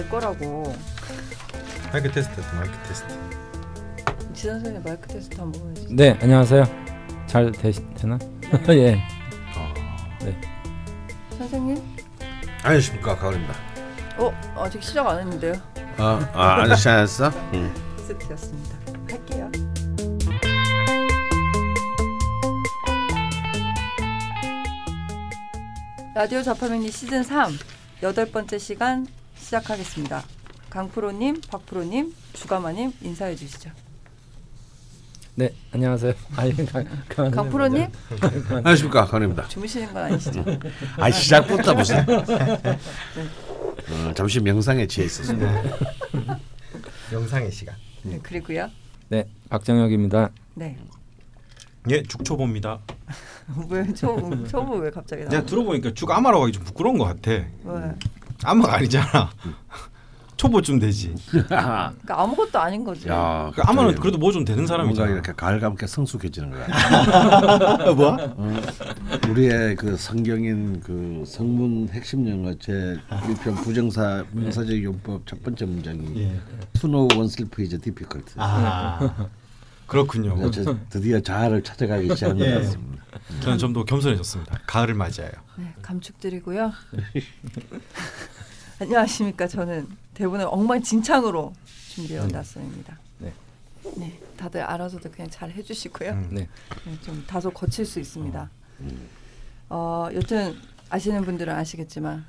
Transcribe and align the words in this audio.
갈 0.00 0.08
거라고. 0.08 0.74
마이크 1.92 2.10
테스트 2.10 2.40
마이크 2.54 2.72
테스트. 2.88 3.08
지선 4.32 4.54
선생님 4.54 4.82
마이크 4.82 5.06
테스트 5.08 5.38
한번 5.38 5.70
해주세요. 5.70 5.94
네 5.94 6.18
안녕하세요. 6.22 6.64
잘 7.26 7.52
되, 7.52 7.70
되나? 7.70 8.18
예. 8.70 8.98
아, 9.56 9.74
선생님? 11.36 11.82
안녕하십니까 12.62 13.16
가을입니다. 13.16 13.54
어 14.16 14.32
아직 14.56 14.82
시작 14.82 15.06
안 15.06 15.18
했는데요. 15.18 15.54
아, 15.98 16.30
아 16.32 16.62
아저씨 16.62 16.88
안했어? 16.88 17.30
응. 17.52 17.74
테스트였습니다. 17.98 18.76
할게요. 19.10 19.50
라디오 26.14 26.42
자파미니 26.42 26.90
시즌 26.90 27.22
3 27.22 27.52
여덟 28.02 28.30
번째 28.30 28.58
시간 28.58 29.06
시작하겠습니다. 29.50 30.22
강프로님, 30.70 31.40
박프로님, 31.50 32.14
주가마님 32.34 32.92
인사해 33.02 33.34
주시죠. 33.34 33.70
네 35.34 35.52
안녕하세요. 35.72 36.14
아니 36.36 36.54
강, 36.66 36.84
강, 37.08 37.30
강 37.30 37.50
프로님 37.50 37.86
안녕하십니까 38.50 39.06
가을입니다. 39.06 39.48
주무시는 39.48 39.92
건 39.92 40.04
아니시죠? 40.04 40.44
아 40.98 41.10
시작부터 41.10 41.74
무슨? 41.74 41.98
어, 42.08 42.24
잠시 44.14 44.40
명상에 44.40 44.86
취해 44.86 45.06
있었습니다. 45.06 45.62
영상의 47.12 47.50
시간. 47.50 47.74
네, 48.02 48.18
그리고요. 48.22 48.70
네 49.08 49.28
박정혁입니다. 49.48 50.30
네. 50.54 50.76
예, 51.88 52.02
죽초보입니다. 52.02 52.78
왜 53.68 53.92
초보 53.94 54.46
초보 54.46 54.76
왜 54.76 54.90
갑자기 54.90 55.24
나? 55.24 55.30
내가 55.30 55.44
들어보니까 55.44 55.92
죽 55.94 56.10
아마라고 56.10 56.44
하기 56.44 56.52
좀 56.52 56.62
부끄러운 56.62 56.98
것 56.98 57.06
같아. 57.06 57.30
왜? 57.32 57.94
아마가 58.44 58.76
아니잖아. 58.76 59.30
초보쯤 60.36 60.78
되지. 60.78 61.14
그러니까 61.30 61.92
아무것도 62.08 62.58
아닌 62.58 62.82
거지. 62.82 63.06
야, 63.08 63.52
그 63.54 63.60
아마는 63.60 63.94
그래도 63.96 64.16
뭐 64.16 64.32
좀 64.32 64.42
되는 64.42 64.60
뭔가 64.64 64.74
사람이잖아. 64.74 65.10
이렇게 65.10 65.32
가을감게 65.32 65.86
성숙해지는 65.86 66.50
거야. 66.50 66.66
뭐야? 67.92 68.16
어, 68.38 68.60
우리의 69.28 69.76
그 69.76 69.98
성경인 69.98 70.80
그 70.80 71.24
성문 71.26 71.90
핵심 71.92 72.26
영어 72.26 72.54
제 72.58 72.96
1편 73.10 73.62
부정사 73.62 74.24
명사적 74.32 74.82
용법 74.82 75.26
첫 75.26 75.42
번째 75.42 75.66
문장이 75.66 76.22
예. 76.22 76.40
To 76.80 76.88
know 76.88 77.06
oneself 77.14 77.60
is 77.60 77.78
difficult. 77.78 78.32
아 78.38 79.28
그렇군요. 79.86 80.50
드디어 80.88 81.20
자아를 81.20 81.62
찾아가기 81.62 82.14
시작한 82.14 82.38
것 82.38 82.46
예. 82.46 82.54
같습니다. 82.54 82.99
저는 83.42 83.58
좀 83.58 83.72
더 83.72 83.84
겸손해졌습니다. 83.84 84.60
가을을 84.66 84.94
맞이하여. 84.94 85.32
네, 85.56 85.74
감축드리고요. 85.82 86.72
안녕하십니까. 88.80 89.46
저는 89.46 89.88
대본을 90.14 90.46
엉망진창으로 90.48 91.54
준비해 91.88 92.18
온 92.20 92.28
나선입니다. 92.28 92.98
네. 93.18 93.32
네, 93.96 94.18
다들 94.36 94.62
알아서도 94.62 95.10
그냥 95.10 95.30
잘 95.30 95.50
해주시고요. 95.50 96.10
음. 96.10 96.28
네. 96.30 96.48
네, 96.86 96.98
좀 97.02 97.22
다소 97.26 97.50
거칠 97.50 97.84
수 97.84 98.00
있습니다. 98.00 98.48
어, 99.68 100.08
여튼 100.14 100.56
아시는 100.88 101.24
분들은 101.24 101.54
아시겠지만 101.54 102.24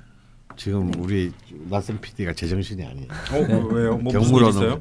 지금 0.56 0.92
우리 1.02 1.32
낯선 1.70 2.00
PD가 2.00 2.34
제정신이 2.34 2.84
아니에요. 2.84 3.08
어 3.32 3.66
왜요? 3.72 3.96
뭐 3.96 4.12
경무로는 4.12 4.48
있어요? 4.50 4.80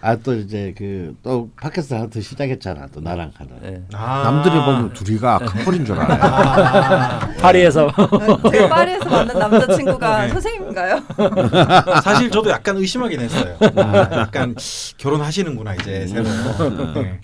아 0.00 0.16
또 0.16 0.34
이제 0.34 0.72
그 0.76 1.14
또 1.22 1.50
팟캐스트 1.60 1.94
하트 1.94 2.20
시작했잖아 2.20 2.86
또 2.92 3.00
나랑 3.00 3.32
하는 3.34 3.52
네. 3.60 3.82
아. 3.92 4.22
남들이 4.24 4.54
보면 4.54 4.92
둘이가 4.92 5.38
커플인 5.40 5.84
줄 5.84 5.98
알아요. 5.98 7.34
파리에서 7.40 7.90
제 8.52 8.68
파리에서 8.68 9.08
만난 9.08 9.38
남자친구가 9.38 10.22
네. 10.22 10.28
선생님인가요? 10.28 11.02
사실 12.04 12.30
저도 12.30 12.50
약간 12.50 12.76
의심하긴 12.76 13.20
했어요. 13.20 13.56
아, 13.76 14.08
약간 14.20 14.54
결혼하시는구나 14.98 15.74
이제 15.74 16.06
새로. 16.06 16.24
네. 16.94 17.20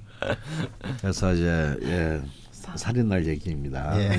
그래서 1.00 1.32
이제 1.32 1.76
예 1.82 2.20
살인날 2.74 3.26
얘기입니다. 3.26 3.92
예. 4.00 4.10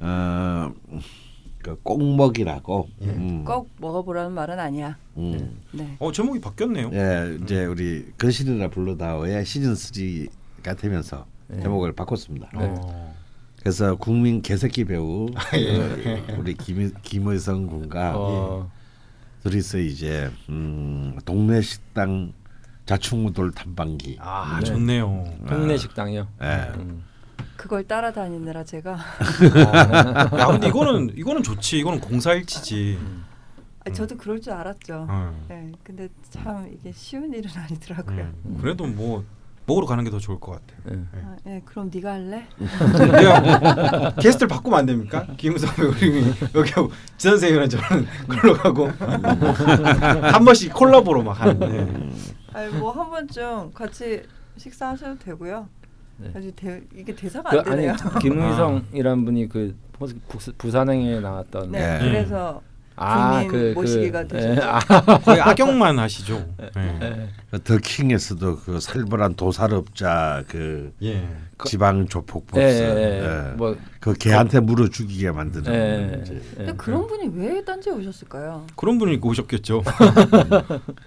어, 0.00 0.70
그 0.90 0.98
꼭 1.82 2.02
먹이라고. 2.02 2.88
예. 3.02 3.06
음, 3.06 3.44
꼭 3.44 3.68
먹어보라는 3.78 4.32
말은 4.32 4.58
아니야. 4.58 4.96
음. 5.16 5.60
네. 5.72 5.96
어 5.98 6.12
제목이 6.12 6.40
바뀌었네요. 6.40 6.90
예 6.92 7.38
이제 7.42 7.64
우리 7.64 8.06
거실이라 8.18 8.68
불러다오의 8.68 9.44
시즌 9.44 9.74
3가 9.74 10.78
되면서 10.78 11.26
제목을 11.50 11.92
바꿨습니다. 11.92 12.50
어. 12.54 13.14
그래서 13.60 13.96
국민 13.96 14.42
개새끼 14.42 14.84
배우 14.84 15.26
예. 15.56 16.22
어, 16.32 16.36
우리 16.38 16.54
김, 16.54 16.92
김의성 17.02 17.66
군과 17.66 18.12
어, 18.16 18.70
둘이서 19.42 19.78
이제 19.78 20.30
음, 20.48 21.18
동네 21.24 21.60
식당 21.60 22.32
자충우돌 22.84 23.52
탐방기. 23.52 24.18
아 24.20 24.60
좋네요. 24.60 25.24
동네 25.48 25.76
식당이요. 25.76 26.28
예. 26.42 26.72
음. 26.76 27.02
그걸 27.56 27.84
따라다니느라 27.86 28.64
제가 28.64 28.92
어. 28.92 30.38
야 30.38 30.46
근데 30.46 30.68
이거는 30.68 31.12
이거는 31.16 31.42
좋지. 31.42 31.78
이거는 31.78 32.00
공사일치지. 32.00 32.98
아, 33.86 33.90
저도 33.92 34.16
그럴 34.16 34.40
줄 34.40 34.52
알았죠. 34.52 35.06
어. 35.08 35.44
네, 35.48 35.70
근데 35.84 36.08
참 36.30 36.68
이게 36.72 36.92
쉬운 36.92 37.32
일은 37.32 37.50
아니더라고요. 37.54 38.32
음. 38.44 38.58
그래도 38.60 38.86
뭐 38.86 39.24
먹으러 39.66 39.86
가는 39.86 40.04
게 40.04 40.10
더 40.10 40.18
좋을 40.18 40.38
것 40.38 40.52
같아. 40.52 40.74
네. 40.84 41.02
아, 41.24 41.36
네, 41.44 41.62
그럼 41.64 41.90
네가 41.92 42.12
할래? 42.12 42.46
내가 42.58 44.14
게스트를 44.14 44.46
바꾸면 44.48 44.78
안 44.78 44.86
됩니까? 44.86 45.26
김우성 45.36 45.74
배우님이 45.74 46.32
여기 46.54 46.70
하고 46.72 46.90
지 47.16 47.28
선생님이랑 47.28 47.68
저는 47.68 48.06
걸로 48.28 48.54
가고 48.54 48.86
한 48.88 50.44
번씩 50.44 50.72
콜라보로 50.72 51.22
막 51.24 51.40
하는데. 51.40 52.10
아니 52.52 52.72
뭐한 52.74 53.10
번쯤 53.10 53.72
같이 53.72 54.22
식사하셔도 54.56 55.18
되고요. 55.18 55.68
네. 56.18 56.30
아주 56.34 56.50
대, 56.56 56.80
이게 56.94 57.14
대사가 57.14 57.50
그 57.50 57.58
안 57.58 57.64
되네요. 57.64 57.92
아니 57.92 58.18
김의성이란 58.20 59.24
분이 59.24 59.48
그 59.48 59.76
부- 59.92 60.08
부산행에 60.58 61.20
나왔던 61.20 61.72
네, 61.72 61.98
예. 62.02 62.04
그래서 62.04 62.62
아, 62.98 63.42
국민 63.42 63.50
그, 63.50 63.72
모시기가 63.78 64.24
그. 64.26 64.38
예, 64.38 64.56
아, 64.62 64.78
거의 65.20 65.38
악역만 65.42 65.98
하시죠. 65.98 66.42
네. 66.58 66.70
예. 67.02 67.28
그 67.50 67.62
더킹에서도 67.62 68.56
그 68.60 68.80
살벌한 68.80 69.34
도살업자 69.34 70.44
그 70.48 70.94
예. 71.02 71.28
지방 71.66 72.08
조폭 72.08 72.46
보스 72.46 72.60
예, 72.60 72.64
예, 72.64 73.50
예. 73.50 73.56
뭐그 73.56 74.14
개한테 74.18 74.60
물어 74.60 74.88
죽이게 74.88 75.30
만드는 75.30 75.72
예. 75.74 76.22
예. 76.26 76.40
근데 76.56 76.72
그런 76.78 77.06
분이 77.06 77.32
왜 77.34 77.62
딴지에 77.62 77.92
오셨을까요? 77.92 78.66
그런 78.76 78.96
분이 78.96 79.18
오셨겠죠. 79.22 79.82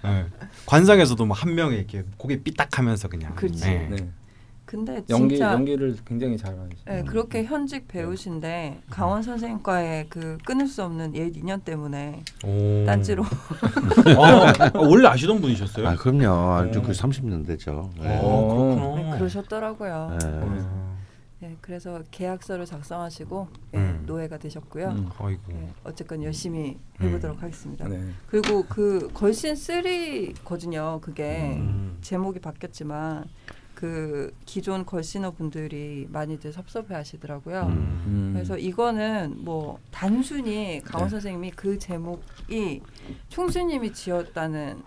네. 0.04 0.26
관상에서도 0.66 1.24
뭐 1.26 1.36
한 1.36 1.54
명이 1.56 1.74
이렇게 1.76 2.04
고개 2.16 2.40
삐딱하면서 2.40 3.08
그냥. 3.08 3.34
그렇지. 3.34 3.64
네. 3.64 3.96
네. 4.70 4.76
근데 4.76 5.02
연기 5.10 5.36
진짜 5.36 5.52
연기를 5.52 5.96
굉장히 6.04 6.36
잘하시죠. 6.36 6.84
네, 6.86 7.02
그렇게 7.02 7.44
현직 7.44 7.88
배우신데 7.88 8.82
강원 8.88 9.22
선생님과의 9.22 10.06
그 10.08 10.38
끊을 10.44 10.68
수 10.68 10.84
없는 10.84 11.16
옛 11.16 11.36
인연 11.36 11.60
때문에 11.60 12.22
오. 12.44 12.84
딴지로 12.86 13.24
아, 14.16 14.52
아, 14.58 14.70
원래 14.74 15.08
아시던 15.08 15.40
분이셨어요? 15.40 15.88
아 15.88 15.96
그럼요 15.96 16.52
아주 16.54 16.82
그 16.82 16.92
30년 16.92 17.44
되죠 17.46 17.90
그렇구나. 17.98 18.94
네, 18.96 19.18
그러셨더라고요. 19.18 20.18
예. 20.22 20.26
어. 20.26 20.90
네, 21.40 21.56
그래서 21.62 22.02
계약서를 22.10 22.66
작성하시고 22.66 23.48
예, 23.74 23.78
음. 23.78 24.02
노예가 24.06 24.36
되셨고요. 24.36 24.88
음. 24.90 25.08
아이고. 25.18 25.40
네, 25.48 25.72
어쨌건 25.84 26.22
열심히 26.22 26.78
해보도록 27.00 27.38
음. 27.38 27.42
하겠습니다. 27.42 27.88
네. 27.88 27.98
그리고 28.26 28.64
그 28.68 29.10
걸신 29.14 29.54
3거든요. 29.54 31.00
그게 31.00 31.54
음. 31.56 31.96
제목이 32.02 32.40
바뀌었지만 32.40 33.24
그 33.80 34.30
기존 34.44 34.84
걸신어 34.84 35.30
분들이 35.30 36.06
많이들 36.10 36.52
섭섭해 36.52 36.94
하시더라고요. 36.94 37.62
음. 37.62 38.02
음. 38.06 38.30
그래서 38.34 38.58
이거는 38.58 39.36
뭐 39.38 39.78
단순히 39.90 40.82
강원 40.84 41.06
네. 41.06 41.12
선생님이 41.12 41.52
그 41.52 41.78
제목이 41.78 42.82
총수님이 43.30 43.94
지었다는 43.94 44.82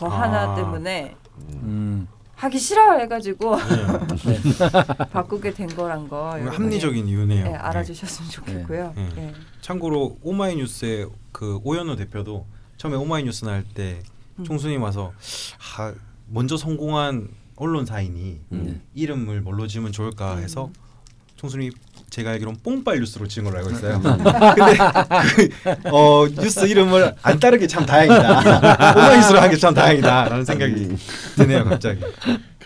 거 0.00 0.10
아. 0.10 0.22
하나 0.22 0.56
때문에 0.56 1.14
음. 1.52 2.08
하기 2.34 2.58
싫어 2.58 2.98
해가지고 2.98 3.54
네. 4.26 5.06
바꾸게 5.12 5.54
된 5.54 5.68
거란 5.68 6.08
거 6.08 6.32
합리적인 6.32 7.06
이유네요. 7.06 7.44
네, 7.44 7.50
네. 7.50 7.56
알아주셨으면 7.56 8.30
좋겠고요. 8.32 8.92
네. 8.96 9.08
네. 9.14 9.32
참고로 9.60 10.18
오마이뉴스의 10.20 11.08
그 11.30 11.60
오연호 11.62 11.94
대표도 11.94 12.44
처음에 12.76 12.96
오마이뉴스 12.96 13.44
날때 13.44 14.02
음. 14.40 14.44
총수님 14.44 14.82
와서 14.82 15.12
아, 15.78 15.94
먼저 16.26 16.56
성공한 16.56 17.28
언론사이니 17.56 18.40
음. 18.52 18.80
이름을 18.94 19.40
뭘로 19.40 19.66
지으면 19.66 19.92
좋을까 19.92 20.34
음. 20.34 20.42
해서 20.42 20.70
총수님이 21.36 21.70
제가 22.08 22.30
알기로는 22.30 22.60
뽕빨 22.62 22.98
뉴스로 23.00 23.26
지은 23.26 23.44
걸로 23.44 23.58
알고 23.58 23.70
있어요. 23.72 24.00
근데 24.00 24.76
그 25.36 25.90
어, 25.92 26.26
뉴스 26.28 26.60
이름을 26.66 27.14
안 27.22 27.38
따르게 27.40 27.66
참 27.66 27.84
다행이다. 27.84 28.40
뽕빨 28.94 29.16
뉴스로 29.16 29.40
한 29.40 29.50
게 29.50 29.56
참 29.58 29.74
다행이다라는 29.74 30.44
생각이 30.44 30.96
드네요 31.36 31.64
갑자기. 31.64 32.00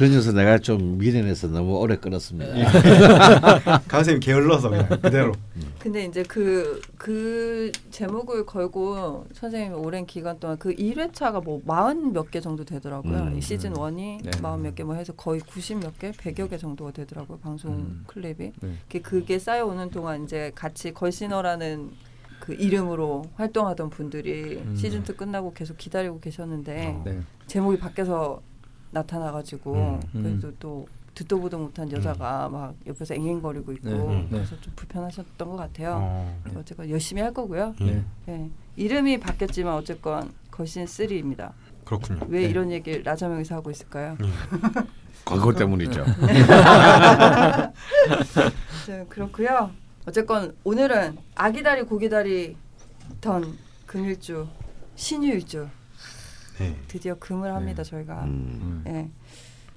그러면서 0.01 0.33
내가 0.33 0.57
좀 0.57 0.97
미련해서 0.97 1.49
너무 1.49 1.77
오래 1.77 1.95
끌었습니다. 1.97 2.59
예. 2.59 2.65
강 3.87 4.03
선생님 4.03 4.21
게을러서 4.21 4.71
그냥 4.71 4.89
그대로. 4.89 5.35
근데 5.79 6.07
이제 6.07 6.23
그, 6.23 6.81
그 6.97 7.71
제목을 7.91 8.47
걸고 8.47 9.27
선생님이 9.35 9.75
오랜 9.75 10.07
기간 10.07 10.41
동안 10.41 10.57
그 10.57 10.75
1회차가 10.75 11.45
뭐40몇개 11.45 12.43
정도 12.43 12.65
되더라고요. 12.65 13.15
음, 13.15 13.37
이 13.37 13.43
시즌 13.43 13.75
1이 13.75 14.23
네. 14.23 14.31
40몇개 14.31 14.85
뭐 14.85 14.95
해서 14.95 15.13
거의 15.13 15.41
90 15.41 15.81
몇 15.81 15.99
개, 15.99 16.13
100여 16.13 16.49
개 16.49 16.57
정도가 16.57 16.93
되더라고요. 16.93 17.39
방송 17.41 17.73
음. 17.73 18.05
클립이. 18.07 18.53
네. 18.59 18.75
그게, 18.89 19.01
그게 19.01 19.39
쌓여오는 19.39 19.91
동안 19.91 20.25
이제 20.25 20.51
같이 20.55 20.95
걸신어라는 20.95 21.91
그 22.41 22.55
이름으로 22.55 23.27
활동하던 23.35 23.91
분들이 23.91 24.63
음. 24.65 24.75
시즌 24.75 25.03
2 25.03 25.13
끝나고 25.15 25.53
계속 25.53 25.77
기다리고 25.77 26.21
계셨는데 26.21 26.87
어. 26.87 27.03
네. 27.05 27.21
제목이 27.47 27.79
바뀌어서 27.79 28.41
나타나가지고 28.91 29.75
음. 29.75 30.01
그래도 30.13 30.49
음. 30.49 30.57
또 30.59 30.89
듣도 31.15 31.41
보도 31.41 31.59
못한 31.59 31.91
여자가 31.91 32.49
막 32.49 32.75
옆에서 32.87 33.15
앵앵거리고 33.15 33.73
있고 33.73 33.89
네. 33.89 33.95
음. 33.97 34.27
그래서 34.31 34.59
좀 34.61 34.73
불편하셨던 34.77 35.49
것 35.49 35.57
같아요. 35.57 35.99
어. 36.01 36.37
어쨌건 36.57 36.89
열심히 36.89 37.21
할 37.21 37.35
거고요. 37.35 37.75
음. 37.81 38.07
네. 38.27 38.51
이름이 38.77 39.21
바뀌었지만 39.21 39.75
어쨌건 39.75 40.33
거신 40.51 40.85
3입니다. 40.85 41.53
그렇군요. 41.85 42.21
왜 42.29 42.43
네. 42.43 42.49
이런 42.49 42.71
얘기를 42.71 43.03
라자명에서 43.03 43.57
하고 43.57 43.71
있을까요? 43.71 44.17
예. 44.23 44.27
광고 45.25 45.53
때문이죠. 45.53 46.05
네, 48.87 49.05
그렇고요. 49.09 49.71
어쨌건 50.07 50.57
오늘은 50.65 51.19
아기다리 51.35 51.83
고기다리 51.83 52.57
던 53.21 53.59
금일주 53.87 54.49
신유일주 54.95 55.69
네. 56.61 56.77
드디어 56.89 57.15
금을 57.19 57.55
합니다 57.55 57.83
저희가. 57.83 58.25
음. 58.25 58.83
음. 58.87 58.87
예. 58.87 59.09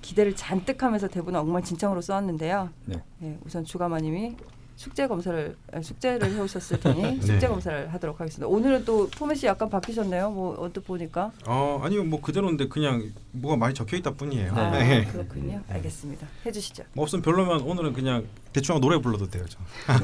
기대를 0.02 0.36
잔뜩 0.36 0.84
하면서 0.84 1.08
대본을 1.08 1.40
엉망진창으로 1.40 2.02
써왔는데요. 2.02 2.70
네. 2.86 3.02
예, 3.24 3.38
우선 3.46 3.64
주가마님이 3.64 4.36
숙제 4.76 5.08
검사를 5.08 5.56
아, 5.72 5.82
숙제를 5.82 6.30
해오셨을 6.34 6.80
테니 6.82 7.22
숙제 7.22 7.40
네. 7.40 7.48
검사를 7.48 7.94
하도록 7.94 8.20
하겠습니다. 8.20 8.46
오늘은 8.48 8.84
또 8.84 9.08
포맷이 9.12 9.46
약간 9.46 9.70
바뀌셨네요. 9.70 10.30
뭐 10.32 10.62
언뜻 10.62 10.82
보니까. 10.82 11.32
어 11.48 11.80
아니요 11.84 12.04
뭐 12.04 12.20
그대로인데 12.20 12.68
그냥 12.68 13.12
뭐가 13.32 13.56
많이 13.56 13.74
적혀 13.74 13.96
있다 13.96 14.12
뿐이에요. 14.12 14.54
네. 14.54 14.60
아, 14.60 14.72
네. 14.72 15.06
그렇군요. 15.06 15.62
알겠습니다. 15.70 16.28
해주시죠. 16.46 16.84
뭐 16.94 17.04
없으면 17.04 17.22
별로면 17.22 17.62
오늘은 17.62 17.94
그냥 17.94 18.26
대충 18.52 18.82
노래 18.82 19.00
불러도 19.00 19.30
돼요. 19.30 19.46
저. 19.48 19.58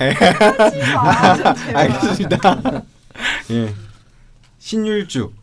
하지 0.00 0.82
마, 0.94 1.36
좀 1.36 1.54
제발. 1.54 1.76
알겠습니다. 1.76 2.38
예. 3.52 3.72
신율주, 4.58 5.30
네. 5.32 5.39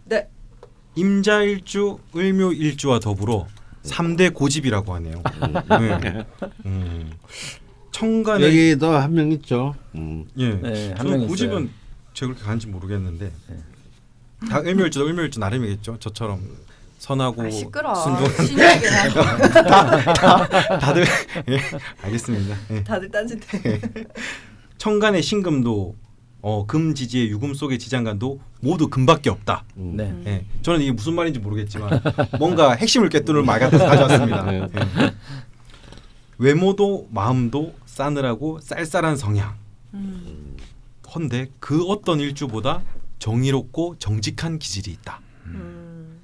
임자일주, 0.98 2.00
을묘일주와 2.16 3.00
더불어 3.00 3.48
3대 3.84 4.34
고집이라고 4.34 4.96
하네요. 4.96 5.22
네. 6.02 6.26
음. 6.66 7.12
청간에 7.92 8.46
여기도 8.46 8.90
한 8.96 9.14
명 9.14 9.32
있죠. 9.34 9.76
음. 9.96 10.26
예. 10.38 10.50
네, 10.56 10.96
저는 10.96 11.12
명 11.12 11.20
있어요. 11.22 11.28
고집은 11.30 11.70
제가 12.14 12.30
그렇게 12.32 12.44
가는지 12.46 12.68
모르겠는데 12.68 13.32
네. 13.50 13.58
다 14.50 14.60
을묘일주도 14.60 15.06
을묘일주 15.08 15.40
나름이겠죠. 15.40 15.98
저처럼 16.00 16.42
선하고 16.98 17.44
아, 17.44 17.50
시끄러. 17.52 17.94
순종 17.96 18.28
신유일주나 18.46 19.04
다들 20.80 21.06
예. 21.50 21.60
알겠습니다. 22.02 22.56
예. 22.72 22.84
다들 22.84 23.10
딴짓해. 23.12 23.80
청간의 24.80 25.22
신금도 25.22 25.96
어, 26.50 26.66
금 26.66 26.96
지지의 26.96 27.28
유금 27.28 27.54
속의 27.54 27.78
지장간도 27.78 28.40
모두 28.62 28.88
금밖에 28.88 29.30
없다. 29.30 29.66
음. 29.76 29.98
네. 29.98 30.16
예, 30.26 30.46
저는 30.62 30.80
이게 30.80 30.94
무슨 30.94 31.14
말인지 31.14 31.42
모르겠지만 31.42 32.02
뭔가 32.40 32.72
핵심을 32.72 33.10
꿰뚫을 33.10 33.44
말 33.44 33.60
같아서 33.60 33.86
가져왔습니다. 33.86 34.44
네. 34.50 34.62
예. 34.62 35.14
외모도 36.38 37.10
마음도 37.12 37.76
싸늘하고 37.86 38.62
쌀쌀한 38.62 39.18
성향. 39.18 39.56
음. 39.94 40.56
헌데 41.14 41.50
그 41.60 41.84
어떤 41.84 42.22
일주보다 42.22 42.82
정의롭고 43.20 43.98
정직한 44.00 44.58
기질이 44.58 44.90
있다. 44.92 45.20
음. 45.48 46.22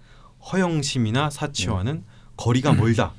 허영심이나 0.54 1.32
사치와는 1.32 2.06
거리가 2.38 2.72
멀다. 2.72 3.12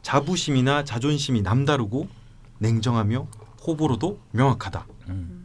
자부심이나 0.00 0.84
자존심이 0.84 1.42
남다르고 1.42 2.08
냉정하며 2.60 3.26
호불호도 3.66 4.20
명확하다. 4.32 4.86
음. 5.10 5.39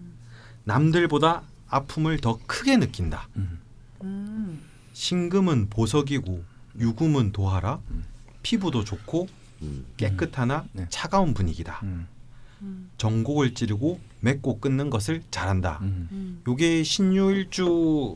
남들보다 0.65 1.44
아픔을 1.69 2.19
더 2.19 2.38
크게 2.45 2.77
느낀다. 2.77 3.27
음. 3.38 3.59
음. 4.03 4.62
신금은 4.94 5.69
보석이고 5.69 6.44
유금은 6.79 7.31
도하라. 7.31 7.79
피부도 8.44 8.83
좋고 8.83 9.27
음. 9.62 9.85
깨끗하나 9.97 10.65
네. 10.73 10.85
차가운 10.89 11.33
분위기다. 11.33 11.79
음. 11.83 12.07
음. 12.62 12.89
전곡을 12.97 13.53
찌르고 13.53 14.00
맺고 14.21 14.59
끊는 14.59 14.89
것을 14.89 15.21
잘한다. 15.31 15.79
음. 15.81 16.07
음. 16.12 16.41
요게 16.47 16.83
신유일주 16.83 18.15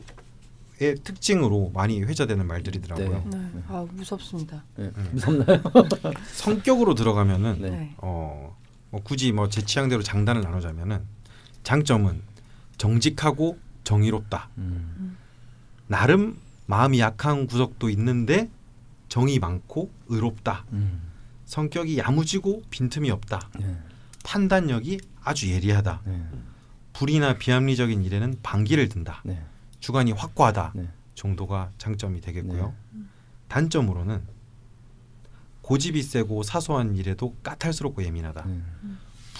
의 0.82 0.94
특징으로 1.04 1.72
많이 1.74 2.00
회자되는 2.02 2.46
말들이더라고요. 2.46 3.24
네. 3.30 3.36
네. 3.52 3.62
아 3.68 3.86
무섭습니다. 3.92 4.64
네. 4.76 4.90
음. 4.96 5.08
무섭나요? 5.12 5.60
성격으로 6.32 6.94
들어가면은 6.94 7.60
네. 7.60 7.70
네. 7.70 7.94
어, 7.98 8.56
뭐 8.88 9.02
굳이 9.02 9.30
뭐 9.32 9.48
제 9.50 9.60
취향대로 9.62 10.02
장단을 10.02 10.40
나누자면은 10.40 11.02
장점은 11.64 12.22
정직하고 12.80 13.58
정의롭다. 13.84 14.48
음. 14.56 15.18
나름 15.86 16.38
마음이 16.64 16.98
약한 16.98 17.46
구석도 17.46 17.90
있는데 17.90 18.48
정이 19.08 19.38
많고 19.38 19.90
의롭다. 20.08 20.64
음. 20.72 21.02
성격이 21.44 21.98
야무지고 21.98 22.62
빈틈이 22.70 23.10
없다. 23.10 23.50
네. 23.58 23.76
판단력이 24.24 24.98
아주 25.22 25.50
예리하다. 25.50 26.00
네. 26.06 26.24
불이나 26.94 27.36
비합리적인 27.36 28.02
일에는 28.02 28.38
반기를 28.42 28.88
든다. 28.88 29.20
네. 29.26 29.44
주관이 29.80 30.12
확고하다. 30.12 30.72
네. 30.74 30.88
정도가 31.14 31.72
장점이 31.76 32.22
되겠고요. 32.22 32.74
단점으로는 33.48 34.22
고집이 35.60 36.02
세고 36.02 36.44
사소한 36.44 36.96
일에도 36.96 37.34
까탈스럽고 37.42 38.04
예민하다. 38.04 38.46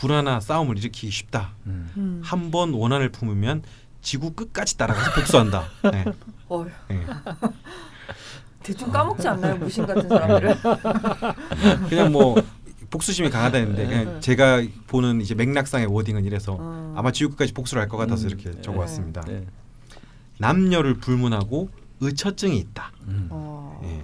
네. 0.01 0.07
불화나 0.07 0.41
싸움을 0.41 0.79
일으키기 0.79 1.11
쉽다. 1.11 1.53
음. 1.67 1.91
음. 1.97 2.21
한번 2.25 2.73
원한을 2.73 3.11
품으면 3.11 3.63
지구 4.01 4.33
끝까지 4.33 4.79
따라가서 4.79 5.13
복수한다. 5.15 5.65
네. 5.93 6.05
어휴, 6.49 6.71
네. 6.89 7.05
대충 8.63 8.91
까먹지 8.91 9.29
않나요 9.29 9.57
무신 9.57 9.87
같은 9.87 10.09
사람들은? 10.09 10.57
그냥 11.89 12.13
뭐 12.13 12.37
복수심이 12.91 13.31
강하다는데 13.31 13.87
네. 13.87 13.89
그냥 14.05 14.21
제가 14.21 14.63
보는 14.87 15.21
이제 15.21 15.35
맥락상의 15.35 15.87
워딩은 15.87 16.25
이래서 16.25 16.57
음. 16.59 16.95
아마 16.97 17.13
지구 17.13 17.31
끝까지 17.31 17.53
복수를 17.53 17.83
할 17.83 17.89
것 17.89 17.97
같아서 17.99 18.25
음. 18.25 18.29
이렇게 18.29 18.51
네. 18.51 18.63
적어왔습니다. 18.63 19.21
네. 19.23 19.47
남녀를 20.39 20.95
불문하고 20.95 21.69
의처증이 22.01 22.57
있다. 22.59 22.93
음. 23.09 23.29
어. 23.31 23.81
예. 23.85 24.03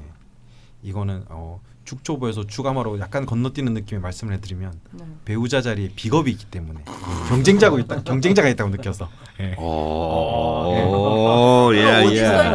이거는 0.82 1.24
어, 1.30 1.60
죽초보에서 1.86 2.46
주가마로 2.46 2.98
약간 3.00 3.24
건너뛰는 3.24 3.72
느낌의 3.72 4.02
말씀을 4.02 4.34
해드리면 4.34 4.72
네. 4.92 5.04
배우자 5.24 5.62
자리에 5.62 5.90
비겁이 5.96 6.30
있기 6.32 6.44
때문에 6.46 6.80
경쟁자가 7.28 7.78
있다 7.78 8.02
경쟁자가 8.02 8.48
있다고 8.48 8.70
느껴서 8.70 9.08
예. 9.40 9.54
오, 9.54 11.70
예, 11.74 11.84
어디 12.02 12.16
예. 12.16 12.22
거지? 12.24 12.46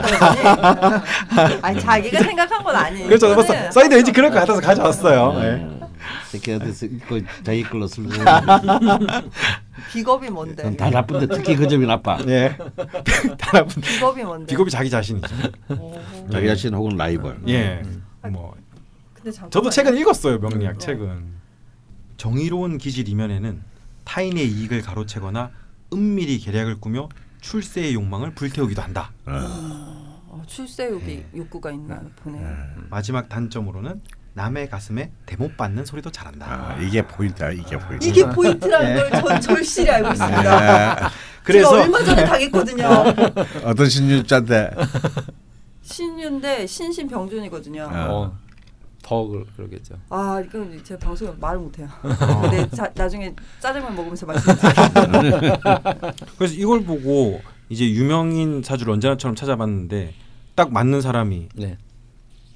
아니 1.62 1.80
자기가 1.80 2.24
생각한 2.24 2.64
건 2.64 2.76
아니에요. 2.76 3.08
그렇죠. 3.08 3.34
뭐 3.34 3.44
써- 3.44 3.72
써있는데 3.72 3.96
왠지 3.96 4.12
그럴 4.12 4.30
것 4.32 4.40
같아서 4.40 4.60
가져왔어요. 4.60 5.34
예. 5.44 5.48
음. 5.64 5.80
새끼한테서 6.30 6.86
읽고 6.88 7.20
자기 7.44 7.64
걸로 7.64 7.88
쓰고 7.88 8.10
비겁이 9.94 10.30
뭔데? 10.30 10.76
다 10.76 10.90
나쁜데 10.90 11.28
특히 11.36 11.56
그 11.56 11.68
점이 11.68 11.86
나빠. 11.86 12.18
예. 12.28 12.58
다 13.38 13.52
나쁜 13.54 13.82
비겁이 13.82 14.24
뭔데? 14.24 14.48
비겁이 14.48 14.70
자기 14.70 14.90
자신이죠. 14.90 15.28
오. 15.80 16.00
자기 16.32 16.48
자신 16.48 16.74
혹은 16.74 16.98
라이벌. 16.98 17.42
예. 17.48 17.82
뭐 17.82 17.82
근데 17.82 18.32
잠깐만. 18.32 18.71
저도 19.50 19.70
책은 19.70 19.98
읽었어요 19.98 20.40
명리학 20.40 20.78
네. 20.78 20.86
책은 20.86 21.25
정의로운 22.18 22.78
기질 22.78 23.08
이면에는 23.10 23.62
타인의 24.04 24.48
이익을 24.48 24.82
가로채거나 24.82 25.51
은밀히 25.94 26.40
계략을 26.40 26.80
꾸며 26.80 27.10
출세의 27.42 27.94
욕망을 27.96 28.34
불태우기도 28.36 28.82
한다. 28.82 29.12
어, 29.25 30.42
출세 30.48 30.90
욕이 30.90 31.24
욕구가 31.36 31.72
있나 31.72 32.01
보네요. 32.24 32.48
마지막 32.90 33.28
단점으로는 33.28 34.01
남의 34.34 34.70
가슴에 34.70 35.12
대못 35.25 35.58
박는 35.58 35.86
소리도 35.86 36.12
잘한다. 36.12 36.46
아, 36.46 36.78
이게 36.80 37.06
포인트야. 37.06 37.51
이게 37.51 37.78
포인트. 37.78 38.06
이게 38.06 38.25
포인트라는 38.30 39.10
걸전 39.10 39.42
절실히 39.42 39.90
알고 39.90 40.10
있습니다. 40.12 40.96
예. 40.96 40.96
그래서 41.44 41.72
제가 41.72 41.84
얼마 41.84 42.04
전에 42.04 42.24
당했거든요. 42.24 42.86
어떤 43.66 43.90
신유자인데 43.90 44.72
신유인데 45.82 46.68
신신병준이거든요. 46.68 47.90
아. 47.92 48.08
어. 48.10 48.38
더 49.03 49.25
그, 49.27 49.46
그러겠죠. 49.55 49.96
아 50.10 50.41
이건 50.46 50.79
제 50.84 50.98
방송에 50.98 51.31
말을 51.39 51.60
못해요. 51.60 51.88
근데 52.41 52.70
자, 52.75 52.91
나중에 52.96 53.34
짜장면 53.60 53.96
먹으면서 53.96 54.25
말씀드릴게요. 54.25 55.58
그래서 56.38 56.53
이걸 56.55 56.84
보고 56.84 57.41
이제 57.70 57.89
유명인 57.89 58.62
사주를 58.63 58.93
언제나처럼 58.93 59.36
찾아봤는데 59.36 60.13
딱 60.55 60.72
맞는 60.72 61.01
사람이 61.01 61.50
네. 61.55 61.77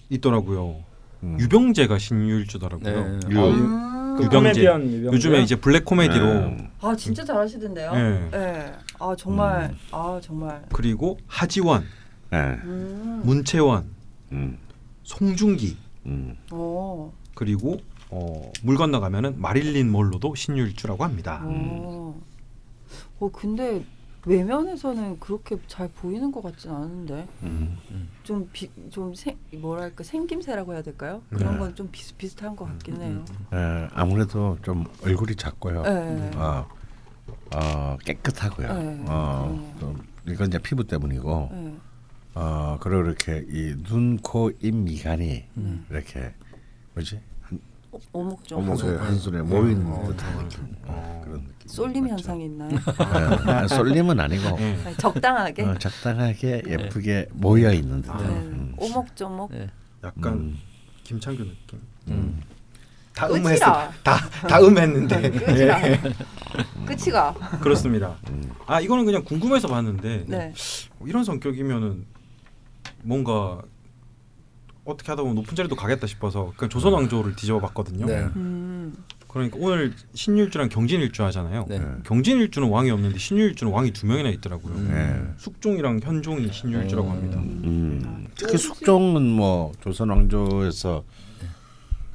있더라고요. 0.09 0.83
음. 1.23 1.37
유병재가 1.39 1.97
신유일주더라고요. 1.97 3.19
네. 3.19 3.19
유- 3.31 3.39
아, 3.39 3.47
음. 3.47 4.15
그 4.17 4.23
유병재. 4.25 4.61
유병재. 4.61 5.05
요즘에 5.07 5.41
이제 5.41 5.55
블랙 5.55 5.83
코미디로 5.83 6.25
음. 6.25 6.69
아 6.81 6.95
진짜 6.95 7.23
잘하시던데요. 7.25 7.91
네. 7.93 8.29
네. 8.31 8.73
아 8.99 9.15
정말 9.17 9.71
음. 9.71 9.77
아 9.91 10.19
정말. 10.21 10.61
그리고 10.71 11.17
하지원, 11.27 11.83
예. 12.33 12.37
음. 12.37 13.21
문채원, 13.25 13.85
음. 14.31 14.57
송중기 15.03 15.77
음. 16.05 16.37
어. 16.51 17.11
그리고 17.33 17.77
어, 18.09 18.51
물 18.63 18.77
건너가면은 18.77 19.39
마릴린 19.41 19.91
몰로도 19.91 20.35
신유일주라고 20.35 21.03
합니다. 21.03 21.41
어. 21.43 22.21
어 23.19 23.29
근데 23.31 23.83
외면에서는 24.25 25.19
그렇게 25.19 25.57
잘 25.67 25.87
보이는 25.87 26.31
것 26.31 26.41
같진 26.41 26.71
않은데 26.71 27.27
음. 27.43 27.77
좀좀 28.23 29.13
뭐랄까 29.57 30.03
생김새라고 30.03 30.73
해야 30.73 30.81
될까요? 30.81 31.21
그런 31.29 31.53
네. 31.53 31.59
건좀 31.59 31.89
비슷비슷한 31.91 32.55
것 32.55 32.65
같긴 32.65 33.01
해요. 33.01 33.25
예, 33.53 33.87
아무래도 33.93 34.57
좀 34.63 34.85
얼굴이 35.03 35.35
작고요. 35.35 35.83
네. 35.83 36.31
어, 36.35 36.67
어, 37.55 37.97
깨끗하고요. 38.03 38.73
네. 38.73 39.05
어, 39.07 39.75
좀 39.79 40.01
이건 40.27 40.47
이제 40.47 40.57
피부 40.57 40.83
때문이고, 40.83 41.49
네. 41.51 41.75
어, 42.35 42.77
그리고 42.81 43.01
이렇게 43.03 43.45
이 43.49 43.73
눈, 43.83 44.17
코, 44.17 44.51
입, 44.59 44.75
미간이 44.75 45.45
음. 45.55 45.85
이렇게 45.89 46.33
뭐지? 46.93 47.19
한, 47.41 47.59
어, 47.91 47.99
오목좀 48.11 48.59
어묵 48.59 48.83
한 48.83 49.15
손에 49.17 49.41
모이는 49.41 49.87
어, 49.87 50.05
듯한 50.09 50.37
어, 50.37 50.41
느낌. 50.43 50.75
어. 50.83 51.21
그런 51.23 51.39
느낌. 51.45 51.67
쏠림 51.67 52.07
현상이 52.09 52.45
있나요? 52.45 52.71
예, 52.73 53.51
아, 53.51 53.67
쏠림은 53.69 54.19
아니고 54.19 54.57
네. 54.57 54.93
적당하게. 54.97 55.63
어, 55.63 55.77
적당하게 55.77 56.63
예쁘게 56.67 57.29
모여 57.31 57.71
있는 57.71 58.01
듯한. 58.01 58.17
네. 58.27 58.33
음. 58.33 58.75
오목조목. 58.77 59.51
네. 59.51 59.69
약간 60.03 60.33
음. 60.33 60.57
김창규 61.05 61.41
느낌. 61.41 61.79
음. 62.09 62.41
다 63.15 63.27
끝이라. 63.29 63.41
음했어. 63.47 63.91
다다 64.03 64.59
음했는데. 64.59 65.31
끝이가. 65.31 65.79
끝이가. 66.85 67.33
그렇습니다. 67.61 68.17
음. 68.29 68.51
아 68.67 68.81
이거는 68.81 69.05
그냥 69.05 69.23
궁금해서 69.23 69.69
봤는데 69.69 70.25
네. 70.27 70.53
이런 71.05 71.23
성격이면은 71.23 72.05
뭔가 73.05 73.61
어떻게 74.83 75.11
하다 75.11 75.23
보면 75.23 75.35
높은 75.35 75.55
자리도 75.55 75.75
가겠다 75.75 76.05
싶어서 76.07 76.53
그냥 76.57 76.69
조선 76.69 76.93
왕조를 76.93 77.35
뒤집어 77.35 77.59
봤거든요. 77.59 78.05
네. 78.05 78.23
음. 78.35 78.95
그러니까 79.27 79.57
오늘 79.59 79.93
신유일주랑 80.13 80.69
경진일주 80.69 81.23
하잖아요. 81.25 81.65
네. 81.67 81.81
경진일주는 82.05 82.69
왕이 82.69 82.89
없는데 82.91 83.17
신유일주는 83.17 83.71
왕이 83.73 83.91
두 83.91 84.05
명이나 84.05 84.29
있더라고요. 84.29 84.73
음. 84.75 84.89
네. 84.91 85.33
숙종이랑 85.37 85.99
현종이 86.01 86.51
신유일주라고 86.51 87.07
음. 87.07 87.11
합니다. 87.11 87.39
음. 87.39 88.27
특히 88.35 88.57
숙종은 88.57 89.23
뭐 89.23 89.73
조선 89.81 90.09
왕조에서 90.09 91.03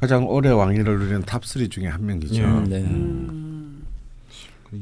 가장 0.00 0.26
오래 0.28 0.49
왕위를 0.49 0.99
누린 0.99 1.23
탑3 1.23 1.70
중에 1.70 1.87
한 1.88 2.06
명이죠. 2.06 2.42
예. 2.42 2.47
네. 2.68 3.50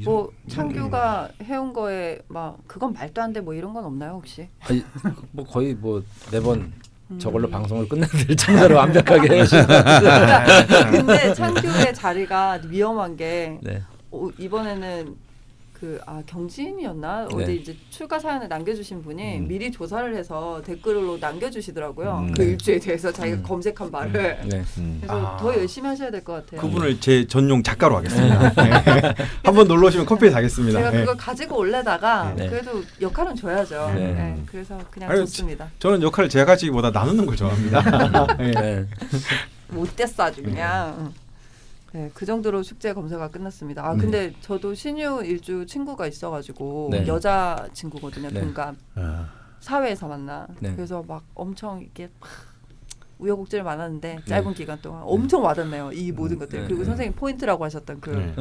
뭐 0.05 0.31
창규가 0.47 1.29
해온 1.41 1.73
거에 1.73 2.19
막 2.27 2.57
그건 2.67 2.93
말도 2.93 3.21
안 3.21 3.33
돼 3.33 3.41
뭐 3.41 3.53
이런 3.53 3.73
건 3.73 3.85
없나요 3.85 4.13
혹시? 4.13 4.47
아니, 4.61 4.83
뭐 5.31 5.45
거의 5.45 5.73
뭐네번 5.75 6.71
음. 7.11 7.19
저걸로 7.19 7.49
방송을 7.49 7.89
끝내드릴 7.89 8.37
정도로 8.37 8.75
완벽하게 8.75 9.39
해주신 9.39 9.65
근데 10.91 11.33
창규의 11.33 11.93
자리가 11.93 12.59
위험한 12.67 13.15
게 13.17 13.57
네. 13.63 13.81
어, 14.11 14.29
이번에는 14.37 15.15
그 15.79 15.99
아 16.05 16.21
경진이었나 16.25 17.27
네. 17.29 17.43
어디 17.43 17.55
이제 17.55 17.75
출가 17.89 18.19
사연을 18.19 18.47
남겨주신 18.49 19.01
분이 19.01 19.37
음. 19.37 19.47
미리 19.47 19.71
조사를 19.71 20.15
해서 20.15 20.61
댓글로 20.65 21.17
남겨주시더라고요 21.19 22.25
음. 22.27 22.33
그 22.33 22.41
네. 22.41 22.47
일주에 22.49 22.79
대해서 22.79 23.11
자기가 23.11 23.37
음. 23.37 23.43
검색한 23.43 23.91
바를 23.91 24.39
네. 24.45 24.63
음. 24.77 24.97
그래서 25.01 25.27
아. 25.27 25.37
더 25.37 25.55
열심히 25.55 25.87
하셔야 25.87 26.11
될 26.11 26.19
것 26.23 26.33
같아요. 26.33 26.59
그분을 26.59 26.99
제 26.99 27.25
전용 27.27 27.63
작가로 27.63 27.95
하겠습니다. 27.97 28.53
네. 28.53 29.15
한번 29.43 29.67
놀러 29.69 29.87
오시면 29.87 30.05
커피 30.05 30.29
사겠습니다. 30.29 30.77
제가 30.79 30.91
네. 30.91 30.99
그걸 30.99 31.15
가지고 31.15 31.57
올래다가 31.57 32.33
네. 32.35 32.49
그래도 32.49 32.83
역할은 32.99 33.35
줘야죠. 33.35 33.91
네. 33.95 34.13
네, 34.13 34.43
그래서 34.47 34.77
그냥 34.91 35.09
아유, 35.11 35.19
좋습니다. 35.19 35.69
저는 35.79 36.01
역할을 36.01 36.29
제가 36.29 36.43
가지기보다 36.45 36.91
나누는 36.91 37.25
걸 37.25 37.37
좋아합니다. 37.37 38.27
네. 38.37 38.51
네. 38.51 38.85
못됐어 39.69 40.23
아주 40.23 40.43
그냥. 40.43 41.13
응. 41.95 42.01
네, 42.01 42.11
그 42.13 42.25
정도로 42.25 42.63
숙제 42.63 42.93
검사가 42.93 43.29
끝났습니다. 43.29 43.85
아 43.85 43.95
근데 43.95 44.33
저도 44.41 44.73
신유 44.73 45.23
일주 45.25 45.65
친구가 45.65 46.07
있어가지고 46.07 46.89
네. 46.91 47.07
여자 47.07 47.67
친구거든요. 47.73 48.27
네. 48.29 48.33
그러니까 48.33 48.75
아, 48.95 49.29
사회에서 49.59 50.07
만나. 50.07 50.47
네. 50.59 50.75
그래서 50.75 51.03
막 51.07 51.23
엄청 51.33 51.81
이게 51.81 52.09
막 52.19 52.29
우여곡절 53.19 53.63
많았는데 53.63 54.19
짧은 54.25 54.53
기간 54.53 54.81
동안 54.81 55.03
엄청 55.05 55.43
와닿네요. 55.43 55.91
이 55.91 56.11
모든 56.11 56.39
것들. 56.39 56.61
네. 56.61 56.65
그리고 56.67 56.81
네. 56.81 56.85
선생님 56.85 57.15
포인트라고 57.15 57.65
하셨던 57.65 57.99
그 57.99 58.11
네. 58.11 58.33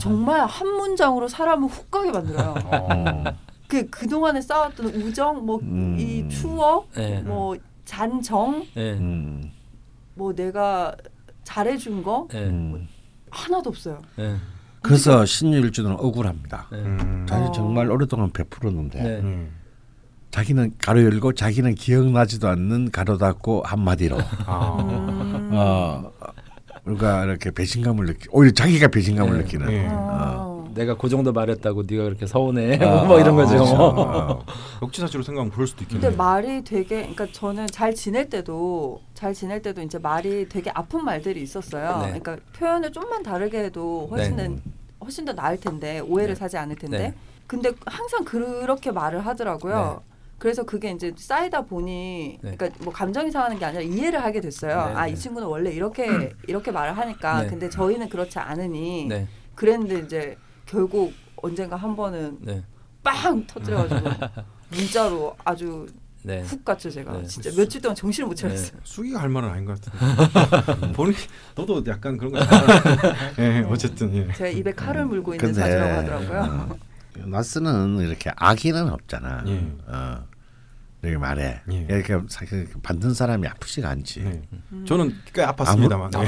정말 0.00 0.46
한 0.46 0.68
문장으로 0.68 1.28
사람을 1.28 1.68
훅 1.68 1.90
가게 1.90 2.12
만들어요. 2.12 2.54
어. 2.66 3.24
그 3.66 3.88
그동안에 3.88 4.40
쌓았던 4.40 4.86
우정, 4.86 5.44
뭐이 5.46 5.62
음. 5.62 6.28
추억, 6.28 6.92
네. 6.92 7.22
뭐 7.22 7.56
잔정, 7.84 8.64
네. 8.74 8.92
음. 8.92 9.50
뭐 10.14 10.34
내가 10.34 10.94
잘해준 11.44 12.02
거 12.02 12.28
네. 12.30 12.44
음. 12.46 12.88
하나도 13.30 13.70
없어요. 13.70 14.00
네. 14.16 14.36
그래서 14.82 15.24
신유일주는 15.24 15.90
억울합니다. 15.92 16.68
네. 16.72 16.78
음. 16.78 17.26
자기 17.28 17.44
어. 17.44 17.52
정말 17.52 17.90
오랫동안 17.90 18.30
베풀었는데 18.30 19.02
네. 19.02 19.08
음. 19.20 19.50
자기는 20.30 20.72
가로 20.78 21.02
열고 21.02 21.34
자기는 21.34 21.74
기억나지도 21.74 22.48
않는 22.48 22.90
가로 22.90 23.18
닫고 23.18 23.62
한마디로 23.64 24.18
아. 24.46 24.76
음. 24.80 25.50
어 25.52 26.10
그러니까 26.84 27.24
이렇게 27.24 27.50
배신감을 27.50 28.06
느끼 28.06 28.28
오히려 28.30 28.52
자기가 28.52 28.88
배신감을 28.88 29.32
네. 29.32 29.38
느끼는 29.44 29.66
네. 29.66 29.88
어. 29.90 30.51
내가 30.74 30.96
그 30.96 31.08
정도 31.08 31.32
말했다고 31.32 31.84
네가 31.86 32.04
그렇게 32.04 32.26
서운해 32.26 32.78
아, 32.84 33.04
뭐 33.06 33.20
이런 33.20 33.36
거죠. 33.36 33.54
그렇죠. 33.54 33.76
뭐. 33.76 33.86
어. 33.86 34.44
역지사지로 34.82 35.22
생각하면 35.22 35.52
그럴 35.52 35.66
수도 35.66 35.84
근데 35.84 35.96
있겠네요. 35.96 36.16
말이 36.16 36.64
되게 36.64 37.00
그러니까 37.00 37.26
저는 37.32 37.66
잘 37.68 37.94
지낼 37.94 38.28
때도 38.28 39.00
잘 39.14 39.34
지낼 39.34 39.62
때도 39.62 39.82
이제 39.82 39.98
말이 39.98 40.48
되게 40.48 40.70
아픈 40.74 41.04
말들이 41.04 41.42
있었어요. 41.42 41.98
네. 42.02 42.20
그러니까 42.20 42.36
표현을 42.54 42.92
좀만 42.92 43.22
다르게 43.22 43.64
해도 43.64 44.08
훨씬 44.10 44.36
네. 44.36 44.48
더 44.48 44.54
훨씬 45.04 45.24
더 45.24 45.32
나을 45.32 45.58
텐데 45.58 46.00
오해를 46.00 46.34
네. 46.34 46.38
사지 46.38 46.56
않을 46.56 46.76
텐데. 46.76 46.98
네. 46.98 47.14
근데 47.46 47.72
항상 47.86 48.24
그렇게 48.24 48.90
말을 48.92 49.26
하더라고요. 49.26 50.02
그래서 50.38 50.64
그게 50.64 50.90
이제 50.90 51.12
쌓이다 51.16 51.62
보니 51.62 52.38
네. 52.42 52.56
그러니까 52.56 52.82
뭐 52.82 52.92
감정이 52.92 53.30
상하는 53.30 53.60
게 53.60 53.64
아니라 53.64 53.82
이해를 53.82 54.24
하게 54.24 54.40
됐어요. 54.40 54.86
네, 54.88 54.94
아 54.94 55.04
네. 55.04 55.12
이 55.12 55.16
친구는 55.16 55.46
원래 55.46 55.70
이렇게 55.70 56.04
이렇게 56.48 56.72
말을 56.72 56.98
하니까 56.98 57.42
네. 57.42 57.48
근데 57.48 57.70
저희는 57.70 58.08
그렇지 58.08 58.40
않으니 58.40 59.06
네. 59.08 59.28
그랬는데 59.54 60.00
이제 60.00 60.36
결국 60.72 61.12
언젠가 61.36 61.76
한 61.76 61.94
번은 61.94 62.38
네. 62.40 62.64
빵 63.04 63.46
터뜨려가지고 63.46 64.10
문자로 64.70 65.36
아주 65.44 65.86
네. 66.22 66.40
훅 66.40 66.64
갔죠 66.64 66.88
제가 66.88 67.12
네. 67.12 67.24
진짜 67.24 67.50
며칠 67.54 67.82
동안 67.82 67.94
정신을 67.94 68.28
못 68.28 68.34
차렸어요. 68.34 68.80
수기가 68.84 69.20
할 69.20 69.28
말은 69.28 69.50
아닌 69.50 69.66
것 69.66 69.78
같은데. 69.80 70.92
본인 70.92 71.14
너도 71.54 71.84
약간 71.88 72.16
그런 72.16 72.32
거. 72.32 72.38
예, 73.38 73.66
어쨌든 73.68 74.14
예. 74.14 74.32
제가 74.32 74.48
입에 74.48 74.72
칼을 74.72 75.04
물고 75.04 75.34
있는 75.34 75.52
사주라고 75.52 75.92
하더라고요. 75.92 76.68
어, 77.20 77.26
나스는 77.26 77.98
이렇게 77.98 78.30
악의는 78.36 78.88
없잖아. 78.88 79.44
예. 79.48 79.66
어, 79.88 80.24
이렇게 81.02 81.18
말해. 81.18 81.60
예. 81.72 81.86
이렇게 81.90 82.16
사실 82.28 82.68
받는 82.82 83.12
사람이 83.12 83.46
아프지가 83.48 83.88
않지. 83.90 84.20
네. 84.22 84.42
음. 84.72 84.84
저는 84.86 85.12
꽤 85.34 85.44
아팠습니다만. 85.44 86.14
아무- 86.14 86.26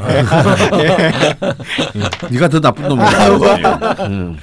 예. 0.82 2.28
네가 2.32 2.48
더 2.48 2.60
나쁜 2.60 2.88
놈이야. 2.88 4.06
음. 4.08 4.36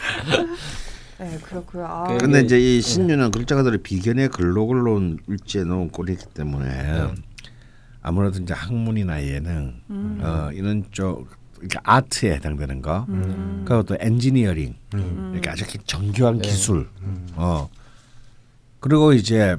네 1.20 1.38
그렇고요. 1.44 1.86
아, 1.86 2.04
그- 2.08 2.18
근데 2.20 2.40
네. 2.40 2.46
이제 2.46 2.60
이 2.60 2.82
신유는 2.82 3.32
글자 3.32 3.56
그대로 3.56 3.78
비견의 3.78 4.30
글로글로운 4.30 5.20
일지에 5.28 5.64
놓은 5.66 5.90
꼴이기 5.90 6.26
때문에 6.34 6.66
네. 6.66 7.08
아무래도 8.02 8.40
이제 8.42 8.54
학문이나 8.54 9.22
예능 9.26 9.82
음. 9.90 10.20
어, 10.24 10.50
이런 10.54 10.86
쪽 10.92 11.28
이렇게 11.60 11.78
아트에 11.84 12.36
해당되는 12.36 12.82
거 12.82 13.06
음. 13.10 13.64
그리고 13.68 13.84
또 13.84 13.98
엔지니어링 14.00 14.76
음. 14.96 15.32
이렇게 15.34 15.50
아주 15.50 15.66
정교한 15.86 16.40
네. 16.40 16.48
기술 16.48 16.88
음. 17.02 17.28
어 17.36 17.70
그리고 18.80 19.14
이제 19.14 19.58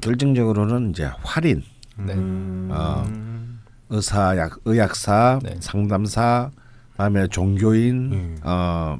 결정적으로는 0.00 0.90
이제 0.90 1.10
활인 1.22 1.62
네. 1.96 2.14
음. 2.14 2.68
어, 2.72 3.04
음. 3.08 3.60
의사 3.90 4.36
약 4.36 4.58
의학사 4.64 5.38
네. 5.42 5.56
상담사 5.60 6.50
그다음에 6.92 7.26
종교인 7.28 8.12
음. 8.12 8.36
어 8.42 8.98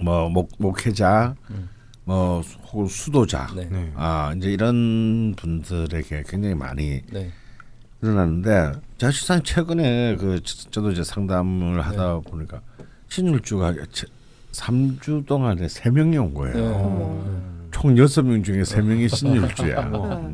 뭐 0.00 0.28
목회자 0.58 1.34
음. 1.50 1.68
뭐 2.04 2.40
혹은 2.70 2.86
수도자 2.86 3.48
네. 3.56 3.64
네. 3.70 3.90
아 3.96 4.32
이제 4.36 4.50
이런 4.52 5.34
분들에게 5.36 6.24
굉장히 6.28 6.54
많이 6.54 7.00
네. 7.10 7.32
일어났는데 8.02 8.72
제가 8.98 9.10
실상 9.10 9.42
최근에 9.42 10.16
그 10.16 10.40
저- 10.44 10.70
저도 10.70 10.90
이제 10.92 11.02
상담을 11.02 11.80
하다 11.80 12.20
보니까 12.20 12.60
신율주가 13.08 13.74
3주 14.52 15.24
동안에 15.26 15.66
세 15.68 15.90
명이 15.90 16.18
온 16.18 16.34
거예요. 16.34 16.54
총 17.80 17.96
여섯 17.96 18.22
명 18.24 18.42
중에 18.42 18.64
세 18.64 18.80
명이 18.82 19.06
신율주야. 19.08 19.84
네. 19.88 20.32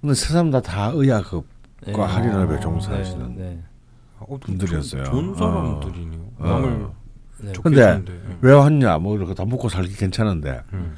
근데 0.00 0.14
세 0.14 0.32
사람 0.32 0.50
다 0.50 0.60
다 0.60 0.90
의학과 0.92 1.42
네. 1.86 1.92
할인업에 1.92 2.58
종사하시는 2.60 3.36
네. 3.36 3.62
어, 4.18 4.36
분들이었어요. 4.38 5.04
좋은 5.04 5.34
사람들이네요. 5.36 6.20
어. 6.38 6.42
마음을 6.48 6.86
네. 7.40 7.52
근데. 7.62 8.02
왜 8.40 8.52
왔냐? 8.52 8.98
뭐 8.98 9.16
이렇게 9.16 9.32
다 9.34 9.44
먹고 9.44 9.68
살기 9.68 9.94
괜찮은데 9.94 10.60
음. 10.72 10.96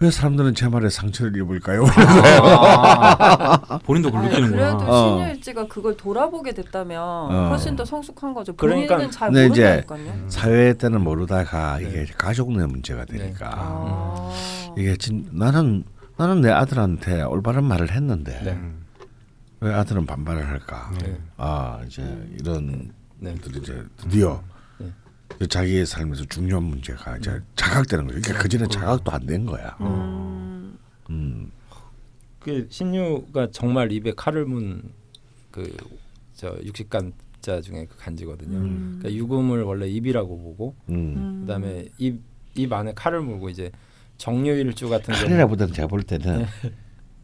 왜 0.00 0.10
사람들은 0.12 0.54
제 0.54 0.68
말에 0.68 0.88
상처를 0.88 1.36
입을까요? 1.40 1.84
아, 1.84 3.78
본인도 3.84 4.10
그걸 4.12 4.26
아니, 4.26 4.30
느끼는구나. 4.30 4.76
그래도 4.76 4.92
어. 4.92 5.18
신유일지가 5.18 5.66
그걸 5.66 5.96
돌아보게 5.96 6.52
됐다면 6.52 7.00
어. 7.02 7.48
훨씬 7.50 7.74
더 7.74 7.84
성숙한 7.84 8.32
거죠. 8.32 8.54
그러니까- 8.54 8.94
본인은 8.94 9.10
잘 9.10 9.32
근데 9.32 9.46
이제 9.48 9.84
모른다니까요. 9.88 10.28
사회 10.30 10.72
때는 10.74 11.00
모르다가 11.02 11.80
이게 11.80 12.06
가족 12.16 12.52
내 12.56 12.64
문제가 12.66 13.04
되니까 13.06 13.50
아. 13.52 14.32
이게 14.76 14.96
진 14.96 15.28
나는 15.32 15.82
나는 16.16 16.42
내 16.42 16.50
아들한테 16.50 17.22
올바른 17.22 17.64
말을 17.64 17.90
했는데 17.90 18.40
네. 18.44 18.52
음. 18.52 18.84
왜 19.60 19.74
아들은 19.74 20.06
반발을 20.06 20.46
할까? 20.46 20.92
네. 21.02 21.18
아 21.36 21.80
이제 21.88 22.02
이런 22.38 22.92
네. 23.18 23.34
것들이 23.34 23.58
이제 23.58 23.82
드디어 23.96 24.34
네. 24.34 24.57
그 25.38 25.46
자기의 25.46 25.86
삶에서 25.86 26.24
중요한 26.26 26.64
문제가 26.64 27.16
이제 27.16 27.40
자각되는 27.56 28.06
거죠. 28.06 28.20
그러니까 28.20 28.42
그 28.42 28.48
전에 28.48 28.66
자각도 28.68 29.12
안 29.12 29.26
된 29.26 29.46
거야. 29.46 29.76
음. 29.80 30.76
음. 31.10 31.50
그 32.40 32.66
신유가 32.70 33.48
정말 33.52 33.92
입에 33.92 34.12
칼을 34.16 34.44
문 34.46 34.82
그 35.50 35.70
저 36.34 36.56
육식간자 36.64 37.60
중에 37.60 37.86
그 37.90 37.96
간지거든요. 37.98 38.56
음. 38.58 38.98
그러니까 39.00 39.18
유금을 39.20 39.62
원래 39.64 39.88
입이라고 39.88 40.38
보고 40.40 40.74
음. 40.88 41.14
음. 41.16 41.40
그다음에 41.42 41.86
입 41.98 42.20
입 42.56 42.72
안에 42.72 42.92
칼을 42.94 43.20
물고 43.20 43.48
이제 43.50 43.70
정유일주 44.18 44.88
같은 44.88 45.14
경우 45.14 45.26
칼이라보다는 45.26 45.72
제가 45.74 45.86
볼 45.88 46.02
때는 46.02 46.44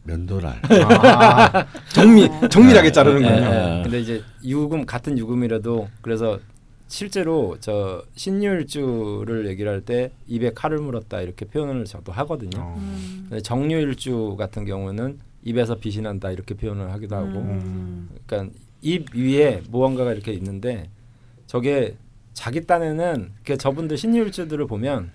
면도날. 0.03 0.61
아, 1.01 1.65
정미 1.93 2.29
정밀하게 2.49 2.91
자르는군요. 2.93 3.29
예, 3.29 3.79
예. 3.79 3.83
근데 3.83 3.99
이제 3.99 4.23
유금 4.43 4.85
같은 4.85 5.17
유금이라도 5.17 5.89
그래서 6.01 6.39
실제로 6.87 7.57
저 7.59 8.03
신유일주를 8.15 9.47
얘기를 9.47 9.71
할 9.71 9.81
때 9.81 10.11
입에 10.27 10.51
칼을 10.53 10.77
물었다 10.79 11.21
이렇게 11.21 11.45
표현을 11.45 11.85
저도 11.85 12.11
하거든요. 12.11 12.59
어. 12.61 12.75
음. 12.77 13.25
근데 13.29 13.41
정유일주 13.41 14.35
같은 14.37 14.65
경우는 14.65 15.19
입에서 15.43 15.75
빛이 15.75 16.01
난다 16.01 16.31
이렇게 16.31 16.53
표현을 16.55 16.91
하기도 16.93 17.15
하고 17.15 17.27
음. 17.39 18.09
그러니까 18.25 18.53
입 18.81 19.13
위에 19.15 19.61
무언가가 19.69 20.11
이렇게 20.13 20.31
있는데 20.33 20.89
저게 21.47 21.95
자기 22.33 22.65
딴에는 22.65 23.31
그 23.45 23.57
저분들 23.57 23.97
신유일주들을 23.97 24.65
보면 24.67 25.11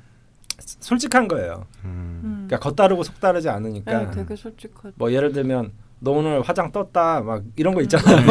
솔직한 0.58 1.26
거예요. 1.28 1.66
음. 1.84 2.20
음. 2.24 2.44
그러니까 2.48 2.58
겉다르고 2.68 3.02
속다르지 3.02 3.48
않으니까 3.48 4.04
네, 4.06 4.10
되게 4.12 4.36
솔직하죠. 4.36 4.92
뭐 4.96 5.12
예를 5.12 5.32
들면 5.32 5.72
너 6.00 6.12
오늘 6.12 6.40
화장 6.42 6.70
떴다 6.72 7.20
막 7.20 7.42
이런 7.56 7.74
거 7.74 7.82
있잖아요. 7.82 8.26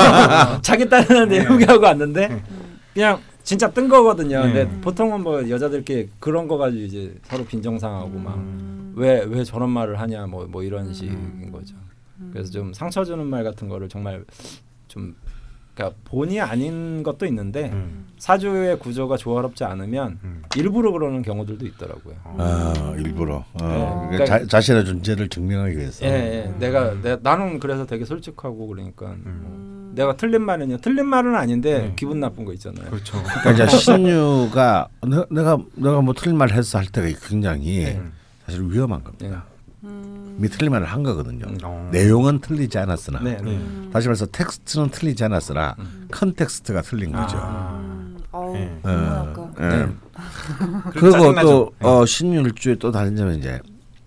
자기 0.62 0.88
딴에는 0.88 1.28
네. 1.28 1.38
내용하고 1.40 1.82
왔는데 1.84 2.26
음. 2.28 2.42
그냥 2.94 3.20
진짜 3.42 3.70
뜬 3.70 3.88
거거든요. 3.88 4.46
네. 4.46 4.52
근데 4.52 4.80
보통은 4.80 5.22
뭐 5.22 5.48
여자들끼리 5.50 6.08
그런 6.18 6.48
거 6.48 6.56
가지고 6.56 6.82
이제 6.84 7.14
서로 7.24 7.44
빈정상하고 7.44 8.18
막 8.18 8.36
음. 8.36 8.94
왜왜 8.96 9.44
저런 9.44 9.70
말을 9.70 10.00
하냐 10.00 10.26
뭐뭐 10.26 10.62
이런 10.62 10.94
식인 10.94 11.12
음. 11.12 11.50
거죠. 11.52 11.74
음. 12.20 12.30
그래서 12.32 12.50
좀 12.50 12.72
상처 12.72 13.04
주는 13.04 13.26
말 13.26 13.44
같은 13.44 13.68
거를 13.68 13.88
정말 13.88 14.24
좀 14.88 15.14
그러니까 15.74 15.96
본의 16.04 16.40
아닌 16.40 17.02
것도 17.02 17.26
있는데 17.26 17.70
음. 17.72 18.06
사주의 18.16 18.78
구조가 18.78 19.16
조화롭지 19.16 19.64
않으면 19.64 20.20
음. 20.22 20.42
일부러 20.56 20.92
그러는 20.92 21.20
경우들도 21.22 21.66
있더라고요. 21.66 22.14
아 22.24 22.94
일부러 22.96 23.44
어, 23.60 24.08
네. 24.10 24.16
그러니까 24.16 24.24
자, 24.24 24.46
자신의 24.46 24.84
존재를 24.84 25.28
증명하기 25.28 25.76
위해서. 25.76 26.06
예, 26.06 26.10
예. 26.10 26.54
내가 26.60 26.94
내 27.02 27.18
나는 27.20 27.58
그래서 27.58 27.84
되게 27.84 28.04
솔직하고 28.04 28.68
그러니까 28.68 29.06
뭐 29.06 29.14
음. 29.26 29.73
내가 29.94 30.16
틀린 30.16 30.42
말은요. 30.42 30.78
틀린 30.78 31.06
말은 31.06 31.34
아닌데 31.34 31.78
네. 31.78 31.92
기분 31.96 32.20
나쁜 32.20 32.44
거 32.44 32.52
있잖아요. 32.52 32.90
그렇죠. 32.90 33.22
그러니까 33.22 33.64
이제 33.64 33.76
신유가 33.76 34.88
내, 35.06 35.16
내가 35.30 35.58
내가 35.74 36.00
뭐 36.00 36.14
틀린 36.14 36.36
말을 36.36 36.54
했어 36.54 36.78
할 36.78 36.86
때가 36.86 37.06
굉장히 37.26 37.84
네. 37.84 38.02
사실 38.46 38.62
위험한 38.62 39.02
겁니다. 39.04 39.44
음. 39.84 40.36
이미 40.38 40.48
틀린 40.48 40.72
말을 40.72 40.86
한 40.86 41.02
거거든요. 41.02 41.46
음. 41.46 41.58
어. 41.62 41.88
내용은 41.92 42.40
틀리지 42.40 42.78
않았으나 42.78 43.20
네, 43.20 43.36
네. 43.42 43.52
음. 43.52 43.90
다시 43.92 44.08
말해서 44.08 44.26
텍스트는 44.26 44.90
틀리지 44.90 45.24
않았으나 45.24 45.76
context가 46.10 46.82
틀린 46.82 47.12
거죠. 47.12 47.36
아. 47.38 47.78
음. 47.80 48.18
어우, 48.32 48.52
네. 48.54 48.80
어. 48.82 49.54
예. 49.60 49.62
네. 49.62 49.88
그리고. 50.92 51.34
또 51.40 51.72
네. 51.78 51.86
어, 51.86 52.04
신율주의 52.04 52.76
또 52.78 52.90
다른 52.90 53.14
점은 53.14 53.38
이제 53.38 53.60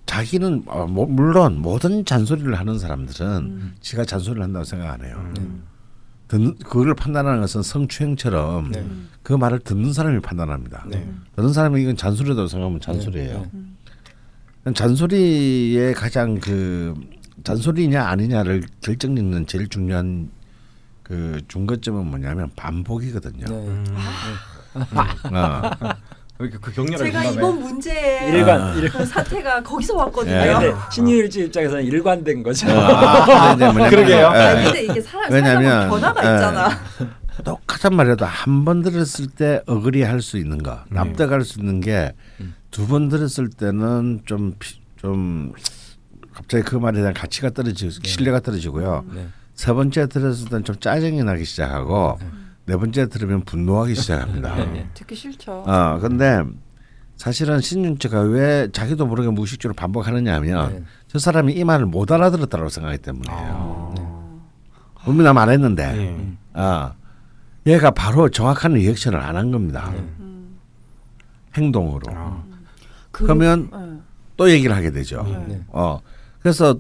자기는 0.06 0.64
어, 0.68 0.86
뭐, 0.86 1.06
물론 1.06 1.62
모든 1.62 2.04
잔소리를 2.04 2.54
하는 2.56 2.78
사람들은 2.80 3.28
음. 3.38 3.76
지가 3.82 4.06
잔소리를 4.06 4.42
한다고 4.44 4.66
생각 4.66 4.92
안 4.92 5.06
해요. 5.06 5.16
음. 5.38 5.64
듣는 6.28 6.56
그걸 6.58 6.94
판단하는 6.94 7.42
것은 7.42 7.64
성추행처럼 7.64 8.72
네. 8.72 8.86
그 9.24 9.34
말을 9.34 9.60
듣는 9.60 9.94
사람이 9.94 10.20
판단합니다. 10.20 10.86
네. 10.90 11.10
듣는 11.36 11.54
사람이 11.54 11.82
이건 11.82 11.96
잔소리라고 11.96 12.48
생각하면 12.48 12.82
잔소리예요. 12.82 13.48
네. 14.66 14.74
잔소리의 14.74 15.94
가장 15.94 16.40
그 16.40 16.94
잔소리냐 17.44 18.04
아니냐를 18.04 18.64
결정짓는 18.82 19.48
제일 19.48 19.70
중요한 19.70 20.30
그 21.04 21.40
중거점은 21.48 22.08
뭐냐면 22.08 22.52
반복이거든요. 22.56 23.46
네. 23.46 23.68
음. 23.68 23.86
어. 25.34 25.72
그 26.38 26.72
격렬하게 26.72 27.12
제가? 27.12 27.24
이번 27.26 27.60
문제의 27.60 28.32
일관 28.32 28.78
일, 28.78 28.90
그 28.90 29.04
사태가 29.06 29.64
거기서 29.64 29.96
왔거든요. 29.96 30.36
예. 30.36 30.40
아니, 30.50 30.66
근데 30.68 30.80
신유일주 30.92 31.40
입장에서는 31.46 31.84
일관된 31.84 32.44
거죠. 32.44 32.68
아, 32.70 33.50
근데 33.52 33.66
뭐냐면, 33.66 33.90
그러게요. 33.90 34.18
예. 34.36 34.40
아니, 34.40 34.64
근데 34.66 34.84
이게 34.84 35.02
사람 35.02 35.32
왜냐면, 35.32 35.90
변화가 35.90 36.32
예. 36.32 36.36
있잖아. 36.36 36.70
똑같은 37.44 37.96
말해도 37.96 38.26
한 38.26 38.66
번 38.66 38.82
들었을 38.84 39.28
때 39.28 39.62
어그리 39.68 40.04
할 40.04 40.22
수 40.22 40.38
있는 40.38 40.62
거, 40.62 40.80
네. 40.90 40.96
납득할 40.96 41.42
수 41.44 41.60
있는 41.60 41.82
게두 41.82 42.14
음. 42.42 42.88
번 42.88 43.10
들었을 43.10 43.50
때는 43.50 44.22
좀좀 44.26 45.54
갑자기 46.34 46.64
그 46.64 46.76
말에 46.76 46.98
대한 47.00 47.14
가치가 47.14 47.50
떨어지고 47.50 47.92
신뢰가 48.04 48.40
떨어지고요. 48.42 49.06
네. 49.14 49.28
세 49.56 49.74
번째 49.74 50.08
들었을 50.08 50.50
때는 50.50 50.64
좀 50.64 50.76
짜증이 50.80 51.24
나기 51.24 51.46
시작하고 51.46 52.18
네 52.22 52.28
번째 52.76 53.08
들으면 53.08 53.42
분노하기 53.46 53.96
시작합니다. 53.96 54.56
네. 54.66 54.90
듣기 54.94 55.16
싫죠. 55.16 55.64
어 55.66 56.00
근데 56.02 56.44
사실은 57.16 57.62
신윤주가 57.62 58.20
왜 58.22 58.68
자기도 58.72 59.06
모르게 59.08 59.30
무의식적으로 59.30 59.74
반복하느냐면 59.76 60.74
네. 60.74 60.84
저 61.08 61.18
사람이 61.18 61.54
이 61.54 61.64
말을 61.64 61.86
못 61.86 62.12
알아들었다고 62.12 62.68
생각하기 62.70 63.02
때문이에요. 63.02 63.38
어. 63.54 64.48
분명 65.06 65.38
안 65.38 65.50
했는데 65.50 65.94
네. 65.94 66.38
어, 66.54 66.92
얘가 67.66 67.92
바로 67.92 68.30
정확한 68.30 68.74
리액션을 68.74 69.20
안 69.20 69.36
한 69.38 69.52
겁니다. 69.52 69.90
음. 70.20 70.58
행동으로. 71.56 72.02
아. 72.14 72.44
그- 73.12 73.24
그러면 73.24 73.70
예. 73.74 74.04
또 74.36 74.52
얘기를 74.52 74.76
하게 74.76 74.92
되죠. 74.92 75.24
네. 75.48 75.62
어 75.70 76.00
그래서 76.40 76.78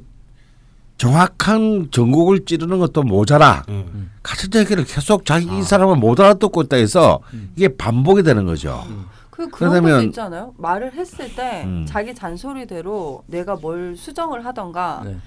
정확한 0.97 1.89
전곡을 1.91 2.45
찌르는 2.45 2.79
것도 2.79 3.03
모자라. 3.03 3.63
음. 3.69 4.12
같은 4.23 4.49
얘기를 4.60 4.83
계속 4.83 5.25
자기 5.25 5.45
이 5.57 5.62
사람은 5.63 5.99
못 5.99 6.19
알아듣고 6.19 6.63
있다 6.63 6.77
해서 6.77 7.19
이게 7.55 7.67
반복이 7.69 8.23
되는 8.23 8.45
거죠. 8.45 8.83
그 9.29 9.47
그런 9.49 9.83
것도 9.83 10.01
있잖아요. 10.03 10.53
말을 10.57 10.93
했을 10.93 11.33
때 11.36 11.63
음. 11.65 11.86
자기 11.88 12.15
잔소리대로 12.15 13.23
내가 13.27 13.55
뭘 13.55 13.95
수정을 13.95 14.43
하던가 14.45 15.03
네. 15.05 15.17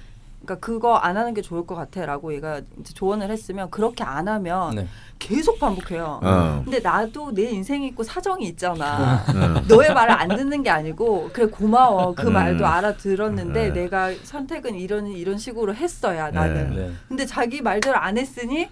그러니까 0.43 0.65
그거 0.65 0.95
안 0.95 1.17
하는 1.17 1.33
게 1.33 1.41
좋을 1.41 1.65
것 1.67 1.75
같아라고 1.75 2.33
얘가 2.33 2.61
이제 2.79 2.93
조언을 2.93 3.29
했으면 3.29 3.69
그렇게 3.69 4.03
안 4.03 4.27
하면 4.27 4.75
네. 4.75 4.87
계속 5.19 5.59
반복해요. 5.59 6.19
어. 6.23 6.61
근데 6.63 6.79
나도 6.79 7.31
내 7.33 7.43
인생이 7.43 7.87
있고 7.89 8.03
사정이 8.03 8.45
있잖아. 8.47 9.23
어. 9.27 9.61
너의 9.67 9.93
말을 9.93 10.11
안 10.11 10.29
듣는 10.29 10.63
게 10.63 10.69
아니고 10.71 11.29
그래 11.31 11.45
고마워 11.45 12.15
그 12.15 12.27
음. 12.27 12.33
말도 12.33 12.65
알아들었는데 12.65 13.69
네. 13.69 13.81
내가 13.81 14.11
선택은 14.23 14.75
이런 14.75 15.07
이런 15.07 15.37
식으로 15.37 15.75
했어야 15.75 16.31
나는. 16.31 16.75
네. 16.75 16.91
근데 17.07 17.25
자기 17.25 17.61
말대로 17.61 17.97
안 17.97 18.17
했으니 18.17 18.67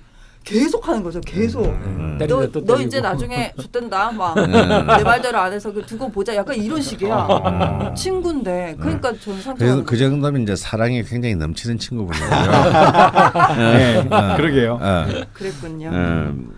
계속 0.49 0.87
하는 0.87 1.03
거죠. 1.03 1.21
계속. 1.21 1.63
음. 1.63 2.17
너, 2.17 2.25
또너 2.27 2.49
때리고. 2.49 2.81
이제 2.81 2.99
나중에 2.99 3.53
줬댄다 3.61 4.11
막 4.11 4.35
음. 4.35 4.51
내 4.51 5.03
말대로 5.03 5.37
안 5.37 5.53
해서 5.53 5.71
그 5.71 5.85
두고 5.85 6.09
보자 6.11 6.35
약간 6.35 6.55
이런 6.55 6.81
식이야 6.81 7.93
친구인데 7.95 8.75
그러니까 8.79 9.13
저는 9.19 9.41
상처 9.41 9.59
그래서 9.63 9.83
그 9.83 9.95
정도면 9.95 10.41
이제 10.41 10.55
사랑이 10.55 11.03
굉장히 11.03 11.35
넘치는 11.35 11.77
친구분이고요. 11.77 12.29
네. 13.57 14.07
어. 14.09 14.35
그러게요. 14.37 14.79
어. 14.81 15.05
그랬군요 15.33 15.89
음, 15.89 16.51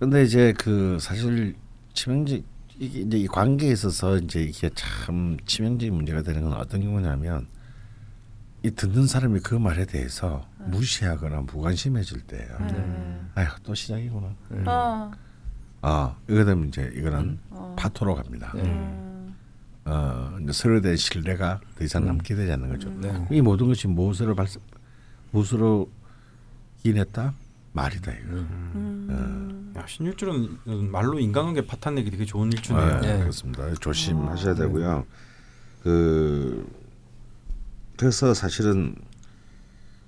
근데 0.00 0.24
이제 0.24 0.52
그 0.58 0.98
사실 1.00 1.54
치명적 1.94 2.40
이게 2.78 3.00
이제 3.00 3.16
이 3.18 3.26
관계에 3.28 3.70
있어서 3.70 4.16
이제 4.16 4.42
이게 4.42 4.68
참 4.74 5.36
치명적인 5.46 5.94
문제가 5.94 6.22
되는 6.22 6.42
건 6.42 6.54
어떤 6.54 6.82
경우냐면 6.82 7.46
이 8.64 8.70
듣는 8.72 9.06
사람이 9.06 9.40
그 9.40 9.54
말에 9.54 9.84
대해서 9.86 10.44
무시하거나 10.70 11.42
무관심해질 11.42 12.22
때예요. 12.22 12.58
네. 12.60 13.20
아휴 13.34 13.48
또 13.62 13.74
시작이구나. 13.74 14.34
아, 14.66 15.10
아 15.82 16.16
이거 16.28 16.44
되면 16.44 16.68
이제 16.68 16.92
이거는 16.94 17.38
어. 17.50 17.76
파토로 17.78 18.14
갑니다. 18.14 18.52
네. 18.54 18.62
음. 18.62 19.34
어 19.84 20.36
이제 20.42 20.52
서로에 20.52 20.80
대한 20.80 20.96
신뢰가 20.96 21.60
더 21.76 21.84
이상 21.84 22.04
남게 22.06 22.34
되지 22.34 22.52
않는 22.52 22.68
거죠. 22.68 22.90
네. 23.00 23.26
이 23.30 23.40
모든 23.40 23.68
것이 23.68 23.86
무엇으로 23.86 24.34
발생 24.34 24.60
무엇으로 25.30 25.88
기인했다 26.82 27.34
말이다 27.72 28.12
이거. 28.12 28.32
음. 28.32 29.72
야, 29.76 29.84
신율주는 29.86 30.90
말로 30.90 31.20
인간관계 31.20 31.66
파탄 31.66 31.96
내기 31.96 32.10
되게 32.10 32.24
좋은 32.24 32.50
일주네요. 32.52 33.00
네, 33.00 33.12
네. 33.12 33.18
그렇습니다. 33.20 33.72
조심하셔야 33.74 34.54
되고요. 34.54 35.04
그 35.82 36.66
그래서 37.96 38.34
사실은 38.34 38.94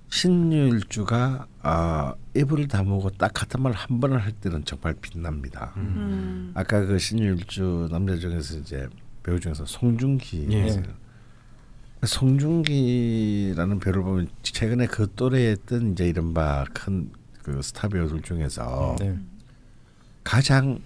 신율주가 0.09 1.47
아, 1.61 2.15
입을 2.35 2.67
다무고 2.67 3.09
딱 3.11 3.31
같은 3.33 3.61
말 3.61 3.73
한 3.73 3.99
번을 3.99 4.19
할 4.19 4.31
때는 4.31 4.65
정말 4.65 4.95
빛납니다. 4.95 5.73
음. 5.77 6.51
아까 6.55 6.85
그 6.85 6.97
신율주 6.97 7.89
남자 7.91 8.15
중에서 8.15 8.57
이제 8.57 8.87
배우 9.23 9.39
중에서 9.39 9.65
송중기 9.65 10.47
예. 10.51 10.65
있어요. 10.65 10.83
송중기라는 12.03 13.79
배우를 13.79 14.03
보면 14.03 14.29
최근에 14.41 14.87
그 14.87 15.07
또래에 15.15 15.55
뜬 15.65 15.91
이제 15.91 16.07
이른바 16.07 16.65
큰 16.73 17.11
그 17.49 17.61
스타 17.61 17.87
배우들 17.87 18.21
중에서 18.21 18.95
네. 18.99 19.17
가장 20.23 20.79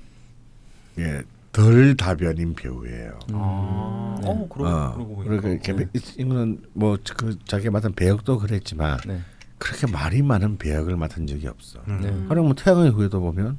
예, 0.98 1.24
덜 1.54 1.96
다변인 1.96 2.54
배우예요. 2.56 3.20
아, 3.34 4.18
네. 4.22 4.28
어, 4.30 4.48
그러, 4.50 4.70
어. 4.98 5.22
그러니까 5.24 5.50
이렇게 5.50 5.88
이거는 6.18 6.62
뭐 6.74 6.98
그 7.16 7.38
자기가 7.46 7.72
맡은 7.72 7.94
배역도 7.94 8.40
그랬지만 8.40 8.98
네. 9.08 9.20
그렇게 9.60 9.88
말이 9.90 10.22
많은 10.22 10.58
배역을 10.58 10.98
맡은 10.98 11.28
적이 11.28 11.48
없어. 11.48 11.80
음. 11.88 12.00
네. 12.02 12.10
하령 12.28 12.46
뭐 12.46 12.56
태양의 12.56 12.90
후예도 12.92 13.22
보면 13.22 13.58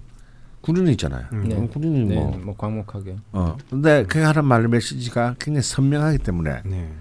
군인이 0.61 0.91
있잖아요. 0.93 1.25
음. 1.33 1.49
네. 1.49 1.55
어, 1.57 1.67
군인이 1.69 2.05
네. 2.07 2.15
뭐 2.17 2.31
뭐 2.37 2.57
광목하게. 2.57 3.17
어. 3.33 3.57
근데 3.71 4.05
그 4.09 4.19
하는 4.21 4.45
말 4.45 4.67
메시지가 4.67 5.37
굉장히 5.39 5.63
선명하기 5.63 6.19
때문에 6.19 6.63
네. 6.65 6.93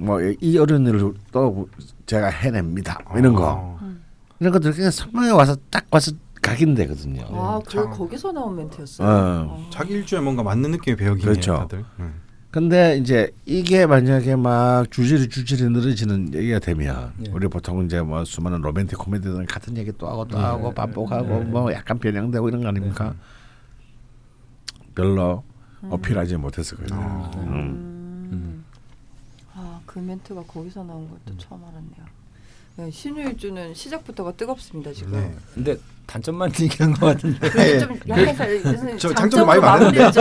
뭐이 0.00 0.58
어려운 0.58 0.84
일을 0.86 1.14
또 1.30 1.68
제가 2.06 2.26
해냅니다. 2.28 2.98
뭐 3.08 3.18
이런 3.18 3.34
거 3.34 3.78
아, 3.80 3.94
이런 4.40 4.52
것들 4.52 4.72
그냥 4.72 4.90
선명히 4.90 5.30
와서 5.30 5.56
딱 5.70 5.86
와서 5.92 6.10
각인되거든요. 6.42 7.22
아, 7.30 7.60
그 7.64 7.72
자. 7.72 7.88
거기서 7.88 8.32
나온 8.32 8.56
멘트였어요. 8.56 9.08
어. 9.08 9.68
자기 9.70 9.94
일주에 9.94 10.20
뭔가 10.20 10.42
맞는 10.42 10.72
느낌의 10.72 10.96
배역이네요. 10.96 11.30
그렇죠. 11.32 11.54
다들. 11.56 11.84
음. 12.00 12.20
근데 12.50 12.98
이제 12.98 13.30
이게 13.46 13.86
만약에 13.86 14.36
막 14.36 14.90
주질이 14.90 15.30
주질이 15.30 15.70
늘어지는 15.70 16.34
얘기가 16.34 16.58
되면 16.58 17.14
네. 17.16 17.30
우리 17.32 17.48
보통 17.48 17.82
이제 17.86 18.02
뭐 18.02 18.26
수많은 18.26 18.60
로맨틱 18.60 18.98
코미디들 18.98 19.46
같은 19.46 19.74
얘기 19.78 19.90
또 19.96 20.06
하고 20.06 20.28
또 20.28 20.36
네. 20.36 20.44
하고 20.44 20.70
반복하고 20.74 21.38
네. 21.38 21.44
뭐 21.44 21.72
약간 21.72 21.98
변형되고 21.98 22.46
이런 22.46 22.60
거 22.62 22.68
아닙니까? 22.68 23.14
별로 24.94 25.42
어필하지 25.88 26.36
못해서 26.36 26.76
그래요. 26.76 27.00
아. 27.00 27.30
음. 27.36 28.28
음. 28.32 28.64
아, 29.54 29.80
그 29.86 29.98
멘트가 29.98 30.42
거기서 30.42 30.84
나온 30.84 31.08
걸또 31.08 31.38
처음 31.38 31.62
알았네요. 31.64 32.22
네, 32.76 32.90
신유일주는 32.90 33.72
시작부터가 33.74 34.32
뜨겁습니다 34.32 34.92
지금. 34.92 35.12
네. 35.12 35.34
근데 35.54 35.76
단점만 36.06 36.52
얘기한 36.60 36.92
것 36.94 37.06
같은데. 37.06 37.78
좀 37.80 37.96
사- 38.06 38.46
저 38.98 39.14
장점으로 39.14 39.14
장점이 39.14 39.46
많이 39.46 39.60
마무리했죠. 39.60 40.20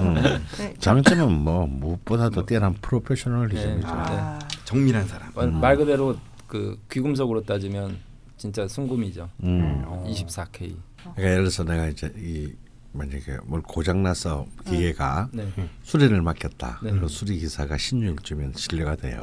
음. 0.00 0.14
네. 0.58 0.74
장점은 0.78 1.32
뭐 1.32 1.66
무엇보다도 1.66 2.46
뛰어난 2.46 2.74
프로페셔널리즘이죠. 2.74 3.86
네. 3.86 3.92
아, 3.92 4.38
정밀한 4.64 5.06
사람. 5.06 5.30
말- 5.34 5.50
말 5.50 5.76
그대로 5.76 6.16
그 6.46 6.78
귀금속으로 6.90 7.42
따지면 7.44 7.96
진짜 8.36 8.66
순금이죠. 8.66 9.28
음. 9.44 9.82
어. 9.86 10.04
24K. 10.08 10.74
그러니까 10.96 11.22
예를 11.22 11.36
들어서 11.38 11.64
내가 11.64 11.86
이제 11.88 12.12
이 12.16 12.50
만약에 12.92 13.38
뭘 13.44 13.60
고장 13.62 14.02
나서 14.02 14.46
기계가 14.66 15.28
네. 15.32 15.46
수리를 15.82 16.20
맡겼다. 16.22 16.80
네. 16.82 16.90
그리고 16.90 17.08
수리 17.08 17.38
기사가 17.38 17.76
신유일주면 17.76 18.54
신뢰가 18.56 18.96
돼요. 18.96 19.20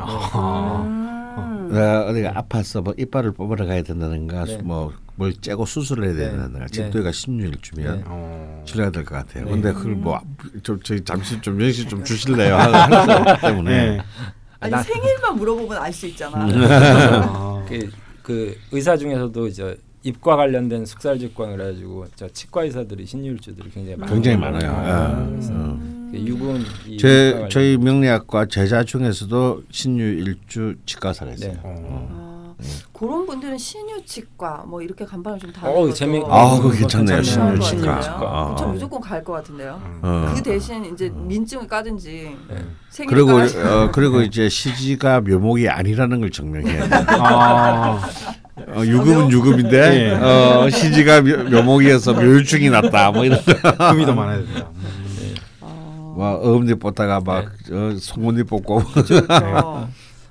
음. 0.75 1.69
내가 1.71 2.05
어디가 2.07 2.31
아파서 2.35 2.81
뭐 2.81 2.93
이빨을 2.97 3.33
뽑으러 3.33 3.65
가야 3.65 3.81
된다든가 3.81 4.45
네. 4.45 4.57
뭐뭘 4.57 5.33
째고 5.41 5.65
수술을 5.65 6.05
해야 6.09 6.13
네. 6.13 6.29
된다든가 6.31 6.67
네. 6.67 6.71
집도가 6.71 7.11
신유일 7.11 7.57
주면 7.61 7.97
네. 7.97 8.03
어. 8.07 8.63
신뢰가 8.67 8.91
될 8.91 9.03
것 9.03 9.15
같아요. 9.15 9.45
네. 9.45 9.51
근데 9.51 9.73
그걸 9.73 9.95
뭐좀 9.95 10.79
저희 10.83 11.03
잠시 11.03 11.41
좀 11.41 11.57
명시 11.57 11.87
좀 11.87 12.03
주실래요? 12.03 12.55
없기 12.55 13.41
때문에 13.41 13.71
네. 13.97 14.01
아니 14.59 14.71
나- 14.71 14.81
생일만 14.83 15.35
물어보면 15.37 15.77
알 15.81 15.91
수 15.91 16.05
있잖아. 16.07 16.37
아. 16.47 17.65
그, 17.67 17.91
그 18.21 18.57
의사 18.71 18.95
중에서도 18.95 19.47
이제 19.47 19.77
입과 20.05 20.35
관련된 20.35 20.85
숙살 20.85 21.17
직관 21.17 21.57
그래가지고 21.57 22.05
저 22.15 22.29
치과 22.29 22.63
의사들이 22.63 23.07
신유일주들이 23.07 23.71
굉장히 23.71 23.97
많아요. 23.97 24.13
굉장히 24.13 24.37
많아요. 24.37 24.71
아, 24.71 25.27
예. 25.41 25.47
음. 25.47 26.09
그 26.11 26.19
유군 26.19 26.61
이제 26.87 27.47
저희 27.49 27.75
명리학과 27.77 28.45
제자 28.45 28.83
중에서도 28.83 29.63
신유일주 29.71 30.75
치과사가 30.85 31.31
있어요. 31.33 31.53
네. 31.53 31.59
어. 31.63 32.24
아, 32.65 32.97
그런 32.97 33.25
분들은 33.25 33.57
신유 33.57 34.05
치과 34.05 34.63
뭐 34.67 34.81
이렇게 34.81 35.05
간판을 35.05 35.39
좀 35.39 35.51
달는 35.53 35.77
어, 35.77 35.91
재미- 35.93 36.23
아, 36.27 36.55
그거 36.57 36.69
음, 36.69 36.77
괜찮네요. 36.77 37.21
신유 37.21 37.59
치과. 37.59 38.01
신유치과. 38.01 38.17
아, 38.25 38.55
저 38.57 38.65
아. 38.65 38.67
무조건 38.67 39.01
갈 39.01 39.23
것 39.23 39.33
같은데요. 39.33 39.81
음. 39.85 39.99
어. 40.03 40.31
그 40.35 40.41
대신 40.43 40.85
이제 40.85 41.09
민증을 41.13 41.67
까든지 41.67 42.35
네. 42.49 42.55
생일 42.89 43.09
그리고. 43.13 43.31
어, 43.39 43.91
그리고 43.91 44.21
이제 44.21 44.47
시지가 44.49 45.21
묘목이 45.21 45.67
아니라는 45.69 46.19
걸 46.21 46.31
증명해야 46.31 46.87
돼. 46.89 47.05
아. 47.19 47.99
어, 48.67 48.79
유금은 48.85 49.31
유금인데 49.31 49.77
예. 49.77 50.11
어, 50.13 50.69
시지가 50.69 51.21
묘, 51.21 51.43
묘목이어서 51.49 52.13
묘유증이 52.13 52.69
났다. 52.69 53.11
뭐 53.11 53.25
이런 53.25 53.39
거. 53.43 53.53
금이 53.91 54.05
더 54.05 54.13
많아야 54.13 54.37
된다. 54.37 54.69
막 56.17 56.35
어금니 56.41 56.75
뽑다가 56.75 57.19
막 57.19 57.51
어, 57.71 57.95
송곳니 57.99 58.43
뽑고 58.43 58.83
그렇죠. 58.85 59.15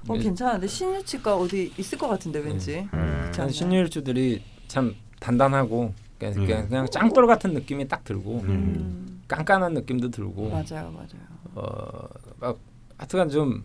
어, 0.08 0.14
네. 0.16 0.22
괜찮은데 0.22 0.66
신유치과 0.66 1.36
어디 1.36 1.72
있을 1.78 1.98
것 1.98 2.08
같은데 2.08 2.40
왠지. 2.40 2.86
음. 2.92 3.32
신유일주들이 3.50 4.42
참 4.68 4.94
단단하고 5.20 5.92
그냥, 6.18 6.34
음. 6.36 6.46
그냥, 6.46 6.68
그냥 6.68 6.86
짱돌 6.90 7.26
같은 7.26 7.54
느낌이 7.54 7.88
딱 7.88 8.04
들고 8.04 8.40
음. 8.40 8.48
음, 8.48 9.22
깐깐한 9.28 9.72
느낌도 9.74 10.10
들고 10.10 10.50
맞아요, 10.50 10.90
맞아요. 10.92 11.08
어막 11.54 12.58
하여튼간 12.98 13.30
좀 13.30 13.64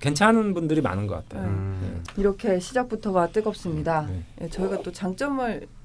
괜찮은 0.00 0.54
분들이 0.54 0.80
많은 0.80 1.06
것 1.06 1.28
같아요. 1.28 1.48
음. 1.48 2.02
이렇게 2.16 2.58
시작부터가 2.58 3.28
뜨겁습니다. 3.28 4.06
네. 4.08 4.22
예, 4.42 4.48
저희가 4.48 4.82
또 4.82 4.92
장점을 4.92 5.60
예- 5.62 5.77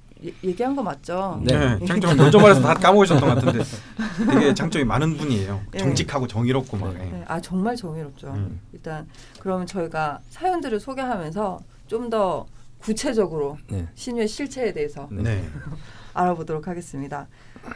얘기한 0.43 0.75
거 0.75 0.83
맞죠? 0.83 1.39
네. 1.43 1.77
네. 1.79 1.86
장점 1.86 2.15
먼저 2.17 2.38
말해서 2.39 2.62
다 2.62 2.73
까먹으셨던 2.73 3.29
것 3.29 3.36
같은데 3.36 3.63
되게 4.31 4.53
장점이 4.53 4.86
많은 4.86 5.17
분이에요. 5.17 5.62
네. 5.71 5.77
정직하고 5.79 6.27
정의롭고 6.27 6.77
막. 6.77 6.93
예. 6.95 6.99
네, 6.99 7.23
아 7.27 7.41
정말 7.41 7.75
정의롭죠. 7.75 8.27
음. 8.27 8.59
일단 8.71 9.07
그러면 9.39 9.65
저희가 9.67 10.19
사연들을 10.29 10.79
소개하면서 10.79 11.59
좀 11.88 12.09
더 12.09 12.45
구체적으로 12.83 13.57
네. 13.69 13.88
신유의 13.95 14.27
실체에 14.27 14.73
대해서 14.73 15.07
네. 15.09 15.23
네. 15.23 15.49
알아보도록 16.13 16.67
하겠습니다. 16.67 17.27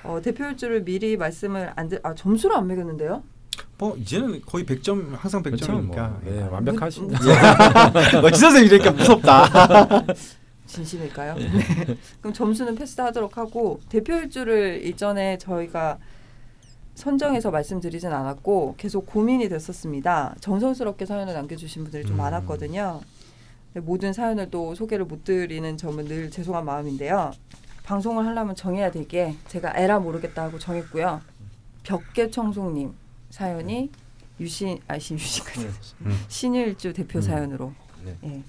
어, 0.04 0.20
대표 0.22 0.46
일주를 0.46 0.84
미리 0.84 1.16
말씀을 1.18 1.72
안 1.76 1.90
드, 1.90 2.00
아 2.04 2.14
점수를 2.14 2.56
안 2.56 2.68
매겼는데요? 2.68 3.24
뭐 3.78 3.96
이제는 3.96 4.42
거의 4.46 4.66
100점 4.66 5.16
항상 5.16 5.42
그렇죠. 5.42 5.66
100점이니까. 5.66 5.96
뭐, 5.96 6.22
네, 6.26 6.44
완벽하신 6.44 7.10
어, 7.16 8.32
지선 8.32 8.52
쌤 8.52 8.66
이러니까 8.66 8.92
무섭다. 8.92 10.06
진심일까요? 10.68 11.36
네. 11.36 11.98
그럼 12.22 12.34
점수는 12.34 12.76
패스하도록 12.76 13.38
하고 13.38 13.80
대표 13.90 14.14
일주를 14.14 14.86
이전에 14.86 15.38
저희가 15.38 15.98
선정해서 16.96 17.52
말씀드리진 17.52 18.12
않았고 18.12 18.76
계속 18.78 19.06
고민이 19.06 19.50
됐었습니다. 19.50 20.36
정성스럽게 20.40 21.06
사연을 21.06 21.34
남겨주신 21.34 21.84
분들이 21.84 22.04
좀 22.04 22.16
음. 22.16 22.18
많았거든요. 22.18 23.02
모든 23.76 24.14
사연을 24.14 24.50
또 24.50 24.74
소개를 24.74 25.06
못 25.06 25.24
드리는 25.24 25.78
점은 25.78 26.06
늘 26.06 26.32
죄송한 26.32 26.66
마음인데요. 26.66 27.32
방송을 27.84 28.26
하려면 28.26 28.56
정해야 28.56 28.92
되게 28.92 29.36
제가 29.48 29.74
에라 29.78 30.00
모르겠다 30.00 30.44
하고 30.44 30.60
정했고요. 30.60 31.22
벽계 31.84 32.30
청송님 32.30 32.94
사연이 33.30 33.90
유신 34.40 34.80
아시 34.88 35.14
유신까지 35.14 35.70
음. 36.02 36.20
신일주 36.28 36.94
대표 36.94 37.20
음. 37.20 37.22
사연으로 37.22 37.74
네. 38.04 38.18
예, 38.24 38.44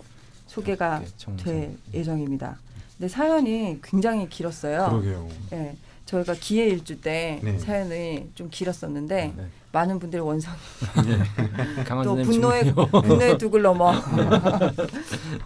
소개가 0.62 0.99
네, 1.01 1.07
청- 1.16 1.37
될 1.37 1.77
예정입니다. 1.94 2.59
근데 2.97 3.09
사연이 3.09 3.79
굉장히 3.83 4.29
길었어요. 4.29 4.88
그러게요. 4.90 5.29
예, 5.53 5.77
저희가 6.05 6.35
기회 6.35 6.66
일주 6.66 7.01
때 7.01 7.38
네. 7.42 7.59
사연이 7.59 8.29
좀 8.35 8.49
길었었는데 8.51 9.35
네. 9.37 9.44
많은 9.73 9.99
분들이 10.01 10.21
원성 10.21 10.53
강한 11.87 12.05
또 12.05 12.16
분노의. 12.16 12.73
분노의 12.75 13.38
둑을 13.38 13.62
넘어 13.62 13.92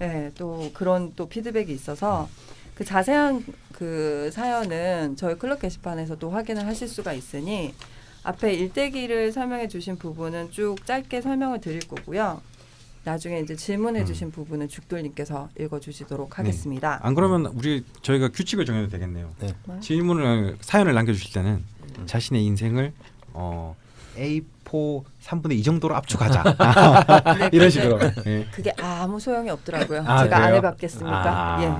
예, 0.00 0.30
또 0.38 0.70
그런 0.72 1.12
또 1.16 1.28
피드백이 1.28 1.72
있어서 1.72 2.28
그 2.74 2.84
자세한 2.84 3.44
그 3.72 4.30
사연은 4.32 5.16
저희 5.16 5.36
클럽 5.36 5.60
게시판에서도 5.60 6.30
확인을 6.30 6.66
하실 6.66 6.88
수가 6.88 7.12
있으니 7.12 7.74
앞에 8.22 8.54
일대기를 8.54 9.32
설명해 9.32 9.68
주신 9.68 9.96
부분은 9.98 10.52
쭉 10.52 10.76
짧게 10.86 11.20
설명을 11.20 11.60
드릴 11.60 11.80
거고요. 11.80 12.40
나중에 13.04 13.40
이제 13.40 13.56
질문해주신 13.56 14.30
부분은 14.30 14.68
죽돌님께서 14.68 15.48
읽어주시도록 15.58 16.30
네. 16.30 16.36
하겠습니다. 16.36 17.00
안 17.02 17.14
그러면 17.14 17.46
우리 17.46 17.84
저희가 18.02 18.28
규칙을 18.28 18.64
정해도 18.64 18.88
되겠네요. 18.88 19.30
네. 19.40 19.48
네. 19.66 19.80
질문을 19.80 20.58
사연을 20.60 20.94
남겨주실 20.94 21.32
때는 21.32 21.64
자신의 22.06 22.44
인생을 22.44 22.92
어, 23.32 23.74
A4 24.16 25.02
3분의 25.22 25.52
2 25.52 25.62
정도로 25.62 25.96
압축하자 25.96 26.42
네, 27.38 27.48
이런 27.52 27.68
근데 27.68 27.70
식으로. 27.70 27.98
예. 28.26 28.46
그게 28.52 28.72
아무 28.78 29.18
소용이 29.18 29.50
없더라고요. 29.50 30.04
아, 30.06 30.22
제가 30.24 30.36
안 30.36 30.42
그래요? 30.42 30.56
해봤겠습니까? 30.56 31.56
아. 31.56 31.62
예. 31.62 31.72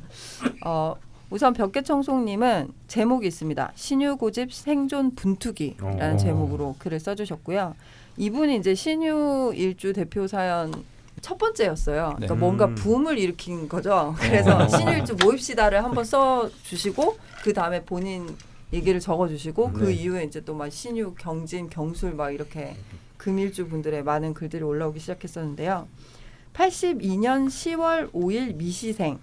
어, 0.64 0.94
우선 1.28 1.52
벽계청송님은 1.54 2.72
제목이 2.88 3.26
있습니다. 3.26 3.72
신유 3.74 4.16
고집 4.16 4.52
생존 4.52 5.14
분투기라는 5.14 6.14
오. 6.14 6.18
제목으로 6.18 6.76
글을 6.78 7.00
써주셨고요. 7.00 7.74
이분이 8.16 8.56
이제 8.56 8.74
신유 8.74 9.52
일주 9.56 9.92
대표 9.92 10.26
사연 10.26 10.72
첫 11.20 11.38
번째였어요. 11.38 12.14
그러니까 12.16 12.34
네. 12.34 12.40
뭔가 12.40 12.64
음. 12.66 12.74
붐을 12.74 13.18
일으킨 13.18 13.68
거죠. 13.68 14.14
그래서 14.18 14.56
어. 14.56 14.68
신유 14.68 14.92
일주 14.98 15.16
모입시다를 15.22 15.82
한번 15.84 16.04
써 16.04 16.50
주시고 16.64 17.16
그 17.42 17.52
다음에 17.52 17.84
본인 17.84 18.34
얘기를 18.72 19.00
적어 19.00 19.28
주시고 19.28 19.72
그 19.72 19.84
네. 19.84 19.94
이후에 19.94 20.24
이제 20.24 20.40
또 20.44 20.54
막 20.54 20.70
신유 20.70 21.14
경진 21.18 21.68
경술 21.70 22.14
막 22.14 22.30
이렇게 22.30 22.74
금일주 23.18 23.68
분들의 23.68 24.02
많은 24.02 24.34
글들이 24.34 24.62
올라오기 24.64 24.98
시작했었는데요. 24.98 25.86
82년 26.54 27.46
10월 27.46 28.10
5일 28.12 28.56
미시생 28.56 29.18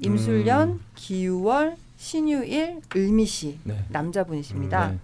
임술년 0.00 0.68
음. 0.70 0.80
기유월 0.94 1.76
신유일 1.96 2.80
을미시 2.96 3.58
네. 3.64 3.84
남자분이십니다. 3.90 4.88
네. 4.88 4.98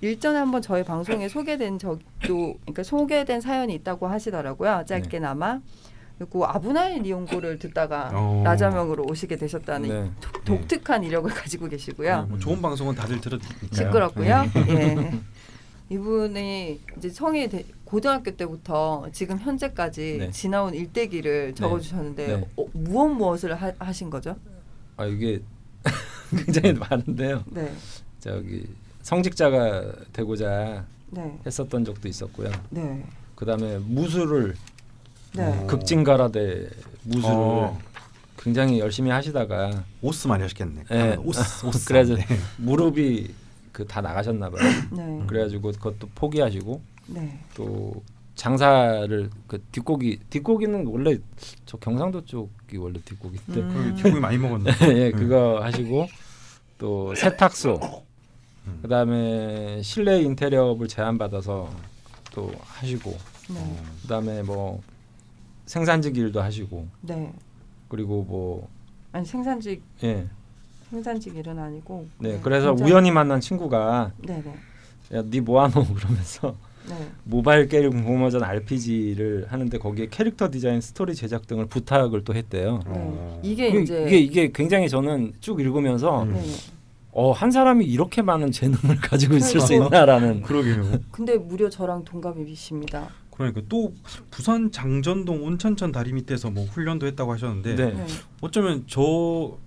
일전에 0.00 0.38
한번 0.38 0.60
저희 0.62 0.82
방송에 0.84 1.28
소개된 1.28 1.78
적도 1.78 2.58
그러니까 2.60 2.82
소개된 2.82 3.40
사연이 3.40 3.74
있다고 3.74 4.06
하시더라고요. 4.08 4.84
짧게나마. 4.86 5.60
그리고 6.18 6.46
아브나인 6.46 7.04
이용고를 7.04 7.58
듣다가 7.58 8.08
오. 8.18 8.42
라자명으로 8.42 9.04
오시게 9.04 9.36
되셨다는 9.36 9.88
네. 9.88 10.10
독- 10.20 10.44
독특한 10.46 11.04
이력을 11.04 11.30
가지고 11.30 11.68
계시고요. 11.68 12.26
뭐 12.30 12.38
좋은 12.38 12.62
방송은 12.62 12.94
다들 12.94 13.20
들었니까요. 13.20 13.68
시끄럽고요. 13.72 14.42
네. 14.54 15.10
예. 15.12 15.18
이분이 15.88 16.80
이제 16.96 17.10
대- 17.48 17.64
고등학교 17.84 18.30
때부터 18.34 19.06
지금 19.12 19.38
현재까지 19.38 20.16
네. 20.18 20.30
지나온 20.30 20.74
일대기를 20.74 21.54
적어주셨는데 21.54 22.26
네. 22.26 22.48
어, 22.56 22.64
무엇 22.72 23.08
무엇을 23.08 23.54
하, 23.54 23.72
하신 23.78 24.08
거죠? 24.10 24.36
아 24.96 25.04
이게 25.04 25.40
굉장히 26.44 26.72
많은데요. 26.72 27.44
네, 27.50 27.72
저기 28.18 28.66
성직자가 29.10 29.84
되고자 30.12 30.84
네, 31.10 31.38
했었던 31.46 31.84
적도 31.84 32.08
있었고요. 32.08 32.50
네, 32.70 33.04
그다음에 33.36 33.78
무술을 33.78 34.56
네. 35.32 35.44
어. 35.44 35.66
극진가라대 35.68 36.68
무술을 37.04 37.34
어. 37.36 37.78
굉장히 38.36 38.80
열심히 38.80 39.12
하시다가 39.12 39.84
오스 40.02 40.26
많이 40.26 40.42
하셨겠네. 40.42 40.84
네. 40.90 41.16
오스 41.22 41.66
오스. 41.66 41.86
그래서 41.86 42.16
네. 42.16 42.24
무릎이 42.56 43.32
그 43.70 43.86
다 43.86 44.00
나가셨나 44.00 44.50
봐요. 44.50 44.62
네, 44.90 45.22
그래가지고 45.28 45.70
그것도 45.72 46.08
포기하시고 46.16 46.80
네. 47.08 47.38
또 47.54 48.02
장사를 48.34 49.30
그 49.46 49.62
뒷고기 49.70 50.18
뒷고기는 50.30 50.84
원래 50.88 51.16
저 51.64 51.76
경상도 51.76 52.24
쪽이 52.24 52.76
원래 52.76 52.98
뒷고기인데 53.04 53.60
음. 53.60 53.72
그 53.72 54.02
기분이 54.02 54.18
많이 54.20 54.36
먹었네. 54.36 54.72
예 54.98 55.10
그거 55.12 55.60
하시고 55.62 56.08
또 56.78 57.14
세탁소 57.14 58.04
음. 58.66 58.78
그다음에 58.82 59.80
실내 59.82 60.20
인테리어를 60.22 60.88
제안 60.88 61.18
받아서 61.18 61.70
또 62.32 62.50
하시고 62.64 63.16
네, 63.50 63.76
그다음에 64.02 64.42
뭐 64.42 64.82
생산직 65.66 66.16
일도 66.16 66.40
하시고 66.40 66.86
네. 67.02 67.32
그리고 67.88 68.22
뭐 68.24 68.68
아니 69.12 69.24
생산직 69.24 69.82
예. 70.04 70.26
생산직 70.90 71.34
일은 71.36 71.58
아니고. 71.58 72.06
네, 72.18 72.38
그래서 72.42 72.68
굉장히- 72.68 72.92
우연히 72.92 73.10
만난 73.10 73.40
친구가 73.40 74.12
네, 74.18 74.42
네, 74.42 75.16
야, 75.18 75.22
네 75.28 75.40
뭐하노 75.40 75.84
그러면서 75.94 76.54
네. 76.88 76.94
모바일 77.24 77.66
게임 77.66 78.04
공모전 78.04 78.44
RPG를 78.44 79.46
하는데 79.48 79.76
거기에 79.78 80.06
캐릭터 80.08 80.48
디자인, 80.50 80.80
스토리 80.80 81.16
제작 81.16 81.46
등을 81.48 81.66
부탁을 81.66 82.22
또 82.22 82.34
했대요. 82.34 82.80
네. 82.86 82.92
어. 82.94 83.40
이게 83.42 83.68
이게, 83.68 83.80
이제 83.82 84.04
이게 84.04 84.18
이게 84.18 84.52
굉장히 84.52 84.88
저는 84.88 85.32
쭉 85.40 85.58
읽으면서 85.60 86.22
음. 86.22 86.40
네. 87.16 87.22
어, 87.22 87.32
한 87.32 87.50
사람이 87.50 87.84
이렇게 87.86 88.20
많은 88.20 88.52
재능을 88.52 88.96
가지고 89.00 89.36
있을 89.36 89.60
수 89.60 89.68
그러니까. 89.68 89.86
있나라는 89.86 90.42
그러게요. 90.42 91.00
근데 91.10 91.38
무려 91.38 91.70
저랑 91.70 92.04
동갑이십니다. 92.04 93.08
그러니까 93.30 93.62
또 93.68 93.92
부산 94.30 94.70
장전동 94.70 95.44
온천천 95.44 95.92
다리 95.92 96.12
밑에서 96.12 96.50
뭐 96.50 96.64
훈련도 96.64 97.06
했다고 97.06 97.32
하셨는데 97.32 97.74
네. 97.74 97.92
네. 97.92 98.06
어쩌면 98.40 98.84
저도 98.86 99.58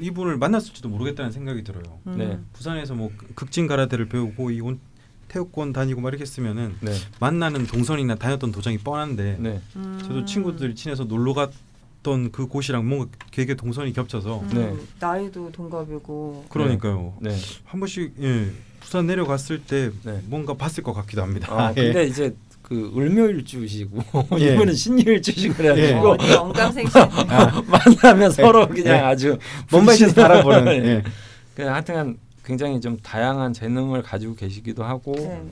이분을 0.00 0.38
만났을지도 0.38 0.88
모르겠다는 0.88 1.30
생각이 1.30 1.64
들어요. 1.64 1.98
음. 2.06 2.16
네. 2.18 2.38
부산에서 2.54 2.94
뭐 2.94 3.10
극진 3.34 3.66
가라데를 3.66 4.08
배우고 4.08 4.50
이 4.50 4.60
온, 4.60 4.80
태국권 5.28 5.72
다니고 5.72 6.00
막 6.00 6.08
이렇게 6.10 6.22
했으면은 6.22 6.76
네. 6.80 6.92
만나는 7.20 7.66
동선이나 7.66 8.16
다녔던 8.16 8.52
도장이 8.52 8.78
뻔한데 8.78 9.36
네. 9.38 9.60
음. 9.76 9.98
저도 10.02 10.24
친구들이 10.24 10.74
친해서 10.74 11.04
놀러 11.04 11.32
갔 11.34 11.50
던 12.04 12.30
그 12.30 12.46
곳이랑 12.46 12.86
뭔가 12.88 13.06
되게 13.32 13.54
동선이 13.54 13.92
겹쳐서 13.94 14.40
음, 14.40 14.48
네. 14.54 14.72
나이도 15.00 15.50
동갑이고. 15.50 16.44
그러니까요. 16.50 17.14
네. 17.20 17.34
한 17.64 17.80
번씩 17.80 18.12
예, 18.20 18.50
부산 18.78 19.06
내려갔을 19.08 19.62
때 19.64 19.90
네. 20.04 20.20
뭔가 20.26 20.54
봤을 20.54 20.84
것 20.84 20.92
같기도 20.92 21.22
합니다. 21.22 21.48
아, 21.50 21.70
예. 21.76 21.82
근데 21.84 22.04
이제 22.04 22.36
그 22.62 22.92
을묘일주시고 22.96 24.02
예. 24.38 24.52
이분은 24.54 24.74
신유일주시고 24.74 25.54
그래가지고 25.54 26.10
어디 26.10 26.32
영감생신. 26.32 27.00
만나면 27.66 28.30
서로 28.30 28.68
그냥 28.68 28.96
예. 28.96 29.00
아주 29.00 29.38
몸매신 29.72 30.12
바라보는 30.14 30.72
예. 30.86 31.02
그냥 31.56 31.72
하여튼 31.74 32.18
굉장히 32.44 32.80
좀 32.80 32.98
다양한 32.98 33.54
재능을 33.54 34.02
가지고 34.02 34.34
계시기도 34.34 34.84
하고 34.84 35.14
네. 35.16 35.42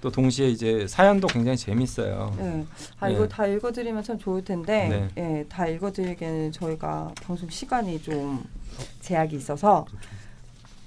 또 0.00 0.10
동시에 0.10 0.48
이제 0.48 0.86
사연도 0.86 1.28
굉장히 1.28 1.56
재밌어요. 1.56 2.34
네. 2.38 2.64
아 2.98 3.08
네. 3.08 3.14
이거 3.14 3.28
다 3.28 3.46
읽어드리면 3.46 4.02
참 4.02 4.18
좋을 4.18 4.44
텐데, 4.44 5.10
네. 5.14 5.22
예, 5.22 5.44
다 5.48 5.66
읽어드리기에는 5.66 6.52
저희가 6.52 7.12
방송 7.22 7.48
시간이 7.48 8.02
좀 8.02 8.44
제약이 9.00 9.36
있어서 9.36 9.86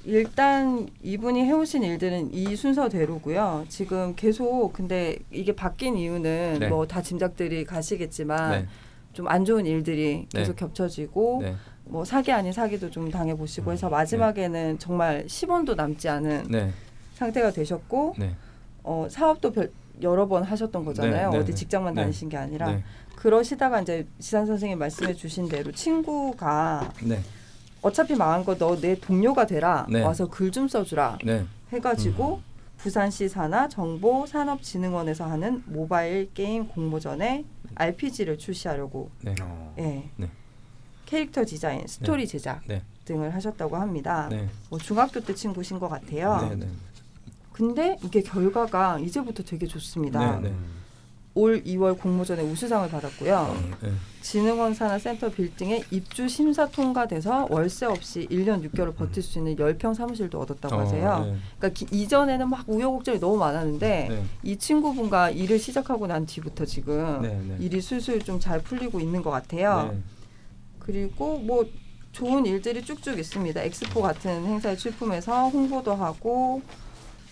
일단 0.06 0.90
이분이 1.02 1.46
해오신 1.46 1.84
일들은 1.84 2.34
이 2.34 2.56
순서대로고요. 2.56 3.66
지금 3.70 4.16
계속 4.16 4.74
근데 4.74 5.18
이게 5.32 5.56
바뀐 5.56 5.96
이유는 5.96 6.58
네. 6.60 6.68
뭐다 6.68 7.02
짐작들이 7.02 7.64
가시겠지만 7.66 8.52
네. 8.52 8.68
좀안 9.14 9.46
좋은 9.46 9.66
일들이 9.66 10.28
네. 10.34 10.40
계속 10.40 10.56
겹쳐지고 10.56 11.40
네. 11.44 11.56
뭐 11.86 12.04
사기 12.04 12.32
아닌 12.32 12.52
사기도 12.52 12.90
좀 12.90 13.12
당해 13.12 13.36
보시고 13.36 13.72
해서 13.72 13.90
마지막에는 13.90 14.80
정말 14.80 15.26
10원도 15.28 15.76
남지 15.76 16.10
않은 16.10 16.48
네. 16.50 16.72
상태가 17.14 17.52
되셨고 17.52 18.16
네. 18.18 18.36
어, 18.84 19.08
사업도 19.10 19.52
별, 19.52 19.72
여러 20.02 20.28
번 20.28 20.44
하셨던 20.44 20.86
거잖아요. 20.86 21.30
네, 21.30 21.38
네, 21.38 21.38
어디 21.44 21.52
네. 21.52 21.56
직장만 21.56 21.94
네. 21.94 22.02
다니신 22.02 22.30
게 22.30 22.38
아니라 22.38 22.72
네. 22.72 22.84
그러시다가 23.16 23.82
이제 23.82 24.06
지산 24.20 24.46
선생님 24.46 24.78
말씀해 24.80 25.14
주신 25.14 25.48
대로 25.48 25.72
친구가 25.72 26.92
네. 27.04 27.22
어차피 27.82 28.16
망한 28.16 28.44
거 28.44 28.56
너 28.58 28.76
내 28.80 28.96
동료가 29.00 29.46
되라 29.46 29.86
네. 29.90 30.02
와서 30.02 30.28
글 30.30 30.52
좀 30.52 30.68
써주라 30.68 31.20
네. 31.24 31.46
해가지고 31.72 32.42
부산시 32.78 33.30
산하 33.30 33.70
정보 33.70 34.26
산업진흥원에서 34.26 35.26
하는 35.26 35.64
모바일 35.68 36.34
게임 36.34 36.68
공모전에 36.68 37.46
RPG를 37.76 38.38
출시하려고 38.38 39.10
네. 39.22 39.34
어. 39.42 39.74
예. 39.80 40.10
네. 40.18 40.30
캐릭터 41.06 41.46
디자인, 41.46 41.86
스토리 41.88 42.28
제작 42.28 42.62
네. 42.68 42.82
등을 43.06 43.34
하셨다고 43.36 43.76
합니다. 43.78 44.28
네. 44.30 44.50
뭐 44.70 44.80
중학교 44.80 45.20
때 45.20 45.34
친구신 45.36 45.78
것 45.80 45.88
같아요. 45.88 46.50
네. 47.54 47.66
네. 47.66 47.74
근데 47.74 47.98
이게 48.04 48.22
결과가 48.22 49.00
이제부터 49.00 49.44
되게 49.44 49.66
좋습니다. 49.68 50.40
네, 50.40 50.50
네. 50.50 50.56
올 51.36 51.64
2월 51.64 51.98
공모전에 52.00 52.44
우수상을 52.44 52.90
받았고요. 52.90 53.58
네. 53.82 53.92
진흥원 54.22 54.76
산하 54.76 55.00
센터 55.00 55.30
빌딩에 55.32 55.84
입주 55.90 56.30
심사 56.30 56.68
통과돼서 56.68 57.48
월세 57.50 57.88
없이 57.88 58.28
1년 58.30 58.64
6개월 58.70 58.96
버틸 58.96 59.24
수 59.24 59.40
있는 59.40 59.56
10평 59.56 59.96
사무실도 59.96 60.40
얻었다고 60.42 60.76
하세요. 60.76 61.10
어, 61.10 61.26
네. 61.26 61.36
그러니까 61.58 61.70
기- 61.70 61.88
이전에는 62.04 62.50
막 62.50 62.64
우여곡절이 62.70 63.20
너무 63.20 63.38
많았는데 63.38 64.08
네. 64.10 64.24
이 64.44 64.58
친구분과 64.58 65.32
일을 65.32 65.58
시작하고 65.58 66.06
난 66.06 66.28
뒤부터 66.28 66.66
지금 66.66 67.22
네, 67.24 67.30
네. 67.30 67.58
일이 67.60 67.82
술술 67.82 68.20
좀 68.20 68.40
잘 68.40 68.62
풀리고 68.62 69.00
있는 69.00 69.24
것 69.24 69.32
같아요. 69.32 69.90
네. 69.92 70.00
그리고 70.80 71.40
뭐 71.40 71.66
좋은 72.12 72.46
일들이 72.46 72.84
쭉쭉 72.84 73.18
있습니다. 73.18 73.60
엑스포 73.64 74.02
같은 74.04 74.46
행사에 74.46 74.76
출품해서 74.76 75.50
홍보도 75.50 75.96
하고 75.96 76.62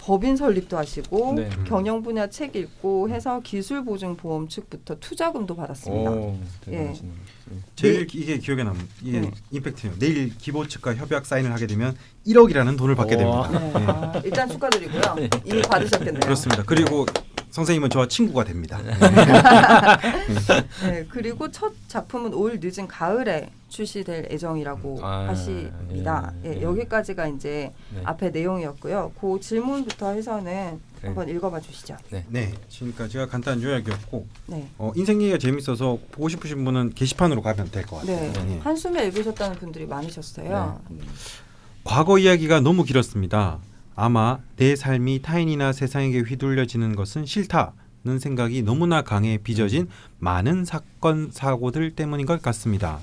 법인 0.02 0.36
설립도 0.36 0.78
하시고 0.78 1.34
네. 1.36 1.50
경영 1.68 2.02
분야 2.02 2.28
책 2.28 2.56
읽고 2.56 3.10
해서 3.10 3.40
기술 3.44 3.86
보증 3.86 4.18
보험 4.18 4.48
측부터 4.48 4.96
투자금도 5.00 5.56
받았습니다. 5.56 6.12
오, 6.12 6.40
예. 6.70 6.72
대단하시네요. 6.72 7.14
네. 7.52 7.58
제일 7.76 8.08
이게 8.12 8.40
기억에 8.40 8.64
남 8.64 8.76
이게 9.04 9.20
네. 9.20 9.32
임팩트예요. 9.52 10.00
내일 10.00 10.36
기보 10.36 10.68
측과 10.68 10.96
협약 10.96 11.28
사인을 11.28 11.54
하게 11.54 11.68
되면 11.68 11.96
1억이라는 12.26 12.78
돈을 12.80 12.96
받게. 12.96 13.16
됩니다. 13.18 13.48
네. 13.52 13.72
아, 13.76 14.22
일단 14.26 14.50
축하드리고요. 14.50 15.02
이미 15.46 15.62
받으셨겠네요. 15.62 16.22
그렇습니다. 16.22 16.64
그리고 16.66 17.06
선생님은 17.52 17.90
저와 17.90 18.08
친구가 18.08 18.46
됩니다. 18.46 18.80
네, 20.84 21.06
그리고 21.10 21.52
첫 21.52 21.74
작품은 21.88 22.34
올 22.34 22.60
늦은 22.62 22.88
가을에 22.88 23.50
출시될 23.70 24.30
예정이라고 24.32 25.00
아, 25.02 25.28
하십니다. 25.30 26.34
예, 26.46 26.50
예, 26.50 26.58
예. 26.58 26.62
여기까지가 26.62 27.28
이제 27.28 27.72
네. 27.94 28.02
앞에 28.04 28.30
내용이었고요. 28.30 29.12
그 29.20 29.40
질문부터 29.42 30.12
해서는 30.12 30.80
네. 31.02 31.08
한번 31.08 31.28
읽어봐 31.30 31.60
주시죠. 31.60 31.98
네, 32.28 32.54
지금까지가 32.70 33.28
간단한 33.28 33.62
요약이었고 33.62 34.28
네. 34.48 34.68
어, 34.78 34.92
인생 34.96 35.22
얘기가 35.22 35.38
재밌어서 35.38 35.98
보고 36.12 36.30
싶으신 36.30 36.64
분은 36.64 36.94
게시판으로 36.96 37.42
가면 37.42 37.72
될 37.72 37.86
것 37.86 37.98
같아요. 37.98 38.32
네. 38.32 38.56
예. 38.56 38.60
한숨에 38.60 39.06
읽으셨다는 39.08 39.58
분들이 39.58 39.86
많으셨어요. 39.86 40.80
음. 40.90 41.02
과거 41.84 42.18
이야기가 42.20 42.60
너무 42.62 42.84
길었습니다. 42.84 43.60
아마 43.96 44.40
내 44.56 44.76
삶이 44.76 45.22
타인이나 45.22 45.74
세상에게 45.74 46.22
휘둘려지는 46.22 46.96
것은 46.96 47.26
싫다는 47.26 48.20
생각이 48.20 48.64
너무나 48.64 49.02
강해 49.02 49.38
빚어진 49.38 49.90
많은 50.20 50.66
사건 50.66 51.30
사고들 51.32 51.92
때문인 51.92 52.26
것 52.26 52.42
같습니다. 52.42 53.00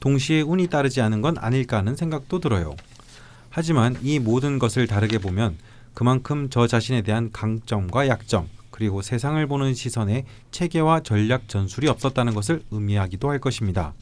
동시에 0.00 0.40
운이 0.40 0.66
따르지 0.66 1.00
않은 1.00 1.22
건 1.22 1.36
아닐까 1.38 1.78
하는 1.78 1.94
생각도 1.94 2.40
들어요. 2.40 2.74
하지만 3.50 3.96
이 4.02 4.18
모든 4.18 4.58
것을 4.58 4.86
다르게 4.86 5.18
보면 5.18 5.56
그만큼 5.94 6.48
저 6.50 6.66
자신에 6.66 7.02
대한 7.02 7.30
강점과 7.30 8.08
약점 8.08 8.48
그리고 8.70 9.02
세상을 9.02 9.46
보는 9.46 9.74
시선에 9.74 10.24
체계와 10.50 11.00
전략 11.00 11.48
전술이 11.48 11.86
없었다는 11.88 12.34
것을 12.34 12.62
의미하기도 12.70 13.30
할 13.30 13.38
것입니다. 13.38 13.92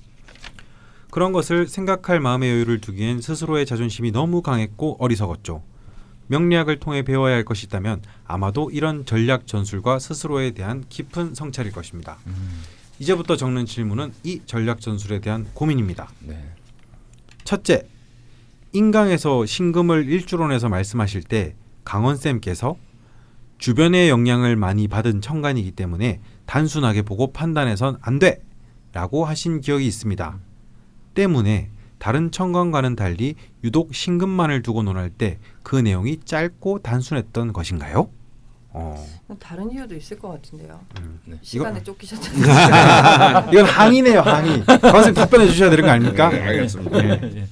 그런 1.10 1.32
것을 1.32 1.66
생각할 1.66 2.20
마음의 2.20 2.48
여유를 2.48 2.80
두기엔 2.80 3.20
스스로의 3.20 3.66
자존심이 3.66 4.12
너무 4.12 4.40
강했고 4.42 4.96
어리석었죠. 5.00 5.62
명리학을 6.30 6.78
통해 6.78 7.02
배워야 7.02 7.34
할 7.34 7.44
것이 7.44 7.66
있다면 7.66 8.02
아마도 8.24 8.70
이런 8.70 9.04
전략 9.04 9.48
전술과 9.48 9.98
스스로에 9.98 10.52
대한 10.52 10.84
깊은 10.88 11.34
성찰일 11.34 11.72
것입니다. 11.72 12.18
음, 12.28 12.62
이제부터 13.00 13.36
적는 13.36 13.66
질문은 13.66 14.12
이 14.22 14.40
전략 14.46 14.80
전술에 14.80 15.18
대한 15.20 15.48
고민입니다. 15.54 16.08
네. 16.20 16.40
첫째, 17.42 17.82
인강에서 18.72 19.44
신금을 19.44 20.08
일주론에서 20.08 20.68
말씀하실 20.68 21.24
때 21.24 21.56
강원 21.84 22.16
쌤께서 22.16 22.76
주변의 23.58 24.08
영향을 24.08 24.54
많이 24.54 24.86
받은 24.86 25.20
청간이기 25.20 25.72
때문에 25.72 26.20
단순하게 26.46 27.02
보고 27.02 27.32
판단해선 27.32 27.98
안 28.02 28.20
돼 28.20 28.40
라고 28.92 29.24
하신 29.24 29.60
기억이 29.60 29.86
있습니다. 29.86 30.38
때문에 31.14 31.70
다른 32.00 32.32
청간과는 32.32 32.96
달리 32.96 33.36
유독 33.62 33.94
신금만을 33.94 34.62
두고 34.62 34.82
논할 34.82 35.10
때 35.10 35.38
그 35.62 35.76
내용이 35.76 36.18
짧고 36.24 36.80
단순했던 36.80 37.52
것인가요? 37.52 38.10
어, 38.72 39.04
다른 39.38 39.70
이유도 39.70 39.94
있을 39.94 40.18
것 40.18 40.30
같은데요. 40.30 40.80
음. 41.00 41.20
네. 41.24 41.38
시간에 41.42 41.80
쫓기셨다는 41.84 43.52
이건 43.52 43.64
항의네요, 43.66 44.20
항의. 44.20 44.64
쌤 45.04 45.14
답변해 45.14 45.46
주셔야 45.46 45.70
되는 45.70 45.84
거 45.84 45.90
아닙니까? 45.90 46.28
네, 46.30 46.40
알겠습니다. 46.40 47.02
네. 47.02 47.46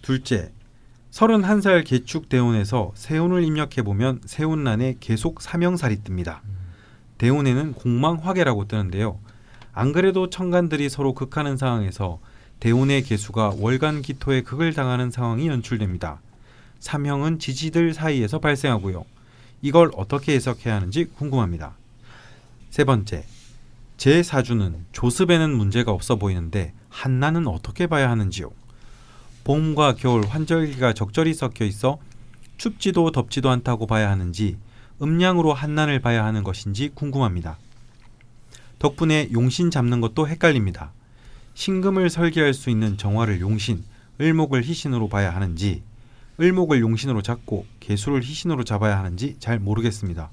둘째, 0.00 0.52
31살 1.10 1.84
개축 1.86 2.28
대운에서 2.30 2.92
세운을 2.94 3.42
입력해 3.44 3.82
보면 3.82 4.20
세운란에 4.24 4.96
계속 5.00 5.42
사명살이 5.42 5.98
뜹니다. 5.98 6.38
대운에는 7.18 7.74
공망화계라고 7.74 8.68
뜨는데요. 8.68 9.18
안 9.72 9.92
그래도 9.92 10.30
청간들이 10.30 10.88
서로 10.88 11.14
극하는 11.14 11.56
상황에서 11.56 12.20
대운의 12.60 13.02
개수가 13.02 13.54
월간 13.58 14.02
기토에 14.02 14.42
극을 14.42 14.72
당하는 14.72 15.10
상황이 15.10 15.48
연출됩니다. 15.48 16.20
사명은 16.80 17.38
지지들 17.38 17.94
사이에서 17.94 18.38
발생하고요. 18.38 19.04
이걸 19.62 19.90
어떻게 19.96 20.34
해석해야 20.34 20.76
하는지 20.76 21.04
궁금합니다. 21.04 21.76
세 22.70 22.84
번째, 22.84 23.24
제 23.96 24.22
사주는 24.22 24.84
조습에는 24.92 25.56
문제가 25.56 25.92
없어 25.92 26.16
보이는데 26.16 26.74
한나는 26.88 27.46
어떻게 27.46 27.86
봐야 27.86 28.10
하는지요? 28.10 28.50
봄과 29.44 29.94
겨울 29.94 30.26
환절기가 30.26 30.94
적절히 30.94 31.34
섞여 31.34 31.64
있어 31.64 31.98
춥지도 32.56 33.10
덥지도 33.10 33.50
않다고 33.50 33.86
봐야 33.86 34.10
하는지 34.10 34.56
음량으로 35.02 35.52
한난을 35.52 36.00
봐야 36.00 36.24
하는 36.24 36.42
것인지 36.44 36.90
궁금합니다. 36.94 37.58
덕분에 38.78 39.28
용신 39.32 39.70
잡는 39.70 40.00
것도 40.00 40.28
헷갈립니다. 40.28 40.92
신금을 41.54 42.10
설계할 42.10 42.52
수 42.52 42.70
있는 42.70 42.96
정화를 42.96 43.40
용신, 43.40 43.82
을목을 44.20 44.62
희신으로 44.62 45.08
봐야 45.08 45.34
하는지 45.34 45.82
을목을 46.40 46.80
용신으로 46.80 47.22
잡고 47.22 47.66
개수를 47.80 48.22
희신으로 48.22 48.64
잡아야 48.64 48.98
하는지 48.98 49.36
잘 49.38 49.58
모르겠습니다. 49.58 50.30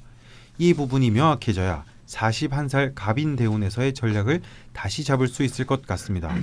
이 0.57 0.73
부분이 0.73 1.11
명확해져야 1.11 1.85
41살 2.07 2.91
갑인 2.93 3.35
대운에서의 3.35 3.93
전략을 3.93 4.41
다시 4.73 5.03
잡을 5.03 5.27
수 5.27 5.43
있을 5.43 5.65
것 5.65 5.85
같습니다. 5.85 6.35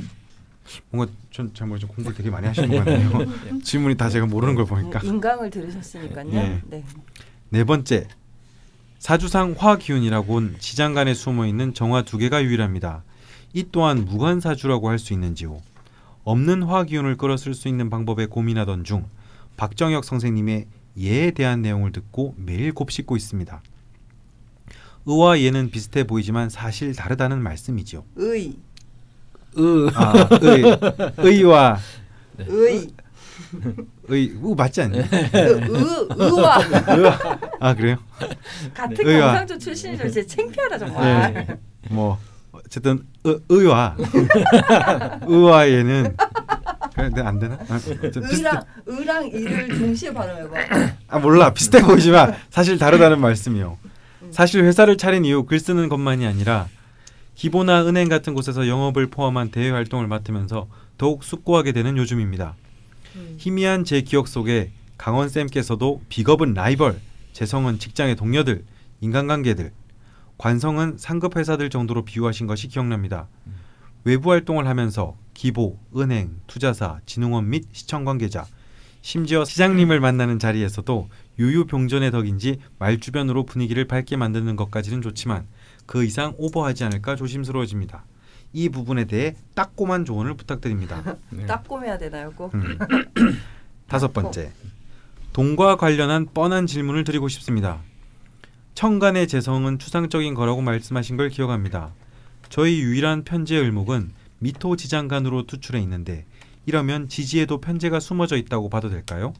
뭔가 0.90 1.12
전잘 1.30 1.66
모르죠 1.66 1.88
공부를 1.88 2.16
되게 2.16 2.30
많이 2.30 2.46
하시는 2.46 2.68
것 2.68 2.84
같네요. 2.84 3.60
질문이 3.62 3.96
다 3.96 4.08
제가 4.08 4.26
모르는 4.26 4.54
걸 4.54 4.64
보니까. 4.64 5.00
인강을 5.00 5.50
들으셨으니까요. 5.50 6.32
예. 6.32 6.62
네. 6.66 6.84
네 7.50 7.64
번째 7.64 8.06
사주상 8.98 9.54
화기운이라곤 9.56 10.56
지장간에 10.58 11.14
숨어 11.14 11.46
있는 11.46 11.74
정화 11.74 12.02
두 12.02 12.18
개가 12.18 12.42
유일합니다. 12.44 13.04
이 13.52 13.64
또한 13.72 14.04
무관사주라고 14.04 14.88
할 14.88 14.98
수 14.98 15.12
있는지요. 15.12 15.60
없는 16.24 16.62
화기운을 16.62 17.16
끌어쓸 17.16 17.54
수 17.54 17.68
있는 17.68 17.88
방법에 17.88 18.26
고민하던 18.26 18.84
중 18.84 19.06
박정혁 19.56 20.04
선생님의 20.04 20.66
예에 20.98 21.30
대한 21.30 21.62
내용을 21.62 21.92
듣고 21.92 22.34
매일 22.36 22.72
곱씹고 22.72 23.16
있습니다. 23.16 23.62
의와 25.06 25.40
예는 25.40 25.70
비슷해 25.70 26.04
보이지만 26.04 26.50
사실 26.50 26.94
다르다는 26.94 27.42
말씀이지요. 27.42 28.04
의, 28.16 28.56
으, 29.56 29.88
아, 29.94 30.28
의, 30.42 30.78
의와 31.16 31.78
의, 32.38 32.88
의, 34.08 34.32
우 34.42 34.54
맞지 34.54 34.82
않니? 34.82 34.98
의, 34.98 35.04
의, 35.32 36.08
의와 36.18 36.58
아 37.60 37.74
그래요? 37.74 37.96
같은 38.74 39.06
의와. 39.06 39.28
경상도 39.28 39.58
출신이죠. 39.58 40.10
진짜 40.10 40.36
창피하다 40.36 40.78
정말. 40.78 41.46
예. 41.48 41.58
뭐 41.94 42.18
어쨌든 42.68 43.02
의, 43.24 43.38
의와 43.48 43.96
의와에는 45.26 46.16
네, 47.14 47.22
안 47.22 47.38
되나? 47.38 47.58
아. 47.68 47.80
의랑 47.86 48.62
의랑 48.84 49.28
이를 49.28 49.68
동시에 49.68 50.12
발음해봐. 50.12 50.56
아 51.08 51.18
몰라 51.18 51.54
비슷해 51.54 51.82
보이지만 51.82 52.34
사실 52.50 52.76
다르다는 52.76 53.20
말씀이요. 53.20 53.78
사실 54.30 54.64
회사를 54.64 54.98
차린 54.98 55.24
이후 55.24 55.44
글 55.44 55.58
쓰는 55.58 55.88
것만이 55.88 56.26
아니라 56.26 56.68
기보나 57.36 57.86
은행 57.86 58.08
같은 58.08 58.34
곳에서 58.34 58.68
영업을 58.68 59.06
포함한 59.06 59.50
대외 59.50 59.70
활동을 59.70 60.06
맡으면서 60.06 60.68
더욱 60.98 61.24
숙고하게 61.24 61.72
되는 61.72 61.96
요즘입니다. 61.96 62.54
음. 63.16 63.34
희미한 63.38 63.84
제 63.84 64.02
기억 64.02 64.28
속에 64.28 64.72
강원 64.98 65.28
쌤께서도 65.28 66.02
비겁은 66.08 66.52
라이벌, 66.54 66.98
재성은 67.32 67.78
직장의 67.78 68.16
동료들, 68.16 68.64
인간관계들, 69.00 69.70
관성은 70.38 70.96
상급 70.98 71.36
회사들 71.36 71.68
정도로 71.68 72.04
비유하신 72.04 72.46
것이 72.46 72.68
기억납니다. 72.68 73.28
외부 74.04 74.30
활동을 74.30 74.66
하면서 74.66 75.16
기보, 75.34 75.78
은행, 75.96 76.40
투자사, 76.46 77.00
진흥원 77.06 77.50
및 77.50 77.66
시청 77.72 78.04
관계자, 78.04 78.46
심지어 79.02 79.44
시장님을 79.44 80.00
만나는 80.00 80.38
자리에서도 80.38 81.08
유유병전의 81.38 82.10
덕인지 82.10 82.60
말 82.78 83.00
주변으로 83.00 83.44
분위기를 83.44 83.86
밝게 83.86 84.16
만드는 84.16 84.56
것까지는 84.56 85.02
좋지만 85.02 85.46
그 85.86 86.04
이상 86.04 86.34
오버하지 86.38 86.84
않을까 86.84 87.16
조심스러워집니다. 87.16 88.04
이 88.52 88.68
부분에 88.68 89.04
대해 89.04 89.34
따꼼한 89.54 90.04
조언을 90.04 90.34
부탁드립니다. 90.34 91.16
네. 91.30 91.46
따꼼해야 91.46 91.98
되나요, 91.98 92.32
꼭? 92.36 92.54
음. 92.54 92.78
다섯 93.88 94.12
번째, 94.12 94.52
돈과 95.32 95.76
관련한 95.76 96.26
뻔한 96.32 96.66
질문을 96.66 97.04
드리고 97.04 97.28
싶습니다. 97.28 97.80
청간의 98.78 99.26
재성은 99.26 99.80
추상적인 99.80 100.34
거라고 100.34 100.60
말씀하신 100.60 101.16
걸 101.16 101.30
기억합니다. 101.30 101.90
저희 102.48 102.78
유일한 102.78 103.24
편제 103.24 103.58
을목은 103.58 104.12
미토 104.38 104.76
지장간으로 104.76 105.48
투출해 105.48 105.80
있는데 105.82 106.26
이러면 106.64 107.08
지지에도 107.08 107.60
편제가 107.60 107.98
숨어져 107.98 108.36
있다고 108.36 108.68
봐도 108.70 108.88
될까요? 108.88 109.34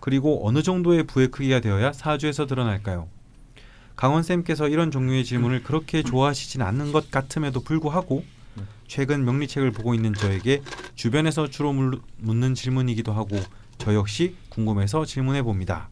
그리고 0.00 0.46
어느 0.46 0.62
정도의 0.62 1.04
부의 1.04 1.28
크기가 1.28 1.60
되어야 1.60 1.94
사주에서 1.94 2.44
드러날까요? 2.44 3.08
강원 3.96 4.22
쌤께서 4.22 4.68
이런 4.68 4.90
종류의 4.90 5.24
질문을 5.24 5.62
그렇게 5.62 6.02
좋아하시진 6.02 6.60
않는 6.60 6.92
것 6.92 7.10
같음에도 7.10 7.60
불구하고 7.60 8.22
최근 8.86 9.24
명리책을 9.24 9.70
보고 9.70 9.94
있는 9.94 10.12
저에게 10.12 10.60
주변에서 10.94 11.48
주로 11.48 11.72
물- 11.72 12.02
묻는 12.18 12.54
질문이기도 12.54 13.14
하고 13.14 13.38
저 13.78 13.94
역시 13.94 14.34
궁금해서 14.50 15.06
질문해 15.06 15.40
봅니다. 15.42 15.88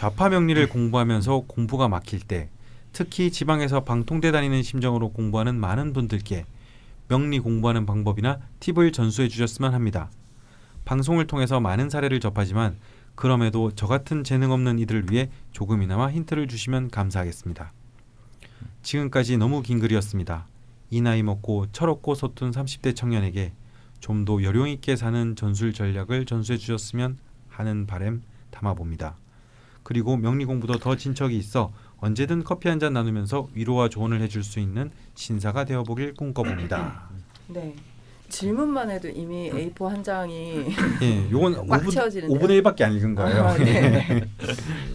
좌파 0.00 0.30
명리를 0.30 0.66
공부하면서 0.70 1.40
공부가 1.40 1.86
막힐 1.86 2.20
때 2.20 2.48
특히 2.90 3.30
지방에서 3.30 3.84
방통대 3.84 4.32
다니는 4.32 4.62
심정으로 4.62 5.10
공부하는 5.10 5.56
많은 5.56 5.92
분들께 5.92 6.46
명리 7.08 7.38
공부하는 7.38 7.84
방법이나 7.84 8.38
팁을 8.60 8.92
전수해 8.92 9.28
주셨으면 9.28 9.74
합니다. 9.74 10.08
방송을 10.86 11.26
통해서 11.26 11.60
많은 11.60 11.90
사례를 11.90 12.18
접하지만 12.18 12.78
그럼에도 13.14 13.72
저 13.74 13.86
같은 13.86 14.24
재능 14.24 14.52
없는 14.52 14.78
이들을 14.78 15.10
위해 15.10 15.28
조금이나마 15.52 16.10
힌트를 16.10 16.48
주시면 16.48 16.88
감사하겠습니다. 16.88 17.70
지금까지 18.80 19.36
너무 19.36 19.60
긴 19.60 19.80
글이었습니다. 19.80 20.46
이 20.88 21.02
나이 21.02 21.22
먹고 21.22 21.66
철없고 21.72 22.14
서툰 22.14 22.52
30대 22.52 22.96
청년에게 22.96 23.52
좀 24.00 24.24
더 24.24 24.42
여룡 24.42 24.66
있게 24.70 24.96
사는 24.96 25.36
전술 25.36 25.74
전략을 25.74 26.24
전수해 26.24 26.56
주셨으면 26.56 27.18
하는 27.50 27.86
바램 27.86 28.22
담아봅니다. 28.50 29.16
그리고 29.90 30.16
명리 30.16 30.44
공부도 30.44 30.78
더 30.78 30.94
진척이 30.96 31.36
있어 31.36 31.72
언제든 31.98 32.44
커피 32.44 32.68
한 32.68 32.78
잔 32.78 32.92
나누면서 32.92 33.48
위로와 33.54 33.88
조언을 33.88 34.22
해줄 34.22 34.44
수 34.44 34.60
있는 34.60 34.92
신사가 35.16 35.64
되어보길 35.64 36.14
꿈꿔봅니다. 36.14 37.10
네. 37.48 37.74
질문만 38.28 38.88
해도 38.88 39.08
이미 39.08 39.50
A4 39.50 39.88
한 39.88 40.04
장이 40.04 40.64
예, 41.02 41.30
요건 41.32 41.66
꽉 41.66 41.82
5분, 41.82 41.90
채워지는데요? 41.90 42.38
5분의 42.38 42.62
1밖에 42.62 42.82
안 42.82 42.92
읽은 42.94 43.16
거예요. 43.16 43.42
아, 43.44 43.54
네. 43.58 43.80
네, 43.90 44.28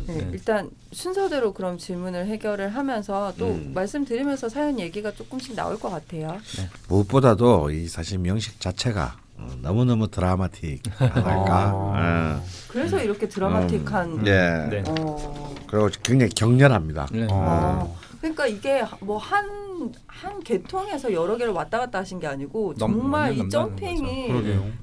네. 0.07 0.29
일단 0.31 0.71
순서대로 0.93 1.53
그럼 1.53 1.77
질문을 1.77 2.27
해결을 2.27 2.69
하면서 2.69 3.33
또 3.37 3.49
음. 3.49 3.73
말씀드리면서 3.75 4.47
사연 4.47 4.79
얘기가 4.79 5.11
조금씩 5.11 5.55
나올 5.57 5.77
것 5.77 5.89
같아요. 5.89 6.37
무엇보다도 6.87 7.71
이 7.71 7.89
사실 7.89 8.17
명식 8.19 8.61
자체가 8.61 9.17
어, 9.17 9.24
너무너무 9.61 10.07
드라마틱하달까. 10.09 11.71
아. 11.73 12.41
그래서 12.69 13.01
이렇게 13.01 13.27
드라마틱한 13.27 14.11
음, 14.19 14.27
예. 14.27 14.67
네. 14.69 14.83
어, 14.87 15.53
그리고 15.67 15.89
굉장히 16.03 16.31
격렬합니다. 16.31 17.07
네. 17.11 17.27
어. 17.29 17.95
그러니까 18.21 18.47
이게 18.47 18.83
뭐 19.01 19.17
한 19.17 19.45
한 20.07 20.39
계통에서 20.41 21.11
여러 21.11 21.35
개를 21.35 21.51
왔다 21.51 21.77
갔다 21.77 21.99
하신 21.99 22.17
게 22.21 22.27
아니고 22.27 22.75
넘- 22.77 22.93
정말 22.93 23.33
이 23.37 23.49
점핑이. 23.49 24.31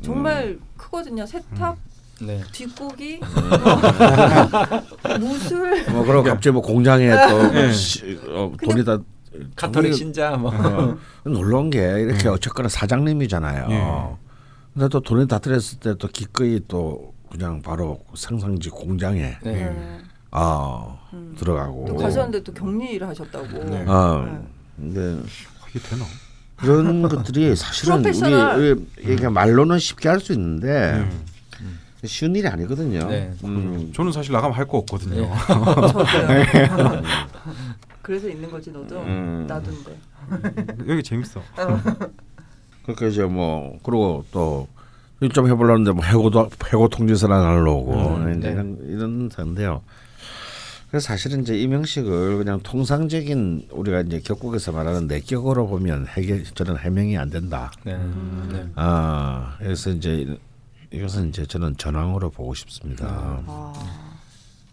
정말 0.03 0.59
크거든요. 0.77 1.25
세탁, 1.25 1.79
네. 2.21 2.43
뒷고기, 2.53 3.19
무술. 5.19 5.85
뭐 5.91 6.05
그리고 6.05 6.23
갑자기 6.25 6.51
뭐 6.51 6.61
공장에 6.61 7.09
또 7.29 7.51
네. 7.53 7.73
시- 7.73 8.21
어, 8.29 8.53
돈이 8.63 8.85
다 8.85 8.99
카톨릭 9.57 9.95
신자 9.95 10.33
뭐. 10.37 10.53
어, 10.55 10.97
놀라운 11.25 11.71
게 11.71 11.81
이렇게 12.01 12.29
어쨌거나 12.29 12.69
사장님이잖아요. 12.69 13.67
예. 13.71 13.77
근데 14.75 14.89
또 14.89 15.01
돈이 15.01 15.27
다 15.29 15.39
들었을 15.39 15.79
때 15.81 15.95
또 15.95 16.09
기꺼이 16.09 16.61
또 16.69 17.13
그냥 17.31 17.61
바로 17.63 18.01
상상지 18.15 18.69
공장에 18.71 19.37
네. 19.43 19.53
네. 19.53 19.99
아 20.31 20.97
음. 21.13 21.35
들어가고. 21.39 21.85
또 21.89 21.97
가셨는데 21.97 22.43
또 22.43 22.53
격리 22.55 22.93
일을 22.93 23.07
하셨다고. 23.09 23.65
네. 23.65 23.85
어, 23.87 24.47
근데 24.77 25.23
이게 25.71 25.79
되나? 25.81 26.05
그런 26.57 27.03
것들이 27.03 27.55
사실은. 27.57 28.05
우리, 28.05 28.71
우리 28.71 28.87
이게 29.13 29.29
말로는 29.29 29.79
쉽게 29.79 30.09
할 30.09 30.21
수 30.21 30.33
있는데 30.33 30.93
음. 31.61 31.79
쉬운 32.05 32.35
일이 32.35 32.47
아니거든요. 32.49 33.07
네. 33.09 33.33
음. 33.45 33.93
저는 33.95 34.13
사실 34.13 34.33
나가면 34.33 34.57
할 34.57 34.67
거 34.67 34.79
없거든요. 34.79 35.29
저도요. 35.47 37.03
그래서 38.03 38.29
있는 38.29 38.51
거지 38.51 38.71
너도 38.71 39.01
음. 39.01 39.47
나도인데. 39.49 39.97
여기 40.89 41.03
재밌어. 41.03 41.41
그러니까 42.83 43.07
이제 43.07 43.25
뭐 43.25 43.79
그리고 43.83 44.25
또좀 44.33 45.49
해보려는데 45.49 45.93
뭐 45.93 46.05
해고도 46.05 46.51
해고 46.67 46.89
통지서나 46.89 47.43
날라오고 47.43 47.93
음, 47.93 48.41
네. 48.41 48.51
이런 48.51 48.79
이런 48.89 49.31
상인데요. 49.33 49.83
그래서 50.91 51.07
사실은 51.07 51.41
이제 51.41 51.59
이명식을 51.59 52.37
그냥 52.37 52.61
통상적인 52.63 53.69
우리가 53.71 54.03
이제 54.03 54.21
격국에서 54.21 54.73
말하는 54.73 55.07
내격으로 55.07 55.67
보면 55.67 56.07
해결 56.09 56.45
저는 56.45 56.77
해명이 56.77 57.17
안 57.17 57.31
된다. 57.31 57.73
네. 57.85 57.97
네. 58.53 58.67
아 58.75 59.57
그래서 59.59 59.91
이제 59.91 60.37
이것은 60.91 61.31
이제 61.31 61.47
저는 61.47 61.79
전황으로 61.79 62.29
보고 62.29 62.53
싶습니다. 62.53 63.07
아, 63.47 63.73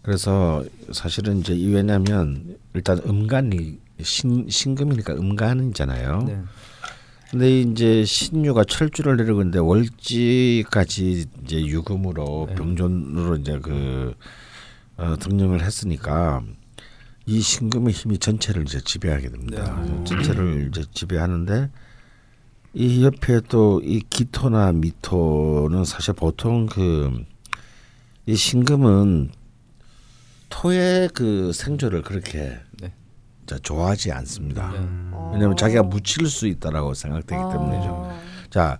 그래서 0.02 0.62
사실은 0.92 1.38
이제 1.38 1.54
이 1.54 1.72
왜냐하면 1.72 2.58
일단 2.74 3.00
음간이 3.06 3.78
신 4.02 4.46
신금이니까 4.48 5.14
음간이잖아요. 5.14 6.22
네. 6.26 6.42
근데 7.30 7.60
이제 7.60 8.04
신유가 8.04 8.64
철주를 8.64 9.16
내리고 9.16 9.40
있는데 9.40 9.58
월지까지 9.60 11.26
이제 11.44 11.64
유금으로 11.64 12.46
네. 12.48 12.54
병존으로 12.56 13.36
이제 13.36 13.58
그 13.60 14.14
어, 14.96 15.16
등령을 15.16 15.62
했으니까 15.62 16.42
이 17.26 17.40
신금의 17.40 17.92
힘이 17.92 18.18
전체를 18.18 18.64
이제 18.64 18.80
지배하게 18.80 19.30
됩니다. 19.30 19.80
네. 19.80 20.04
전체를 20.04 20.68
이제 20.70 20.84
지배하는데 20.92 21.70
이 22.74 23.04
옆에 23.04 23.40
또 23.48 23.80
이 23.82 24.02
기토나 24.10 24.72
미토는 24.72 25.84
사실 25.84 26.14
보통 26.14 26.66
그 26.66 27.24
이 28.26 28.36
신금은 28.36 29.30
토의 30.50 31.08
그 31.14 31.52
생조를 31.52 32.02
그렇게 32.02 32.38
네. 32.38 32.60
자, 33.50 33.58
좋아하지 33.60 34.12
않습니다. 34.12 34.70
네. 34.70 34.78
어. 35.10 35.30
왜냐하면 35.32 35.56
자기가 35.56 35.82
묻힐 35.82 36.28
수 36.28 36.46
있다라고 36.46 36.94
생각되기 36.94 37.34
아. 37.34 37.48
때문이죠. 37.48 38.12
자, 38.48 38.78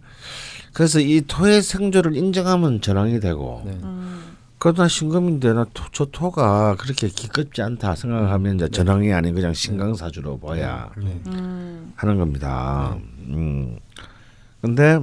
그래서 0.73 1.01
이 1.01 1.23
토의 1.27 1.61
생조를 1.61 2.15
인정하면 2.15 2.81
전황이 2.81 3.19
되고, 3.19 3.63
네. 3.65 3.73
음, 3.83 4.37
그러나 4.61 4.87
신금인데 4.87 5.55
나 5.55 5.67
토, 5.75 5.83
저 5.91 6.05
토가 6.05 6.77
그렇게 6.77 7.09
기껍지 7.09 7.63
않다 7.63 7.97
생각하면 7.97 8.55
이제 8.55 8.69
전황이 8.69 9.13
아닌 9.13 9.35
그냥 9.35 9.53
신강사주로 9.55 10.39
봐야 10.39 10.89
네. 10.97 11.21
음, 11.27 11.93
하는 11.97 12.19
겁니다. 12.19 12.97
음, 13.27 13.77
근데 14.61 15.01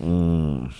음, 0.00 0.70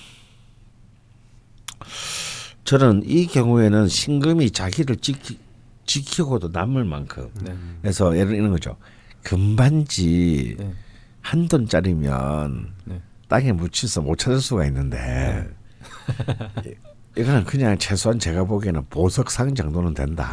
저는 2.64 3.03
이 3.05 3.26
경우에는 3.26 3.89
신금이 3.89 4.53
자기를 4.53 4.97
지키, 4.97 5.39
지키고도 5.87 6.49
남을 6.53 6.85
만큼 6.85 7.30
네. 7.43 7.53
그래서 7.80 8.16
예를 8.16 8.35
이런 8.35 8.51
거죠. 8.51 8.76
금반지 9.22 10.57
네. 10.59 10.72
한 11.20 11.49
돈짜리면 11.49 12.68
네. 12.85 13.01
땅에 13.28 13.53
묻혀서 13.53 14.03
못 14.03 14.16
찾을 14.18 14.41
수가 14.41 14.66
있는데 14.66 15.49
이- 16.66 16.74
이거는 17.20 17.45
그냥 17.45 17.76
최소한 17.76 18.18
제가 18.18 18.45
보기에는 18.45 18.87
보석상 18.89 19.55
정도는 19.55 19.93
된다. 19.93 20.24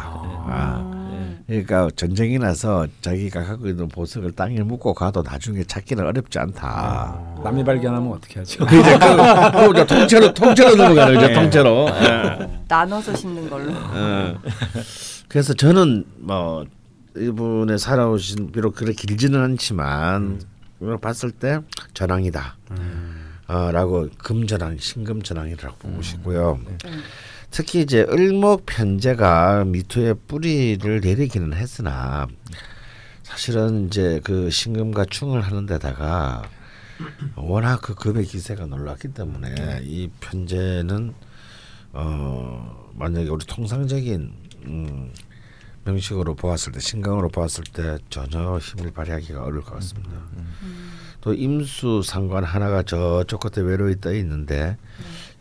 아. 0.46 0.90
음, 1.12 1.44
그러니까 1.46 1.90
전쟁이 1.94 2.38
나서 2.38 2.86
자기가 3.02 3.44
갖고 3.44 3.68
있는 3.68 3.86
보석을 3.88 4.32
땅에 4.32 4.60
묻고 4.62 4.94
가도 4.94 5.20
나중에 5.22 5.62
찾기는 5.62 6.02
어렵지 6.06 6.38
않다. 6.38 7.20
남이 7.44 7.64
발견하면 7.64 8.12
어떻게 8.12 8.38
하죠? 8.40 8.64
그 8.66 8.80
이제 8.80 8.98
그, 8.98 9.06
그 9.52 9.70
이제 9.72 9.86
통째로 9.86 10.32
통째로 10.32 10.76
넘어가는 10.76 11.20
거죠. 11.20 11.34
통째로. 11.34 11.88
예. 11.90 12.62
나눠서 12.66 13.14
심는 13.14 13.50
걸로. 13.50 13.72
어. 13.74 14.34
그래서 15.30 15.54
저는 15.54 16.04
뭐 16.16 16.66
이분의 17.16 17.78
살아오신 17.78 18.50
비록 18.50 18.74
그렇게 18.74 18.94
길지는 18.94 19.40
않지만 19.40 20.40
이걸 20.80 20.98
봤을 20.98 21.30
때 21.30 21.60
전황이다. 21.94 22.56
어, 23.46 23.70
라고 23.70 24.08
금전황, 24.18 24.78
신금전황이라고 24.78 25.76
보고 25.76 26.02
싶고요. 26.02 26.58
음. 26.66 27.02
특히 27.50 27.80
이제 27.82 28.04
을목 28.10 28.66
편제가 28.66 29.64
미토의 29.66 30.16
뿌리를 30.26 31.00
내리기는 31.00 31.52
했으나 31.52 32.26
사실은 33.22 33.86
이제 33.86 34.20
그 34.24 34.50
신금과 34.50 35.04
충을 35.06 35.42
하는 35.42 35.66
데다가 35.66 36.42
워낙 37.36 37.80
그 37.82 37.94
금의 37.94 38.24
기세가 38.24 38.66
놀랐기 38.66 39.14
때문에 39.14 39.82
이 39.84 40.10
편제는 40.20 41.14
어 41.92 42.90
만약에 42.94 43.28
우리 43.28 43.44
통상적인 43.46 44.39
음 44.66 45.12
명식으로 45.84 46.34
보았을 46.34 46.72
때 46.72 46.80
신강으로 46.80 47.28
보았을 47.30 47.64
때 47.72 47.98
전혀 48.10 48.58
힘을 48.58 48.90
발휘하기가 48.92 49.42
어려울 49.42 49.62
것 49.62 49.74
같습니다. 49.76 50.10
또 51.22 51.32
임수 51.34 52.02
상관 52.04 52.44
하나가 52.44 52.82
저쪽 52.82 53.40
끝에 53.40 53.64
외로이 53.66 54.00
떠 54.00 54.12
있는데 54.14 54.76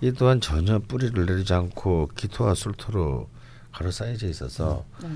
이 0.02 0.12
또한 0.14 0.40
전혀 0.42 0.80
뿌리를 0.80 1.26
내리지 1.26 1.54
않고 1.54 2.12
기토와 2.16 2.54
술토로 2.54 3.28
가로 3.72 3.92
쌓여져 3.92 4.28
있어서 4.28 4.86
네. 5.02 5.10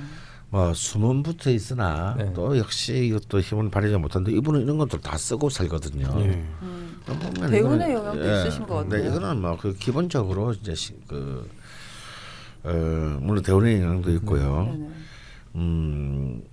뭐 0.50 0.74
숨은 0.74 1.24
붙어 1.24 1.50
있으나 1.50 2.16
네. 2.18 2.32
또 2.34 2.58
역시 2.58 2.94
이것도 3.08 3.40
힘을 3.40 3.72
발휘하지 3.72 4.00
못하는데 4.00 4.32
이분은 4.38 4.62
이런 4.62 4.78
것들 4.78 5.00
다 5.02 5.18
쓰고 5.18 5.50
살거든요. 5.50 6.08
예. 6.20 6.46
음. 6.62 7.02
대운의 7.06 7.62
이거는- 7.62 7.94
영향도 7.94 8.26
예. 8.30 8.42
있으신 8.42 8.68
것 8.68 8.88
네, 8.88 8.98
같아요. 8.98 9.10
이거는 9.18 9.42
뭐그 9.42 9.76
기본적으로 9.76 10.54
이제 10.54 10.76
시, 10.76 10.94
그 11.08 11.50
어, 12.64 13.20
물론 13.22 13.44
대운의 13.44 13.82
영향도 13.82 14.12
있고요. 14.16 14.66
네네. 14.72 14.90
음 15.56 16.44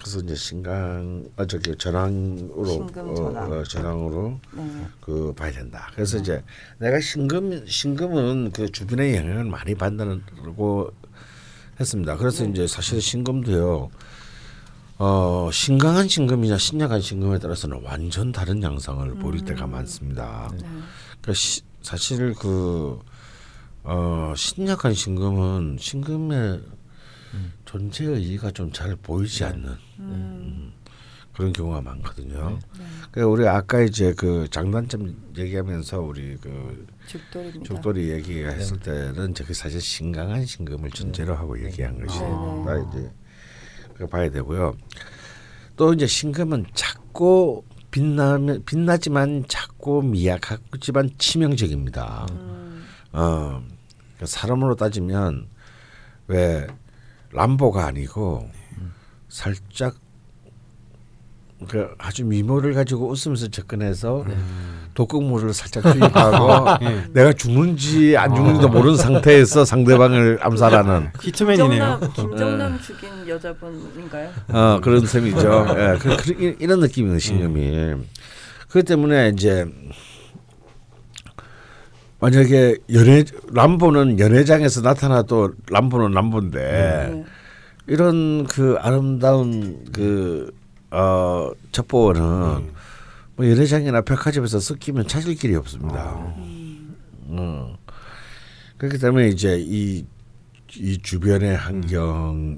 그래서 0.00 0.18
이제 0.18 0.34
신강 0.34 1.24
아 1.36 1.46
저기 1.46 1.76
전황으로 1.76 2.64
신금 2.66 3.14
전황. 3.14 3.52
어, 3.52 3.56
어, 3.58 3.62
전황으로 3.62 4.40
네. 4.52 4.86
그 5.00 5.32
봐야 5.36 5.52
된다. 5.52 5.90
그래서 5.94 6.18
이제 6.18 6.42
내가 6.78 7.00
신금 7.00 7.64
신금은 7.66 8.50
그 8.52 8.70
주변의 8.70 9.16
영향을 9.16 9.44
많이 9.44 9.74
받는다고 9.74 10.90
했습니다. 11.78 12.16
그래서 12.16 12.44
이제 12.44 12.66
사실 12.66 13.00
신금도요. 13.00 13.90
어 14.98 15.50
신강한 15.52 16.08
신금이냐 16.08 16.58
신약한 16.58 17.00
신금에 17.00 17.38
따라서는 17.38 17.80
완전 17.84 18.30
다른 18.32 18.62
양상을 18.62 19.08
보일 19.14 19.44
때가 19.44 19.66
많습니다. 19.66 20.50
네. 20.52 20.58
그러니까 21.20 21.32
시, 21.34 21.62
사실 21.80 22.34
그 22.34 22.98
어, 23.84 24.32
신약한 24.36 24.94
신금은 24.94 25.76
신금의 25.80 26.62
존재 27.64 28.04
의의가 28.04 28.50
좀 28.52 28.70
잘 28.72 28.94
보이지 28.96 29.44
않는. 29.44 29.70
음. 30.00 30.72
그런 31.32 31.50
경우가 31.52 31.80
많거든요. 31.80 32.58
그러니까 33.10 33.26
우리 33.32 33.48
아까 33.48 33.80
이제 33.80 34.12
그 34.14 34.46
장단점 34.50 35.16
얘기하면서 35.38 36.00
우리 36.00 36.36
그 36.36 36.86
죽돌입니다. 37.06 37.64
죽돌이 37.64 38.10
얘기했을 38.10 38.78
때는 38.78 39.32
저게 39.34 39.54
사실 39.54 39.80
신강한 39.80 40.44
신금을 40.44 40.90
전제로 40.90 41.34
하고 41.34 41.58
얘기한 41.64 42.04
것이다 42.04 42.74
네. 42.74 42.84
이제 42.90 43.10
그 43.94 44.06
봐야 44.06 44.30
되고요. 44.30 44.76
또 45.76 45.94
이제 45.94 46.06
신금은 46.06 46.66
작고 46.74 47.64
빛나면 47.90 48.64
빛나지만 48.66 49.46
작고 49.48 50.02
미약하지만 50.02 51.10
치명적입니다. 51.16 52.26
음, 52.30 52.61
어 53.12 53.62
그러니까 54.16 54.26
사람으로 54.26 54.74
따지면 54.76 55.46
왜 56.28 56.66
람보가 57.32 57.86
아니고 57.86 58.48
살짝 59.28 59.94
그 61.68 61.94
아주 61.98 62.24
미모를 62.24 62.74
가지고 62.74 63.08
웃으면서 63.10 63.46
접근해서 63.48 64.24
독극물을 64.94 65.54
살짝 65.54 65.84
투입하고 65.84 66.84
예. 66.84 67.06
내가 67.14 67.32
죽는지 67.32 68.16
안 68.16 68.34
죽는지도 68.34 68.68
모르는 68.68 68.96
상태에서 68.96 69.64
상대방을 69.64 70.38
암살하는 70.42 71.12
히트맨이네요. 71.22 72.00
김정남, 72.00 72.12
김정남 72.14 72.80
죽인 72.80 73.28
여자분인가요? 73.28 74.30
어, 74.48 74.80
그런 74.82 75.06
셈이죠. 75.06 75.66
예, 75.78 75.98
그, 75.98 76.16
그, 76.16 76.32
이- 76.32 76.56
이런 76.58 76.80
느낌이에요, 76.80 77.18
신금이. 77.20 77.94
그렇기 78.68 78.86
때문에 78.86 79.28
이제 79.34 79.64
만약에 82.22 82.76
연애 82.92 83.24
람보는 83.52 84.20
연회장에서 84.20 84.80
나타나도 84.82 85.54
람보는 85.68 86.12
람보인데 86.12 87.10
네. 87.12 87.24
이런 87.88 88.46
그 88.46 88.76
아름다운 88.78 89.84
그 89.90 90.54
어, 90.92 91.50
첩보원은 91.72 92.22
뭐 93.34 93.50
연회장이나 93.50 94.02
백화점에서 94.02 94.60
섞이면 94.60 95.08
찾을 95.08 95.34
길이 95.34 95.56
없습니다. 95.56 96.14
어. 97.26 97.76
그렇기 98.76 98.98
때문에 98.98 99.26
이제 99.26 99.58
이, 99.58 100.04
이 100.76 100.98
주변의 100.98 101.56
환경, 101.56 102.56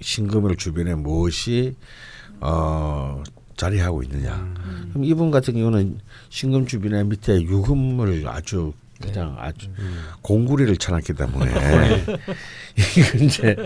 신금을 0.00 0.54
주변에 0.54 0.94
무엇이 0.94 1.74
어, 2.38 3.24
자리하고 3.56 4.04
있느냐. 4.04 4.54
그럼 4.90 5.04
이분 5.04 5.32
같은 5.32 5.54
경우는 5.54 5.98
신금 6.28 6.66
주변에 6.66 7.02
밑에 7.02 7.42
유금을 7.42 8.28
아주 8.28 8.72
그냥 9.00 9.36
아주 9.38 9.68
공구리를 10.22 10.76
쳐놨기 10.76 11.14
때문에 11.14 11.52
이게 12.76 13.24
이제 13.24 13.56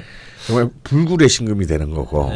정말 0.47 0.71
불굴의 0.83 1.29
신금이 1.29 1.67
되는 1.67 1.91
거고. 1.91 2.33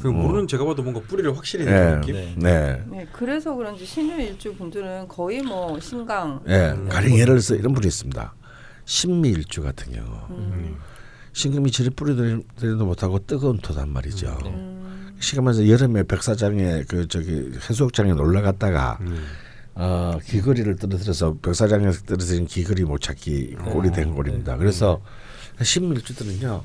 그 0.00 0.08
모르는 0.08 0.46
제가 0.48 0.64
봐도 0.64 0.82
뭔가 0.82 1.00
뿌리를 1.00 1.34
확실히 1.34 1.64
네. 1.64 1.70
내는 1.70 2.00
느낌. 2.00 2.14
네. 2.14 2.34
네. 2.36 2.82
네, 2.90 3.06
그래서 3.12 3.54
그런지 3.54 3.86
신유 3.86 4.20
일주 4.20 4.54
분들은 4.54 5.08
거의 5.08 5.40
뭐 5.40 5.78
신강. 5.80 6.40
예, 6.48 6.74
가령 6.88 7.12
예를 7.12 7.26
들어서 7.34 7.54
이런 7.54 7.72
분이 7.72 7.86
있습니다. 7.86 8.34
신미일주 8.84 9.62
같은 9.62 9.92
경우 9.94 10.06
음, 10.30 10.76
신금이 11.32 11.70
저리 11.70 11.88
뿌리들이도 11.90 12.84
못하고 12.84 13.18
뜨거운 13.20 13.56
토단 13.58 13.88
말이죠. 13.88 14.36
음, 14.44 15.16
시간면서 15.20 15.68
여름에 15.68 16.02
백사장에 16.02 16.82
그 16.86 17.08
저기 17.08 17.52
해수욕장에 17.68 18.12
놀러 18.12 18.42
갔다가 18.42 18.98
음. 19.00 19.24
어, 19.76 20.18
귀걸이를 20.24 20.76
떨어뜨려서 20.76 21.36
백사장에서 21.38 22.02
떨어뜨린 22.04 22.46
귀걸이 22.46 22.84
못 22.84 23.00
찾기 23.00 23.56
꼴이 23.72 23.90
된 23.92 24.14
꼴입니다. 24.14 24.56
그래서 24.56 25.00
신밀주들은요 25.60 26.62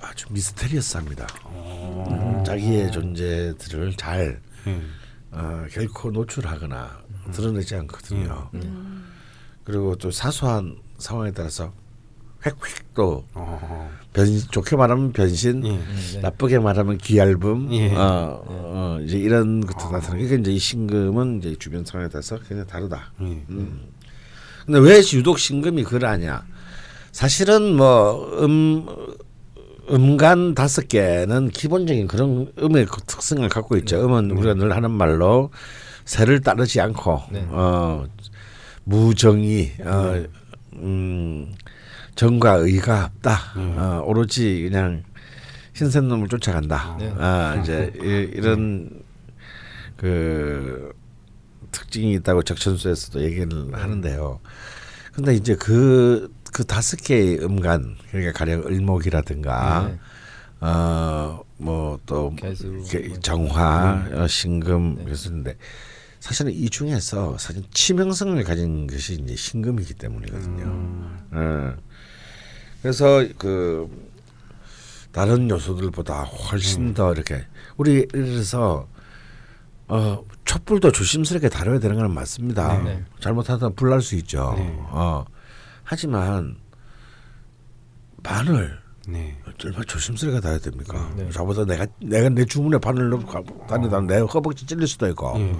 아주 0.00 0.26
미스테리어스합니다. 0.30 1.26
음, 1.46 2.44
자기의 2.44 2.92
존재들을 2.92 3.96
잘 3.96 4.40
음. 4.66 4.92
어, 5.30 5.64
결코 5.70 6.10
노출하거나 6.10 7.02
드러내지 7.32 7.76
않거든요. 7.76 8.50
음. 8.54 9.04
그리고 9.64 9.96
또 9.96 10.10
사소한 10.10 10.76
상황에 10.98 11.30
따라서 11.30 11.72
획획 12.44 12.94
또 12.94 13.24
어. 13.34 13.90
변, 14.12 14.26
좋게 14.50 14.76
말하면 14.76 15.12
변신, 15.12 15.64
예. 15.64 15.70
네. 15.70 16.20
나쁘게 16.20 16.58
말하면 16.58 16.98
귀얇음, 16.98 17.72
예. 17.72 17.94
어, 17.94 18.42
어, 18.46 18.98
이제 19.02 19.16
이런 19.16 19.64
것도 19.64 19.90
나타나. 19.90 20.14
그러니까 20.14 20.36
이제 20.36 20.52
이 20.52 20.58
신금은 20.58 21.38
이제 21.38 21.56
주변 21.58 21.84
상황에 21.84 22.10
따라서 22.10 22.38
그냥 22.46 22.66
다르다. 22.66 23.12
예. 23.22 23.24
음. 23.48 23.88
근데 24.66 24.78
왜 24.80 24.98
유독 25.14 25.38
신금이 25.38 25.84
그러냐? 25.84 26.44
사실은 27.10 27.76
뭐 27.76 28.44
음, 28.44 28.86
음간 29.90 30.54
다섯 30.54 30.88
개는 30.88 31.50
기본적인 31.50 32.06
그런 32.06 32.52
음의 32.58 32.86
그 32.86 33.00
특성을 33.02 33.46
갖고 33.48 33.76
있죠. 33.78 34.04
음은 34.04 34.30
우리가 34.30 34.54
늘 34.54 34.74
하는 34.74 34.90
말로 34.90 35.50
새를 36.04 36.40
따르지 36.40 36.80
않고 36.80 37.22
네. 37.30 37.46
어, 37.48 38.06
무정의, 38.84 39.72
어, 39.84 40.22
음, 40.74 41.52
정과 42.14 42.54
의가 42.54 43.06
없다. 43.06 43.38
어, 43.56 44.02
오로지 44.06 44.68
그냥 44.68 45.02
흰색 45.74 46.04
놈을 46.04 46.28
쫓아간다. 46.28 46.96
네. 46.98 47.14
아, 47.18 47.56
이제 47.60 47.92
이, 47.96 48.36
이런 48.36 49.02
그 49.96 50.92
특징이 51.70 52.14
있다고 52.14 52.42
적천수에서도 52.42 53.22
얘기를 53.22 53.48
하는데요. 53.72 54.40
근데 55.12 55.34
이제 55.34 55.54
그, 55.56 56.32
그 56.52 56.64
다섯 56.64 56.96
개의 56.96 57.38
음간, 57.42 57.96
그러니까 58.10 58.32
가령 58.32 58.64
을목이라든가, 58.66 59.88
네. 59.88 59.98
어, 60.60 61.42
뭐또 61.58 62.36
개수. 62.36 62.82
정화, 63.20 64.06
어, 64.12 64.26
신금, 64.26 65.04
그랬었는데 65.04 65.56
사실은 66.20 66.52
이 66.52 66.68
중에서 66.70 67.36
사실 67.38 67.62
치명성을 67.72 68.42
가진 68.44 68.86
것이 68.86 69.14
이제 69.14 69.34
신금이기 69.34 69.94
때문이거든요. 69.94 71.10
예. 71.34 71.74
그래서 72.82 73.24
그 73.38 73.88
다른 75.12 75.48
요소들보다 75.48 76.22
훨씬 76.24 76.94
더 76.94 77.12
이렇게 77.12 77.44
우리 77.76 78.06
예를 78.12 78.24
들어서 78.26 78.86
어 79.88 80.24
촛불도 80.44 80.90
조심스럽게 80.90 81.48
다뤄야 81.48 81.78
되는 81.78 81.96
건 81.96 82.12
맞습니다. 82.12 82.82
네. 82.82 83.04
잘못하다 83.20 83.70
불날 83.70 84.00
수 84.02 84.14
있죠. 84.16 84.54
네. 84.56 84.74
어 84.90 85.24
하지만 85.84 86.56
바늘 88.22 88.78
네. 89.06 89.36
얼마나 89.64 89.84
조심스럽게 89.84 90.40
다뤄야 90.40 90.58
됩니까? 90.60 91.12
네. 91.16 91.28
저보다 91.30 91.64
내가 91.64 91.86
내가 92.00 92.28
내 92.28 92.44
주문에 92.44 92.78
바늘 92.78 93.10
넣고 93.10 93.26
가- 93.26 93.66
다니다 93.66 94.00
내 94.00 94.18
허벅지 94.20 94.64
찔릴 94.66 94.86
수도 94.86 95.08
있고 95.08 95.34
예. 95.38 95.56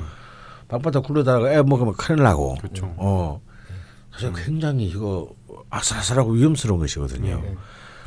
방바닥 0.68 1.04
굴러다가 1.04 1.52
애 1.52 1.62
먹으면 1.62 1.92
큰일 1.94 2.22
나고. 2.22 2.54
그렇죠. 2.56 2.92
어 2.96 3.40
사실 4.12 4.32
굉장히 4.32 4.86
이거 4.86 5.28
아슬아슬하고 5.72 6.32
위험스러운 6.32 6.78
것이거든요. 6.80 7.40
네. 7.42 7.56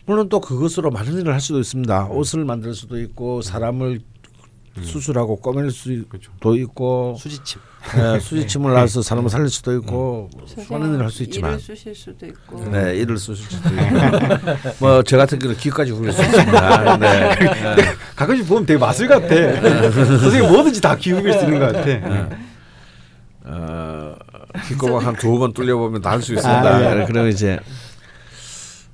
물론 0.05 0.30
또 0.30 0.39
그것으로 0.39 0.91
많은 0.91 1.20
일을 1.20 1.34
할 1.34 1.41
수도 1.41 1.59
있습니다. 1.59 2.05
옷을 2.09 2.45
만들 2.45 2.76
수도 2.76 2.99
있고 3.01 3.41
사람을 3.41 4.01
수술하고 4.82 5.38
꼬맬 5.38 5.72
수도 5.72 6.07
그렇죠. 6.07 6.32
있고 6.55 7.16
수지침. 7.18 7.59
예, 7.97 8.20
수지침을 8.20 8.74
놔서 8.74 9.01
사람을 9.03 9.30
살릴 9.30 9.47
수도 9.49 9.74
있고 9.78 10.30
많은 10.70 10.93
일을 10.95 11.03
할 11.05 11.09
수 11.11 11.24
있지만 11.24 11.51
일을 11.51 11.59
쓰실 11.61 11.95
수도 11.95 12.26
있고. 12.26 12.66
네 12.70 12.95
일을 12.97 13.18
쓰실 13.18 13.45
수도 13.45 13.70
있고 13.70 14.86
뭐 14.86 15.01
저 15.03 15.18
같은 15.18 15.39
경우는 15.39 15.59
귀까지 15.59 15.91
굴릴 15.91 16.11
수 16.13 16.22
있습니다. 16.22 16.97
네. 16.97 17.36
가끔씩 18.16 18.47
보면 18.47 18.66
되게 18.66 18.78
마술 18.78 19.07
같아. 19.07 19.28
선생님 19.91 20.51
뭐든지 20.51 20.82
다 20.82 20.95
기울일 20.95 21.34
수 21.34 21.45
있는 21.45 21.59
것 21.59 21.74
같아. 21.74 22.30
어, 23.47 24.16
귓구멍 24.68 25.06
한 25.06 25.16
두어 25.16 25.38
번 25.38 25.53
뚫려보면 25.53 26.01
다할수 26.01 26.34
있습니다. 26.34 26.76
아, 26.76 27.01
예. 27.01 27.06
그러면 27.06 27.32
이제 27.32 27.60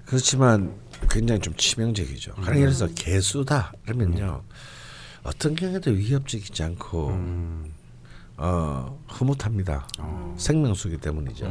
그렇지만 0.05 0.76
굉장히 1.09 1.39
좀 1.41 1.53
치명적이죠. 1.55 2.34
가령 2.36 2.62
예를 2.62 2.74
들어서 2.74 2.93
개수다 2.93 3.74
그러면요 3.86 4.43
어떤 5.24 5.55
경우에도 5.55 5.91
위협적이지 5.91 6.64
않고 6.64 7.09
음. 7.09 7.74
어, 8.38 8.99
흐뭇합니다. 9.07 9.88
어. 9.99 10.36
생명수기 10.38 10.97
때문이죠. 10.97 11.45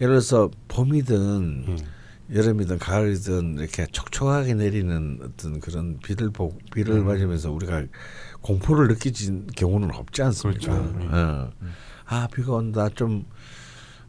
예를 0.00 0.14
들어서 0.14 0.50
봄이든 0.68 1.66
예. 1.68 1.76
여름이든 2.32 2.78
가을이든 2.78 3.58
이렇게 3.58 3.86
촉촉하게 3.86 4.54
내리는 4.54 5.18
어떤 5.22 5.60
그런 5.60 5.98
비를 5.98 6.30
보 6.30 6.56
비를 6.72 7.02
맞으면서 7.02 7.50
우리가 7.50 7.84
공포를 8.40 8.88
느끼진 8.88 9.48
경우는 9.56 9.90
없지 9.92 10.22
않습니까? 10.22 10.60
그렇죠. 10.60 10.98
네. 10.98 11.08
어. 11.10 11.50
아 12.10 12.28
비가 12.32 12.52
온다 12.52 12.88
좀 12.90 13.24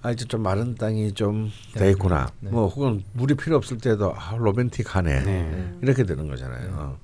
아 0.04 0.12
이제 0.12 0.26
좀 0.26 0.42
마른 0.42 0.74
땅이 0.76 1.14
좀돼 1.14 1.92
있구나. 1.92 2.32
네. 2.40 2.50
뭐 2.50 2.68
혹은 2.68 3.04
물이 3.14 3.36
필요 3.36 3.56
없을 3.56 3.78
때도 3.78 4.16
아 4.16 4.36
로맨틱하네. 4.36 5.24
네. 5.24 5.78
이렇게 5.82 6.04
되는 6.04 6.28
거잖아요. 6.28 6.70
어. 6.74 6.98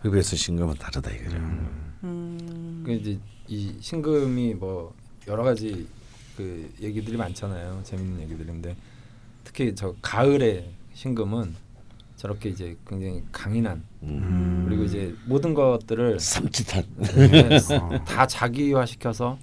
그에 0.00 0.10
비해서 0.10 0.34
신금은 0.34 0.76
다르다 0.76 1.10
이거죠. 1.10 1.36
음, 2.04 2.82
그 2.86 2.92
이제 2.92 3.18
이 3.48 3.74
신금이 3.80 4.54
뭐 4.54 4.94
여러 5.26 5.42
가지 5.42 5.86
그 6.36 6.72
얘기들이 6.80 7.18
많잖아요. 7.18 7.80
재밌는 7.84 8.22
얘기들인데 8.22 8.74
특히 9.44 9.74
저 9.74 9.94
가을의 10.00 10.70
신금은 10.94 11.54
저렇게 12.16 12.48
이제 12.48 12.76
굉장히 12.86 13.22
강인한 13.30 13.84
음. 14.04 14.64
그리고 14.66 14.84
이제 14.84 15.14
모든 15.26 15.52
것들을 15.52 16.18
삼치탄. 16.18 16.84
네, 16.96 17.58
다 18.06 18.26
자기화 18.26 18.86
시켜서 18.86 19.38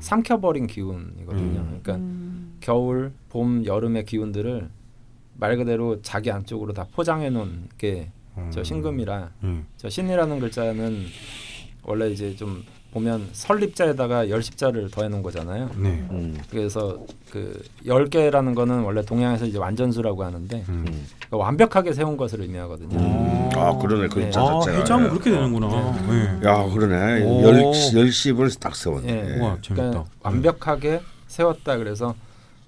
삼켜버린 0.00 0.66
기운이거든요. 0.66 1.60
음. 1.60 1.80
그러니까 1.82 1.94
음. 1.96 2.56
겨울, 2.60 3.12
봄, 3.28 3.64
여름의 3.64 4.04
기운들을 4.04 4.68
말 5.34 5.56
그대로 5.56 6.00
자기 6.02 6.30
안쪽으로 6.30 6.72
다 6.72 6.86
포장해 6.92 7.30
놓은 7.30 7.68
게 7.78 8.10
저 8.50 8.62
신금이라 8.64 9.30
음. 9.42 9.66
저 9.76 9.88
신이라는 9.88 10.40
글자는 10.40 11.04
원래 11.82 12.10
이제 12.10 12.34
좀 12.34 12.64
보면 12.92 13.28
설립자에다가 13.32 14.28
열십자를 14.28 14.90
더해 14.90 15.08
놓은 15.08 15.22
거잖아요. 15.22 15.70
네. 15.76 16.04
음. 16.10 16.38
그래서 16.50 16.98
그 17.30 17.62
열 17.86 18.06
개라는 18.08 18.54
거는 18.54 18.82
원래 18.82 19.02
동양에서 19.02 19.44
이제 19.46 19.58
완전수라고 19.58 20.22
하는데 20.22 20.64
음. 20.68 20.84
그러니까 21.16 21.36
완벽하게 21.36 21.92
세운 21.94 22.16
것을 22.16 22.42
의미하거든요. 22.42 22.96
음. 22.96 23.50
아 23.56 23.76
그러네 23.78 24.08
그 24.08 24.20
네. 24.20 24.30
자 24.30 24.40
아, 24.40 24.60
자체가. 24.60 24.78
해자면 24.78 25.10
그렇게 25.10 25.30
되는구나. 25.30 25.68
네. 26.08 26.48
야 26.48 26.62
그러네. 26.70 27.24
오. 27.24 27.42
열 27.42 27.60
열십을 27.94 28.50
딱 28.60 28.76
세웠네. 28.76 29.08
예. 29.36 29.40
우와 29.40 29.58
재밌다. 29.62 29.88
그러니까 29.90 30.04
완벽하게 30.22 31.00
세웠다 31.26 31.78
그래서 31.78 32.14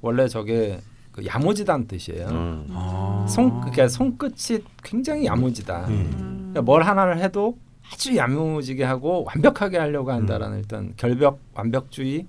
원래 0.01 0.27
저게 0.27 0.81
그 1.13 1.25
야무지다는 1.25 1.87
뜻이에요. 1.87 2.27
음. 2.29 2.67
아. 2.71 3.25
손 3.29 3.61
그러니까 3.61 3.87
손끝이 3.89 4.65
굉장히 4.83 5.27
야무지다. 5.27 5.87
음. 5.89 6.11
그러니까 6.53 6.63
뭘 6.63 6.83
하나를 6.83 7.19
해도 7.21 7.57
아주 7.93 8.17
야무지게 8.17 8.85
하고 8.85 9.25
완벽하게 9.25 9.79
하려고 9.79 10.13
한다라는 10.13 10.59
일단 10.59 10.93
결벽 10.97 11.41
완벽주의 11.55 12.27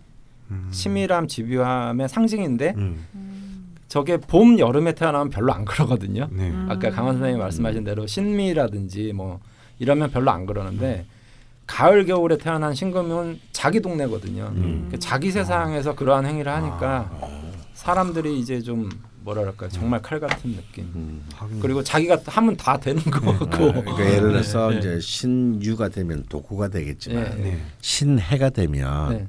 음. 0.51 0.67
치밀함 0.71 1.27
집요함의 1.27 2.09
상징인데 2.09 2.73
음. 2.77 3.75
저게 3.87 4.17
봄 4.17 4.59
여름에 4.59 4.93
태어나면 4.93 5.29
별로 5.29 5.53
안 5.53 5.65
그러거든요. 5.65 6.27
네. 6.31 6.49
음. 6.49 6.67
아까 6.69 6.89
강원 6.91 7.15
선생님이 7.15 7.39
말씀하신 7.41 7.83
대로 7.83 8.05
신미라든지 8.05 9.13
뭐 9.13 9.39
이러면 9.79 10.11
별로 10.11 10.31
안 10.31 10.45
그러는데 10.45 11.05
가을 11.67 12.05
겨울에 12.05 12.37
태어난 12.37 12.73
신금은 12.75 13.39
자기 13.51 13.79
동네거든요. 13.79 14.51
음. 14.55 14.87
그 14.91 14.99
자기 14.99 15.31
세상에서 15.31 15.95
그러한 15.95 16.25
행위를 16.25 16.51
하니까 16.51 17.09
아. 17.21 17.41
사람들이 17.73 18.39
이제 18.39 18.61
좀 18.61 18.89
뭐랄까 19.25 19.67
정말 19.69 20.01
칼 20.03 20.19
같은 20.19 20.55
느낌. 20.55 20.83
음. 20.95 21.25
그리고 21.59 21.83
자기가 21.83 22.19
하면 22.27 22.55
다 22.55 22.77
되는 22.77 23.01
거 23.03 23.31
아, 23.31 23.39
같고. 23.39 23.73
그러니까 23.73 24.05
예를 24.05 24.31
들어서 24.31 24.69
네. 24.69 24.77
이제 24.77 24.99
신유가 24.99 25.89
되면 25.89 26.23
도구가 26.29 26.67
되겠지만 26.67 27.23
네. 27.23 27.35
네. 27.35 27.65
신해가 27.81 28.51
되면 28.51 29.09
네. 29.09 29.27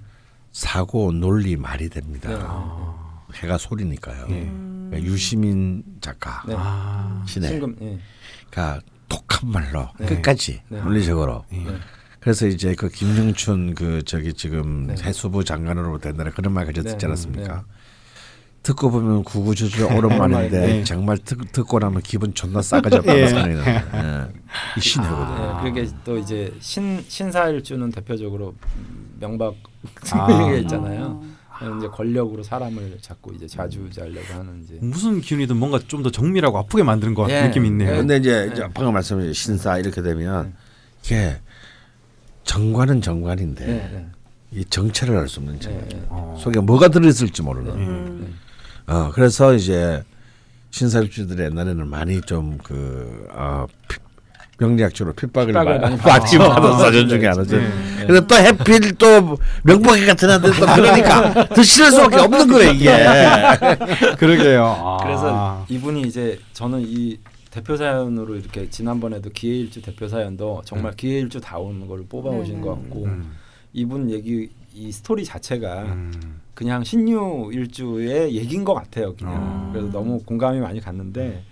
사고 0.53 1.13
논리 1.13 1.57
말이 1.57 1.89
됩니다. 1.89 2.29
네. 2.29 2.37
아. 2.41 3.23
해가 3.35 3.57
소리니까요. 3.57 4.27
네. 4.29 4.51
그러니까 4.91 5.11
유시민 5.11 5.83
작가 6.03 6.43
네. 6.47 6.55
아. 6.57 7.25
신해. 7.27 7.49
신금. 7.49 7.77
예. 7.81 7.99
그러니까 8.51 8.83
독한 9.09 9.51
말로 9.51 9.89
네. 9.99 10.07
끝까지 10.07 10.61
네. 10.69 10.81
논리적으로. 10.83 11.47
네. 11.51 11.65
네. 11.65 11.71
그래서 12.21 12.47
이제 12.47 12.75
그 12.75 12.91
김영춘 12.91 13.75
그 13.75 14.03
저기 14.05 14.35
지금 14.35 14.89
네. 14.89 14.95
해수부 15.03 15.43
장관으로 15.43 15.99
된다는 15.99 16.33
그런 16.33 16.53
말까지 16.53 16.83
네. 16.83 16.91
듣지 16.91 17.07
않았습니까? 17.07 17.65
네. 18.67 18.73
듣고 18.73 18.91
보면 18.91 19.23
구구절절 19.25 20.03
말인데 20.03 20.49
네. 20.67 20.85
정말 20.85 21.19
듣, 21.19 21.39
듣고 21.53 21.79
나면 21.79 22.03
기분 22.03 22.35
존나 22.35 22.61
싸가지 22.61 22.97
없다는 22.97 23.21
예. 23.21 23.27
생각이 23.29 23.55
납니다. 23.55 23.85
예. 24.29 24.33
이 24.77 24.81
신해거든요. 24.81 25.63
네, 25.63 25.71
그게 25.71 25.89
또 26.05 26.19
이제 26.19 26.53
신 26.61 27.05
신사일주는 27.07 27.91
대표적으로 27.93 28.55
명박 29.21 29.55
아. 30.13 30.27
게 30.51 30.59
있잖아요. 30.61 31.23
어. 31.23 31.37
이제 31.79 31.89
권력으로 31.89 32.43
사람을 32.43 32.99
자꾸 33.01 33.33
이제 33.35 33.47
좌주자려고 33.47 34.35
하는 34.35 34.63
이제 34.63 34.77
무슨 34.81 35.21
기운이든 35.23 35.57
뭔가 35.57 35.79
좀 35.79 36.03
더 36.03 36.11
정밀하고 36.11 36.59
아프게 36.59 36.83
만드는 36.83 37.15
것 37.15 37.23
같은 37.23 37.35
예. 37.37 37.47
느낌이 37.49 37.69
있네요. 37.69 37.93
예. 37.93 37.97
근데 37.97 38.17
이제, 38.17 38.51
이제 38.53 38.63
네. 38.63 38.69
방금 38.75 38.93
말씀하신 38.93 39.33
신사 39.33 39.79
이렇게 39.79 40.03
되면 40.03 40.47
네. 40.47 40.53
이게 41.05 41.37
정관은 42.45 43.01
정관인데 43.01 43.65
네, 43.67 43.73
네, 43.93 44.07
이 44.53 44.65
정체를 44.67 45.17
알 45.17 45.29
수 45.29 45.41
없는 45.41 45.59
네, 45.59 45.89
정관. 46.09 46.37
속에 46.37 46.61
뭐가 46.61 46.89
들어있을지 46.89 47.43
모르는. 47.43 48.35
음. 48.89 48.93
어 48.93 49.11
그래서 49.13 49.55
이제 49.55 50.03
신사일주들이 50.71 51.43
옛날에는 51.45 51.89
많이 51.89 52.21
좀그 52.21 53.29
어, 53.33 53.67
피- 53.89 53.99
명리학적으로 54.59 55.15
핍박을, 55.15 55.53
받지. 55.99 56.39
받은 56.39 56.79
사전 56.79 57.09
중에 57.09 57.27
하나죠. 57.27 57.59
네. 57.59 57.69
근데 58.07 58.27
또 58.27 58.35
해필 58.37 58.95
또 58.95 59.37
명복이 59.65 60.07
같은 60.07 60.31
애들 60.31 60.51
또 60.59 60.67
그러니까 60.67 61.47
더 61.49 61.63
싫을 61.63 61.91
수밖에 61.91 62.17
없는 62.17 62.49
거예요 62.49 62.71
이게. 62.73 62.91
그러게요. 64.17 64.65
아. 64.65 64.99
그래서 65.03 65.67
이분이 65.69 66.03
이제 66.03 66.39
저는 66.55 66.81
이 66.87 67.19
대표 67.51 67.77
사연으로 67.77 68.37
이렇게 68.37 68.69
지난번에도 68.71 69.29
기회일주 69.31 69.83
대표 69.83 70.09
사연도 70.09 70.63
정말 70.65 70.95
기회일주 70.97 71.41
다운 71.41 71.87
걸 71.87 72.05
뽑아오신 72.09 72.57
네. 72.57 72.61
것 72.63 72.71
같고 72.77 73.05
음. 73.05 73.33
이분 73.75 74.11
얘기 74.11 74.49
이 74.75 74.91
스토리 74.93 75.25
자체가 75.25 75.83
음. 75.83 76.41
그냥 76.57 76.83
신유 76.83 77.51
일주의 77.53 78.35
얘기인 78.35 78.65
것 78.65 78.75
같아요. 78.75 79.15
그냥 79.15 79.35
아. 79.37 79.71
그래서 79.73 79.89
너무 79.93 80.21
공감이 80.25 80.59
많이 80.59 80.81
갔는데 80.81 81.45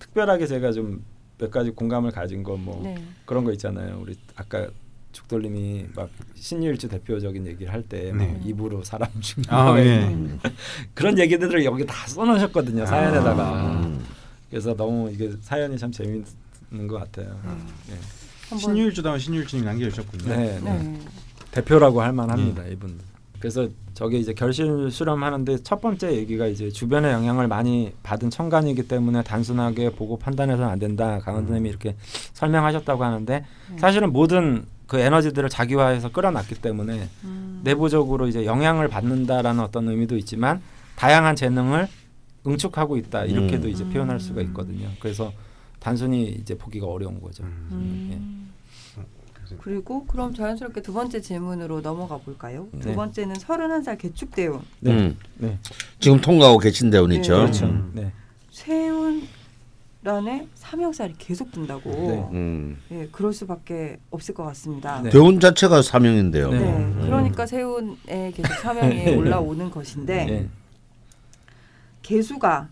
특별하게 0.00 0.46
제가 0.48 0.72
좀 0.72 1.16
몇 1.38 1.50
가지 1.50 1.70
공감을 1.70 2.12
가진 2.12 2.42
거뭐 2.42 2.80
네. 2.82 2.96
그런 3.24 3.44
거 3.44 3.52
있잖아요. 3.52 3.98
우리 4.00 4.16
아까 4.36 4.66
죽돌님이 5.12 5.86
막 5.94 6.10
신유일주 6.34 6.88
대표적인 6.88 7.46
얘기를 7.46 7.72
할때뭐 7.72 8.16
네. 8.16 8.40
입으로 8.44 8.82
사람 8.84 9.08
죽는 9.20 9.50
아, 9.50 9.72
거 9.72 9.78
예. 9.80 10.16
그런 10.94 11.18
얘기들을 11.18 11.64
여기 11.64 11.86
다 11.86 11.94
써놓으셨거든요 12.06 12.86
사연에다가. 12.86 13.80
음. 13.80 14.04
그래서 14.50 14.74
너무 14.74 15.10
이게 15.10 15.32
사연이 15.40 15.76
참 15.78 15.90
재밌는 15.90 16.86
것 16.88 16.98
같아요. 16.98 17.38
네. 17.88 17.94
한번 18.48 18.58
신유일주다운 18.58 19.18
신유일주님이 19.18 19.66
남겨주셨군요. 19.66 20.24
네, 20.34 20.60
네. 20.60 20.78
네. 20.78 21.00
대표라고 21.50 22.00
할 22.00 22.12
만합니다 22.12 22.64
이분. 22.66 22.98
그래서 23.38 23.68
저게 23.94 24.18
이제 24.18 24.32
결실 24.32 24.90
수렴하는데 24.90 25.58
첫 25.58 25.80
번째 25.80 26.12
얘기가 26.16 26.46
이제 26.46 26.70
주변의 26.70 27.12
영향을 27.12 27.48
많이 27.48 27.92
받은 28.02 28.30
천간이기 28.30 28.88
때문에 28.88 29.22
단순하게 29.22 29.90
보고 29.90 30.18
판단해서는 30.18 30.68
안 30.68 30.78
된다. 30.78 31.18
강원 31.20 31.44
선생님이 31.44 31.68
이렇게 31.68 31.96
설명하셨다고 32.34 33.04
하는데 33.04 33.44
사실은 33.78 34.12
모든 34.12 34.64
그 34.86 34.98
에너지들을 34.98 35.48
자기화해서 35.48 36.12
끌어놨기 36.12 36.56
때문에 36.56 37.08
음. 37.24 37.60
내부적으로 37.64 38.28
이제 38.28 38.44
영향을 38.44 38.88
받는다라는 38.88 39.62
어떤 39.62 39.88
의미도 39.88 40.16
있지만 40.18 40.62
다양한 40.94 41.34
재능을 41.34 41.88
응축하고 42.46 42.96
있다 42.96 43.24
이렇게도 43.24 43.66
음. 43.66 43.72
이제 43.72 43.84
표현할 43.88 44.20
수가 44.20 44.42
있거든요. 44.42 44.88
그래서 45.00 45.32
단순히 45.80 46.26
이제 46.26 46.56
보기가 46.56 46.86
어려운 46.86 47.20
거죠. 47.20 47.44
음. 47.44 47.68
음. 47.72 48.45
그리고 49.60 50.04
그럼 50.06 50.34
자연스럽게 50.34 50.82
두 50.82 50.92
번째 50.92 51.20
질문으로 51.20 51.80
넘어가 51.80 52.18
볼까요? 52.18 52.68
두 52.80 52.88
네. 52.88 52.94
번째는 52.94 53.36
31살 53.36 53.98
개축대운. 53.98 54.60
네. 54.80 54.90
음. 54.92 55.18
네. 55.36 55.58
지금 56.00 56.20
통과하고 56.20 56.58
계신 56.58 56.90
대운이죠. 56.90 57.32
네. 57.32 57.38
그렇죠. 57.40 57.66
음. 57.66 57.92
네. 57.94 58.12
세운란에 58.50 60.48
삼형살이 60.54 61.14
계속 61.18 61.52
든다고. 61.52 61.90
네. 61.90 62.28
음. 62.32 62.78
예, 62.90 63.08
그럴 63.12 63.32
수밖에 63.32 63.98
없을 64.10 64.34
것 64.34 64.44
같습니다. 64.44 65.02
네. 65.02 65.10
대운 65.10 65.38
자체가 65.40 65.82
사명인데요. 65.82 66.50
네, 66.50 66.58
네. 66.58 66.94
그러니까 67.02 67.46
세운에 67.46 68.32
계속 68.34 68.52
사명이 68.62 69.14
올라오는 69.14 69.70
것인데 69.70 70.24
네. 70.24 70.48
개수가 72.02 72.68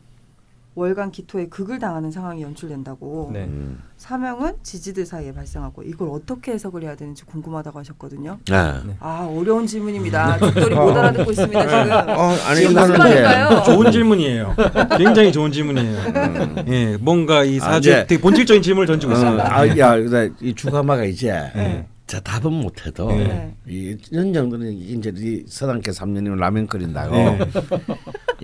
월간 0.76 1.12
기토에 1.12 1.46
극을 1.46 1.78
당하는 1.78 2.10
상황이 2.10 2.42
연출된다고 2.42 3.30
네. 3.32 3.44
음. 3.44 3.80
사명은 3.96 4.54
지지들 4.64 5.06
사이에 5.06 5.32
발생하고 5.32 5.84
이걸 5.84 6.08
어떻게 6.10 6.52
해석을 6.52 6.82
해야 6.82 6.96
되는지 6.96 7.24
궁금하다고 7.24 7.78
하셨거든요. 7.78 8.38
네. 8.50 8.72
네. 8.86 8.96
아 8.98 9.28
어려운 9.32 9.66
질문입니다. 9.66 10.38
죽돌이 10.38 10.74
못 10.74 10.90
알아듣고 10.96 11.30
있습니다 11.30 11.60
지금. 11.84 11.92
어, 12.16 12.22
아니 12.46 12.56
지금 12.60 12.72
이거는 12.72 12.98
말인가요? 12.98 13.62
좋은 13.62 13.92
질문이에요. 13.92 14.56
굉장히 14.98 15.32
좋은 15.32 15.52
질문이에요. 15.52 15.98
예, 16.68 16.96
뭔가 17.00 17.44
이 17.44 17.58
아, 17.58 17.64
사주 17.74 17.90
이제- 17.90 18.06
되게 18.06 18.20
본질적인 18.20 18.62
질문을 18.62 18.86
던지고 18.88 19.12
어, 19.12 19.14
있습니다. 19.14 19.56
아, 19.56 19.78
야, 19.78 19.96
근데 19.96 20.30
이 20.40 20.54
주가마가 20.54 21.04
이제 21.04 21.30
네. 21.54 21.86
자 22.06 22.20
답은 22.20 22.52
못해도 22.52 23.08
네. 23.08 23.54
이 23.66 23.96
이런 24.10 24.32
정도는 24.34 24.70
이제 24.72 25.10
이 25.16 25.44
서당계 25.48 25.90
3년이면 25.92 26.36
라면 26.36 26.66
끓인다고 26.66 27.14
네. 27.16 27.38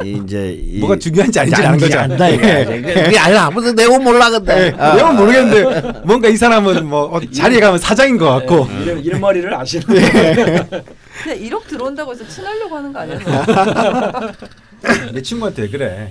이 0.05 0.21
이제 0.25 0.53
이 0.53 0.79
뭐가 0.79 0.97
중요한지 0.97 1.41
아닌지 1.41 1.63
아는 1.63 1.79
거죠. 1.79 1.99
안다 1.99 2.29
이게. 2.29 2.65
그게 2.65 3.19
아니 3.19 3.37
아무도 3.37 3.73
내용 3.75 4.03
몰라 4.03 4.31
근데. 4.31 4.73
아. 4.79 4.95
내가 4.95 5.13
모르겠는데 5.13 6.01
뭔가 6.05 6.29
이 6.29 6.37
사람은 6.37 6.87
뭐 6.87 7.05
어, 7.17 7.21
자리에 7.21 7.61
가면 7.61 7.79
사장인 7.79 8.19
것 8.19 8.27
같고 8.27 8.67
네. 8.67 8.83
이름 8.83 8.99
이름머리를 9.01 9.55
아시는 9.55 9.87
그냥 9.87 11.39
1억 11.39 11.67
들어온다고 11.67 12.13
해서 12.13 12.27
친하려고 12.27 12.77
하는 12.77 12.93
거 12.93 13.01
아니야? 13.01 13.19
내 15.13 15.21
친구한테 15.21 15.69
그래. 15.69 16.11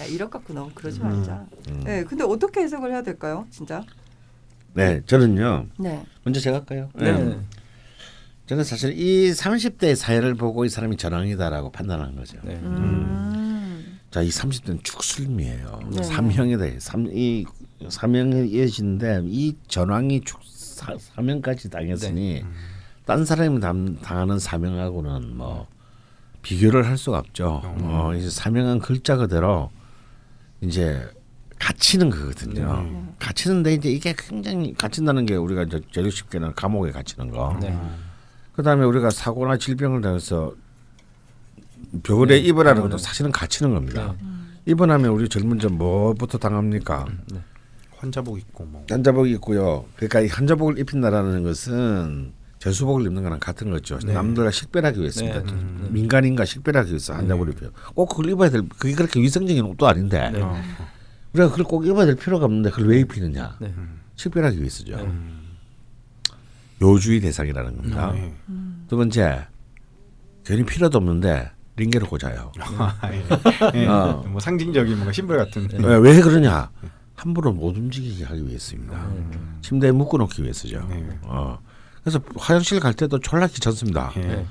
야 0.00 0.04
1억 0.04 0.30
갖고 0.30 0.52
너무 0.52 0.70
그러지 0.74 1.00
음. 1.00 1.08
말자. 1.08 1.44
음. 1.70 1.82
네, 1.84 2.04
근데 2.04 2.24
어떻게 2.24 2.60
해석을 2.60 2.92
해야 2.92 3.02
될까요? 3.02 3.46
진짜? 3.50 3.82
네, 4.74 5.00
저는요. 5.06 5.66
네. 5.78 6.02
먼저 6.24 6.40
제가 6.40 6.58
할까요? 6.58 6.88
네. 6.94 7.36
저는 8.48 8.64
사실 8.64 8.98
이 8.98 9.30
30대 9.30 9.94
사회를 9.94 10.34
보고 10.34 10.64
이 10.64 10.70
사람이 10.70 10.96
전황이다라고 10.96 11.70
판단한 11.70 12.16
거죠. 12.16 12.38
네. 12.42 12.54
음. 12.54 13.98
자, 14.10 14.22
이 14.22 14.30
30대는 14.30 14.82
축술미예요. 14.82 15.80
네. 15.92 16.02
삼형이다. 16.02 16.64
삼, 16.78 17.06
이 17.12 17.44
삼형이 17.86 18.48
이어진데 18.48 19.24
이 19.26 19.54
전왕이 19.68 20.22
축 20.22 20.40
사, 20.46 20.96
사명까지 20.98 21.68
당했으니 21.68 22.42
딴 23.04 23.26
사람이 23.26 23.60
당, 23.60 23.96
당하는 24.00 24.38
사명하고는 24.38 25.36
뭐 25.36 25.66
비교를 26.40 26.86
할 26.86 26.96
수가 26.96 27.18
없죠. 27.18 27.60
어, 27.64 28.12
이제 28.16 28.30
사명한 28.30 28.78
글자 28.78 29.16
그대로 29.16 29.70
이제 30.62 31.06
갇히는 31.58 32.08
거거든요. 32.08 33.12
갇히는데 33.18 33.74
이제 33.74 33.90
이게 33.90 34.14
굉장히 34.16 34.72
갇힌다는 34.72 35.26
게 35.26 35.34
우리가 35.34 35.64
이제 35.64 35.82
제일 35.92 36.10
쉽게는 36.10 36.54
감옥에 36.54 36.92
갇히는 36.92 37.30
거. 37.30 37.54
네. 37.60 37.78
그다음에 38.58 38.84
우리가 38.86 39.10
사고나 39.10 39.56
질병을 39.56 40.00
당해서 40.00 40.52
병원에 42.02 42.38
입원하는 42.38 42.82
것도 42.82 42.98
사실은 42.98 43.30
갇히는 43.30 43.72
겁니다. 43.72 44.16
입원하면 44.66 45.12
우리 45.12 45.28
젊은 45.28 45.60
점 45.60 45.78
뭐부터 45.78 46.38
당합니까? 46.38 47.06
환자복 47.98 48.36
입고 48.36 48.64
뭐. 48.64 48.84
환자복 48.90 49.28
입고요. 49.28 49.84
그러니까 49.94 50.20
이 50.22 50.26
환자복을 50.26 50.76
입힌다라는 50.80 51.44
것은 51.44 52.32
제수복을 52.58 53.06
입는 53.06 53.22
거랑 53.22 53.38
같은 53.38 53.70
거죠. 53.70 53.96
남들과 54.04 54.50
식별하기 54.50 54.98
위해서입니다. 54.98 55.40
네. 55.42 55.88
민간인과 55.90 56.44
식별하기 56.44 56.90
위해서 56.90 57.14
환자복을 57.14 57.52
입혀요. 57.52 57.70
꼭 57.94 58.06
그걸 58.08 58.30
입어야 58.30 58.50
될 58.50 58.68
그게 58.76 58.92
그렇게 58.94 59.20
위생적인 59.20 59.64
옷도 59.66 59.86
아닌데 59.86 60.30
네. 60.32 60.42
어. 60.42 60.60
우리가 61.32 61.50
그걸 61.50 61.64
꼭 61.64 61.86
입어야 61.86 62.06
될 62.06 62.16
필요가 62.16 62.46
없는데 62.46 62.70
그걸 62.70 62.88
왜 62.88 62.98
입히느냐? 62.98 63.56
네. 63.60 63.72
식별하기 64.16 64.58
위해서죠. 64.58 64.96
네. 64.96 65.37
요주의 66.80 67.20
대상이라는 67.20 67.76
겁니다. 67.76 68.12
네. 68.12 68.34
두 68.88 68.96
번째 68.96 69.46
괜히 70.44 70.64
필요도 70.64 70.98
없는데 70.98 71.50
링게를 71.76 72.06
꽂아요. 72.08 72.52
예. 73.74 73.82
예. 73.82 73.86
어. 73.86 74.24
뭐 74.28 74.40
상징적인 74.40 74.94
뭔가 74.94 75.12
심벌 75.12 75.36
같은. 75.38 75.68
왜, 75.82 75.96
왜 75.96 76.20
그러냐? 76.20 76.70
함부로 77.14 77.52
못 77.52 77.76
움직이게 77.76 78.24
하기 78.24 78.46
위해서입니다. 78.46 79.08
침대에 79.62 79.90
묶어놓기 79.92 80.42
위해서죠. 80.42 80.86
네. 80.88 81.18
어. 81.22 81.58
그래서 82.02 82.20
화장실 82.36 82.80
갈 82.80 82.94
때도 82.94 83.18
졸라 83.20 83.46
귀찮습니다. 83.48 84.12
예. 84.16 84.20
네. 84.20 84.46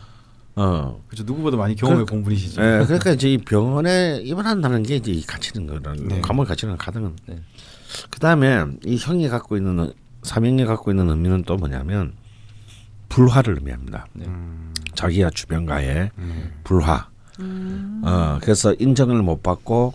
어. 0.55 1.01
그렇죠. 1.07 1.23
누구보다 1.23 1.55
많이 1.57 1.75
경험해 1.75 2.01
그- 2.01 2.05
본 2.05 2.23
분이시죠. 2.23 2.61
예, 2.61 2.83
그러니까 2.85 3.11
이제 3.11 3.31
이 3.31 3.37
병원에 3.37 4.19
입원한다는 4.23 4.83
게 4.83 4.95
이제 4.97 5.11
이 5.11 5.23
갇히는 5.23 5.67
거라는 5.67 6.07
네. 6.07 6.21
감옥에 6.21 6.47
갇히는 6.47 6.77
가능은. 6.77 7.15
네. 7.27 7.39
그 8.09 8.19
다음에 8.19 8.65
이 8.85 8.97
형이 8.97 9.29
갖고 9.29 9.55
있는 9.55 9.91
사명이 10.27 10.65
갖고 10.65 10.91
있는 10.91 11.09
의미는 11.09 11.43
또 11.43 11.55
뭐냐면 11.55 12.13
불화를 13.09 13.55
의미합니다. 13.55 14.05
네. 14.13 14.25
음. 14.25 14.73
자기와 14.93 15.29
주변과의 15.29 16.11
음. 16.17 16.51
불화. 16.63 17.07
음. 17.39 18.01
어, 18.03 18.37
그래서 18.41 18.73
인정을 18.77 19.21
못 19.21 19.41
받고 19.41 19.93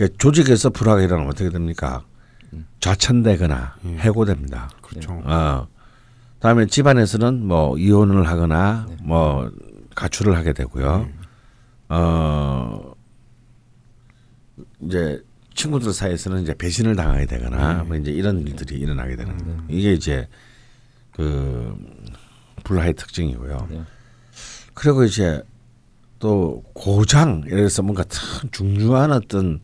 예, 0.00 0.08
조직에서 0.08 0.70
불화가 0.70 1.02
일어나면 1.02 1.30
어떻게 1.30 1.50
됩니까? 1.50 2.02
좌천되거나 2.80 3.76
음. 3.84 3.96
해고됩니다. 4.00 4.70
그렇죠. 4.82 5.22
어. 5.24 5.68
다음에 6.40 6.66
집안에서는 6.66 7.46
뭐 7.46 7.78
이혼을 7.78 8.26
하거나 8.28 8.86
네. 8.88 8.96
뭐 9.02 9.50
가출을 9.94 10.36
하게 10.36 10.52
되고요. 10.52 11.08
음. 11.08 11.20
어 11.90 12.94
이제 14.80 15.22
친구들 15.54 15.92
사이에서는 15.92 16.42
이제 16.42 16.54
배신을 16.54 16.96
당하게 16.96 17.26
되거나 17.26 17.74
네. 17.74 17.82
뭐 17.84 17.96
이제 17.96 18.10
이런 18.10 18.40
일들이 18.46 18.76
일어나게 18.76 19.16
되는 19.16 19.36
거예요. 19.38 19.64
이게 19.68 19.92
이제 19.92 20.28
그 21.12 21.76
불화의 22.64 22.94
특징이고요. 22.94 23.68
네. 23.70 23.82
그리고 24.74 25.04
이제 25.04 25.42
또 26.18 26.62
고장 26.72 27.42
예를 27.46 27.58
들어서 27.58 27.82
뭔가 27.82 28.04
참 28.08 28.48
중요한 28.50 29.12
어떤 29.12 29.60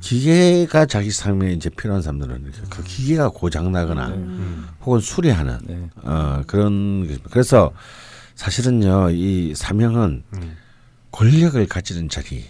기계가 0.00 0.86
자기 0.86 1.10
삶에 1.10 1.52
이제 1.52 1.68
필요한 1.70 2.02
사람들은 2.02 2.52
그 2.70 2.82
기계가 2.84 3.28
고장 3.30 3.72
나거나 3.72 4.08
음. 4.08 4.66
혹은 4.82 5.00
수리하는 5.00 5.58
네. 5.64 5.88
어 6.02 6.42
그런 6.46 7.06
게- 7.06 7.18
그래서 7.30 7.72
사실은요 8.34 9.10
이 9.10 9.54
사명은 9.54 10.22
음. 10.34 10.56
권력을 11.12 11.64
가지는 11.66 12.08
자리 12.08 12.44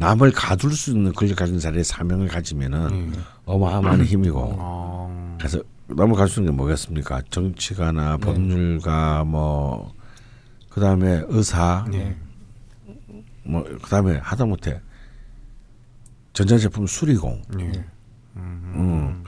남을 0.00 0.32
가둘 0.32 0.72
수 0.72 0.92
있는 0.92 1.12
권력 1.12 1.36
가진 1.36 1.58
자리에 1.58 1.82
사명을 1.82 2.28
가지면은 2.28 2.86
음. 2.86 3.24
어마어마한 3.44 4.02
힘이고 4.02 4.56
아. 4.58 5.36
그래서 5.38 5.62
남을 5.88 6.14
가질 6.16 6.34
수 6.34 6.40
있는 6.40 6.52
게 6.52 6.56
뭐겠습니까 6.56 7.20
정치가나 7.28 8.16
네. 8.16 8.26
법률가 8.26 9.24
뭐 9.24 9.92
그다음에 10.70 11.22
의사 11.28 11.84
네. 11.90 12.16
뭐 13.44 13.62
그다음에 13.82 14.16
하다못해 14.16 14.80
전자제품 16.32 16.86
수리공 16.86 17.42
네. 17.58 17.70
음. 18.36 19.22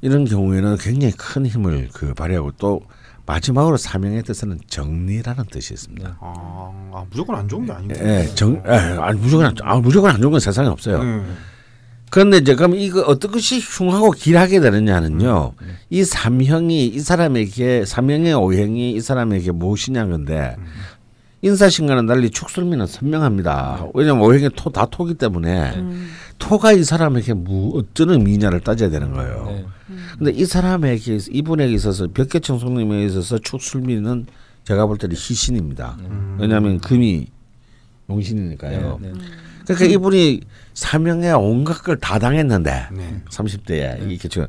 이런 0.00 0.24
경우에는 0.24 0.78
굉장히 0.78 1.12
큰 1.12 1.44
힘을 1.44 1.90
그 1.92 2.14
발휘하고 2.14 2.52
또 2.52 2.80
마지막으로 3.26 3.76
사명의 3.76 4.22
뜻은 4.22 4.60
정리라는 4.68 5.44
뜻이 5.50 5.74
있습니다. 5.74 6.16
아, 6.20 6.72
아, 6.92 7.04
무조건 7.10 7.36
안 7.36 7.48
좋은 7.48 7.66
게 7.66 7.72
아닌데. 7.72 7.94
예, 8.00 8.34
정, 8.34 8.62
예, 8.64 8.70
아니 8.70 9.18
무조건 9.18 9.46
안, 9.46 9.54
아, 9.62 9.76
무조건 9.76 10.12
안 10.12 10.20
좋은 10.20 10.30
건 10.30 10.40
세상에 10.40 10.68
없어요. 10.68 11.02
네. 11.02 11.22
그런데 12.08 12.38
이제 12.38 12.54
그럼 12.54 12.74
이거 12.76 13.00
어떤 13.02 13.32
것이 13.32 13.58
흉하고 13.58 14.12
길하게 14.12 14.60
되느냐는요. 14.60 15.52
이 15.90 16.04
삼형이 16.04 16.86
이 16.86 17.00
사람에게 17.00 17.84
삼형의 17.84 18.34
오행이 18.34 18.92
이 18.92 19.00
사람에게 19.00 19.50
무엇이냐 19.50 20.06
건데 20.06 20.56
인사신과는 21.46 22.06
달리 22.06 22.30
축술미는 22.30 22.86
선명합니다. 22.86 23.86
왜냐하면 23.94 24.24
오행이 24.24 24.48
토 24.56 24.70
다 24.70 24.84
토기 24.86 25.14
때문에 25.14 25.74
음. 25.76 26.10
토가 26.38 26.72
이 26.72 26.82
사람에게 26.82 27.34
무 27.34 27.78
어떤 27.78 28.10
의미냐를 28.10 28.60
따져야 28.60 28.90
되는 28.90 29.12
거예요. 29.12 29.44
네. 29.48 29.64
근데 30.18 30.32
이 30.32 30.44
사람에게 30.44 31.18
이분에게 31.30 31.72
있어서 31.74 32.08
벽계청송님에 32.08 33.04
있어서 33.06 33.38
축술미는 33.38 34.26
제가 34.64 34.86
볼 34.86 34.98
때는 34.98 35.14
희신입니다. 35.16 35.96
음. 36.00 36.36
왜냐하면 36.40 36.78
금이 36.80 37.26
용신이니까요. 38.10 38.98
네. 39.00 39.12
네. 39.12 39.18
그러니까 39.66 39.86
이분이 39.86 40.40
사명에 40.74 41.30
온갖 41.32 41.82
걸 41.82 41.96
다 41.98 42.18
당했는데 42.18 42.88
네. 42.92 43.22
30대에 43.30 44.10
이게 44.10 44.28
지금 44.28 44.46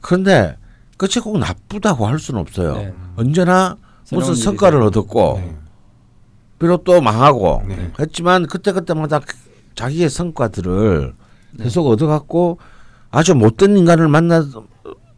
그런데 0.00 0.56
끝이 0.96 1.22
꼭 1.22 1.38
나쁘다고 1.38 2.06
할 2.06 2.18
수는 2.18 2.40
없어요. 2.40 2.74
네. 2.76 2.92
언제나 3.16 3.76
무슨 4.10 4.34
성과를 4.34 4.80
생기고. 4.80 5.00
얻었고 5.00 5.40
네. 5.40 5.56
비록 6.58 6.84
또 6.84 7.00
망하고 7.00 7.62
네. 7.68 7.92
했지만 7.98 8.46
그때 8.46 8.72
그때마다 8.72 9.20
자기의 9.74 10.10
성과들을 10.10 11.14
네. 11.52 11.64
계속 11.64 11.86
얻어갖고 11.86 12.58
아주 13.10 13.34
못된 13.34 13.76
인간을 13.76 14.08
만나 14.08 14.44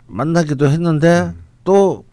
만나기도 0.06 0.68
했는데 0.68 1.32
음. 1.34 1.42
또 1.64 2.04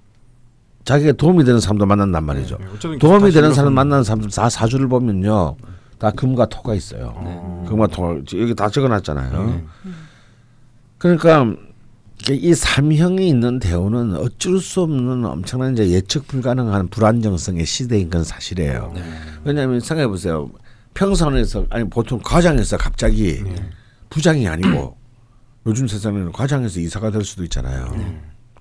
자기가 0.85 1.13
도움이 1.13 1.43
되는 1.43 1.59
사람도 1.59 1.85
만난단 1.85 2.23
말이죠. 2.23 2.57
네. 2.59 2.65
어쨌든 2.73 2.99
도움이 2.99 3.31
되는 3.31 3.53
사람 3.53 3.73
만나는 3.73 4.03
사람들 4.03 4.29
다 4.29 4.49
사주를 4.49 4.87
보면요, 4.87 5.57
다 5.99 6.11
금과 6.11 6.45
토가 6.45 6.73
있어요. 6.75 7.13
어. 7.15 7.65
금과 7.67 7.87
토 7.87 8.21
여기 8.39 8.55
다 8.55 8.69
적어놨잖아요. 8.69 9.45
네. 9.45 9.65
그러니까 10.97 11.53
이 12.33 12.53
삼형이 12.53 13.27
있는 13.27 13.59
대우는 13.59 14.15
어쩔 14.17 14.59
수 14.59 14.81
없는 14.81 15.25
엄청난 15.25 15.73
이제 15.73 15.89
예측 15.89 16.27
불가능한 16.27 16.89
불안정성의 16.89 17.65
시대인 17.65 18.09
건 18.09 18.23
사실이에요. 18.23 18.91
네. 18.95 19.03
왜냐하면 19.43 19.79
생각해 19.79 20.07
보세요. 20.07 20.49
평선에서 20.93 21.67
아니 21.69 21.89
보통 21.89 22.19
과장에서 22.23 22.77
갑자기 22.77 23.41
네. 23.43 23.55
부장이 24.09 24.47
아니고 24.47 24.97
요즘 25.65 25.87
세상에는 25.87 26.31
과장에서 26.31 26.79
이사가 26.79 27.11
될 27.11 27.23
수도 27.23 27.43
있잖아요. 27.43 27.87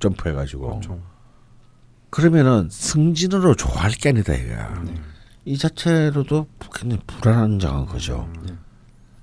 점프해 0.01 0.35
가지고. 0.35 0.81
그렇죠. 0.81 1.01
그러면은 2.11 2.69
승진으로 2.71 3.55
좋아할 3.55 3.91
게 3.93 4.11
아니다 4.11 4.35
이거야. 4.35 4.83
네. 4.85 4.95
이 5.45 5.57
자체로도 5.57 6.47
굉장히 6.75 7.03
불안정한 7.07 7.87
거죠. 7.87 8.29
네. 8.47 8.53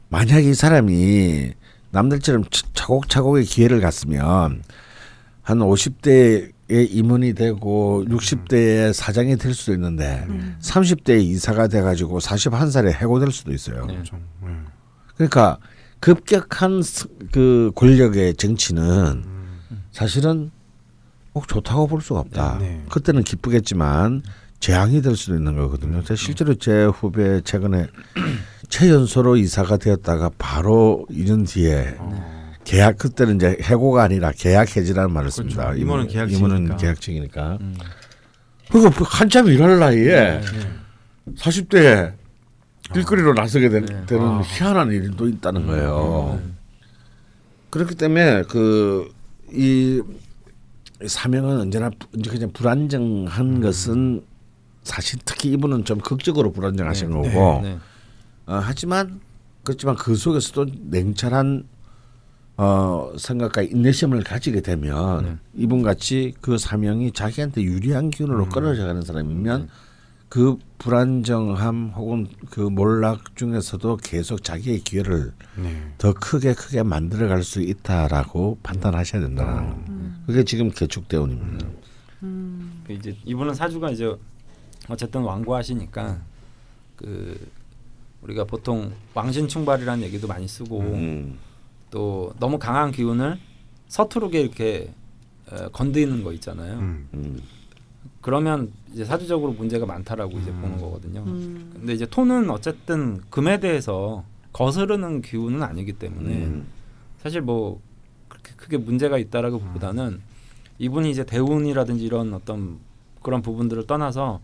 만약 0.10 0.44
이 0.44 0.54
사람이 0.54 1.54
남들처럼 1.98 2.44
차- 2.50 2.68
차곡차곡의 2.74 3.46
기회를 3.46 3.80
갔으면 3.80 4.64
한 5.44 5.60
50대에 5.60 6.52
임원이 6.70 7.34
되고 7.36 8.04
60대에 8.08 8.92
사장이 8.94 9.38
될 9.38 9.54
수도 9.54 9.74
있는데 9.74 10.26
30대에 10.60 11.22
이사가 11.24 11.68
돼가지고 11.68 12.20
41살에 12.20 12.92
해고될 12.94 13.32
수도 13.32 13.54
있어요. 13.54 13.86
네. 13.86 14.02
네. 14.42 14.50
그러니까 15.16 15.58
급격한 16.00 16.82
스- 16.82 17.08
그 17.32 17.72
권력의 17.76 18.36
정치는 18.36 19.24
사실은 19.92 20.52
꼭 21.32 21.48
좋다고 21.48 21.88
볼 21.88 22.02
수가 22.02 22.22
없다. 22.22 22.58
네, 22.60 22.68
네. 22.70 22.84
그때는 22.90 23.24
기쁘겠지만 23.24 24.24
재앙이 24.64 25.02
될 25.02 25.18
수도 25.18 25.36
있는 25.36 25.58
거거든요. 25.58 26.02
제가 26.04 26.16
실제로 26.16 26.56
제 26.56 26.86
후배 26.86 27.42
최근에 27.42 27.88
최연소로 28.70 29.36
이사가 29.36 29.76
되었다가 29.76 30.32
바로 30.38 31.06
2년 31.12 31.46
뒤에 31.46 31.98
어. 32.00 32.54
계약 32.64 32.98
그때는 32.98 33.36
이제 33.36 33.58
해고가 33.62 34.04
아니라 34.04 34.32
계약 34.32 34.78
해지라는 34.78 35.12
말을 35.12 35.32
씁니다. 35.32 35.66
그렇죠. 35.66 35.82
임원은 35.82 36.08
계약직이니까. 36.08 36.48
임원은 36.56 36.78
계약직이니까. 36.78 37.58
음. 37.60 37.76
그리고 38.72 38.88
한참 39.04 39.48
일할 39.48 39.80
나이에 39.80 40.40
네. 40.40 40.42
40대에 41.36 42.14
길거리로 42.94 43.34
나서게 43.34 43.68
되, 43.68 43.82
네. 43.82 44.06
는 44.18 44.22
아. 44.22 44.42
희한한 44.46 44.92
일도 44.94 45.28
있다는 45.28 45.68
거예요. 45.68 46.40
음. 46.42 46.56
그렇기 47.70 47.96
때문에 47.96 48.44
그이 48.44 50.02
사명은 51.06 51.60
언제나 51.60 51.90
부- 51.90 52.08
이제 52.18 52.30
그냥 52.32 52.50
불안정한 52.54 53.60
것은 53.60 54.24
사실 54.84 55.20
특히 55.26 55.52
이분은 55.52 55.86
좀 55.86 56.00
극적으로 56.00 56.52
불안정하신 56.52 57.10
네. 57.10 57.14
거고 57.14 57.62
네. 57.62 57.78
어, 58.46 58.60
하지만 58.62 59.22
그렇지만 59.64 59.96
그 59.96 60.16
속에서도 60.16 60.68
냉철한 60.90 61.68
어, 62.58 63.14
생각과 63.18 63.64
인내심을 63.64 64.24
가지게 64.24 64.62
되면 64.62 65.24
네. 65.24 65.38
이분 65.56 65.82
같이 65.82 66.34
그 66.42 66.58
사명이 66.58 67.12
자기한테 67.14 67.64
유리한 67.64 68.12
기운으로 68.12 68.50
끌어져 68.50 68.86
가는 68.86 69.02
사람이면 69.02 69.70
그 70.30 70.58
불안정함 70.80 71.94
혹은 71.96 72.28
그 72.50 72.60
몰락 72.60 73.36
중에서도 73.36 73.98
계속 73.98 74.44
자기의 74.44 74.80
기회를 74.80 75.32
네. 75.56 75.94
더 75.98 76.14
크게 76.14 76.54
크게 76.54 76.84
만들어갈 76.84 77.44
수 77.44 77.62
있다라고 77.62 78.58
판단하셔야 78.64 79.22
된다. 79.22 79.76
그게 80.26 80.44
지금 80.44 80.72
개축대운입니다. 80.72 81.68
그 82.20 82.94
이제 82.94 83.16
이분은 83.26 83.54
사주가 83.54 83.92
이제 83.92 84.16
어쨌든 84.90 85.22
왕고하시니까 85.22 86.22
그 86.96 87.52
우리가 88.22 88.46
보통 88.46 88.92
왕신 89.14 89.48
충발이라는 89.48 90.04
얘기도 90.04 90.28
많이 90.28 90.48
쓰고 90.48 90.80
음. 90.80 91.38
또 91.92 92.34
너무 92.40 92.58
강한 92.58 92.92
기운을 92.92 93.38
서투르게 93.88 94.42
이렇게 94.42 94.94
에, 95.52 95.68
건드리는 95.72 96.24
거 96.24 96.34
있잖아요. 96.34 96.80
음. 96.80 97.08
음. 97.14 97.42
그러면 98.22 98.72
이제 98.94 99.04
사주적으로 99.04 99.52
문제가 99.52 99.86
많다라고 99.86 100.40
이제 100.40 100.52
음. 100.52 100.62
보는 100.62 100.78
거거든요. 100.80 101.24
음. 101.28 101.72
근데 101.74 101.94
이제 101.94 102.06
톤은 102.06 102.50
어쨌든 102.50 103.22
금에 103.30 103.60
대해서 103.60 104.24
거스르는 104.54 105.22
기운은 105.22 105.62
아니기 105.62 105.94
때문에 105.94 106.46
음. 106.46 106.66
사실 107.18 107.42
뭐 107.42 107.82
그렇게 108.30 108.54
크게 108.56 108.78
문제가 108.78 109.18
있다라고보다는 109.18 110.22
이분이 110.80 111.12
이제 111.12 111.26
대운이라든지 111.26 112.04
이런 112.04 112.34
어떤 112.34 112.80
그런 113.22 113.42
부분들을 113.42 113.88
떠나서 113.88 114.42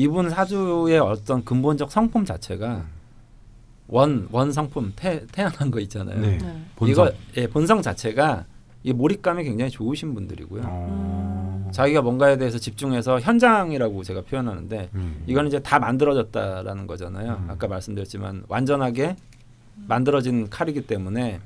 이분 0.00 0.30
사주의 0.30 0.98
어떤 0.98 1.44
근본적 1.44 1.92
성품 1.92 2.24
자체가 2.24 2.86
원 3.88 4.28
원 4.32 4.50
성품 4.50 4.94
태, 4.96 5.26
태어난 5.30 5.70
거 5.70 5.78
있잖아요. 5.80 6.18
네. 6.18 6.38
네. 6.38 6.62
본성. 6.76 6.90
이거 7.06 7.12
예, 7.36 7.46
본성 7.46 7.82
자체가 7.82 8.46
이 8.82 8.94
몰입감이 8.94 9.44
굉장히 9.44 9.70
좋으신 9.70 10.14
분들이고요. 10.14 10.62
어. 10.64 11.68
자기가 11.70 12.00
뭔가에 12.00 12.38
대해서 12.38 12.56
집중해서 12.56 13.20
현장이라고 13.20 14.02
제가 14.02 14.22
표현하는데 14.22 14.88
음. 14.94 15.22
이건 15.26 15.48
이제 15.48 15.58
다 15.60 15.78
만들어졌다라는 15.78 16.86
거잖아요. 16.86 17.42
음. 17.44 17.50
아까 17.50 17.68
말씀드렸지만 17.68 18.44
완전하게 18.48 19.16
만들어진 19.86 20.48
칼이기 20.48 20.86
때문에 20.86 21.40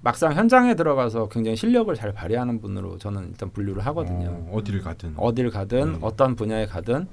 막상 0.00 0.32
현장에 0.32 0.74
들어가서 0.74 1.28
굉장히 1.28 1.56
실력을 1.58 1.94
잘 1.94 2.12
발휘하는 2.12 2.60
분으로 2.62 2.96
저는 2.96 3.28
일단 3.32 3.50
분류를 3.50 3.84
하거든요. 3.86 4.30
어, 4.30 4.50
어디를 4.56 4.80
가든. 4.80 5.12
어딜 5.18 5.50
가든 5.50 5.82
음. 5.96 5.98
어떤 6.00 6.34
분야에 6.36 6.64
가든 6.66 7.06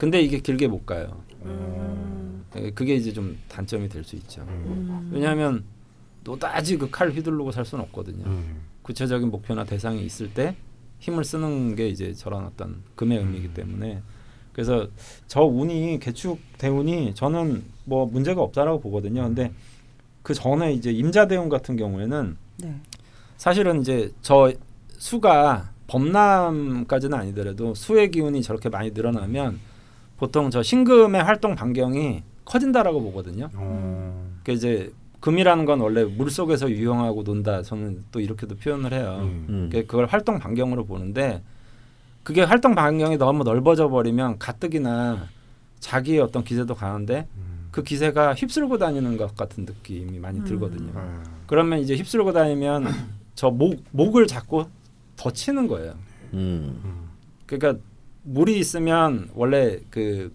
근데 0.00 0.22
이게 0.22 0.38
길게 0.40 0.66
못 0.66 0.86
가요. 0.86 1.22
음. 1.44 2.42
예, 2.56 2.70
그게 2.70 2.94
이제 2.94 3.12
좀 3.12 3.36
단점이 3.48 3.86
될 3.90 4.02
수 4.02 4.16
있죠. 4.16 4.40
음. 4.48 5.10
왜냐하면 5.12 5.62
노다지 6.24 6.78
그 6.78 6.90
칼 6.90 7.10
휘두르고 7.12 7.52
살 7.52 7.66
수는 7.66 7.84
없거든요. 7.84 8.24
음. 8.24 8.62
구체적인 8.80 9.30
목표나 9.30 9.62
대상이 9.64 10.02
있을 10.02 10.32
때 10.32 10.56
힘을 11.00 11.22
쓰는 11.22 11.76
게 11.76 11.88
이제 11.88 12.14
저런 12.14 12.46
어떤 12.46 12.82
금의 12.96 13.18
의미이기 13.18 13.52
때문에 13.52 14.00
그래서 14.54 14.88
저 15.26 15.42
운이 15.42 15.98
개축 16.00 16.38
대운이 16.56 17.14
저는 17.14 17.62
뭐 17.84 18.06
문제가 18.06 18.40
없다라고 18.40 18.80
보거든요. 18.80 19.22
근데 19.24 19.52
그 20.22 20.32
전에 20.32 20.72
이제 20.72 20.90
임자 20.90 21.28
대운 21.28 21.50
같은 21.50 21.76
경우에는 21.76 22.36
네. 22.62 22.74
사실은 23.36 23.82
이제 23.82 24.10
저 24.22 24.50
수가 24.92 25.72
범람까지는 25.88 27.16
아니더라도 27.18 27.74
수의 27.74 28.10
기운이 28.10 28.42
저렇게 28.42 28.70
많이 28.70 28.90
늘어나면 28.92 29.58
보통 30.20 30.50
저 30.50 30.62
신금의 30.62 31.24
활동 31.24 31.54
반경이 31.54 32.22
커진다라고 32.44 33.00
보거든요. 33.02 33.48
어. 33.54 34.30
그 34.44 34.52
이제 34.52 34.92
금이라는 35.20 35.64
건 35.64 35.80
원래 35.80 36.04
물 36.04 36.30
속에서 36.30 36.70
유영하고 36.70 37.22
논다. 37.22 37.62
저는 37.62 38.04
또 38.12 38.20
이렇게도 38.20 38.56
표현을 38.56 38.92
해요. 38.92 39.20
음. 39.22 39.46
음. 39.48 39.68
그게 39.70 39.86
그걸 39.86 40.04
활동 40.04 40.38
반경으로 40.38 40.84
보는데 40.84 41.42
그게 42.22 42.42
활동 42.42 42.74
반경이 42.74 43.16
너무 43.16 43.44
넓어져 43.44 43.88
버리면 43.88 44.38
가뜩이나 44.38 45.26
자기의 45.78 46.20
어떤 46.20 46.44
기세도 46.44 46.74
강한데 46.74 47.26
음. 47.38 47.68
그 47.70 47.82
기세가 47.82 48.34
휩쓸고 48.34 48.76
다니는 48.76 49.16
것 49.16 49.34
같은 49.34 49.64
느낌이 49.64 50.18
많이 50.18 50.40
음. 50.40 50.44
들거든요. 50.44 50.92
아. 50.96 51.22
그러면 51.46 51.78
이제 51.78 51.94
휩쓸고 51.94 52.32
다니면 52.34 52.86
저 53.34 53.50
목 53.50 53.82
목을 53.90 54.26
잡고 54.26 54.68
더 55.16 55.30
치는 55.30 55.66
거예요. 55.66 55.92
음. 56.34 56.78
음. 56.84 57.08
그러니까 57.46 57.82
물이 58.30 58.58
있으면 58.58 59.28
원래 59.34 59.80
그, 59.90 60.32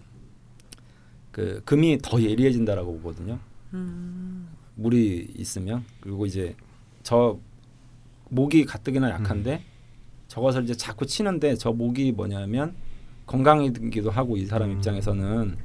그 1.32 1.62
금이 1.64 1.98
더 2.02 2.20
예리해진다라고 2.20 2.98
보거든요. 2.98 3.38
음. 3.72 4.48
물이 4.74 5.32
있으면 5.36 5.84
그리고 6.00 6.26
이제 6.26 6.54
저 7.02 7.38
목이 8.28 8.66
가뜩이나 8.66 9.10
약한데 9.10 9.62
저것을 10.28 10.64
이제 10.64 10.74
자꾸 10.74 11.06
치는데 11.06 11.54
저 11.54 11.72
목이 11.72 12.12
뭐냐면 12.12 12.74
건강이기도 13.24 14.10
하고 14.10 14.36
이 14.36 14.44
사람 14.44 14.70
음. 14.70 14.76
입장에서는 14.76 15.56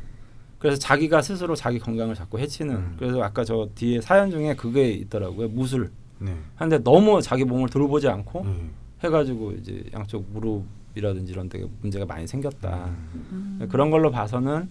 그래서 0.57 0.77
자기가 0.77 1.21
스스로 1.21 1.55
자기 1.55 1.79
건강을 1.79 2.15
자꾸 2.15 2.39
해치는 2.39 2.75
음. 2.75 2.95
그래서 2.97 3.21
아까 3.21 3.43
저 3.43 3.67
뒤에 3.75 3.99
사연 3.99 4.31
중에 4.31 4.55
그게 4.55 4.91
있더라고요 4.91 5.49
무술 5.49 5.91
네. 6.19 6.37
하는데 6.55 6.83
너무 6.83 7.21
자기 7.21 7.43
몸을 7.43 7.67
돌보지 7.67 8.07
않고 8.07 8.41
음. 8.43 8.71
해가지고 9.03 9.53
이제 9.53 9.83
양쪽 9.93 10.25
무릎 10.31 10.63
이라든지 10.95 11.31
이런 11.31 11.47
데 11.49 11.63
문제가 11.81 12.05
많이 12.05 12.27
생겼다 12.27 12.89
음. 13.31 13.67
그런 13.69 13.89
걸로 13.91 14.11
봐서는 14.11 14.69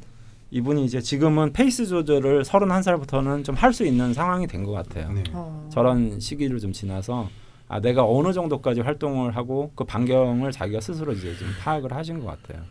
이분이 0.50 0.84
이제 0.84 1.00
지금은 1.00 1.52
페이스 1.52 1.86
조절을 1.86 2.42
31살부터는 2.42 3.44
좀 3.44 3.54
할 3.54 3.72
수 3.72 3.86
있는 3.86 4.12
상황이 4.12 4.46
된 4.46 4.64
것 4.64 4.72
같아요. 4.72 5.12
네. 5.12 5.22
어. 5.32 5.68
저런 5.72 6.18
시기를 6.18 6.58
좀 6.58 6.72
지나서 6.72 7.28
아 7.68 7.80
내가 7.80 8.04
어느 8.04 8.32
정도까지 8.32 8.80
활동을 8.80 9.36
하고 9.36 9.70
그 9.76 9.84
반경을 9.84 10.50
자기가 10.50 10.80
스스로 10.80 11.12
이제 11.12 11.36
좀 11.36 11.48
파악을 11.60 11.92
하신 11.94 12.18
것 12.18 12.26
같아요. 12.26 12.62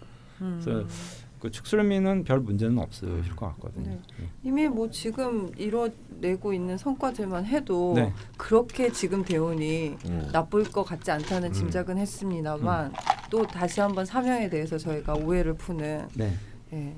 음. 0.41 0.59
그래서 0.63 0.85
그 1.39 1.49
축술미는 1.49 2.25
별 2.25 2.39
문제는 2.41 2.77
없으실 2.79 3.35
것 3.35 3.47
같거든요. 3.53 3.91
네. 3.91 4.27
이미 4.43 4.67
뭐 4.67 4.89
지금 4.89 5.49
이뤄내고 5.57 6.53
있는 6.53 6.77
성과들만 6.77 7.45
해도 7.45 7.93
네. 7.95 8.13
그렇게 8.37 8.91
지금 8.91 9.23
대운이 9.23 9.95
음. 10.05 10.29
나쁠 10.33 10.65
것 10.65 10.83
같지 10.83 11.11
않다는 11.11 11.49
음. 11.49 11.53
짐작은 11.53 11.97
했습니다만 11.97 12.93
또 13.29 13.47
다시 13.47 13.79
한번 13.79 14.05
사명에 14.05 14.49
대해서 14.49 14.77
저희가 14.77 15.13
오해를 15.13 15.53
푸는 15.53 16.07
네. 16.15 16.33
예, 16.73 16.95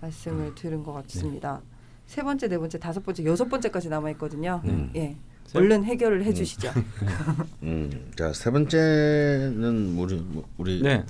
말씀을 0.00 0.54
들은 0.56 0.82
것 0.82 0.92
같습니다. 0.92 1.60
세 2.06 2.22
번째, 2.22 2.48
네 2.48 2.58
번째, 2.58 2.78
다섯 2.78 3.02
번째, 3.04 3.24
여섯 3.24 3.48
번째까지 3.48 3.88
남아 3.88 4.10
있거든요. 4.10 4.60
음. 4.64 4.90
예, 4.96 5.00
세- 5.10 5.16
얼른 5.54 5.84
해결을 5.84 6.24
해주시죠. 6.24 6.70
음. 7.62 8.10
자, 8.16 8.32
세 8.32 8.50
번째는 8.50 9.96
우리 9.98 10.24
우리 10.58 10.82
네. 10.82 11.04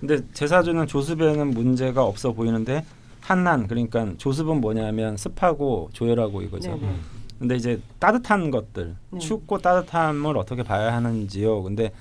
근데 0.00 0.20
제 0.32 0.46
사주는 0.46 0.86
조습에는 0.86 1.50
문제가 1.50 2.04
없어 2.04 2.32
보이는데 2.32 2.84
한난 3.20 3.66
그러니까 3.66 4.12
조습은 4.16 4.60
뭐냐면 4.60 5.16
습하고 5.16 5.90
조열하고 5.92 6.42
이거죠. 6.42 6.70
네, 6.76 6.80
네. 6.80 6.94
근데 7.38 7.56
이제 7.56 7.80
따뜻한 7.98 8.50
것들 8.50 8.96
네. 9.10 9.18
춥고 9.18 9.58
따뜻함을 9.58 10.36
어떻게 10.36 10.62
봐야 10.62 10.92
하는지요. 10.94 11.62
근데 11.62 11.92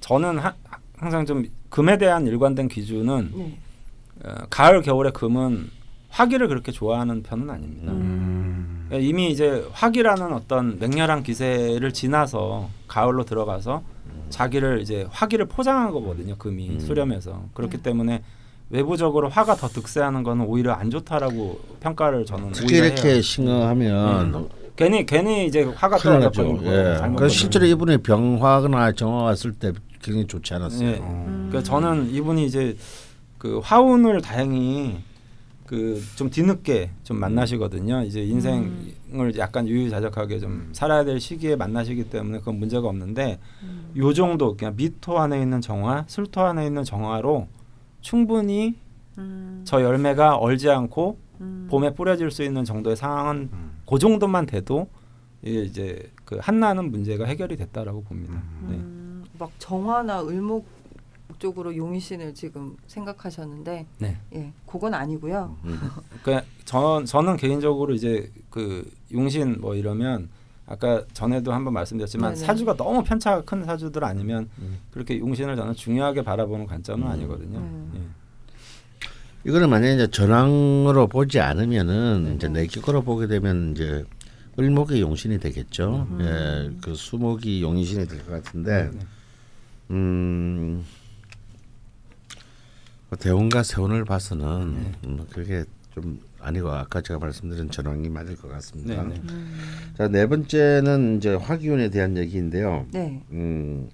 저는 0.00 0.38
하, 0.38 0.54
항상 0.96 1.24
좀 1.26 1.44
금에 1.68 1.98
대한 1.98 2.26
일관된 2.26 2.68
기준은 2.68 3.30
네. 3.34 3.58
어, 4.24 4.34
가을 4.50 4.82
겨울에 4.82 5.10
금은 5.10 5.70
화기를 6.10 6.48
그렇게 6.48 6.72
좋아하는 6.72 7.22
편은 7.22 7.48
아닙니다. 7.48 7.92
음. 7.92 8.71
그러니까 8.92 9.08
이미 9.08 9.30
이제 9.30 9.66
화기라는 9.72 10.34
어떤 10.34 10.78
맹렬한 10.78 11.22
기세를 11.22 11.92
지나서 11.94 12.68
가을로 12.86 13.24
들어가서 13.24 13.82
자기를 14.28 14.82
이제 14.82 15.06
화기를 15.10 15.46
포장한 15.46 15.92
거거든요. 15.92 16.36
금이 16.36 16.68
음. 16.68 16.80
수렴해서 16.80 17.44
그렇기 17.54 17.78
네. 17.78 17.82
때문에 17.82 18.22
외부적으로 18.68 19.30
화가 19.30 19.56
더 19.56 19.68
득세하는 19.68 20.22
거는 20.22 20.44
오히려 20.44 20.72
안 20.72 20.90
좋다라고 20.90 21.60
평가를 21.80 22.26
저는 22.26 22.52
특히 22.52 22.74
오히려 22.74 22.86
이렇게 22.88 23.12
해요. 23.14 23.22
싱어하면 23.22 24.48
괜히 24.76 25.06
괜히 25.06 25.46
이제 25.46 25.62
화가. 25.62 25.96
떨어져버리는 25.96 26.62
예. 26.62 26.66
거예요. 26.66 26.98
잘못 26.98 27.16
그 27.18 27.28
실제로 27.30 27.64
이분이 27.64 27.98
병화거나 27.98 28.92
정화 28.92 29.22
왔을 29.24 29.52
때 29.52 29.72
굉장히 30.02 30.26
좋지 30.26 30.52
않았어요. 30.52 30.88
예. 30.88 30.94
음. 30.96 31.48
그러니까 31.48 31.62
저는 31.62 32.10
이분이 32.10 32.44
이제 32.44 32.76
그 33.38 33.58
화운을 33.62 34.20
다행히 34.20 34.98
그 35.72 36.02
좀 36.16 36.28
뒤늦게 36.28 36.90
좀 37.02 37.18
만나시거든요. 37.18 38.02
이제 38.02 38.22
인생을 38.22 39.38
약간 39.38 39.66
유유자적하게 39.66 40.38
좀 40.38 40.68
살아야 40.72 41.02
될 41.02 41.18
시기에 41.18 41.56
만나시기 41.56 42.10
때문에 42.10 42.40
그건 42.40 42.58
문제가 42.58 42.88
없는데 42.88 43.38
음. 43.62 43.90
요 43.96 44.12
정도 44.12 44.54
그냥 44.54 44.76
미토 44.76 45.18
안에 45.18 45.40
있는 45.40 45.62
정화, 45.62 46.04
술토 46.08 46.42
안에 46.42 46.66
있는 46.66 46.84
정화로 46.84 47.48
충분히 48.02 48.74
음. 49.16 49.62
저 49.64 49.82
열매가 49.82 50.36
얼지 50.36 50.68
않고 50.68 51.16
음. 51.40 51.68
봄에 51.70 51.94
뿌려질 51.94 52.30
수 52.30 52.42
있는 52.42 52.64
정도의 52.66 52.94
상황은 52.94 53.48
음. 53.50 53.70
그 53.88 53.98
정도만 53.98 54.44
돼도 54.44 54.88
이제 55.42 56.10
그 56.26 56.38
한나는 56.38 56.90
문제가 56.90 57.24
해결이 57.24 57.56
됐다라고 57.56 58.02
봅니다. 58.04 58.34
음. 58.34 58.66
네. 58.68 58.74
음, 58.76 59.24
막 59.38 59.50
정화나 59.58 60.20
을목 60.20 60.66
쪽으로 61.38 61.76
용신을 61.76 62.34
지금 62.34 62.76
생각하셨는데 62.86 63.86
네. 63.98 64.16
예, 64.34 64.52
그건 64.66 64.94
아니고요. 64.94 65.56
음. 65.64 65.78
그러니까 66.22 66.46
저 66.64 67.02
저는 67.04 67.36
개인적으로 67.36 67.94
이제 67.94 68.30
그 68.50 68.90
용신 69.12 69.60
뭐 69.60 69.74
이러면 69.74 70.28
아까 70.66 71.04
전에도 71.12 71.52
한번 71.52 71.74
말씀드렸지만 71.74 72.34
네네. 72.34 72.46
사주가 72.46 72.76
너무 72.76 73.02
편차가 73.02 73.42
큰 73.42 73.64
사주들 73.64 74.04
아니면 74.04 74.48
음. 74.58 74.78
그렇게 74.90 75.18
용신을 75.18 75.56
저는 75.56 75.74
중요하게 75.74 76.22
바라보는 76.22 76.66
관점은 76.66 77.06
아니거든요. 77.08 77.58
음. 77.58 77.92
예. 77.96 78.22
이거는 79.44 79.68
만약에 79.70 79.94
이제 79.94 80.06
전황으로 80.08 81.08
보지 81.08 81.40
않으면은 81.40 82.24
네. 82.24 82.34
이제 82.36 82.48
내격으로 82.48 83.02
보게 83.02 83.26
되면 83.26 83.72
이제 83.72 84.04
을목이 84.58 85.00
용신이 85.00 85.40
되겠죠. 85.40 86.06
음. 86.10 86.18
예, 86.20 86.78
그 86.80 86.94
수목이 86.94 87.60
용신이 87.62 88.06
될 88.06 88.18
것 88.24 88.30
같은데, 88.30 88.90
네. 88.92 88.98
음, 89.90 90.76
뭐 90.76 90.84
대운과 93.16 93.62
세운을 93.62 94.04
봐서는 94.04 94.74
네. 94.74 94.92
음, 95.04 95.26
그게 95.30 95.64
좀 95.94 96.20
아니고 96.40 96.70
아까 96.70 97.00
제가 97.00 97.20
말씀드린 97.20 97.70
전황이 97.70 98.08
맞을 98.08 98.36
것 98.36 98.48
같습니다. 98.48 99.02
네, 99.02 99.14
네. 99.14 99.20
음, 99.28 99.92
자네 99.96 100.26
번째는 100.26 101.18
이제 101.18 101.34
화기운에 101.34 101.90
대한 101.90 102.16
얘기인데요. 102.16 102.86
네. 102.90 103.22
음, 103.30 103.88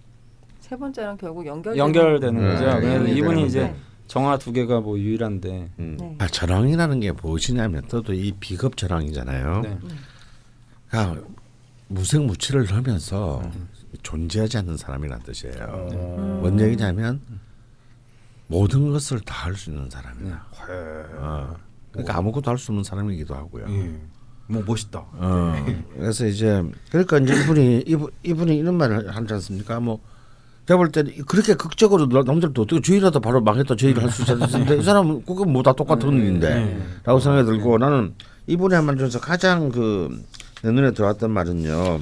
세 0.60 0.76
번째랑 0.76 1.16
결국 1.16 1.46
연결 1.46 1.76
연결되는 1.76 2.40
네, 2.40 2.54
거죠. 2.54 2.80
네, 2.80 2.98
네, 2.98 3.12
이분이 3.12 3.42
네, 3.42 3.46
이제 3.46 3.60
네. 3.62 3.76
정화 4.06 4.38
두 4.38 4.52
개가 4.52 4.80
뭐 4.80 4.98
유일한데 4.98 5.70
음. 5.78 5.96
네. 5.98 6.16
아, 6.18 6.26
전황이라는 6.26 7.00
게 7.00 7.12
무엇이냐면 7.12 7.82
또도 7.88 8.14
이 8.14 8.32
비급 8.38 8.76
전황이잖아요. 8.76 9.60
네. 9.60 9.78
그러니까 10.88 11.22
무색무취를 11.88 12.66
하면서 12.66 13.42
음. 13.44 13.68
존재하지 14.02 14.58
않는 14.58 14.76
사람이란 14.76 15.20
뜻이에요. 15.24 15.88
음. 15.92 16.38
뭔 16.40 16.60
얘기냐면 16.60 17.20
모든 18.48 18.90
것을 18.90 19.20
다 19.20 19.44
할 19.46 19.54
수 19.56 19.70
있는 19.70 19.88
사람이다. 19.90 20.46
회. 20.68 20.72
어. 21.18 21.56
그러니까 21.92 22.16
아무것도 22.18 22.50
할 22.50 22.58
수 22.58 22.72
없는 22.72 22.82
사람이기도 22.84 23.34
하고요. 23.34 23.66
예. 23.68 23.94
뭐 24.46 24.62
멋있다. 24.66 24.98
어. 25.12 25.66
그래서 25.96 26.26
이제 26.26 26.62
그러니까 26.90 27.18
이제 27.18 27.34
이분이 27.42 27.84
이분, 27.86 28.10
이분이 28.24 28.56
이런 28.56 28.76
말을 28.76 29.14
하지 29.14 29.34
않습니까? 29.34 29.78
뭐 29.80 30.00
제가 30.66 30.76
볼 30.78 30.90
때는 30.90 31.14
그렇게 31.26 31.54
극적으로 31.54 32.06
남들도 32.06 32.62
어떻게 32.62 32.80
주일하다 32.80 33.20
바로 33.20 33.40
망했다 33.42 33.74
주일을 33.76 34.02
할수 34.02 34.22
있었는데 34.22 34.78
이 34.78 34.82
사람은 34.82 35.24
그건 35.24 35.52
뭐다 35.52 35.72
똑같은 35.74 36.12
일인데 36.12 37.00
라고 37.04 37.20
생각이 37.20 37.46
들고 37.46 37.78
나는 37.78 38.14
이분이 38.46 38.74
한 38.74 38.84
말 38.86 38.96
중에서 38.96 39.20
가장 39.20 39.68
그 39.70 40.10
내 40.62 40.72
눈에 40.72 40.90
들어왔던 40.90 41.30
말은요. 41.30 42.00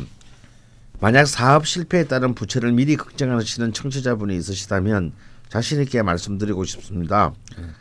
만약 0.98 1.26
사업 1.26 1.66
실패에 1.66 2.04
따른 2.04 2.34
부채를 2.34 2.72
미리 2.72 2.96
걱정하시는 2.96 3.74
청취자분이 3.74 4.34
있으시다면 4.34 5.12
자신 5.48 5.80
있게 5.80 6.02
말씀드리고 6.02 6.64
싶습니다. 6.64 7.32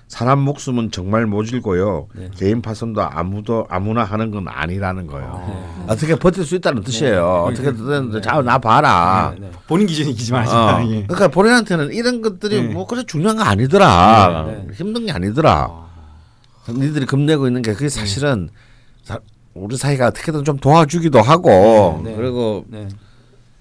사람 0.08 0.40
목숨은 0.40 0.92
정말 0.92 1.26
모질고요. 1.26 2.08
네. 2.16 2.30
개인 2.36 2.62
파손도 2.62 3.02
아무도 3.02 3.66
아무나 3.70 4.04
하는 4.04 4.30
건 4.32 4.46
아니라는 4.48 5.08
거예요. 5.08 5.86
어떻게 5.88 6.16
버틸 6.16 6.46
수 6.46 6.56
있다는 6.56 6.84
뜻이에요. 6.84 7.48
어떻게든 7.50 8.22
자나 8.22 8.60
봐라. 8.60 9.34
네, 9.36 9.48
네. 9.48 9.52
본인 9.68 9.88
기준이지만 9.88 10.48
어. 10.48 10.82
예. 10.92 11.04
그러니까 11.08 11.28
본인한테는 11.30 11.92
이런 11.92 12.22
것들이 12.22 12.62
네. 12.62 12.68
뭐 12.74 12.86
그래 12.86 13.04
중요한 13.06 13.36
거 13.38 13.44
아니더라. 13.44 14.46
네, 14.48 14.64
네. 14.68 14.74
힘든 14.74 15.08
게 15.08 15.12
아니더라. 15.12 15.86
니들이 16.70 17.06
겁내고 17.08 17.48
있는 17.48 17.62
게 17.64 17.74
그게 17.74 17.90
사실은 17.90 18.50
사- 19.04 19.20
우리 19.56 19.76
사이가 19.76 20.08
어떻게든 20.08 20.44
좀 20.44 20.58
도와주기도 20.58 21.20
하고 21.22 22.02
네, 22.04 22.12
네. 22.12 22.16
그리고 22.16 22.66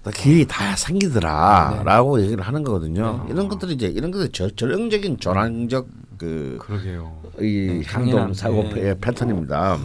네. 0.05 0.11
다 0.11 0.11
길이 0.11 0.45
다 0.45 0.75
생기더라라고 0.75 2.21
얘기를 2.21 2.43
하는 2.43 2.63
거거든요. 2.63 3.23
네. 3.25 3.33
이런 3.33 3.47
것들이 3.47 3.73
이제 3.73 3.87
이런 3.87 4.11
것들이 4.11 4.29
저, 4.31 4.49
전형적인 4.49 5.19
전환적 5.19 5.87
그 6.17 6.57
그러게요. 6.61 7.21
이 7.39 7.81
네, 7.83 7.83
행동. 7.83 8.33
사고 8.33 8.63
네. 8.63 8.81
의 8.81 8.99
패턴입니다. 8.99 9.77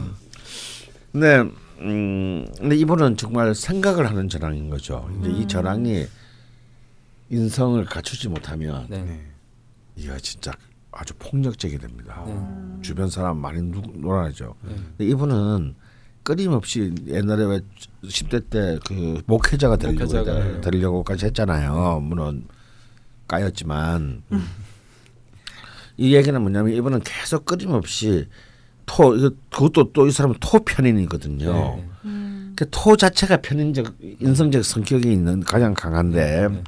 근데 1.12 1.50
음 1.80 2.46
근데 2.58 2.76
이분은 2.76 3.16
정말 3.16 3.54
생각을 3.54 4.08
하는 4.08 4.28
전황인 4.28 4.68
거죠. 4.68 5.08
이제 5.20 5.30
이 5.30 5.48
전황이 5.48 6.06
인성을 7.30 7.82
갖추지 7.86 8.28
못하면 8.28 8.86
네. 8.88 9.02
네. 9.02 9.20
이가 9.96 10.18
진짜 10.18 10.52
아주 10.92 11.14
폭력적이 11.18 11.78
됩니다. 11.78 12.22
네. 12.26 12.38
주변 12.82 13.08
사람 13.08 13.38
많이 13.38 13.62
누, 13.62 13.80
놀아나죠. 13.94 14.54
네. 14.62 14.74
근데 14.74 15.10
이분은 15.10 15.74
끊임없이 16.22 16.92
옛날에 17.06 17.44
왜 17.44 17.60
10대 18.04 18.50
때 18.50 18.78
그 18.86 19.22
목회자가 19.26 19.76
되려고 19.76 20.04
목회자가, 20.04 20.60
되려고까지 20.60 21.26
했잖아요. 21.26 22.00
물론 22.02 22.46
까였지만 23.28 24.22
이 25.96 26.14
얘기는 26.14 26.40
뭐냐면 26.40 26.72
이분은 26.74 27.00
계속 27.02 27.44
끊임없이 27.44 28.26
토 28.86 29.10
그것도 29.50 29.92
또 29.92 30.06
이 30.06 30.10
사람은 30.10 30.36
토 30.40 30.58
편인이거든요. 30.64 31.52
네. 31.52 31.88
음, 32.06 32.52
그토 32.56 32.96
자체가 32.96 33.38
편인적 33.38 33.96
인성적 34.20 34.64
성격이 34.64 35.12
있는 35.12 35.40
가장 35.40 35.74
강한데 35.74 36.48
네. 36.48 36.62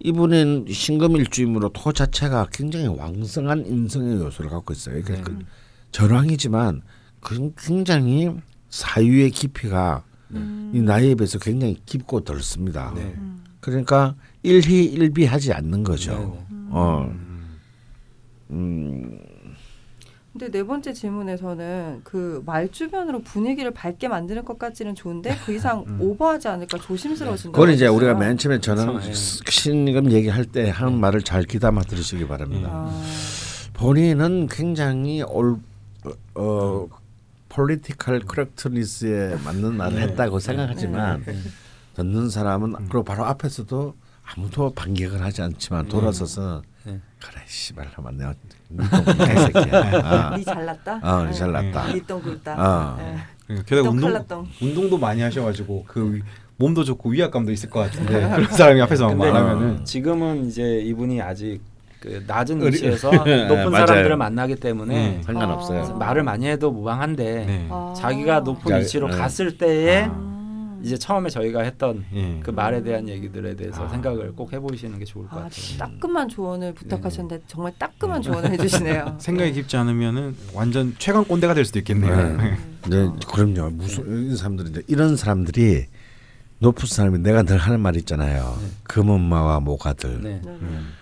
이분은 0.00 0.66
신금일주임으로 0.70 1.70
토 1.70 1.92
자체가 1.92 2.48
굉장히 2.52 2.86
왕성한 2.88 3.66
인성의 3.66 4.16
요소를 4.18 4.50
갖고 4.50 4.72
있어요. 4.72 5.02
그러니까 5.02 5.30
네. 5.30 5.38
그 5.38 5.44
전황이지만 5.92 6.82
그 7.20 7.52
굉장히 7.56 8.30
사유의 8.74 9.30
깊이가 9.30 10.02
음. 10.32 10.72
이 10.74 10.80
나이에 10.80 11.14
비해서 11.14 11.38
굉장히 11.38 11.76
깊고 11.86 12.22
덜습니다. 12.24 12.92
네. 12.96 13.14
그러니까 13.60 14.16
일희일비하지 14.42 15.52
않는 15.52 15.84
거죠. 15.84 16.12
네, 16.12 16.24
네. 16.56 16.56
어, 16.70 17.14
음, 18.50 19.20
근데 20.32 20.50
네 20.50 20.64
번째 20.64 20.92
질문에서는 20.92 22.00
그 22.02 22.42
말 22.44 22.68
주변으로 22.72 23.22
분위기를 23.22 23.70
밝게 23.70 24.08
만드는 24.08 24.44
것까지는 24.44 24.96
좋은데 24.96 25.36
그 25.46 25.54
이상 25.54 25.84
오버하지 26.00 26.48
않을까 26.48 26.78
조심스러워진다. 26.78 27.56
그건 27.56 27.72
이제 27.72 27.86
우리가 27.86 28.14
맨 28.14 28.36
처음에 28.36 28.58
그렇죠. 28.58 29.00
예. 29.08 29.12
신금 29.14 30.10
얘기할 30.10 30.46
때 30.46 30.68
하는 30.68 30.98
말을 30.98 31.22
잘 31.22 31.44
귀담아 31.44 31.82
들으시기 31.82 32.26
바랍니다. 32.26 32.68
아, 32.72 33.02
본인은 33.74 34.48
굉장히 34.50 35.22
올 35.22 35.58
어, 36.34 36.88
political 37.54 38.20
correctness에 38.20 39.36
맞는 39.44 39.76
말을 39.76 40.00
했다고 40.02 40.40
생각하지만 40.40 41.24
듣는 41.94 42.28
사람은 42.28 42.72
그리고 42.88 43.04
바로 43.04 43.24
앞에서도 43.24 43.94
아무도 44.24 44.72
반격을 44.74 45.22
하지 45.22 45.42
않지만 45.42 45.86
돌아서서 45.86 46.62
네. 46.84 47.00
그래 47.22 47.42
씨발 47.46 47.88
하면 47.94 48.16
내가 48.16 48.34
니똥 48.70 49.14
새끼야. 49.52 50.36
니 50.36 50.44
잘났다. 50.44 50.98
아, 51.02 51.24
니 51.24 51.34
잘났다. 51.34 51.92
니똥. 51.92 52.22
아. 52.46 52.96
예. 53.00 53.16
그러니까 53.46 53.66
게다가 53.66 53.88
똥 53.88 53.96
운동. 53.98 54.46
운동도 54.60 54.98
많이 54.98 55.20
하셔가지고 55.22 55.84
그 55.86 56.14
위- 56.16 56.22
몸도 56.56 56.84
좋고 56.84 57.10
위압감도 57.10 57.52
있을 57.52 57.70
것 57.70 57.80
같은데 57.80 58.28
그런 58.34 58.50
사람이 58.50 58.80
앞에서 58.82 59.14
말하면은 59.14 59.84
지금은 59.84 60.46
이제 60.46 60.80
이분이 60.80 61.20
아직 61.20 61.60
그 62.04 62.22
낮은 62.26 62.64
위치에서 62.66 63.10
네, 63.24 63.46
높은. 63.48 63.70
사람들을 63.70 64.16
만나기 64.16 64.56
때문에 64.56 65.16
음. 65.16 65.22
상관없어요. 65.22 65.82
아. 65.84 65.96
말을 65.96 66.22
많이 66.22 66.46
해도 66.46 66.70
무방한데 66.70 67.44
네. 67.46 67.66
아. 67.70 67.94
자기가 67.96 68.40
높은 68.40 68.68
자, 68.68 68.76
위치로 68.76 69.08
네. 69.08 69.16
갔을 69.16 69.56
때에 69.56 70.02
아. 70.06 70.78
이제 70.82 70.98
처음에 70.98 71.30
저희가 71.30 71.62
했던 71.62 72.04
예. 72.14 72.40
그 72.42 72.50
말에 72.50 72.82
대한 72.82 73.08
얘기들에 73.08 73.56
대해서 73.56 73.86
아. 73.86 73.88
생각을 73.88 74.32
꼭 74.32 74.52
해보시는 74.52 74.98
게 74.98 75.06
좋을 75.06 75.26
것 75.28 75.38
아, 75.38 75.42
같아요. 75.44 75.78
따끔한 75.78 76.28
조언을 76.28 76.74
부탁하셨는데 76.74 77.38
네. 77.38 77.42
정말 77.46 77.72
따끔한 77.78 78.20
조언을 78.20 78.50
해주시네요. 78.50 79.16
생각이 79.18 79.52
깊지 79.52 79.78
않으면은 79.78 80.36
완전 80.52 80.94
최강 80.98 81.24
꼰대가 81.24 81.54
될 81.54 81.64
수도 81.64 81.78
있겠네요. 81.78 82.36
네. 82.36 82.56
네, 82.90 83.10
그럼요. 83.26 83.70
무슨 83.70 84.04
이런 84.04 84.36
사람들이 84.36 84.68
이제 84.70 84.82
이런 84.88 85.16
사람들이 85.16 85.86
높은 86.58 86.86
사람이 86.86 87.18
내가 87.20 87.42
늘 87.44 87.56
하는 87.56 87.80
말 87.80 87.96
있잖아요. 87.96 88.54
금엄마와 88.82 89.60
모가들. 89.60 90.20
네. 90.22 90.40
네. 90.44 90.50
음. 90.50 90.92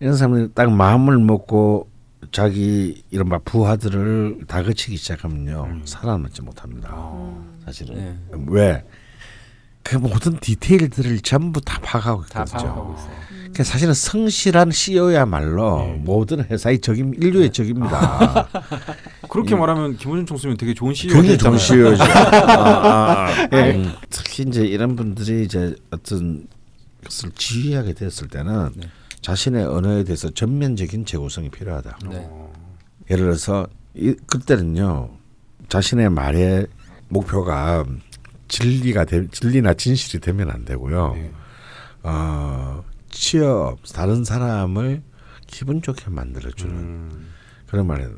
이런 0.00 0.16
사람들이 0.16 0.48
딱 0.54 0.70
마음을 0.70 1.18
먹고 1.18 1.88
자기 2.32 3.02
이런 3.10 3.28
막 3.28 3.44
부하들을 3.44 4.44
다그치기 4.48 4.96
시작하면요 4.96 5.82
살아남지 5.84 6.42
못합니다. 6.42 6.90
음. 6.90 7.60
사실은 7.64 7.94
네. 7.94 8.38
왜? 8.48 8.84
그 9.82 9.96
모든 9.96 10.38
디테일들을 10.38 11.20
전부 11.20 11.60
다 11.60 11.78
파악하고 11.82 12.24
다 12.24 12.44
있거든요. 12.44 12.74
파악하고 12.74 12.94
있어요. 12.94 13.34
그 13.54 13.62
사실은 13.62 13.94
성실한 13.94 14.72
CEO야말로 14.72 15.84
모든 15.98 16.44
회사의 16.44 16.80
적임, 16.80 17.14
인류의 17.14 17.52
적입니다. 17.52 18.48
그렇게 19.30 19.54
말하면 19.54 19.96
김원준 19.96 20.26
총수면 20.26 20.56
되게 20.56 20.74
좋은 20.74 20.92
CEO 20.92 21.14
굉장히 21.14 21.38
좋은 21.38 21.58
CEO죠. 21.58 22.02
아, 22.02 22.08
아, 22.08 23.28
아. 23.28 23.46
음, 23.52 23.92
특히 24.10 24.44
이제 24.48 24.64
이런 24.64 24.96
분들이 24.96 25.44
이제 25.44 25.76
어떤 25.90 26.48
것을 27.04 27.30
지휘하게 27.36 27.92
됐을 27.92 28.26
때는 28.26 28.70
네. 28.74 28.88
자신의 29.24 29.64
언어에 29.64 30.04
대해서 30.04 30.28
전면적인 30.28 31.06
재구성이 31.06 31.48
필요하다. 31.48 31.98
네. 32.10 32.30
예를 33.10 33.24
들어서 33.24 33.66
이, 33.94 34.14
그때는요 34.26 35.08
자신의 35.70 36.10
말의 36.10 36.66
목표가 37.08 37.86
진리가 38.48 39.06
되, 39.06 39.26
진리나 39.28 39.72
진실이 39.72 40.20
되면 40.20 40.50
안 40.50 40.66
되고요. 40.66 41.14
네. 41.14 41.32
어, 42.02 42.84
취업 43.08 43.78
다른 43.94 44.24
사람을 44.24 45.02
기분 45.46 45.80
좋게 45.80 46.10
만들어주는 46.10 46.74
음. 46.74 47.28
그런 47.66 47.86
말이에요. 47.86 48.10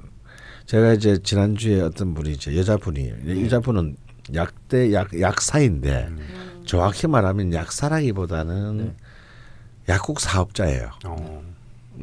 제가 0.64 0.94
이제 0.94 1.18
지난주에 1.22 1.82
어떤 1.82 2.14
분이 2.14 2.32
이제 2.32 2.56
여자분이 2.56 3.12
네. 3.22 3.44
여자분은 3.44 3.96
약대 4.34 4.92
약 4.92 5.20
약사인데 5.20 6.08
음. 6.10 6.62
정확히 6.66 7.06
말하면 7.06 7.52
약사라기보다는 7.52 8.76
네. 8.78 8.96
약국 9.88 10.20
사업자예요. 10.20 10.90
어. 11.04 11.42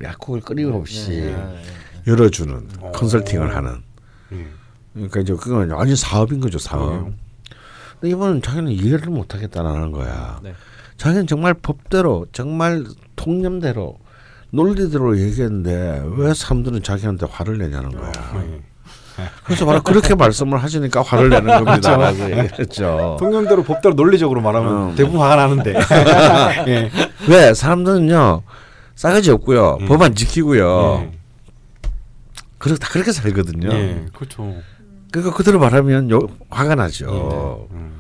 약국을 0.02 0.42
끊임없이 0.42 1.10
네. 1.22 1.64
열어주는 2.08 2.68
어. 2.80 2.92
컨설팅을 2.94 3.56
하는. 3.56 3.84
예. 4.32 4.48
그러니까 4.94 5.20
이제 5.22 5.34
그건 5.34 5.70
완전 5.72 5.96
사업인 5.96 6.40
거죠 6.40 6.58
사업. 6.60 7.12
근데 8.00 8.10
이번은 8.12 8.42
자기는 8.42 8.72
이해를 8.72 9.10
못 9.10 9.34
하겠다라는 9.34 9.92
거야. 9.92 10.40
네. 10.44 10.54
자기는 10.98 11.28
정말 11.28 11.54
법대로 11.54 12.28
정말 12.32 12.86
통념대로 13.16 14.00
논리대로 14.52 15.18
얘기했는데 15.20 16.04
왜 16.16 16.34
사람들은 16.34 16.84
자기한테 16.84 17.26
화를 17.30 17.58
내냐는 17.58 17.92
거야. 17.92 18.12
예. 18.36 18.62
그래서 19.44 19.66
바로 19.66 19.82
그렇게 19.82 20.16
말씀을 20.16 20.62
하시니까 20.62 21.02
화를 21.02 21.30
내는 21.30 21.64
겁니다. 21.64 22.14
얘기했죠. 22.30 23.18
통념대로 23.20 23.64
법대로 23.64 23.96
논리적으로 23.96 24.42
말하면 24.42 24.92
음. 24.92 24.96
대부분 24.96 25.22
화가 25.22 25.36
나는데. 25.36 25.74
예. 26.68 26.92
왜 27.28 27.54
사람들은요 27.54 28.42
싸가지 28.96 29.32
없고요 29.32 29.80
예. 29.82 29.86
법안 29.86 30.14
지키고요 30.14 31.08
예. 31.08 31.12
그렇 32.58 32.76
다 32.78 32.90
그렇게 32.92 33.12
살거든요. 33.12 33.70
예. 33.72 34.06
그렇죠. 34.14 34.56
그러니까 35.12 35.36
그대로 35.36 35.60
말하면 35.60 36.10
요, 36.10 36.20
화가 36.50 36.76
나죠. 36.76 37.68
음. 37.72 37.94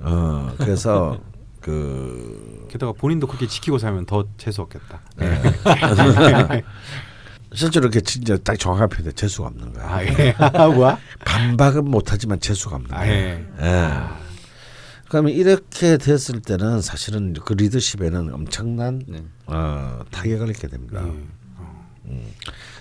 어 0.00 0.52
그래서 0.58 1.18
그 1.60 2.66
게다가 2.70 2.92
본인도 2.92 3.26
그렇게 3.26 3.46
지키고 3.46 3.78
살면 3.78 4.06
더 4.06 4.24
재수 4.36 4.62
없겠다. 4.62 5.00
실제로 7.54 7.84
이렇게 7.86 8.00
진짜 8.00 8.36
딱 8.36 8.58
정확한 8.58 8.88
표현에 8.88 9.12
재수가 9.12 9.48
없는 9.48 9.72
거야. 9.72 9.86
아 9.88 10.04
예. 10.04 10.34
뭐야? 10.74 10.98
반박은 11.24 11.84
못하지만 11.84 12.40
재수가 12.40 12.76
없는 12.76 12.90
거야. 12.90 13.00
아 13.00 13.08
예. 13.08 13.46
예. 13.60 13.90
그러면 15.08 15.32
이렇게 15.32 15.96
됐을 15.96 16.40
때는 16.42 16.82
사실은 16.82 17.32
그 17.32 17.54
리더십에는 17.54 18.34
엄청난 18.34 19.02
네. 19.08 19.24
어, 19.46 20.00
타격을 20.10 20.50
입게 20.50 20.68
됩니다. 20.68 21.02
예. 22.10 22.34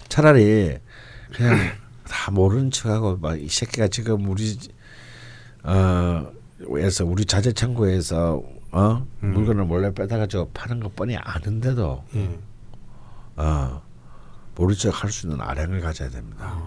차라리 0.09 0.77
그냥 1.33 1.57
다 2.07 2.31
모르는 2.31 2.71
척하고 2.71 3.17
막 3.17 3.35
이 3.37 3.47
새끼가 3.49 3.87
지금 3.89 4.29
우리 4.29 4.57
어에서 5.63 7.05
우리 7.05 7.25
자재 7.25 7.51
창고에서 7.53 8.41
어 8.71 9.05
음. 9.23 9.33
물건을 9.33 9.65
몰래 9.65 9.93
빼다가지고 9.93 10.51
파는 10.53 10.79
거 10.81 10.89
뻔히 10.95 11.15
아는데도 11.17 12.03
예. 12.15 12.39
어 13.37 13.81
모른 14.57 14.75
척할 14.75 15.11
수 15.11 15.27
있는 15.27 15.39
아량을 15.41 15.81
가져야 15.81 16.09
됩니다. 16.09 16.57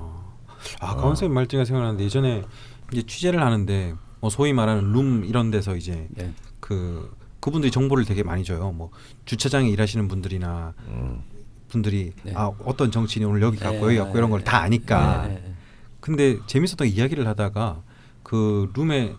아 0.81 0.89
강원 0.95 1.09
선생님 1.17 1.35
말 1.35 1.47
중에 1.47 1.65
생각나는데 1.65 2.05
예전에 2.05 2.45
이제 2.93 3.03
취재를 3.03 3.43
하는데 3.43 3.95
뭐 4.21 4.31
소위 4.31 4.53
말하는 4.53 4.93
룸 4.93 5.25
이런 5.25 5.51
데서 5.51 5.77
이제 5.77 6.07
네. 6.11 6.33
그 6.61 7.15
그분들이 7.41 7.71
정보를 7.71 8.05
되게 8.05 8.23
많이 8.23 8.45
줘요. 8.45 8.71
뭐 8.73 8.91
주차장에 9.25 9.69
일하시는 9.71 10.07
분들이나 10.09 10.75
음. 10.89 11.23
분들이 11.69 12.13
네. 12.25 12.33
아 12.35 12.51
어떤 12.65 12.91
정치인이 12.91 13.25
오늘 13.29 13.43
여기 13.43 13.59
갔고 13.59 13.77
네, 13.77 13.83
여기 13.87 13.99
갔고 13.99 14.19
이런 14.19 14.31
걸 14.31 14.43
다 14.45 14.59
아니까. 14.61 15.27
네, 15.29 15.35
네, 15.35 15.55
근데 16.01 16.39
재밌었던 16.47 16.87
이야기를 16.89 17.27
하다가 17.27 17.83
그 18.23 18.71
룸에 18.77 19.15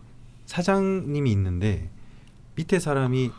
사장님이 0.46 1.32
있는데 1.32 1.90
밑에 2.56 2.80
사람이 2.80 3.32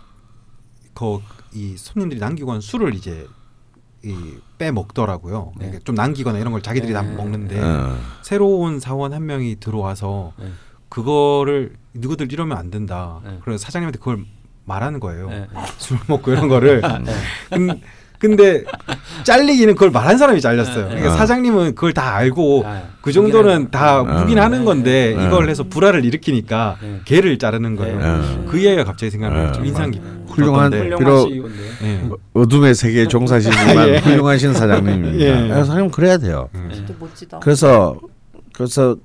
거이 0.95 1.77
손님들이 1.77 2.19
남기고 2.21 2.53
한 2.53 2.61
술을 2.61 2.95
이제 2.95 3.27
이 4.05 4.37
빼먹더라고요. 4.59 5.53
네. 5.57 5.67
그러니까 5.67 5.85
좀 5.85 5.95
남기거나 5.95 6.39
이런 6.39 6.53
걸 6.53 6.63
자기들이 6.63 6.93
다 6.93 7.03
네. 7.03 7.15
먹는데 7.15 7.61
어. 7.61 7.97
새로운 8.23 8.81
사원 8.81 9.13
한 9.13 9.27
명이 9.27 9.57
들어와서 9.61 10.33
네. 10.39 10.51
그거를 10.89 11.75
누구들 11.95 12.33
이러면 12.33 12.59
안 12.59 12.71
된다. 12.71 13.21
네. 13.25 13.39
그래서 13.43 13.65
사장님한테 13.65 13.99
그걸 13.99 14.25
말하는 14.65 15.01
거예요. 15.01 15.29
네, 15.29 15.47
네. 15.53 15.61
술 15.79 15.99
먹고 16.07 16.33
이런 16.33 16.49
거를. 16.49 16.83
근, 17.51 17.81
근데 18.23 18.63
잘리기는 19.25 19.75
그걸 19.75 19.91
말한 19.91 20.17
사람이 20.17 20.41
잘렸어요. 20.41 20.85
네. 20.85 20.89
그러니까 20.91 21.13
아. 21.13 21.17
사장님은 21.17 21.75
그걸 21.75 21.93
다 21.93 22.15
알고 22.15 22.63
아, 22.65 22.83
그 23.01 23.11
정도는 23.11 23.73
다 23.73 23.97
아. 23.99 24.03
무긴 24.05 24.39
하는 24.39 24.65
건데 24.65 25.13
네. 25.19 25.27
이걸 25.27 25.51
해서 25.51 25.65
불화를 25.65 26.05
일으키니까 26.05 26.77
네. 26.81 27.01
개를 27.05 27.37
자르는 27.39 27.75
거예요. 27.75 27.99
네. 27.99 28.45
그 28.49 28.59
이야기가 28.59 28.85
갑자기 28.85 29.11
생각나요. 29.11 29.47
네. 29.49 29.53
좀 29.53 29.67
인상 29.67 29.91
훌륭한- 29.91 30.71
깊었던데. 30.71 30.91
훌륭한- 30.91 30.99
비록-. 30.99 31.53
예. 31.83 32.09
어둠의 32.33 32.75
세계에 32.77 33.09
종사하시지만 33.09 33.89
예. 33.91 33.99
훌륭하신 33.99 34.55
사장님입니다. 34.55 35.19
예. 35.19 35.51
아, 35.53 35.65
사장님 35.65 35.91
그래야 35.91 36.17
돼요. 36.17 36.49
음. 36.55 36.71
진짜 36.73 36.95
멋지다. 37.01 37.41
그래서 37.41 37.99
그래서 38.53 38.97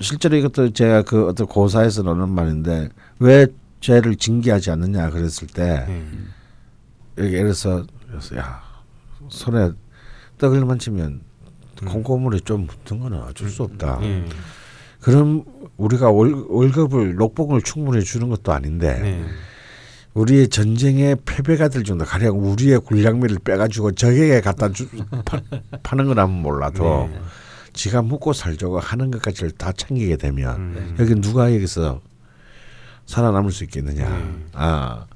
실제로 0.00 0.36
이것도 0.36 0.72
제가 0.72 1.02
그 1.02 1.28
어떤 1.28 1.46
고사에서 1.46 2.02
나오는 2.02 2.26
말인데 2.30 2.88
왜 3.18 3.46
죄를 3.80 4.16
징계하지 4.16 4.70
않느냐 4.70 5.10
그랬을 5.10 5.48
때 5.48 5.84
예. 5.86 6.02
여기 7.18 7.34
예를 7.34 7.52
들어서 7.52 7.86
야 8.36 8.62
손에 9.28 9.70
떡을 10.38 10.64
만지면 10.64 11.20
음. 11.82 11.88
콩고물이 11.88 12.42
좀 12.42 12.66
묻은 12.66 13.00
거는 13.00 13.22
어쩔 13.22 13.48
수 13.48 13.62
없다. 13.62 14.00
예. 14.02 14.24
그럼 15.00 15.44
우리가 15.76 16.10
월, 16.10 16.32
월급을 16.48 17.16
녹봉을 17.16 17.62
충분히 17.62 18.02
주는 18.02 18.28
것도 18.28 18.52
아닌데 18.52 18.98
네. 19.00 19.24
우리의 20.14 20.48
전쟁에 20.48 21.16
패배가 21.24 21.68
될 21.68 21.84
정도 21.84 22.04
가령 22.04 22.38
우리의 22.38 22.80
군량미를 22.80 23.38
빼가지고 23.40 23.92
적에게 23.92 24.40
갖다 24.40 24.70
주, 24.70 24.88
파, 25.24 25.40
파는 25.82 26.06
거라면 26.06 26.40
몰라도 26.40 27.10
네. 27.12 27.20
지가 27.74 28.02
먹고 28.02 28.32
살자고 28.32 28.78
하는 28.78 29.10
것까지를 29.10 29.50
다 29.52 29.72
챙기게 29.72 30.16
되면 30.16 30.56
음. 30.56 30.96
여기 30.98 31.14
누가 31.16 31.52
여기서 31.52 32.00
살아남을 33.06 33.52
수 33.52 33.64
있겠느냐. 33.64 34.08
네. 34.08 34.46
아 34.54 35.06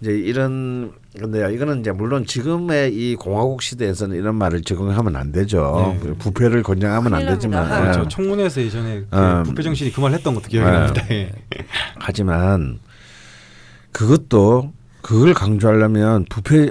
이제 0.00 0.10
이런 0.12 0.92
근데요 1.18 1.50
이거는 1.50 1.80
이제 1.80 1.92
물론 1.92 2.24
지금의 2.26 2.94
이 2.94 3.16
공화국 3.16 3.62
시대에서는 3.62 4.16
이런 4.16 4.34
말을 4.36 4.62
적용하면 4.62 5.16
안 5.16 5.32
되죠. 5.32 5.96
네. 6.02 6.12
부패를 6.18 6.62
권장하면 6.62 7.14
안 7.14 7.26
되지만. 7.26 7.64
예. 7.78 7.82
그렇죠. 7.92 8.08
청문회에서 8.08 8.60
예전에 8.62 9.04
그 9.10 9.16
음. 9.16 9.42
부패 9.44 9.62
정신이 9.62 9.92
그 9.92 10.00
말 10.00 10.12
했던 10.12 10.34
것도 10.34 10.48
기억이 10.48 10.70
네. 10.70 10.76
납니다. 10.76 11.02
예. 11.10 11.32
하지만 11.96 12.78
그것도 13.92 14.72
그걸 15.02 15.34
강조하려면 15.34 16.24
부패 16.28 16.68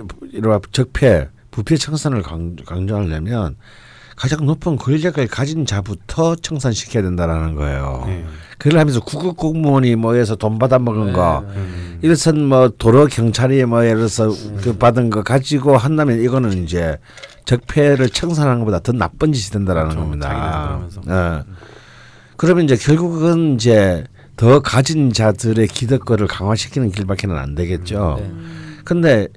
적폐 0.72 1.30
부패 1.52 1.76
청산을 1.78 2.22
강, 2.22 2.56
강조하려면 2.66 3.56
가장 4.16 4.46
높은 4.46 4.78
권력을 4.78 5.28
가진 5.28 5.66
자부터 5.66 6.36
청산시켜야 6.36 7.04
된다라는 7.04 7.56
거예요. 7.56 8.04
네. 8.08 8.26
그걸 8.58 8.80
하면서 8.80 9.02
구급 9.02 9.36
공무원이 9.36 9.96
뭐해서 9.96 10.36
돈 10.36 10.58
받아 10.58 10.80
먹은 10.80 11.12
거 11.12 11.40
음. 11.56 12.00
이래선 12.02 12.46
뭐 12.46 12.70
도로 12.70 13.08
경찰이 13.08 13.66
뭐 13.66 13.84
예를 13.84 13.98
들어서 13.98 14.30
그 14.62 14.78
받은 14.78 15.10
거 15.10 15.24
가지고 15.24 15.76
한다면 15.76 16.22
이거는 16.22 16.64
이제 16.64 16.98
적폐를 17.44 18.10
청산하는 18.10 18.60
것보다 18.60 18.80
더 18.80 18.94
나쁜 18.94 19.34
짓이 19.34 19.52
된다라는 19.52 19.90
그렇죠. 19.90 20.02
겁니다. 20.02 20.80
예. 21.08 21.44
그러면 22.38 22.66
이제 22.66 22.76
결국은 22.78 23.56
이제 23.56 24.06
더 24.38 24.62
가진 24.62 25.12
자들의 25.12 25.68
기득권을 25.68 26.28
강화시키는 26.28 26.92
길밖에는 26.92 27.38
안 27.38 27.56
되겠죠. 27.56 28.18
네. 28.20 28.32
근데 28.84 29.28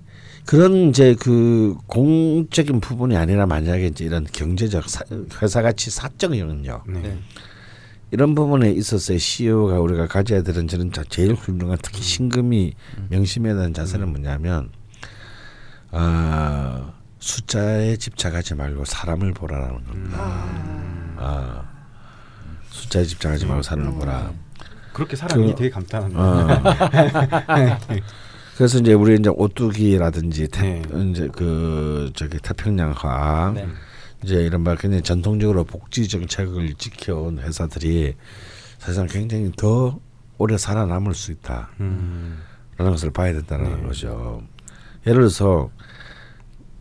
그런 0.49 0.89
이제 0.89 1.15
그 1.20 1.77
공적인 1.87 2.81
부분이 2.81 3.15
아니라 3.19 3.45
만약에 3.45 3.89
이제 3.89 4.07
이런 4.07 4.25
경제적 4.25 4.89
사, 4.89 5.05
회사 5.43 5.61
가치 5.61 5.91
사적 5.91 6.39
영역 6.39 6.91
네. 6.91 7.01
네. 7.03 7.19
이런 8.11 8.35
부분에 8.35 8.70
있어서의 8.70 9.19
CEO가 9.19 9.79
우리가 9.81 10.07
가져야 10.07 10.43
되는 10.43 10.66
저는 10.66 10.91
자- 10.91 11.05
제일 11.11 11.35
훌륭한 11.35 11.77
특히 11.83 12.01
신금이 12.01 12.73
명심해야 13.11 13.57
되는 13.57 13.75
자세는 13.75 14.09
뭐냐면 14.09 14.70
아 15.91 16.95
숫자에 17.19 17.97
집착하지 17.99 18.55
말고 18.55 18.87
사람을 18.87 19.35
보라라는 19.35 19.85
겁니다. 19.85 20.19
아, 21.19 21.62
숫자에 22.70 23.05
집착하지 23.05 23.45
말고 23.45 23.62
사람을 23.62 23.93
보라. 23.99 24.33
그렇게 24.95 25.15
사람이 25.15 25.49
그- 25.49 25.55
되게 25.57 25.69
감탄한데. 25.69 26.16
어. 26.16 26.47
그래서 28.59 28.78
이제 28.80 28.93
우리 28.93 29.14
이제 29.14 29.30
오뚜기라든지 29.30 30.48
태, 30.48 30.82
네. 30.82 31.10
이제 31.10 31.28
그 31.32 32.10
저기 32.16 32.39
태평양 32.39 32.90
화학 32.90 33.55
네. 33.55 33.68
이제 34.24 34.35
이런 34.43 34.62
말 34.62 34.76
굉장히 34.76 35.01
전통적으로 35.01 35.62
복지 35.62 36.09
정책을 36.09 36.74
지켜온 36.74 37.39
회사들이 37.39 38.14
사실상 38.78 39.06
굉장히 39.06 39.52
더 39.56 40.01
오래 40.39 40.59
살아남을 40.59 41.14
수 41.14 41.30
있다라는 41.30 41.68
음. 41.78 42.43
것을 42.76 43.12
봐야 43.12 43.32
된다는 43.32 43.76
네. 43.76 43.86
거죠. 43.86 44.43
예를 45.06 45.20
들어서 45.20 45.70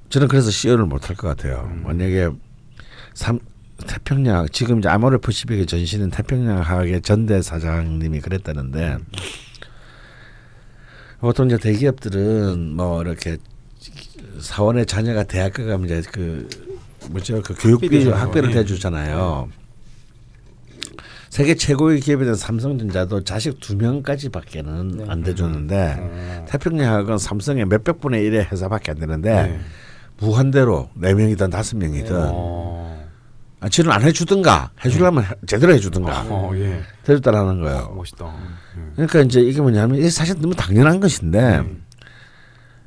저는 0.09 0.29
그래서 0.29 0.49
CEO를 0.49 0.87
못할 0.87 1.15
것 1.15 1.27
같아요. 1.27 1.69
음. 1.71 1.83
만약에 1.85 2.31
삼 3.13 3.37
태평양 3.85 4.47
지금 4.51 4.79
이제 4.79 4.89
아모레 4.89 5.17
퍼시픽에 5.17 5.67
전시는 5.67 6.09
태평양 6.09 6.59
학의 6.59 7.03
전대 7.03 7.39
사장님이 7.39 8.21
그랬다는데 8.21 8.97
보통 11.19 11.47
이제 11.47 11.57
대기업들은 11.57 12.75
뭐 12.75 13.01
이렇게 13.01 13.37
사원의 14.39 14.85
자녀가 14.85 15.23
대학교 15.23 15.65
가면 15.65 15.85
이제 15.85 16.03
그 16.11 16.47
뭐죠 17.09 17.41
그 17.41 17.55
교육비 17.55 18.09
학비를 18.09 18.49
네. 18.49 18.55
대주잖아요. 18.55 19.49
세계 21.29 21.55
최고의 21.55 21.99
기업이던 21.99 22.35
삼성전자도 22.35 23.23
자식 23.23 23.59
두 23.59 23.75
명까지밖에는 23.75 24.87
네. 24.97 25.05
안 25.07 25.21
대주는데 25.21 25.95
어. 25.99 26.45
태평양학은 26.49 27.17
삼성의 27.17 27.65
몇백 27.65 27.99
분의 27.99 28.23
일의 28.23 28.45
회사밖에 28.45 28.91
안 28.91 28.97
되는데 28.97 29.29
네. 29.43 29.59
무한대로 30.19 30.89
네 30.95 31.13
명이든 31.13 31.49
다섯 31.49 31.77
명이든 31.77 32.15
어. 32.15 32.96
아, 33.67 33.69
지는 33.69 33.91
안 33.91 34.01
해주든가 34.01 34.71
해주려면 34.85 35.25
해- 35.25 35.27
제대로 35.45 35.73
해주든가 35.73 36.23
어, 36.29 36.51
예. 36.55 36.81
해줬다라는 37.07 37.61
거예요. 37.61 37.93
멋있다. 37.97 38.25
예. 38.25 38.81
그러니까 38.95 39.19
이제 39.21 39.41
이게 39.41 39.59
뭐냐면 39.61 39.97
이게 39.99 40.09
사실 40.09 40.39
너무 40.39 40.55
당연한 40.55 41.01
것인데 41.01 41.57
음. 41.59 41.83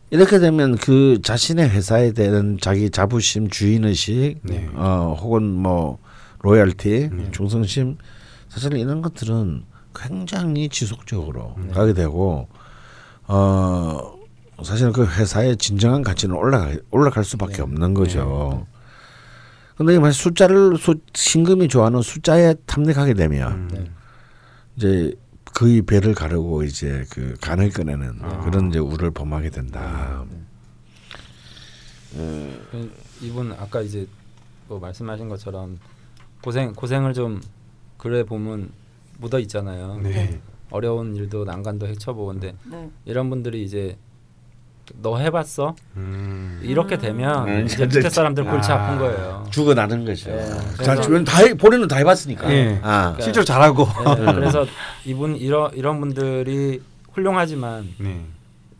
이렇게 0.08 0.38
되면 0.38 0.76
그 0.76 1.20
자신의 1.22 1.68
회사에 1.68 2.12
대한 2.12 2.56
자기 2.60 2.88
자부심, 2.90 3.50
주인의식, 3.50 4.40
네. 4.42 4.68
어 4.74 5.16
혹은 5.20 5.44
뭐 5.44 5.98
로열티, 6.40 7.10
네. 7.12 7.30
충성심 7.30 7.98
사실 8.48 8.72
이런 8.76 9.02
것들은 9.02 9.64
굉장히 9.94 10.68
지속적으로 10.70 11.54
네. 11.58 11.72
가게 11.72 11.92
되고 11.92 12.48
어 13.28 14.14
사실 14.64 14.90
그 14.92 15.04
회사의 15.06 15.58
진정한 15.58 16.02
가치는 16.02 16.34
올라가 16.34 16.72
올라갈 16.90 17.22
수밖에 17.22 17.56
네. 17.56 17.62
없는 17.62 17.92
거죠. 17.94 18.66
근데 19.80 19.98
만약 19.98 20.12
숫자를 20.12 20.76
수, 20.76 20.94
신금이 21.14 21.68
좋아하는 21.68 22.02
숫자에 22.02 22.52
탐닉하게 22.66 23.14
되면 23.14 23.52
음. 23.52 23.68
네. 23.72 23.90
이제 24.76 25.14
그의 25.54 25.80
배를 25.80 26.14
가르고 26.14 26.64
이제 26.64 27.06
그 27.08 27.34
간을 27.40 27.70
꺼내는 27.70 28.18
아. 28.20 28.40
그런 28.40 28.68
이제 28.68 28.78
우를 28.78 29.10
범하게 29.10 29.48
된다. 29.48 30.22
그 32.12 32.92
이분 33.22 33.52
아까 33.52 33.80
이제 33.80 34.06
뭐 34.68 34.78
말씀하신 34.78 35.30
것처럼 35.30 35.78
고생 36.42 36.74
고생을 36.74 37.14
좀 37.14 37.40
그래 37.96 38.22
보면 38.22 38.70
묻어 39.16 39.38
있잖아요. 39.38 39.96
네. 40.02 40.42
어려운 40.68 41.16
일도 41.16 41.46
난간도 41.46 41.86
헤쳐보는데 41.86 42.54
네. 42.70 42.90
이런 43.06 43.30
분들이 43.30 43.64
이제 43.64 43.96
너 45.02 45.18
해봤어? 45.18 45.74
음. 45.96 46.60
이렇게 46.62 46.98
되면 46.98 47.48
음, 47.48 47.64
이제 47.66 47.84
밑에 47.86 48.08
사람들 48.08 48.44
골치 48.44 48.70
아. 48.72 48.76
아픈 48.76 48.98
거예요. 48.98 49.46
죽어나는 49.50 50.04
거죠. 50.04 50.30
자, 50.82 51.00
주변 51.00 51.24
다 51.24 51.38
해, 51.42 51.54
본인은 51.54 51.88
다 51.88 51.96
해봤으니까. 51.96 52.52
예. 52.52 52.78
아, 52.82 53.16
실제로 53.20 53.44
잘하고. 53.44 53.84
네, 54.16 54.32
그래서 54.34 54.66
이분 55.04 55.36
이런 55.36 55.72
이런 55.74 56.00
분들이 56.00 56.80
훌륭하지만 57.12 57.88
네. 57.98 58.24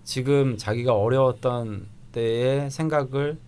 지금 0.04 0.56
자기가 0.58 0.92
어려웠던 0.94 1.86
때의 2.12 2.70
생각을 2.70 3.38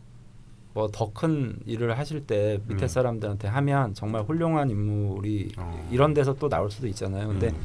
뭐 0.74 0.88
더 0.88 1.12
큰 1.12 1.56
일을 1.66 1.98
하실 1.98 2.26
때 2.26 2.58
밑에 2.66 2.86
음. 2.86 2.88
사람들한테 2.88 3.46
하면 3.48 3.92
정말 3.94 4.22
훌륭한 4.22 4.70
인물이 4.70 5.52
어. 5.58 5.88
이런 5.90 6.14
데서 6.14 6.34
또 6.34 6.48
나올 6.48 6.70
수도 6.70 6.86
있잖아요. 6.86 7.28
근데 7.28 7.48
음. 7.48 7.56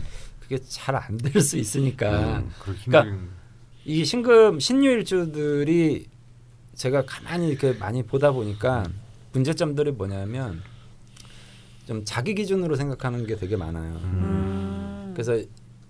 그게 0.42 0.58
잘 0.68 0.96
안 0.96 1.18
될 1.18 1.42
수 1.42 1.58
있으니까 1.58 2.10
음, 2.40 2.52
그러니까 2.60 3.18
이 3.88 4.04
신금 4.04 4.60
신유일주들이 4.60 6.08
제가 6.76 7.06
가만히 7.06 7.48
이렇게 7.48 7.72
많이 7.72 8.04
보다 8.04 8.34
보니까 8.34 8.84
문제점들이 9.32 9.92
뭐냐면 9.92 10.62
좀 11.86 12.04
자기 12.04 12.36
기준으로 12.36 12.76
생각하는 12.76 13.26
게 13.26 13.38
되게 13.38 13.56
많아요. 13.56 13.94
음. 14.04 15.12
그래서 15.14 15.42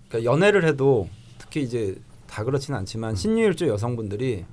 그러니까 0.08 0.32
연애를 0.32 0.64
해도 0.64 1.08
특히 1.38 1.64
이제 1.64 1.96
다 2.28 2.44
그렇지는 2.44 2.78
않지만 2.78 3.16
신유일주 3.16 3.66
여성분들이 3.66 4.44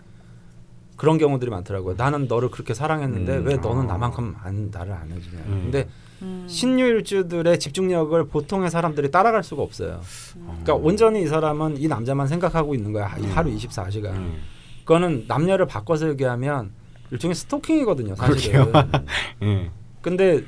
그런 0.98 1.20
경우들이 1.20 1.52
많더라고요. 1.52 1.94
나는 1.98 2.28
너를 2.28 2.50
그렇게 2.50 2.74
사랑했는데 2.74 3.38
음. 3.38 3.46
왜 3.46 3.58
너는 3.58 3.84
아. 3.84 3.94
나만큼 3.94 4.34
안 4.40 4.72
나를 4.72 4.92
안 4.92 5.12
해주냐. 5.12 5.40
음. 5.46 5.62
근데 5.66 5.88
음. 6.22 6.46
신유일주들의 6.48 7.60
집중력을 7.60 8.28
보통의 8.28 8.70
사람들이 8.70 9.12
따라갈 9.12 9.44
수가 9.44 9.62
없어요. 9.62 10.02
그러니까 10.34 10.76
온전히 10.76 11.24
이 11.24 11.28
사람은 11.28 11.78
이 11.78 11.88
남자만 11.88 12.28
생각하고 12.28 12.76
있는 12.76 12.94
거야. 12.94 13.16
이 13.18 13.24
음. 13.24 13.32
하루 13.32 13.50
24시간. 13.52 14.12
음. 14.12 14.42
그거는 14.80 15.26
남녀를 15.28 15.66
바꿔서 15.66 16.10
얘기하면 16.10 16.72
일종의 17.12 17.36
스토킹이거든요, 17.36 18.16
사실은. 18.16 18.72
예. 19.44 19.72
근데 20.02 20.44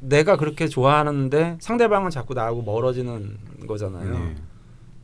내가 0.00 0.36
그렇게 0.36 0.68
좋아하는데 0.68 1.58
상대방은 1.60 2.10
자꾸 2.10 2.34
나하고 2.34 2.62
멀어지는 2.62 3.38
거잖아요. 3.66 4.18
네. 4.18 4.34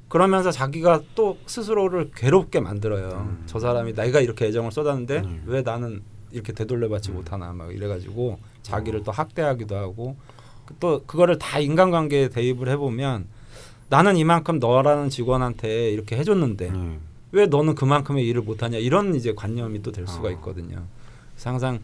그러면서 0.09 0.51
자기가 0.51 1.01
또 1.14 1.39
스스로를 1.47 2.10
괴롭게 2.14 2.60
만들어요. 2.60 3.26
음. 3.26 3.43
저 3.47 3.59
사람이 3.59 3.94
내가 3.94 4.20
이렇게 4.20 4.47
애정을 4.47 4.70
쏟았는데 4.70 5.18
음. 5.18 5.43
왜 5.47 5.62
나는 5.62 6.02
이렇게 6.32 6.52
되돌려받지 6.52 7.10
음. 7.10 7.16
못하나 7.16 7.52
막 7.52 7.74
이래가지고 7.74 8.38
자기를 8.62 9.02
또 9.04 9.12
학대하기도 9.12 9.76
하고 9.76 10.16
또 10.80 11.02
그거를 11.06 11.38
다 11.38 11.59
인간관계에 11.59 12.28
대입을 12.30 12.68
해보면 12.70 13.26
나는 13.88 14.16
이만큼 14.16 14.59
너라는 14.59 15.10
직원한테 15.10 15.90
이렇게 15.90 16.16
해줬는데 16.16 16.72
예. 16.74 16.98
왜 17.32 17.46
너는 17.46 17.74
그만큼의 17.74 18.26
일을 18.26 18.42
못하냐 18.42 18.78
이런 18.78 19.14
이제 19.14 19.34
관념이 19.34 19.82
또 19.82 19.92
될 19.92 20.06
수가 20.06 20.28
어. 20.28 20.30
있거든요. 20.32 20.82
그래서 21.34 21.50
항상 21.50 21.80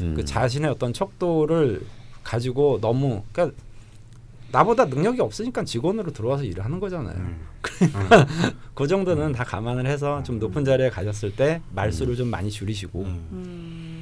음. 0.00 0.14
그 0.14 0.24
자신의 0.24 0.70
어떤 0.70 0.92
척도를 0.92 1.82
가지고 2.22 2.78
너무 2.80 3.22
그러니까 3.32 3.56
나보다 4.52 4.84
능력이 4.86 5.20
없으니까 5.20 5.64
직원으로 5.64 6.12
들어와서 6.12 6.44
일을 6.44 6.64
하는 6.64 6.78
거잖아요. 6.80 7.16
음. 7.16 7.46
그 8.74 8.86
정도는 8.86 9.32
다 9.32 9.44
감안을 9.44 9.86
해서 9.86 10.22
좀 10.22 10.38
높은 10.38 10.64
자리에 10.64 10.88
가셨을 10.90 11.34
때 11.34 11.60
말수를 11.74 12.16
좀 12.16 12.28
많이 12.28 12.50
줄이시고 12.50 13.06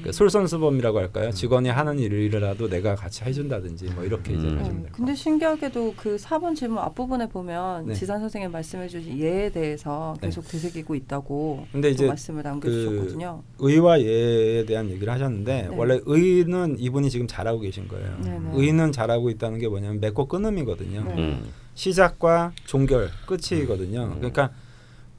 음. 0.05 0.09
음. 0.09 0.11
그 0.11 0.13
솔선수범이라고 0.13 0.99
할까요? 0.99 1.31
직원이 1.31 1.69
하는 1.69 1.99
일이라도 1.99 2.69
내가 2.69 2.95
같이 2.95 3.25
해준다든지 3.25 3.87
뭐 3.95 4.05
이렇게 4.05 4.35
이제 4.35 4.47
음. 4.47 4.59
하시면 4.59 4.77
어, 4.77 4.83
될것 4.83 4.93
근데 4.93 5.15
신기하게도 5.15 5.95
그 5.97 6.17
4번 6.17 6.55
질문 6.55 6.79
앞부분에 6.79 7.29
보면 7.29 7.87
네. 7.87 7.95
지산 7.95 8.21
선생님 8.21 8.53
말씀해주신 8.53 9.19
예에 9.19 9.51
대해서 9.51 10.15
네. 10.21 10.29
계속 10.29 10.47
되새기고 10.47 10.95
있다고 10.95 11.67
근데 11.73 11.89
또 11.89 11.95
이제 11.95 12.07
말씀을 12.07 12.43
남겨주셨거든요. 12.43 13.43
의와 13.59 14.01
예에 14.01 14.65
대한 14.67 14.91
얘기를 14.91 15.13
하셨는데 15.13 15.69
네. 15.69 15.77
원래 15.77 16.01
의는 16.05 16.77
이분이 16.79 17.11
지금 17.11 17.27
잘하고 17.27 17.61
계신 17.61 17.89
거예요. 17.89 18.17
네네. 18.23 18.51
의는 18.55 18.93
잘하고 18.93 19.31
있다는 19.31 19.59
게 19.59 19.69
뭐냐면 19.69 20.01
맺고 20.01 20.27
끊음이거든요. 20.27 21.05
네. 21.05 21.15
음. 21.17 21.45
시작과 21.75 22.53
종결 22.67 23.11
끝이거든요. 23.27 24.15
그러니까 24.17 24.51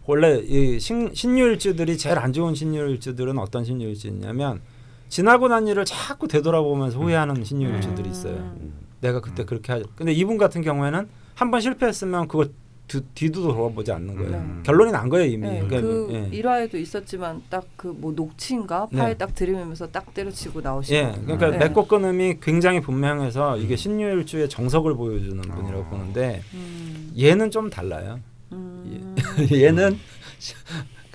원래 0.07 0.38
이 0.38 0.80
신, 0.80 1.14
신유일주들이 1.14 1.98
제일 1.98 2.20
안 2.20 2.32
좋은 2.32 2.53
신유일주들은 2.53 3.38
어떤 3.40 3.66
신유일주냐면 3.66 4.62
지나고 5.10 5.48
난 5.48 5.68
일을 5.68 5.86
자꾸 5.86 6.27
되돌아보면서 6.27 6.99
후회하는 6.99 7.44
신유일주들이 7.44 8.10
있어요. 8.10 8.36
음. 8.36 8.73
내가 9.02 9.22
그때 9.22 9.45
그렇게 9.45 9.72
하죠. 9.73 9.86
근데 9.95 10.11
이분 10.11 10.38
같은 10.38 10.61
경우에는 10.61 11.07
한 11.36 11.52
번 11.52 11.61
실패했으면 11.61 12.27
그걸 12.27 12.49
뒤, 12.88 13.02
뒤도 13.15 13.41
돌아보지 13.41 13.91
않는 13.91 14.15
거예요. 14.15 14.32
음. 14.38 14.64
결론이 14.64 14.91
난 14.91 15.10
거예요 15.10 15.26
이미. 15.32 15.48
네, 15.48 15.60
그러니까, 15.68 15.82
그 15.82 16.07
예. 16.11 16.30
일화에도 16.38 16.77
있었지만 16.77 17.41
딱 17.49 17.65
그 17.76 17.88
뭐 17.94 18.11
녹취인가 18.14 18.88
네. 18.91 18.99
파일 18.99 19.18
딱 19.18 19.34
들이면서 19.34 19.88
딱 19.88 20.14
때려치고 20.14 20.61
나오시고 20.61 20.95
예, 20.95 21.11
그러니까 21.23 21.49
네. 21.52 21.57
맺고 21.57 21.88
끊음이 21.88 22.40
굉장히 22.41 22.82
분명해서 22.82 23.57
이게 23.57 23.76
신유일주의 23.76 24.49
정석을 24.49 24.95
보여주는 24.95 25.41
분이라고 25.41 25.84
어. 25.84 25.90
보는데 25.90 26.41
음. 26.53 27.11
얘는 27.19 27.49
좀 27.52 27.69
달라요. 27.69 28.19
음. 28.52 29.15
얘는 29.52 29.98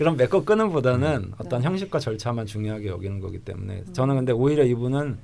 그런 0.01 0.17
맺고 0.17 0.47
끊음보다는 0.47 1.21
네. 1.21 1.29
어떤 1.37 1.63
형식과 1.63 1.99
절차만 1.99 2.47
중요하게 2.47 2.89
여기는 2.89 3.21
거기 3.21 3.39
때문에 3.39 3.85
저는 3.93 4.17
근데 4.17 4.33
오히려 4.33 4.65
이분은 4.65 5.19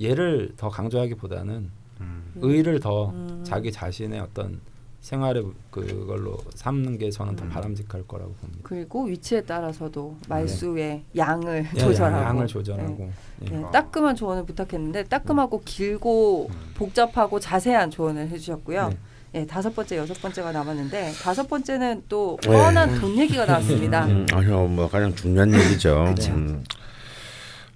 얘를 0.00 0.54
더 0.56 0.70
강조하기보다는 0.70 1.70
음. 2.00 2.32
의를 2.36 2.80
더 2.80 3.10
음. 3.10 3.42
자기 3.44 3.70
자신의 3.70 4.20
어떤 4.20 4.62
생활의 5.02 5.44
그걸로 5.70 6.38
삼는 6.54 6.96
게 6.96 7.10
저는 7.10 7.36
더 7.36 7.44
음. 7.44 7.50
바람직할 7.50 8.04
거라고 8.08 8.32
봅니다. 8.32 8.60
그리고 8.62 9.04
위치에 9.04 9.42
따라서도 9.42 10.16
말수의 10.26 11.02
양을 11.14 11.66
예, 11.74 11.78
조절하고 11.78 12.24
양을 12.24 12.40
네. 12.40 12.46
조절하고 12.46 13.10
예. 13.42 13.50
네, 13.50 13.64
따끔한 13.74 14.16
조언을 14.16 14.46
부탁했는데 14.46 15.04
따끔하고 15.04 15.60
길고 15.66 16.48
음. 16.50 16.72
복잡하고 16.76 17.38
자세한 17.40 17.90
조언을 17.90 18.30
해주셨고요. 18.30 18.88
네. 18.88 18.98
예, 19.34 19.44
다섯 19.44 19.74
번째, 19.74 19.96
여섯 19.96 20.20
번째가 20.22 20.52
남았는데 20.52 21.12
다섯 21.20 21.48
번째는 21.48 22.04
또 22.08 22.38
네. 22.42 22.50
뻔한 22.50 23.00
돈 23.00 23.18
얘기가 23.18 23.44
나왔습니다. 23.44 24.06
음, 24.06 24.26
아니요, 24.32 24.68
뭐 24.68 24.88
가장 24.88 25.12
중요한 25.12 25.52
얘기죠. 25.52 26.14
음. 26.30 26.62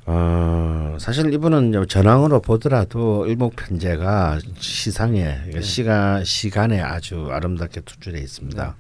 어, 0.07 0.97
사실 1.01 1.33
이분은 1.35 1.87
전황으로 1.89 2.41
보더라도 2.41 3.27
일목편제가 3.27 4.39
시상에 4.59 5.23
그러니까 5.25 5.59
네. 5.59 5.61
시간 5.61 6.25
시간에 6.25 6.81
아주 6.81 7.29
아름답게 7.31 7.81
투출해 7.81 8.21
있습니다. 8.21 8.77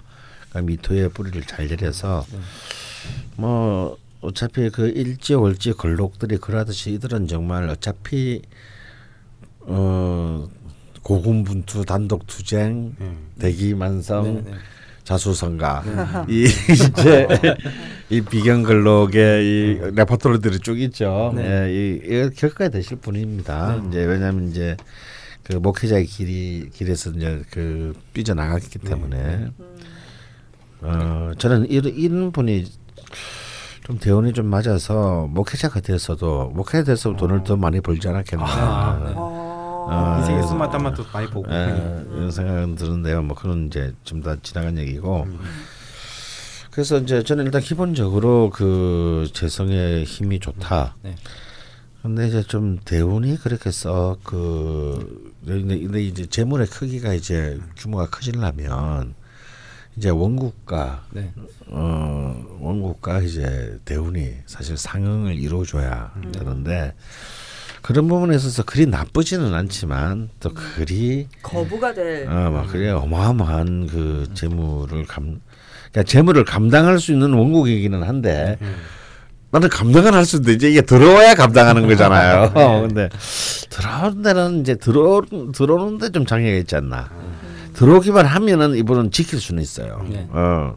그러니까 0.48 0.70
미토의 0.70 1.10
뿌리를 1.10 1.42
잘 1.42 1.66
내려서 1.66 2.24
네. 2.30 2.38
뭐 3.36 3.98
어차피 4.20 4.70
그 4.70 4.88
일지 4.88 5.34
월지 5.34 5.72
걸록들이 5.72 6.38
그러듯이 6.38 6.92
이들은 6.92 7.26
정말 7.26 7.68
어차피 7.68 8.40
어 9.60 10.48
고군분투 11.08 11.86
단독 11.86 12.26
투쟁 12.26 12.94
네. 12.98 13.16
대기 13.38 13.74
만성 13.74 14.24
네, 14.24 14.42
네. 14.44 14.52
자수성가 15.04 15.84
이 16.28 16.44
이제 16.44 17.26
이 18.10 18.20
비견 18.20 18.73
건록의 18.73 19.42
이 19.42 19.80
레퍼토리들이 19.94 20.58
쭉 20.58 20.78
있죠. 20.80 21.32
네. 21.34 21.48
예, 21.48 21.72
이, 21.72 22.00
이 22.04 22.30
겪어야 22.36 22.68
되실 22.68 22.98
분입니다. 22.98 23.80
이제 23.88 24.04
왜냐하면 24.04 24.50
이제 24.50 24.76
그 25.44 25.56
목회자의 25.56 26.04
길이 26.04 26.68
길에서 26.74 27.08
이제 27.12 27.42
그 27.50 27.94
삐져 28.12 28.34
나갔기 28.34 28.78
때문에 28.78 29.48
어 30.82 31.30
저는 31.38 31.70
이런 31.70 31.94
이런 31.94 32.32
분이 32.32 32.66
좀 33.84 33.98
대운이 33.98 34.34
좀 34.34 34.44
맞아서 34.44 35.26
목회자가 35.30 35.80
돼서도 35.80 36.50
목회자 36.54 36.84
돼서 36.84 37.16
돈을 37.16 37.44
더 37.44 37.56
많이 37.56 37.80
벌지 37.80 38.08
않았겠나. 38.08 38.44
아, 38.44 39.02
네. 39.06 39.37
어. 39.88 39.90
아, 39.90 40.18
인생의 40.20 40.42
예. 40.42 40.46
쓴맛 40.46 40.70
단맛도 40.70 41.04
많이 41.12 41.26
보고. 41.28 41.50
예, 41.50 42.04
이런 42.14 42.30
생각은 42.30 42.74
드는데요. 42.76 43.22
뭐 43.22 43.36
그런 43.36 43.66
이제 43.68 43.92
좀 44.04 44.22
다 44.22 44.36
지나간 44.42 44.76
얘기고. 44.78 45.26
그래서 46.70 46.98
이제 46.98 47.22
저는 47.22 47.46
일단 47.46 47.60
기본적으로 47.60 48.50
그 48.50 49.26
재성의 49.32 50.04
힘이 50.04 50.38
좋다. 50.40 50.96
네. 51.02 51.14
근데 52.02 52.28
이제 52.28 52.42
좀 52.42 52.78
대운이 52.84 53.36
그렇게 53.38 53.70
썩그 53.72 55.32
근데, 55.44 55.78
근데 55.80 56.02
이제 56.02 56.26
재물의 56.26 56.68
크기가 56.68 57.12
이제 57.14 57.58
규모가 57.76 58.06
커지려면 58.10 59.14
이제 59.96 60.08
원국가 60.10 61.04
네. 61.10 61.32
어 61.66 62.44
원국가 62.60 63.20
이제 63.20 63.80
대운이 63.84 64.34
사실 64.46 64.76
상응을 64.76 65.34
이루어줘야 65.34 66.12
되는데 66.32 66.94
그런 67.82 68.08
부분에 68.08 68.36
있어서 68.36 68.62
그리 68.64 68.86
나쁘지는 68.86 69.54
않지만 69.54 70.30
또 70.40 70.50
그리 70.52 71.28
거부가 71.42 71.94
될 71.94 72.28
어막 72.28 72.68
그래 72.68 72.90
어마어마한 72.90 73.86
그 73.86 74.28
재물을 74.34 75.04
감 75.06 75.40
그러니까 75.90 76.02
재물을 76.04 76.44
감당할 76.44 76.98
수 76.98 77.12
있는 77.12 77.32
원국이기는 77.32 78.02
한데 78.02 78.58
나는 79.50 79.68
감당을 79.70 80.12
할수 80.12 80.36
있는데 80.36 80.52
이제 80.54 80.70
이게 80.70 80.82
들어와야 80.82 81.34
감당하는 81.34 81.86
거잖아요. 81.88 82.52
근데 82.86 83.08
들어오는 83.70 84.22
데는 84.22 84.60
이제 84.60 84.74
들어 84.74 85.22
들어오는데 85.54 86.10
좀 86.10 86.26
장애가 86.26 86.58
있지 86.58 86.76
않나. 86.76 87.10
들어오기만 87.72 88.26
하면은 88.26 88.76
이분은 88.76 89.10
지킬 89.12 89.40
수는 89.40 89.62
있어요. 89.62 90.04
네. 90.10 90.26
어. 90.30 90.76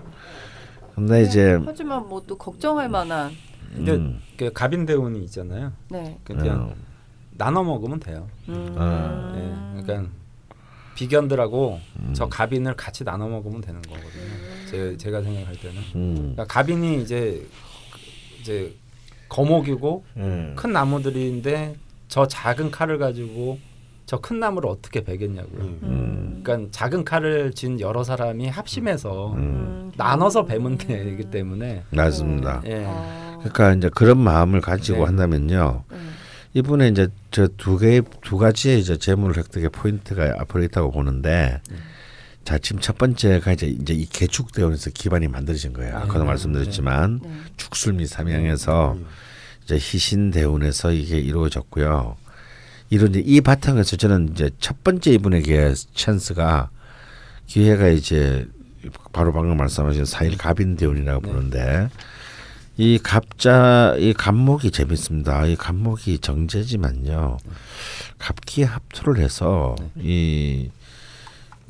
근데 0.95 1.23
이제 1.23 1.59
하지만 1.65 2.07
뭐 2.07 2.21
또 2.27 2.37
걱정할 2.37 2.87
만한 2.87 3.31
음. 3.75 4.21
그 4.37 4.53
갑인대운이 4.53 5.19
있잖아요. 5.25 5.71
네. 5.89 6.17
그냥 6.23 6.69
어. 6.71 6.90
나눠 7.41 7.63
먹으면 7.63 7.99
돼요. 7.99 8.27
음. 8.49 8.75
아. 8.77 9.33
예, 9.35 9.81
그러니까 9.81 10.11
비견들하고 10.95 11.79
음. 11.99 12.13
저 12.13 12.27
갑인을 12.29 12.75
같이 12.75 13.03
나눠 13.03 13.27
먹으면 13.27 13.61
되는 13.61 13.81
거거든요. 13.81 14.67
제, 14.69 14.95
제가 14.97 15.23
생각할 15.23 15.55
때는 15.55 15.77
음. 15.95 16.15
그러니까 16.15 16.45
갑인이 16.45 17.01
이제 17.01 17.47
이제 18.39 18.75
거목이고 19.27 20.05
음. 20.17 20.53
큰 20.55 20.71
나무들인데 20.71 21.75
저 22.07 22.27
작은 22.27 22.69
칼을 22.69 22.99
가지고 22.99 23.57
저 24.05 24.17
큰 24.17 24.39
나무를 24.39 24.69
어떻게 24.69 25.03
베겠냐고요. 25.03 25.61
음. 25.83 26.41
그러니까 26.43 26.69
작은 26.71 27.05
칼을 27.05 27.53
진 27.53 27.79
여러 27.79 28.03
사람이 28.03 28.49
합심해서 28.49 29.33
음. 29.33 29.91
나눠서 29.95 30.45
베면 30.45 30.77
되기 30.77 31.23
때문에 31.31 31.83
맞습니다. 31.91 32.61
예. 32.65 32.83
아. 32.87 33.37
그러니까 33.39 33.73
이제 33.73 33.89
그런 33.95 34.19
마음을 34.19 34.59
가지고 34.61 34.99
네. 34.99 35.03
한다면요. 35.05 35.83
음. 35.91 36.11
이분의 36.53 36.91
이제 36.91 37.07
저 37.31 37.47
두 37.57 37.77
개의 37.77 38.01
두 38.21 38.37
가지의 38.37 38.79
이제 38.79 38.97
재물 38.97 39.37
획득의 39.37 39.69
포인트가 39.69 40.35
앞으로 40.39 40.63
있다고 40.63 40.91
보는데 40.91 41.61
자 42.43 42.57
지금 42.57 42.81
첫 42.81 42.97
번째가 42.97 43.53
이제 43.53 43.67
이제 43.67 43.93
이 43.93 44.05
개축 44.05 44.51
대원에서 44.51 44.89
기반이 44.89 45.27
만들어진 45.27 45.73
거예요. 45.73 45.95
아까도 45.97 46.25
말씀드렸지만 46.25 47.19
네. 47.23 47.29
축술미 47.57 48.05
삼양에서 48.07 48.97
이제 49.63 49.75
희신 49.75 50.31
대운에서 50.31 50.91
이게 50.91 51.19
이루어졌고요. 51.19 52.17
이런 52.89 53.09
이제 53.11 53.23
이 53.25 53.39
바탕에서 53.39 53.95
저는 53.95 54.29
이제 54.31 54.49
첫 54.59 54.83
번째 54.83 55.11
이분에게 55.11 55.73
찬스가 55.93 56.69
기회가 57.45 57.87
이제 57.87 58.45
바로 59.13 59.31
방금 59.31 59.55
말씀하신 59.57 60.03
사일 60.05 60.37
갑인 60.37 60.75
대운이라고 60.75 61.21
부르는데 61.21 61.89
이 62.81 62.97
갑자 62.97 63.95
이 63.99 64.13
갑목이 64.13 64.71
재밌습니다. 64.71 65.45
이 65.45 65.55
갑목이 65.55 66.19
정제지만요. 66.19 67.37
갑기 68.17 68.63
합투를 68.63 69.23
해서 69.23 69.75
이 69.97 70.69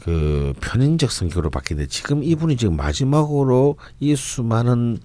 그 0.02 0.54
편인적 0.62 1.12
성격으로 1.12 1.52
바뀌는데 1.52 1.88
지금 1.88 2.24
이분이 2.24 2.58
지금 2.58 2.76
마지막으로 2.76 3.78
이 4.00 4.16
수많은 4.16 4.98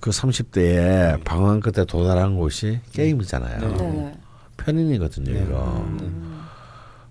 그 0.00 0.10
30대에 0.10 1.22
방황 1.24 1.60
끝에 1.60 1.84
도달한 1.84 2.36
곳이 2.36 2.80
게임이잖아요. 2.92 3.60
네. 3.60 3.76
네네. 3.76 4.18
편인이거든요, 4.56 5.32
네. 5.32 5.44
이거. 5.46 5.86
음. 6.00 6.42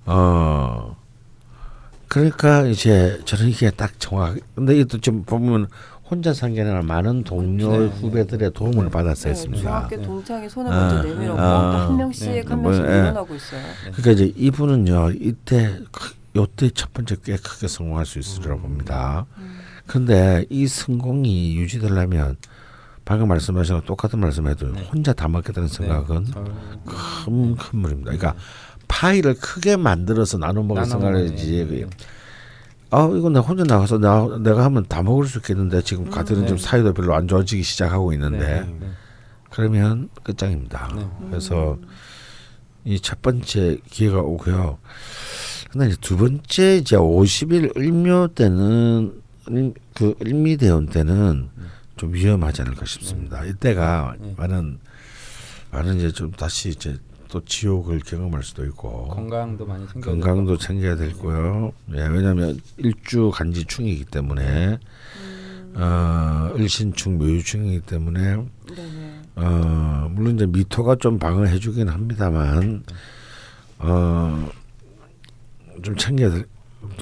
어. 0.06 0.98
그러니까 2.08 2.66
이제 2.66 3.22
저는 3.26 3.48
이게 3.48 3.70
딱 3.70 3.98
정확. 4.00 4.38
근데 4.56 4.76
이것도 4.78 5.02
좀 5.02 5.24
보면 5.24 5.68
혼자 6.12 6.34
산게 6.34 6.60
아니라 6.62 6.82
많은 6.82 7.24
동료 7.24 7.72
네. 7.72 7.86
후배들의 7.88 8.52
도움을 8.52 8.90
받았어 8.90 9.24
네, 9.24 9.30
했습니다. 9.30 9.62
중학교 9.88 10.02
동창이 10.02 10.50
손을 10.50 10.70
아, 10.70 10.76
먼저 10.94 11.04
내밀었고 11.08 11.42
아. 11.42 11.72
또한 11.72 11.98
명씩 11.98 12.30
네. 12.32 12.44
한 12.46 12.62
명씩. 12.62 12.84
일어나고 12.84 13.34
있어요. 13.36 13.62
그러니까 13.94 14.12
이제 14.12 14.34
이분은요 14.36 15.12
이때 15.12 15.80
크- 15.94 16.14
요때 16.36 16.70
첫 16.72 16.94
번째 16.94 17.16
꽤 17.24 17.38
크게 17.38 17.70
성공할 17.70 18.06
수 18.06 18.20
있으리라고 18.20 18.60
봅니다. 18.62 19.26
그런데 19.88 20.46
이 20.50 20.68
성공이 20.68 21.56
유지되려면 21.56 22.36
방금 23.06 23.30
말씀하신 23.30 23.76
거 23.76 23.82
똑같은 23.82 24.20
말씀해도 24.20 24.74
네. 24.74 24.84
혼자 24.92 25.14
다 25.14 25.30
먹겠다는 25.30 25.70
생각은 25.70 26.26
저- 26.34 26.44
큰큰 27.24 27.80
물입니다. 27.80 28.12
그러니까 28.12 28.36
파이를 28.90 29.36
크게 29.36 29.78
만들어서 29.78 30.38
나눠 30.38 30.62
먹을. 30.62 30.82
먹는, 30.86 31.36
그- 31.36 31.36
아 32.92 33.10
이거 33.16 33.30
내가 33.30 33.46
혼자 33.46 33.64
나가서 33.64 34.00
나 34.00 34.28
내가 34.40 34.66
하면 34.66 34.86
다 34.88 35.02
먹을 35.02 35.26
수 35.26 35.38
있겠는데 35.40 35.82
지금 35.82 36.10
가들은 36.10 36.42
네. 36.42 36.48
좀 36.48 36.58
사이도 36.58 36.94
별로 36.94 37.16
안 37.16 37.28
좋아지기 37.28 37.64
시작하고 37.64 38.12
있는데 38.14 38.62
네, 38.62 38.78
네. 38.80 38.88
그러면 39.50 40.10
끝장입니다. 40.24 40.92
네. 40.96 41.08
그래서 41.30 41.78
이 42.84 43.00
첫 43.00 43.22
번째 43.22 43.78
기회가 43.90 44.20
오고요. 44.22 44.78
근데 45.72 45.88
이제 45.88 45.98
두 46.02 46.18
번째 46.18 46.78
이제 46.78 46.98
50일 46.98 47.78
을묘 47.78 48.30
때는 48.36 49.14
을- 49.50 49.74
그 49.94 50.16
을미대원 50.22 50.88
때는 50.88 51.50
좀 51.96 52.14
위험하지 52.14 52.64
않을까 52.64 52.86
싶습니다. 52.86 53.46
이때가 53.46 54.16
네. 54.20 54.34
많은 54.38 54.80
많은 55.72 55.98
이제 55.98 56.12
좀 56.12 56.32
다시 56.32 56.70
이제 56.70 56.98
또 57.32 57.44
지옥을 57.46 58.00
경험할 58.02 58.44
수도 58.44 58.66
있고 58.66 59.08
건강도 59.08 59.66
많이 59.66 59.88
챙겨 59.88 60.12
건강도 60.12 60.58
챙겨야 60.58 60.98
되고요. 60.98 61.72
예, 61.94 62.02
왜냐하면 62.08 62.60
일주 62.76 63.32
간지충이기 63.34 64.06
때문에 64.06 64.78
어, 65.74 66.52
을신충 66.54 67.18
묘유충이기 67.18 67.86
때문에 67.86 68.22
네네. 68.76 69.22
어, 69.38 70.10
물론 70.12 70.36
이제 70.36 70.46
미토가 70.46 70.98
좀 70.98 71.18
방어해 71.18 71.58
주긴 71.60 71.88
합니다만 71.88 72.84
어, 73.80 74.50
좀 75.82 75.96
챙겨야 75.96 76.32
될 76.32 76.46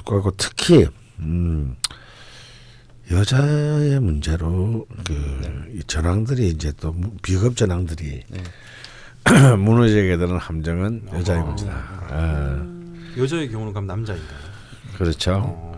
거고 0.04 0.30
특히 0.36 0.86
음, 1.18 1.74
여자의 3.10 3.98
문제로 3.98 4.86
그이 5.04 5.82
전황들이 5.88 6.50
이제 6.50 6.72
또 6.78 6.92
무- 6.92 7.16
비겁 7.20 7.56
전황들이 7.56 8.22
네. 8.28 8.42
무너지게 9.58 10.16
되는 10.16 10.36
함정은 10.36 11.02
여자의 11.12 11.42
문제다. 11.42 11.72
아, 12.10 12.54
음. 12.60 13.12
여자의 13.18 13.50
경우는 13.50 13.72
그럼 13.72 13.86
남자인가요? 13.86 14.38
그렇죠. 14.96 15.32
어. 15.44 15.70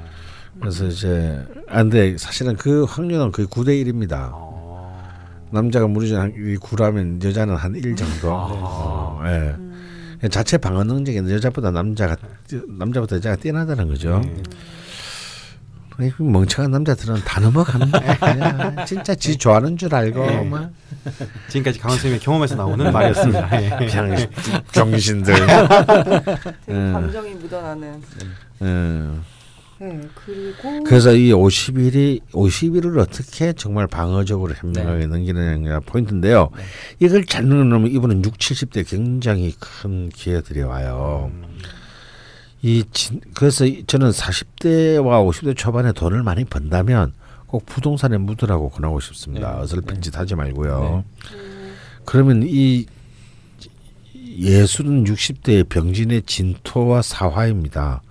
그래서 0.60 0.86
이제 0.86 1.44
아 1.68 1.82
근데 1.82 2.16
사실은 2.18 2.56
그 2.56 2.84
확률은 2.84 3.32
거의 3.32 3.48
9대 3.48 3.68
1입니다. 3.84 4.30
어. 4.32 5.02
남자가 5.50 5.86
무리지 5.86 6.14
9라면 6.14 7.22
여자는 7.24 7.56
한 7.56 7.74
1 7.74 7.96
정도. 7.96 8.30
아. 8.32 8.46
어, 8.50 9.22
예. 9.26 10.28
자체 10.28 10.56
방어 10.56 10.84
능력이 10.84 11.18
여자보다 11.32 11.70
남자가 11.72 12.16
남자보다 12.78 13.16
여자가 13.16 13.36
뛰어나다는 13.36 13.88
거죠. 13.88 14.20
네. 14.24 14.42
이 16.00 16.10
멍청한 16.18 16.70
남자들은 16.70 17.16
다. 17.24 17.40
그냥 18.20 18.84
진짜 18.86 19.14
지 19.14 19.36
좋아하는 19.36 19.76
줄 19.76 19.94
알고 19.94 20.44
막 20.44 20.70
지금까지 21.48 21.78
강원 21.78 21.98
선생님의 21.98 22.20
경험에서 22.20 22.56
나오는 22.56 22.92
말이었습니다. 22.92 23.62
예. 23.62 23.86
그냥 23.86 24.16
정신들. 24.72 25.34
되게 26.66 26.72
음. 26.72 26.92
감정이 26.92 27.34
묻어나는. 27.34 28.02
음. 28.62 29.24
네, 29.78 30.00
그리고 30.24 30.84
그래서 30.84 31.12
이 31.12 31.32
50일이 31.32 32.20
50일을 32.30 32.98
어떻게 33.00 33.52
정말 33.52 33.88
방어적으로 33.88 34.54
현명하게 34.54 35.06
넘기느냐가 35.08 35.80
포인트인데요. 35.80 36.50
이걸 37.00 37.24
잘 37.24 37.48
넣으면 37.48 37.88
이분은 37.88 38.24
6, 38.24 38.38
70대 38.38 38.88
굉장히 38.88 39.52
큰 39.58 40.08
기회들이 40.08 40.62
와요. 40.62 41.32
이 42.62 42.84
진, 42.92 43.20
그래서 43.34 43.66
이- 43.66 43.84
저는 43.86 44.10
40대와 44.10 45.26
50대 45.28 45.56
초반에 45.56 45.92
돈을 45.92 46.22
많이 46.22 46.44
번다면 46.44 47.12
꼭 47.46 47.66
부동산에 47.66 48.16
묻으라고 48.18 48.70
권하고 48.70 49.00
싶습니다. 49.00 49.52
네. 49.56 49.60
어설픈 49.62 50.00
짓 50.00 50.16
하지 50.16 50.34
말고요. 50.34 51.04
그러면 52.04 52.44
이 52.46 52.86
예술은 54.14 55.04
60대의 55.04 55.68
병진의 55.68 56.22
진토와 56.22 57.02
사화입니다. 57.02 58.02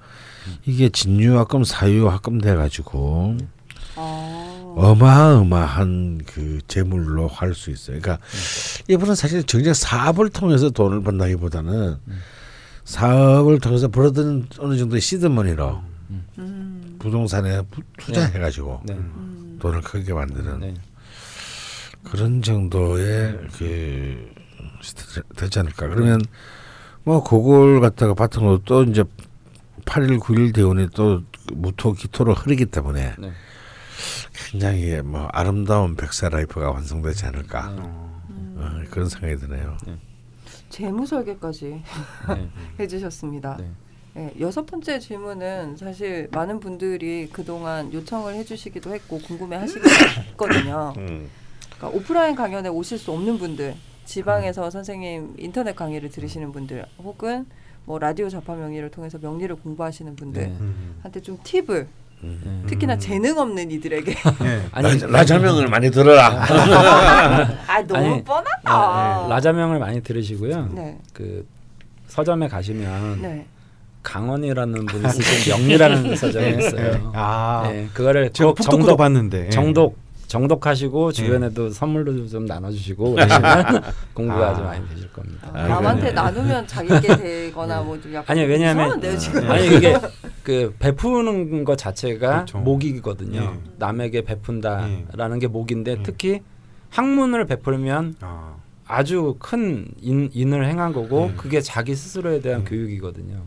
이게 0.66 0.90
진유합금 0.90 1.64
사유합금 1.64 2.42
돼가지고 2.42 3.38
아, 3.96 4.74
어마어마한 4.76 6.22
그 6.26 6.60
재물로 6.68 7.28
할 7.28 7.54
수 7.56 7.72
있어요. 7.72 8.00
그러니까 8.00 8.24
이분은 8.90 9.16
사실 9.16 9.44
정작 9.44 9.74
사업을 9.76 10.30
통해서 10.30 10.70
돈을 10.70 11.02
번다기보다는 11.04 11.98
사업을 12.84 13.60
통해서 13.60 13.88
벌어든 13.88 14.48
어느 14.60 14.78
정도의 14.78 15.02
시드머니로 15.02 15.82
음, 16.40 16.96
부동산에 17.00 17.62
부- 17.70 17.82
투자해가지고 17.98 18.82
네. 18.86 18.94
음, 18.94 19.58
돈을 19.62 19.82
크게 19.82 20.14
만드는 20.14 20.60
네. 20.60 20.74
그런 22.04 22.42
정도의 22.42 23.40
그 23.58 24.32
되지 25.36 25.60
않을까. 25.60 25.88
그러면 25.88 26.22
뭐 27.04 27.24
그걸 27.24 27.80
갖다가 27.80 28.14
바탕으로 28.14 28.60
또 28.66 28.84
이제 28.84 29.04
8일 29.86 30.20
9일 30.20 30.54
대운이 30.54 30.90
또 30.94 31.24
무토 31.54 31.94
기토로 31.94 32.34
흐르기 32.34 32.66
때문에 32.66 33.16
네. 33.20 33.32
굉장히 34.52 35.02
뭐 35.02 35.28
아름다운 35.32 35.96
백세 35.96 36.30
life가 36.30 36.72
완성되지 36.72 37.26
않을까 37.28 37.70
네. 37.70 37.82
어, 37.84 38.82
그런 38.90 39.08
생각이 39.08 39.38
드네요. 39.38 39.78
재무 40.72 41.06
설계까지 41.06 41.84
네. 42.36 42.50
해주셨습니다. 42.80 43.58
네. 43.60 43.72
네, 44.14 44.34
여섯 44.40 44.66
번째 44.66 45.00
질문은 45.00 45.78
사실 45.78 46.28
많은 46.32 46.60
분들이 46.60 47.30
그동안 47.32 47.94
요청을 47.94 48.34
해주시기도 48.36 48.94
했고 48.94 49.20
궁금해 49.20 49.56
하시기도 49.58 49.88
했거든요. 50.32 50.94
음. 50.98 51.30
그러니까 51.78 51.98
오프라인 51.98 52.36
강연에 52.36 52.68
오실 52.68 52.98
수 52.98 53.12
없는 53.12 53.38
분들, 53.38 53.76
지방에서 54.06 54.70
선생님 54.70 55.36
인터넷 55.38 55.76
강의를 55.76 56.10
들으시는 56.10 56.52
분들, 56.52 56.86
혹은 57.00 57.46
뭐 57.86 58.00
라디오 58.00 58.28
자파 58.28 58.56
명리를 58.56 58.90
통해서 58.92 59.18
명리를 59.18 59.56
공부하시는 59.56 60.16
분들한테 60.16 61.12
네. 61.12 61.22
좀 61.22 61.38
팁을 61.44 61.88
네. 62.24 62.64
특히나 62.68 62.98
재능 62.98 63.38
없는 63.38 63.72
이들에게 63.72 64.12
예. 64.12 64.62
아니 64.72 65.00
라- 65.02 65.08
라자명을 65.08 65.68
많이 65.68 65.90
들어라. 65.92 66.28
아 67.68 67.82
너무 67.88 68.14
아니, 68.14 68.24
뻔하다. 68.24 69.24
네, 69.24 69.30
라자명을 69.30 69.80
많이 69.80 70.02
들으시고요. 70.02 70.70
네, 70.74 70.98
그 71.14 71.46
서점에 72.08 72.48
가시면 72.48 73.22
네. 73.22 73.46
강원이라는 74.04 74.86
분이 74.88 75.10
쓰신 75.10 75.52
명리라는 75.54 76.16
서점이 76.16 76.50
있어요. 76.58 77.12
아, 77.14 77.64
네, 77.72 77.88
그거를 77.94 78.32
제가 78.34 78.50
꼭 78.50 78.56
폭독으로 78.56 78.84
정독 78.86 78.98
봤는데 78.98 79.50
정독 79.50 79.98
정독하시고 80.42 81.12
주변에도 81.12 81.70
선물로 81.72 82.26
좀 82.30 82.46
나눠주시고 82.46 83.12
그러시면 83.16 83.84
공부가 84.16 84.48
아. 84.48 84.52
아주 84.52 84.62
많이 84.64 84.88
되실 84.88 85.12
겁니다. 85.12 85.52
아, 85.54 85.68
남한테? 85.68 86.12
나누면 86.14 86.68
자기게 86.68 87.18
되거나 87.52 87.82
뭐 87.82 88.00
좀 88.02 88.14
약간 88.14 88.38
아니 88.38 88.48
왜냐하면 88.48 89.02
지금. 89.20 89.52
아니 89.52 89.68
이게 89.76 90.00
그 90.42 90.74
베푸는 90.80 91.66
것 91.66 91.78
자체가 91.78 92.30
그렇죠. 92.46 92.60
목이거든요. 92.60 93.42
예. 93.42 93.70
남에게 93.78 94.22
베푼다라는 94.22 95.40
게 95.40 95.48
목인데 95.48 95.92
예. 95.92 96.04
특히 96.04 96.40
학문을 96.92 97.46
베풀면 97.46 98.16
아, 98.22 98.56
아주 98.88 99.36
큰 99.38 99.86
인, 100.00 100.30
인을 100.34 100.66
행한 100.66 100.94
거고 100.94 101.30
예. 101.32 101.36
그게 101.36 101.60
자기 101.60 101.94
스스로에 101.94 102.40
대한 102.40 102.62
음. 102.62 102.66
교육이거든요. 102.66 103.44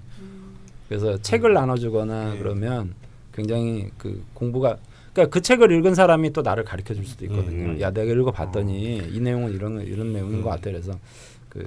그래서 0.90 1.16
책을 1.22 1.54
나눠주거나 1.54 2.34
예. 2.34 2.38
그러면 2.38 2.92
굉장히 3.32 3.88
그 3.96 4.22
공부가 4.34 4.76
그러니까 5.14 5.32
그 5.32 5.40
책을 5.40 5.70
읽은 5.70 5.94
사람이 5.94 6.32
또 6.32 6.42
나를 6.42 6.64
가르쳐 6.64 6.92
줄 6.92 7.06
수도 7.06 7.24
있거든요. 7.26 7.70
음. 7.70 7.80
야 7.80 7.90
내가 7.90 8.12
읽어봤더니 8.12 9.10
이 9.12 9.20
내용은 9.20 9.52
이런 9.52 9.80
이런 9.80 10.12
내용인 10.12 10.42
것 10.42 10.50
같아. 10.50 10.62
그래서 10.64 10.98
그 11.48 11.66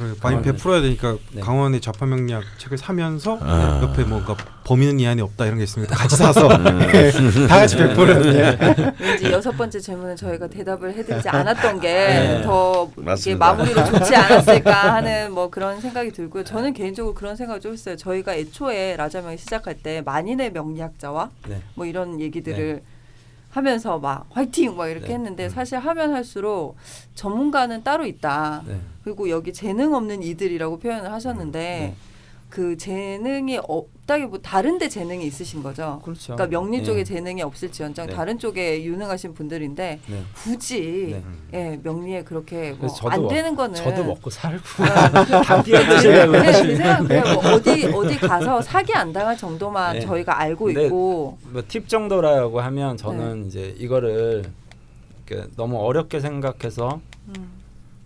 그래 0.00 0.14
많이 0.22 0.40
베풀어야 0.40 0.80
되니까 0.80 1.18
네. 1.32 1.42
강원의 1.42 1.82
좌파 1.82 2.06
명리학 2.06 2.42
책을 2.56 2.78
사면서 2.78 3.38
아. 3.42 3.80
옆에 3.82 4.02
뭔가 4.04 4.34
범인은 4.64 4.98
이 4.98 5.06
안에 5.06 5.20
없다 5.20 5.44
이런 5.44 5.58
게 5.58 5.64
있으면 5.64 5.88
다 5.88 5.94
같이 5.94 6.16
사서 6.16 6.48
예, 6.94 7.12
다 7.46 7.58
같이 7.58 7.76
베푸는 7.76 8.34
예. 8.34 8.58
왠지 8.98 9.30
여섯 9.30 9.50
번째 9.52 9.78
질문은 9.78 10.16
저희가 10.16 10.46
대답을 10.46 10.94
해드리지 10.94 11.28
않았던 11.28 11.80
게 11.80 11.88
네. 11.92 12.42
더 12.42 12.90
이게. 13.18 13.34
마무리로 13.34 13.84
좋지 13.84 14.16
않았을까 14.16 14.94
하는 14.94 15.32
뭐 15.32 15.50
그런 15.50 15.78
생각이 15.82 16.12
들고요. 16.12 16.44
저는 16.44 16.72
개인적으로 16.72 17.14
그런 17.14 17.36
생각을 17.36 17.60
좀 17.60 17.74
했어요. 17.74 17.96
저희가 17.96 18.34
애초에 18.34 18.96
라자명이 18.96 19.36
시작할 19.36 19.74
때 19.82 20.00
만인의 20.00 20.52
명리학자와 20.52 21.28
네. 21.46 21.60
뭐 21.74 21.84
이런 21.84 22.20
얘기들을 22.22 22.80
하면서 23.50 23.98
막 23.98 24.26
화이팅 24.30 24.76
막 24.76 24.88
이렇게 24.88 25.08
네. 25.08 25.14
했는데 25.14 25.48
사실 25.48 25.78
하면 25.78 26.12
할수록 26.12 26.76
전문가는 27.14 27.82
따로 27.82 28.06
있다. 28.06 28.62
네. 28.66 28.80
그리고 29.02 29.28
여기 29.28 29.52
재능 29.52 29.94
없는 29.94 30.22
이들이라고 30.22 30.78
표현을 30.78 31.12
하셨는데 31.12 31.58
네. 31.58 31.96
그 32.50 32.76
재능이 32.76 33.58
없다기보다 33.62 34.42
다른데 34.50 34.88
재능이 34.88 35.24
있으신 35.24 35.62
거죠. 35.62 36.00
그렇죠. 36.04 36.34
그러니까 36.34 36.48
명리 36.48 36.82
쪽에 36.82 37.00
예. 37.00 37.04
재능이 37.04 37.42
없을지언정 37.42 38.08
네. 38.08 38.12
다른 38.12 38.38
쪽에 38.40 38.82
유능하신 38.82 39.34
분들인데 39.34 40.00
네. 40.04 40.22
굳이 40.42 41.22
네. 41.52 41.60
예, 41.72 41.80
명리에 41.82 42.24
그렇게 42.24 42.72
뭐안 42.72 43.22
먹- 43.22 43.28
되는 43.28 43.54
거는 43.54 43.76
저도 43.76 44.02
먹고 44.02 44.28
살고 44.30 44.62
아, 44.82 45.42
다 45.42 45.62
비워드시려고 45.62 46.32
네, 46.32 46.52
제 46.52 46.74
생각 46.76 47.02
그래요. 47.06 47.22
뭐 47.34 47.52
어디 47.52 47.86
어디 47.86 48.18
가서 48.18 48.60
사기 48.60 48.92
안 48.94 49.12
당할 49.12 49.36
정도만 49.36 49.94
네. 49.94 50.00
저희가 50.00 50.40
알고 50.40 50.70
있고 50.72 51.38
뭐 51.52 51.62
팁 51.68 51.88
정도라고 51.88 52.60
하면 52.60 52.96
네. 52.96 53.02
저는 53.02 53.46
이제 53.46 53.74
이거를 53.78 54.44
너무 55.56 55.78
어렵게 55.78 56.18
생각해서 56.18 57.00
음, 57.28 57.59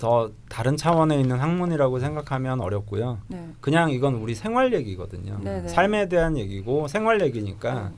더 0.04 0.30
다른 0.50 0.76
차원에 0.76 1.18
있는 1.18 1.40
학문이라고 1.40 1.98
생각하면 1.98 2.60
어렵고요. 2.60 3.20
네. 3.26 3.48
그냥 3.62 3.90
이건 3.90 4.16
우리 4.16 4.34
생활 4.34 4.74
얘기거든요. 4.74 5.40
네네. 5.42 5.68
삶에 5.68 6.10
대한 6.10 6.36
얘기고 6.36 6.88
생활 6.88 7.22
얘기니까 7.22 7.74
어. 7.74 7.92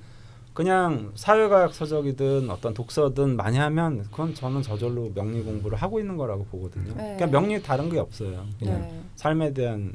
그냥 0.55 1.11
사회과학 1.17 1.75
서적이든 1.75 2.49
어떤 2.49 2.75
독서든 2.75 3.35
많이 3.35 3.59
하면 3.59 4.05
그건 4.05 4.35
저는 4.35 4.63
저절로 4.63 5.11
명리 5.15 5.43
공부를 5.43 5.77
하고 5.79 5.99
있는 5.99 6.17
거라고 6.17 6.45
보거든요. 6.45 6.95
네. 6.97 7.17
그냥 7.17 7.33
명리 7.33 7.61
다른 7.61 7.91
게 7.91 7.99
없어요. 7.99 8.47
그냥 8.57 8.83
네. 8.83 9.01
삶에 9.17 9.53
대한 9.53 9.93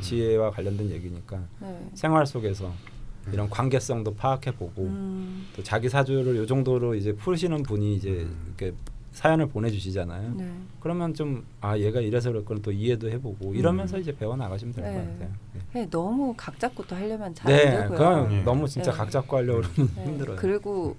지혜와 0.00 0.52
관련된 0.52 0.88
얘기니까 0.90 1.38
네. 1.60 1.86
생활 1.92 2.24
속에서 2.24 2.72
이런 3.30 3.50
관계성도 3.50 4.14
파악해 4.14 4.52
보고 4.52 4.84
음, 4.84 5.46
또 5.54 5.62
자기 5.62 5.90
사주를 5.90 6.34
요 6.34 6.46
정도로 6.46 6.94
이제 6.94 7.12
푸시는 7.12 7.62
분이 7.62 7.94
이제 7.94 8.26
이렇게 8.46 8.72
사연을 9.12 9.46
보내주시잖아요. 9.46 10.34
네. 10.36 10.50
그러면 10.80 11.14
좀 11.14 11.44
아 11.60 11.78
얘가 11.78 12.00
이래서 12.00 12.30
그랬구나 12.32 12.60
또 12.62 12.72
이해도 12.72 13.08
해보고 13.10 13.54
이러면서 13.54 13.96
이제 13.98 14.14
배워 14.16 14.36
나가시면 14.36 14.74
될것 14.74 14.92
네. 14.92 14.98
같아요. 14.98 15.30
네. 15.54 15.60
네, 15.74 15.90
너무 15.90 16.34
각 16.36 16.58
잡고 16.58 16.84
또 16.86 16.96
하려면 16.96 17.34
잘안 17.34 17.56
네, 17.56 17.70
되고요. 17.70 17.88
그건 17.98 18.28
네. 18.30 18.42
너무 18.42 18.66
진짜 18.68 18.90
네. 18.90 18.96
각 18.96 19.10
잡고 19.10 19.36
하려고 19.36 19.60
그러면 19.62 19.94
네. 19.96 20.04
힘들어요. 20.04 20.36
그리고 20.36 20.96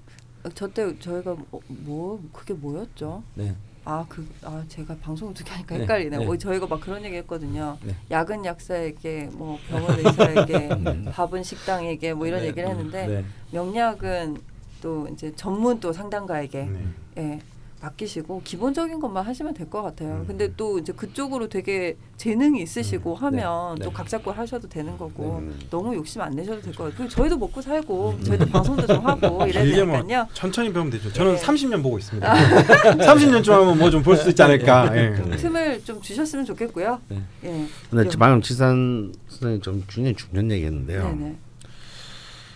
저때 0.55 0.97
저희가 0.99 1.35
뭐, 1.51 1.61
뭐 1.67 2.23
그게 2.31 2.53
뭐였죠? 2.53 3.23
네, 3.35 3.55
아 3.85 4.05
그 4.07 4.25
아 4.43 4.63
제가 4.69 4.95
방송을 4.97 5.33
듣게 5.33 5.51
하니까 5.51 5.75
네, 5.75 5.81
헷갈리네. 5.83 6.17
네. 6.17 6.25
요 6.25 6.37
저희가 6.37 6.67
막 6.67 6.79
그런 6.79 7.03
얘기 7.03 7.15
했거든요. 7.17 7.77
네. 7.83 7.95
야근 8.11 8.45
약사에게 8.45 9.29
뭐 9.33 9.57
병원 9.69 9.97
의사에게 9.99 10.69
밥은 11.11 11.43
식당에게 11.43 12.13
뭐 12.13 12.25
이런 12.27 12.41
네, 12.41 12.47
얘기를 12.47 12.69
했는데 12.69 13.07
네. 13.07 13.25
명약은 13.51 14.37
또 14.81 15.07
이제 15.11 15.33
전문 15.35 15.79
또 15.79 15.91
상담가에게 15.93 16.63
네. 16.65 16.79
예, 17.17 17.39
맡기시고 17.83 18.41
기본적인 18.43 18.99
것만 18.99 19.25
하시면 19.25 19.53
될 19.53 19.69
것 19.69 19.81
같아요. 19.81 20.17
음. 20.21 20.23
근데 20.27 20.53
또 20.55 20.77
이제 20.77 20.93
그쪽으로 20.93 21.47
되게 21.49 21.97
재능이 22.17 22.61
있으시고 22.61 23.15
하면 23.15 23.75
네. 23.75 23.83
또 23.83 23.89
네. 23.89 23.93
각 23.95 24.07
잡고 24.07 24.31
하셔도 24.31 24.67
되는 24.69 24.97
거고 24.97 25.37
음. 25.39 25.59
너무 25.69 25.95
욕심 25.95 26.21
안 26.21 26.31
내셔도 26.35 26.61
될 26.61 26.73
것 26.73 26.91
같아요. 26.91 27.07
저희도 27.09 27.37
먹고 27.37 27.61
살고 27.61 28.19
저희도 28.23 28.45
방송도 28.47 28.87
좀 28.87 29.05
하고 29.05 29.45
이래야 29.47 29.63
길게 29.65 29.83
뭐. 29.83 30.03
천천히 30.33 30.71
배우면 30.71 30.91
되죠. 30.91 31.11
저는 31.11 31.35
네. 31.35 31.41
30년 31.41 31.81
보고 31.83 31.97
있습니다. 31.97 32.33
30년쯤 32.33 33.49
하면 33.51 33.77
뭐 33.77 33.89
좀 33.89 34.03
볼 34.03 34.15
수 34.17 34.29
있지 34.29 34.41
않을까. 34.41 34.95
예. 34.97 35.15
좀 35.15 35.31
틈을 35.31 35.83
좀 35.83 36.01
주셨으면 36.01 36.45
좋겠고요. 36.45 36.99
네. 37.09 37.21
예. 37.45 37.65
근데 37.89 38.17
방금 38.17 38.41
지산 38.41 39.13
선생님 39.27 39.61
좀 39.61 39.83
굉장히 39.89 40.15
중요한 40.15 40.51
얘기했는데요. 40.51 41.03
네네. 41.15 41.35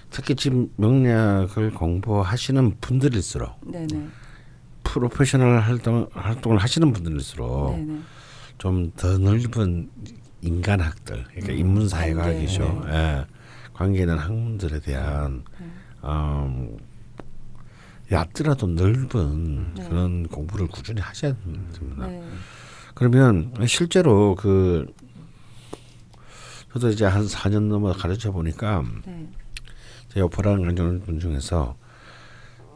특히 0.10 0.36
지금 0.36 0.70
명리학을 0.78 1.72
공부하시는 1.72 2.78
분들일수록 2.80 3.52
네네. 3.66 4.08
프로페셔널 4.88 5.60
활동 5.60 6.08
활동을 6.14 6.58
하시는 6.58 6.92
분들일수록 6.94 7.76
네네. 7.76 8.00
좀더 8.58 9.18
넓은 9.18 9.90
인간학들, 10.42 11.24
그러니까 11.26 11.54
음, 11.54 11.58
인문사회과학이죠. 11.58 12.64
관계. 12.64 12.94
예. 12.94 13.26
관계 13.74 14.00
있는 14.02 14.18
학문들에 14.18 14.80
대한 14.80 15.44
네. 15.60 15.68
음, 16.04 16.78
얕더라도 18.12 18.68
넓은 18.68 19.74
네. 19.76 19.88
그런 19.88 20.28
공부를 20.28 20.68
꾸준히 20.68 21.02
하셔야 21.02 21.36
됩니다. 21.74 22.08
네. 22.08 22.24
그러면 22.96 23.54
실제로 23.68 24.36
그 24.36 24.92
저도 26.72 26.90
이제 26.90 27.06
한 27.06 27.26
4년 27.26 27.68
넘어 27.68 27.94
가르쳐 27.94 28.32
보니까 28.32 28.84
네. 29.06 29.28
제 30.10 30.22
오퍼라는 30.22 30.64
강좌 30.64 31.06
분 31.06 31.20
중에서 31.20 31.76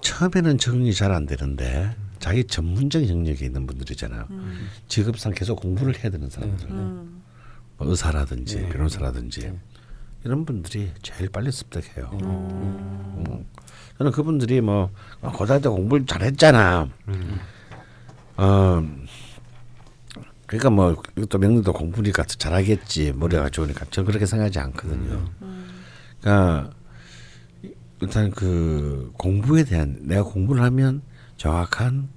처음에는 0.02 0.58
적응이 0.58 0.94
잘 0.94 1.12
안 1.12 1.26
되는데 1.26 1.96
자기 2.20 2.44
전문적인 2.46 3.10
영역에 3.10 3.46
있는 3.46 3.66
분들이잖아요. 3.66 4.28
음. 4.30 4.70
직업상 4.88 5.34
계속 5.34 5.56
공부를 5.62 5.98
해야 6.00 6.12
되는 6.12 6.30
사람들, 6.30 6.70
음. 6.70 7.24
뭐 7.78 7.88
의사라든지 7.90 8.62
네. 8.62 8.70
변호사라든지 8.70 9.42
네. 9.42 9.60
이런 10.24 10.46
분들이 10.46 10.92
제일 11.02 11.30
빨리 11.30 11.52
습득해요. 11.52 12.12
음. 12.22 13.26
음. 13.28 13.46
저는 13.98 14.12
그분들이 14.12 14.62
뭐 14.62 14.92
고등학교 15.22 15.64
때 15.64 15.70
공부를 15.70 16.06
잘했잖아. 16.06 16.90
음. 17.08 17.40
어, 18.38 18.84
그러니까 20.46 20.70
뭐 20.70 21.02
이것도 21.18 21.38
명리도 21.40 21.74
공부니까 21.74 22.24
더 22.24 22.36
잘하겠지 22.36 23.14
머리가 23.16 23.50
좋으니까 23.50 23.86
저는 23.90 24.06
그렇게 24.06 24.26
생각하지 24.26 24.60
않거든요. 24.60 25.28
음. 25.42 25.82
그러니까 26.20 26.72
일단 28.02 28.32
그 28.32 29.12
공부에 29.18 29.64
대한 29.64 29.98
내가 30.02 30.24
공부를 30.24 30.62
하면 30.64 31.02
정확한 31.38 32.10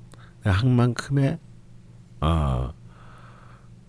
한 0.42 0.70
만큼의 0.70 1.38
어 2.20 2.72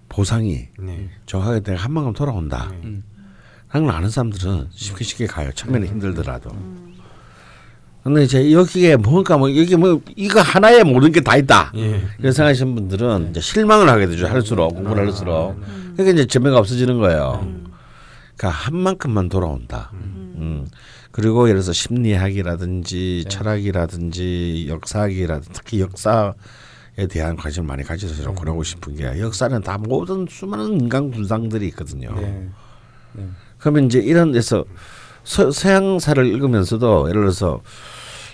보상이 0.10 0.68
네. 0.80 1.10
정확하게 1.26 1.62
내가 1.62 1.82
한 1.84 1.94
만큼 1.94 2.14
돌아온다. 2.14 2.68
네. 2.72 2.80
음. 2.84 3.04
하는 3.68 3.88
걸 3.88 3.96
아는 3.96 4.10
사람들은 4.10 4.68
쉽게 4.72 5.04
쉽게 5.04 5.28
가요. 5.28 5.52
처음에는 5.54 5.88
힘들더라도. 5.88 6.52
근데 8.04 8.24
이제 8.24 8.52
여기에 8.52 8.98
뭔가 8.98 9.36
뭐 9.38 9.50
여기 9.58 9.76
뭐 9.76 10.00
이거 10.16 10.40
하나에 10.40 10.84
모든 10.84 11.12
게 11.12 11.22
다 11.22 11.36
있다. 11.38 11.72
예. 11.76 12.02
그런 12.18 12.32
생각하시는 12.32 12.76
분들은 12.76 13.32
이제 13.32 13.42
실망을 13.42 13.90
하게 13.90 14.06
되죠. 14.06 14.28
할수록 14.28 14.70
공부를 14.76 15.08
할수록. 15.08 15.60
그러니까 15.94 16.12
이제 16.14 16.26
재미가 16.28 16.58
없어지는 16.60 17.00
거예요. 17.00 17.40
그러니까 18.38 18.50
한 18.50 18.76
만큼만 18.78 19.28
돌아온다. 19.30 19.90
음. 19.94 20.68
그리고 21.16 21.48
예를 21.48 21.62
들어서 21.62 21.72
심리학이라든지 21.72 23.24
철학이라든지 23.30 24.66
역사학이라든지 24.68 25.50
특히 25.54 25.80
역사에 25.80 26.34
대한 27.10 27.38
관심을 27.38 27.66
많이 27.66 27.84
가지셔서 27.84 28.22
좀 28.22 28.36
권하고 28.36 28.64
싶은 28.64 28.98
게 28.98 29.06
역사는 29.22 29.62
다 29.62 29.78
모든 29.78 30.28
수많은 30.30 30.82
인간 30.82 31.12
군상들이 31.12 31.68
있거든요. 31.68 32.14
네. 32.20 32.50
그러면 33.58 33.86
이제 33.86 34.00
이런 34.00 34.34
데서 34.34 34.66
서, 35.24 35.52
서양사를 35.52 36.28
읽으면서도 36.28 37.08
예를 37.08 37.22
들어서 37.22 37.62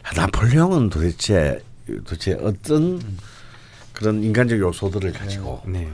아, 0.02 0.20
나폴레옹은 0.20 0.90
도대체 0.90 1.62
도대체 1.86 2.34
어떤 2.41 2.99
그런 3.94 4.24
인간적 4.24 4.58
요소들을 4.58 5.14
가지고 5.14 5.62
네. 5.68 5.88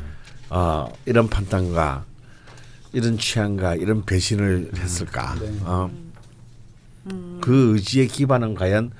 어, 0.50 0.90
이런 1.06 1.28
판단과 1.28 2.06
이런 2.94 3.18
취향과 3.18 3.76
이런 3.76 4.06
배신을 4.06 4.72
했을까? 4.74 5.36
어, 5.64 6.07
그 7.42 7.76
의지의 7.76 8.08
기반은 8.08 8.56
과연 8.56 8.92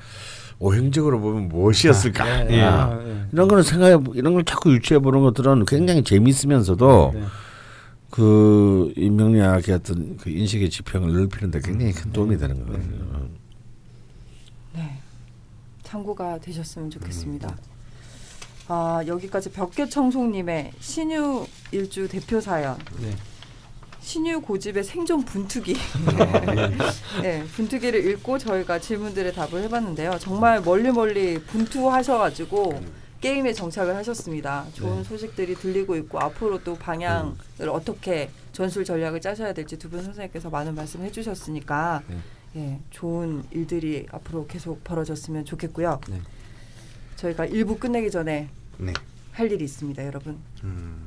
오행적으로 0.60 1.20
보면 1.20 1.50
무엇이었을까? 1.50 2.44
네. 2.46 2.62
아, 2.62 2.92
아, 2.92 3.04
네. 3.04 3.26
이런 3.32 3.48
거는 3.48 3.64
생각해 3.64 3.98
이런 4.16 4.34
걸 4.34 4.44
자꾸 4.44 4.74
유추해 4.74 5.00
보는 5.00 5.22
것들은 5.22 5.66
굉장히 5.66 6.04
재미있으면서도 6.04 7.12
네. 7.14 7.24
그 8.10 8.92
인명리학의 8.96 9.76
어떤 9.76 10.18
그 10.18 10.30
인식의 10.30 10.70
지평을 10.70 11.14
넓히는데 11.14 11.60
굉장히 11.62 11.92
큰 11.92 12.12
도움이 12.12 12.38
되는 12.38 12.66
거거든요. 12.66 13.28
네. 14.74 15.00
참고가 15.84 16.40
되셨으면 16.40 16.90
좋겠습니다. 16.90 17.56
아 18.70 19.02
여기까지 19.06 19.52
벽계 19.52 19.88
청송님의 19.88 20.72
신유 20.80 21.46
일주 21.72 22.08
대표 22.08 22.42
사연. 22.42 22.78
네. 23.00 23.16
신유 24.02 24.42
고집의 24.42 24.84
생존 24.84 25.24
분투기. 25.26 25.76
네, 27.22 27.44
분투기를 27.56 28.06
읽고 28.12 28.38
저희가 28.38 28.80
질문들의 28.80 29.34
답을 29.34 29.64
해봤는데요. 29.64 30.18
정말 30.20 30.62
멀리 30.62 30.92
멀리 30.92 31.40
분투하셔가지고 31.44 32.80
게임에 33.20 33.52
정착을 33.54 33.96
하셨습니다. 33.96 34.66
좋은 34.74 34.98
네. 34.98 35.04
소식들이 35.04 35.56
들리고 35.56 35.96
있고 35.98 36.20
앞으로 36.20 36.64
또 36.64 36.76
방향을 36.76 37.34
어떻게 37.70 38.30
전술 38.54 38.86
전략을 38.86 39.20
짜셔야 39.22 39.54
될지 39.54 39.78
두 39.78 39.90
분 39.90 40.04
선생님께서 40.04 40.50
많은 40.50 40.76
말씀 40.76 41.02
해주셨으니까 41.04 42.04
네. 42.08 42.18
예, 42.56 42.80
좋은 42.92 43.44
일들이 43.52 44.06
앞으로 44.12 44.48
계속 44.48 44.84
벌어졌으면 44.84 45.46
좋겠고요. 45.46 46.00
네. 46.10 46.22
저희가 47.18 47.46
일부 47.46 47.78
끝내기 47.78 48.10
전에 48.12 48.50
네. 48.78 48.94
할 49.32 49.52
일이 49.52 49.66
있습니다, 49.66 50.06
여러분. 50.06 50.38
음. 50.64 51.06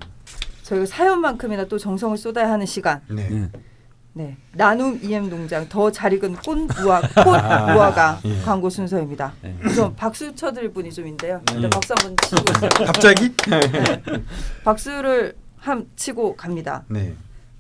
저희가 0.70 0.86
사연만큼이나 0.86 1.64
또 1.66 1.78
정성을 1.78 2.16
쏟아야 2.16 2.50
하는 2.50 2.64
시간. 2.64 3.00
네. 3.08 3.28
네. 3.28 3.50
네, 4.12 4.36
나눔 4.54 4.98
EM 5.02 5.30
농장 5.30 5.68
더 5.68 5.88
잘 5.90 6.12
익은 6.12 6.34
꽃 6.44 6.56
무화 6.56 7.00
꽃 7.00 7.24
무화과 7.24 8.20
예. 8.24 8.40
광고 8.44 8.68
순서입니다. 8.68 9.32
네. 9.40 9.56
우선 9.64 9.94
박수 9.94 10.34
쳐드릴 10.34 10.72
분이 10.72 10.92
좀 10.92 11.04
있는데요. 11.06 11.40
일단 11.52 11.62
네. 11.62 11.70
박수 11.70 11.94
한번 11.96 12.16
치고 12.16 12.42
있어요. 12.50 12.70
갑자기? 12.86 13.32
네. 13.36 14.02
박수를 14.64 15.34
함 15.56 15.86
치고 15.94 16.34
갑니다. 16.36 16.84
네. 16.88 17.14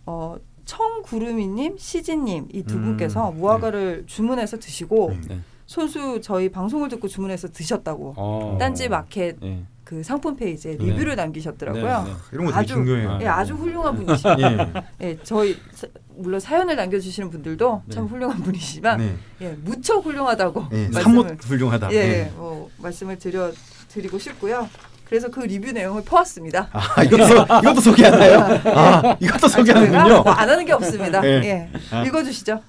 어, 0.06 0.36
청구름이님, 0.64 1.76
시진님 1.78 2.48
이두 2.52 2.74
음, 2.76 2.82
분께서 2.82 3.30
무화과를 3.30 4.04
주문해서 4.06 4.58
드시고 4.58 5.10
네. 5.10 5.20
네. 5.36 5.40
손수 5.66 6.20
저희 6.20 6.48
방송을 6.48 6.88
듣고 6.88 7.06
주문해서 7.06 7.48
드셨다고 7.48 8.14
어. 8.16 8.56
딴지 8.58 8.88
마켓 8.88 9.38
네. 9.40 9.64
그 9.90 10.04
상품 10.04 10.36
페이지에 10.36 10.76
네. 10.76 10.84
리뷰를 10.84 11.16
남기셨더라고요. 11.16 11.82
네, 12.04 12.10
네. 12.10 12.16
이런 12.30 12.46
거 12.46 12.52
되게 12.52 12.60
아주 12.60 12.74
중요해요. 12.74 13.18
예, 13.22 13.26
아주 13.26 13.54
훌륭한 13.54 13.96
분이십니다. 13.96 14.38
예. 14.40 14.72
예, 15.02 15.18
저희 15.24 15.56
사- 15.74 15.88
물론 16.16 16.38
사연을 16.38 16.76
남겨주시는 16.76 17.28
분들도 17.28 17.82
네. 17.86 17.94
참 17.96 18.06
훌륭한 18.06 18.40
분이시지만 18.40 18.98
네. 18.98 19.16
예, 19.40 19.48
무척 19.64 20.04
훌륭하다고 20.06 20.66
예. 20.70 20.88
말씀을 20.94 21.36
훌륭하다. 21.42 21.90
예, 21.92 21.96
예, 21.96 22.32
뭐 22.36 22.70
말씀을 22.78 23.18
드려 23.18 23.50
드리고 23.88 24.16
싶고요. 24.20 24.68
그래서 25.08 25.28
그 25.28 25.40
리뷰 25.40 25.72
내용을 25.72 26.04
퍼왔습니다. 26.04 26.68
아, 26.70 27.02
이것도 27.02 27.24
이것도 27.64 27.80
소개하나요? 27.80 28.38
아, 28.72 29.16
이것도 29.18 29.48
소개하는군요. 29.48 30.22
뭐 30.22 30.32
안 30.32 30.48
하는 30.48 30.64
게 30.64 30.72
없습니다. 30.72 31.20
예. 31.26 31.28
예, 31.42 31.70
아. 31.90 32.04
읽어주시죠. 32.04 32.60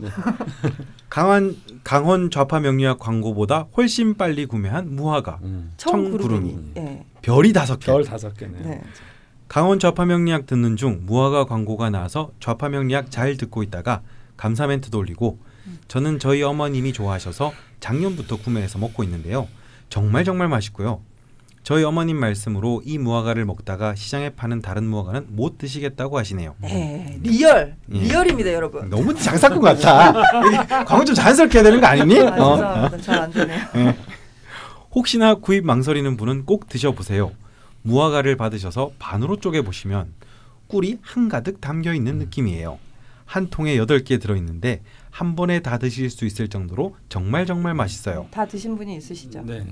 강원 1.07 1.55
강원 1.83 2.31
좌파 2.31 2.59
명리학 2.59 2.97
광고보다 2.97 3.67
훨씬 3.77 4.15
빨리 4.15 4.45
구매한 4.47 4.95
무화과 4.95 5.39
음. 5.43 5.73
청구름이. 5.77 6.19
청구름이. 6.19 6.57
예, 6.77 7.03
별이 7.21 7.53
다섯 7.53 7.79
개. 7.79 7.91
별 7.91 8.03
다섯 8.03 8.35
개네. 8.35 8.57
네. 8.63 8.81
강원 9.47 9.79
좌파 9.79 10.05
명리학 10.05 10.45
듣는 10.45 10.77
중 10.77 11.01
무화과 11.05 11.45
광고가 11.45 11.89
나와서 11.89 12.31
좌파 12.39 12.69
명리학 12.69 13.11
잘 13.11 13.35
듣고 13.35 13.63
있다가 13.63 14.01
감사 14.37 14.65
멘트도 14.65 14.97
올리고 14.97 15.39
저는 15.87 16.19
저희 16.19 16.41
어머님이 16.41 16.93
좋아하셔서 16.93 17.51
작년부터 17.79 18.37
구매해서 18.37 18.79
먹고 18.79 19.03
있는데요. 19.03 19.47
정말 19.89 20.23
정말 20.23 20.47
맛있고요. 20.47 21.01
저희 21.63 21.83
어머님 21.83 22.17
말씀으로 22.17 22.81
이 22.83 22.97
무화과를 22.97 23.45
먹다가 23.45 23.93
시장에 23.93 24.31
파는 24.31 24.61
다른 24.63 24.85
무화과는 24.85 25.27
못 25.29 25.59
드시겠다고 25.59 26.17
하시네요. 26.17 26.55
예, 26.63 27.19
real, 27.21 27.75
예. 27.93 27.99
real입니다, 27.99 28.51
여러분. 28.51 28.89
너무 28.89 29.13
장사꾼 29.13 29.61
같아. 29.61 30.11
광고 30.85 31.05
좀 31.05 31.13
자연스럽게 31.13 31.59
해야 31.59 31.63
되는 31.63 31.79
거 31.79 31.85
아니니? 31.85 32.19
아, 32.19 32.29
어? 32.29 32.55
죄송합니다. 32.55 32.97
잘안 32.97 33.31
되네요. 33.31 33.61
혹시나 34.93 35.35
구입 35.35 35.65
망설이는 35.65 36.17
분은 36.17 36.45
꼭 36.45 36.67
드셔보세요. 36.67 37.31
무화과를 37.83 38.35
받으셔서 38.37 38.91
반으로 38.99 39.37
쪼개 39.37 39.61
보시면 39.61 40.13
꿀이 40.67 40.99
한가득 41.01 41.61
담겨 41.61 41.93
있는 41.93 42.17
느낌이에요. 42.17 42.77
한 43.25 43.49
통에 43.49 43.77
여덟 43.77 44.03
개 44.03 44.19
들어있는데 44.19 44.81
한 45.09 45.35
번에 45.35 45.61
다 45.61 45.77
드실 45.77 46.09
수 46.09 46.25
있을 46.25 46.49
정도로 46.49 46.95
정말 47.07 47.45
정말 47.45 47.73
맛있어요. 47.73 48.27
다 48.31 48.45
드신 48.45 48.75
분이 48.75 48.97
있으시죠? 48.97 49.43
네. 49.45 49.65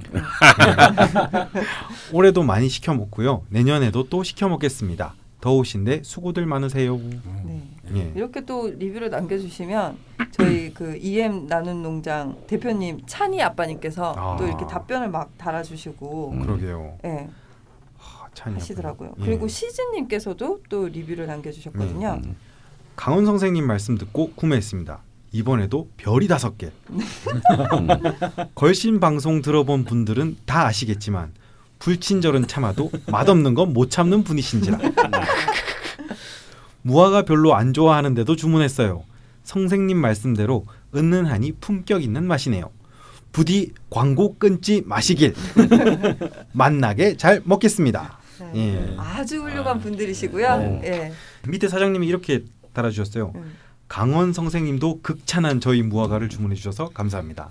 올해도 2.13 2.43
많이 2.43 2.69
시켜 2.69 2.93
먹고요. 2.93 3.43
내년에도 3.49 4.07
또 4.09 4.23
시켜 4.23 4.47
먹겠습니다. 4.47 5.13
더우신데 5.41 6.01
수고들 6.03 6.45
많으세요. 6.45 6.97
네. 6.97 7.63
예. 7.95 8.11
이렇게 8.15 8.45
또 8.45 8.67
리뷰를 8.67 9.09
남겨주시면 9.09 9.97
저희 10.31 10.71
그 10.75 10.97
EM 11.01 11.47
나눔 11.47 11.81
농장 11.81 12.37
대표님 12.47 13.01
찬이 13.07 13.41
아빠님께서 13.41 14.13
아. 14.15 14.35
또 14.37 14.45
이렇게 14.45 14.67
답변을 14.67 15.09
막 15.09 15.35
달아주시고 15.37 16.31
그러게요. 16.41 16.97
예, 17.05 17.27
하, 17.97 18.27
하시더라고요. 18.53 19.15
예. 19.19 19.25
그리고 19.25 19.47
시즈님께서도 19.47 20.61
또 20.69 20.87
리뷰를 20.87 21.25
남겨주셨거든요. 21.27 22.21
음. 22.25 22.35
강원 22.95 23.25
선생님 23.25 23.65
말씀 23.65 23.97
듣고 23.97 24.31
구매했습니다. 24.35 24.99
이번에도 25.31 25.87
별이 25.97 26.27
다섯 26.27 26.57
개. 26.57 26.71
걸신 28.55 28.99
방송 28.99 29.41
들어본 29.41 29.85
분들은 29.85 30.37
다 30.45 30.65
아시겠지만 30.65 31.31
불친절은 31.79 32.47
참아도 32.47 32.91
맛없는 33.09 33.53
건 33.53 33.73
못 33.73 33.89
참는 33.89 34.23
분이신지라. 34.23 34.77
무화과 36.89 37.21
별로 37.23 37.53
안 37.53 37.71
좋아하는데도 37.73 38.35
주문했어요. 38.35 39.03
선생님 39.43 39.97
말씀대로 39.97 40.65
은은하니 40.95 41.53
품격 41.61 42.03
있는 42.03 42.25
맛이네요. 42.25 42.71
부디 43.31 43.73
광고 43.91 44.35
끊지 44.37 44.81
마시길 44.87 45.35
만나게 46.51 47.15
잘 47.15 47.41
먹겠습니다. 47.45 48.17
네. 48.53 48.73
예. 48.75 48.95
아주 48.97 49.41
훌륭한 49.41 49.79
분들이시고요. 49.79 50.57
네. 50.57 50.81
예. 50.85 51.13
밑에 51.47 51.67
사장님이 51.67 52.07
이렇게 52.07 52.45
달아주셨어요. 52.73 53.33
음. 53.35 53.53
강원 53.93 54.31
선생님도 54.33 55.01
극찬한 55.01 55.59
저희 55.59 55.81
무화과를 55.81 56.29
주문해 56.29 56.55
주셔서 56.55 56.89
감사합니다. 56.89 57.49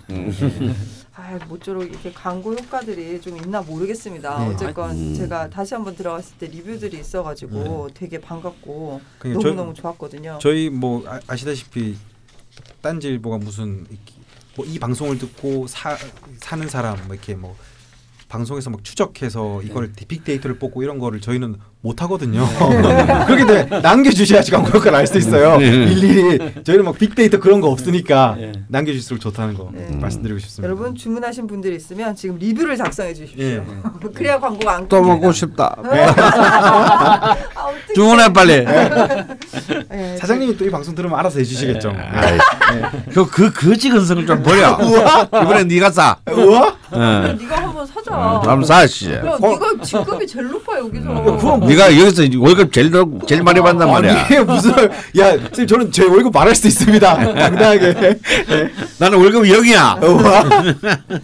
아, 1.13 1.37
모쪼록 1.49 1.83
이렇게 1.83 2.13
광고 2.13 2.53
효과들이 2.53 3.19
좀 3.19 3.35
있나 3.37 3.61
모르겠습니다. 3.61 4.39
네. 4.47 4.53
어쨌건 4.55 4.91
음. 4.91 5.13
제가 5.15 5.49
다시 5.49 5.73
한번 5.73 5.95
들어갔을 5.95 6.37
때 6.37 6.47
리뷰들이 6.47 6.97
있어가지고 7.01 7.89
되게 7.93 8.19
반갑고 8.21 9.01
그러니까 9.19 9.43
너무 9.43 9.55
저- 9.55 9.61
너무 9.61 9.73
좋았거든요. 9.73 10.39
저희 10.41 10.69
뭐 10.69 11.05
아, 11.07 11.19
아시다시피 11.27 11.97
딴지일보가 12.81 13.37
무슨 13.37 13.85
뭐 14.55 14.65
이 14.65 14.79
방송을 14.79 15.17
듣고 15.19 15.67
사, 15.67 15.95
사는 16.39 16.67
사람 16.69 16.97
뭐 17.05 17.15
이렇게 17.15 17.35
뭐 17.35 17.55
방송에서 18.29 18.69
막 18.69 18.83
추적해서 18.83 19.61
이걸 19.63 19.91
빅데이터를 19.93 20.57
뽑고 20.59 20.83
이런 20.83 20.99
거를 20.99 21.19
저희는 21.21 21.57
못 21.81 22.01
하거든요. 22.01 22.45
그렇게 23.25 23.45
돼 23.45 23.79
남겨주셔야지 23.81 24.51
광고 24.51 24.67
효과를 24.69 24.97
알 24.97 25.07
수 25.07 25.17
있어요. 25.17 25.59
일일이 25.61 26.37
저희는 26.63 26.83
막 26.83 26.97
빅데이터 26.97 27.39
그런 27.39 27.61
거 27.61 27.69
없으니까 27.69 28.35
네. 28.37 28.51
남겨주실수록 28.67 29.21
좋다는 29.21 29.53
거 29.53 29.69
네. 29.73 29.87
말씀드리고 29.95 30.39
싶습니다. 30.39 30.67
여러분 30.67 30.93
주문하신 30.93 31.47
분들 31.47 31.73
있으면 31.73 32.15
지금 32.15 32.37
리뷰를 32.37 32.75
작성해 32.75 33.13
주십시오. 33.13 33.43
예. 33.45 33.63
그래야 34.13 34.37
광고가 34.39 34.75
안 34.75 34.87
또. 34.89 35.01
먹고 35.01 35.31
싶다. 35.31 35.73
아. 35.81 37.35
주문해 37.95 38.33
빨리. 38.33 38.65
예, 39.91 40.17
사장님이 40.17 40.57
또 40.57 40.65
이 40.65 40.69
방송 40.71 40.93
들으면 40.93 41.17
알아서 41.17 41.39
해주시겠죠. 41.39 41.93
그그 43.13 43.51
거지 43.53 43.89
근성을 43.89 44.25
좀 44.27 44.43
버려. 44.43 44.77
이번엔 45.27 45.67
네가 45.69 45.89
싸. 45.91 46.17
우와? 46.29 46.75
예. 46.93 46.97
네가 47.33 47.55
한번 47.57 47.85
사자. 47.87 48.39
그럼 48.43 48.63
싸 48.63 48.85
씨. 48.85 49.11
야, 49.13 49.21
네가 49.23 49.81
직급이 49.81 50.27
제일 50.27 50.47
높아 50.49 50.77
여기서. 50.79 51.07
그럼 51.37 51.68
네가 51.69 51.97
여기서 51.99 52.23
월급 52.39 52.73
제일 52.73 52.91
더- 52.91 53.07
제일 53.27 53.43
많이 53.43 53.59
받단 53.61 53.87
말이야. 53.89 54.25
아니 54.25 54.39
무슨 54.45 54.71
야 55.17 55.31
선생님 55.31 55.67
저는 55.67 55.91
제 55.91 56.03
월급 56.05 56.33
말할 56.33 56.55
수 56.55 56.67
있습니다. 56.67 57.33
당당하게. 57.33 58.19
나는 58.97 59.17
월급 59.19 59.43
0이야. 59.43 59.99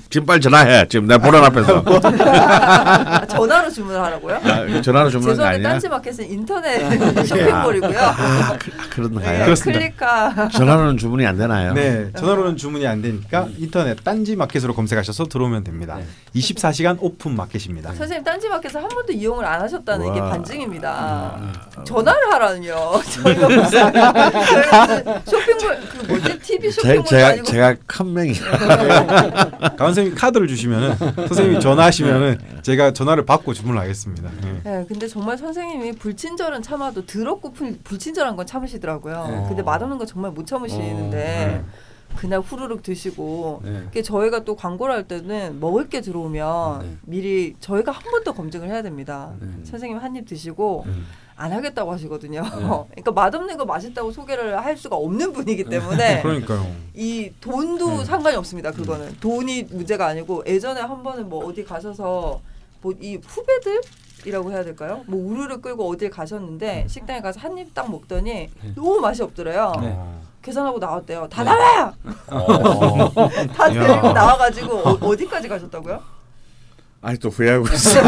지금 0.09 0.25
빨리 0.25 0.39
전화해. 0.41 0.87
지금 0.87 1.07
내 1.07 1.17
보란 1.17 1.43
앞에서. 1.45 1.83
아, 1.85 3.25
전화로 3.27 3.69
주문하라고요? 3.69 4.35
아, 4.43 4.81
전화로 4.81 5.09
주문한 5.09 5.11
거 5.11 5.43
죄송한데 5.43 5.43
아니야? 5.55 5.69
딴지마켓은 5.69 6.29
인터넷 6.29 7.25
쇼핑몰이고요. 7.25 7.99
아, 7.99 8.57
그, 8.59 8.71
그런가요? 8.89 9.39
네, 9.39 9.45
그렇습니다. 9.45 9.79
클릭카. 9.79 10.49
전화로는 10.49 10.97
주문이 10.97 11.25
안 11.25 11.37
되나요? 11.37 11.73
네, 11.73 12.09
전화로는 12.17 12.57
주문이 12.57 12.85
안 12.87 13.01
되니까 13.01 13.47
인터넷 13.57 14.01
딴지 14.03 14.35
마켓으로 14.35 14.73
검색하셔서 14.73 15.25
들어오면 15.25 15.63
됩니다. 15.63 15.97
24시간 16.35 16.97
오픈 16.99 17.35
마켓입니다. 17.35 17.93
선생님 17.93 18.23
딴지마켓에서 18.23 18.79
한 18.79 18.87
번도 18.89 19.13
이용을 19.13 19.45
안 19.45 19.61
하셨다는 19.61 20.07
이게 20.11 20.19
와. 20.19 20.29
반증입니다. 20.35 21.39
전화를 21.85 22.33
하라는요. 22.33 23.01
저희가 23.23 23.47
무슨 23.47 23.69
저희가 23.93 24.11
무슨 24.93 25.23
쇼핑몰 25.25 25.79
그 25.89 26.05
뭐지 26.07 26.39
TV 26.39 26.71
제, 26.71 26.81
쇼핑몰도 26.81 27.09
제가 27.09 27.27
아니고 27.27 27.43
제가 27.45 27.75
컴맹이 27.87 28.33
가원 28.33 29.77
선생님이 29.77 30.15
카드를 30.15 30.47
주시면은 30.47 30.95
선생님이 30.97 31.59
전화하시면은 31.59 32.39
제가 32.61 32.91
전화를 32.91 33.25
받고 33.25 33.53
주문을 33.53 33.79
하겠습니다. 33.81 34.29
네. 34.41 34.61
네, 34.63 34.85
근데 34.87 35.07
정말 35.07 35.37
선생님이 35.37 35.93
불친절은 35.93 36.61
참아도 36.61 37.05
더럽고 37.05 37.53
불, 37.53 37.77
불친절한 37.83 38.35
건 38.35 38.45
참으시더라고요. 38.45 39.27
네. 39.29 39.45
근데 39.47 39.63
맛없는 39.63 39.97
건 39.97 40.07
정말 40.07 40.31
못 40.31 40.45
참으시는데 40.47 41.63
그날 42.15 42.39
후루룩 42.39 42.81
드시고 42.83 43.61
네. 43.63 44.01
저희가 44.01 44.43
또 44.43 44.55
광고를 44.55 44.93
할 44.95 45.07
때는 45.07 45.59
먹을 45.59 45.87
게 45.89 46.01
들어오면 46.01 46.79
네. 46.79 46.97
미리 47.03 47.55
저희가 47.59 47.91
한 47.91 48.03
번 48.11 48.23
더 48.23 48.31
검증을 48.33 48.67
해야 48.69 48.81
됩니다. 48.81 49.33
네. 49.39 49.47
선생님 49.63 49.97
한 49.97 50.15
입 50.15 50.25
드시고 50.25 50.83
음. 50.87 51.05
안 51.35 51.51
하겠다고 51.51 51.91
하시거든요. 51.91 52.41
그러니까 52.89 53.11
맛없는 53.11 53.57
거 53.57 53.65
맛있다고 53.65 54.11
소개를 54.11 54.57
할 54.63 54.77
수가 54.77 54.95
없는 54.95 55.33
분이기 55.33 55.65
때문에 55.65 56.21
그러니까요. 56.23 56.65
이 56.95 57.31
돈도 57.41 57.87
네. 57.97 58.05
상관이 58.05 58.35
없습니다. 58.37 58.71
그거는 58.71 59.15
돈이 59.19 59.63
문제가 59.63 60.07
아니고 60.07 60.43
예전에 60.47 60.79
한 60.81 61.03
번은 61.03 61.27
뭐 61.29 61.45
어디 61.45 61.63
가셔서 61.63 62.39
뭐 62.81 62.93
이 63.01 63.17
후배들 63.23 63.81
이라고 64.25 64.51
해야 64.51 64.63
될까요? 64.63 65.03
뭐 65.07 65.19
우르르 65.23 65.59
끌고 65.61 65.87
어딜 65.87 66.09
가셨는데 66.09 66.85
식당에 66.87 67.19
가서 67.21 67.39
한 67.41 67.57
입 67.57 67.73
딱 67.75 67.91
먹더니 67.91 68.49
너무 68.75 68.99
맛이 68.99 69.21
없더래요. 69.21 69.73
네. 70.45 70.51
계산하고 70.51 70.77
나왔대요. 70.79 71.27
다 71.29 71.43
나와! 71.43 71.91
다 73.55 73.69
데리고 73.69 74.07
야. 74.07 74.13
나와가지고 74.13 74.77
어, 74.77 74.91
어디까지 75.01 75.47
가셨다고요? 75.47 75.99
아직도 77.01 77.29
후회하고 77.29 77.67
있어. 77.67 78.01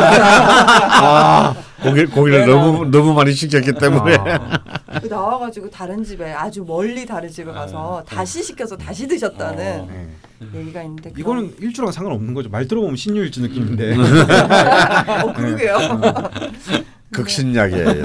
고기 1.84 2.06
고기를 2.06 2.48
너무 2.48 2.86
너무 2.90 3.14
많이 3.14 3.32
시켰기 3.32 3.74
때문에. 3.74 4.18
그 5.02 5.08
나와가지고 5.08 5.70
다른 5.70 6.04
집에 6.04 6.32
아주 6.34 6.64
멀리 6.66 7.06
다른 7.06 7.30
집에 7.30 7.52
가서 7.52 8.04
다시 8.08 8.42
시켜서 8.44 8.76
다시 8.76 9.08
드셨다는 9.08 9.88
네. 9.88 10.10
얘기가 10.60 10.82
있는데 10.84 11.12
이거는 11.16 11.54
일주랑 11.60 11.92
상관없는 11.92 12.34
거죠. 12.34 12.50
말 12.50 12.68
들어보면 12.68 12.96
신유일주 12.96 13.42
느낌인데. 13.42 13.96
어 15.24 15.34
그러게요. 15.34 15.78
극신약의 17.14 18.02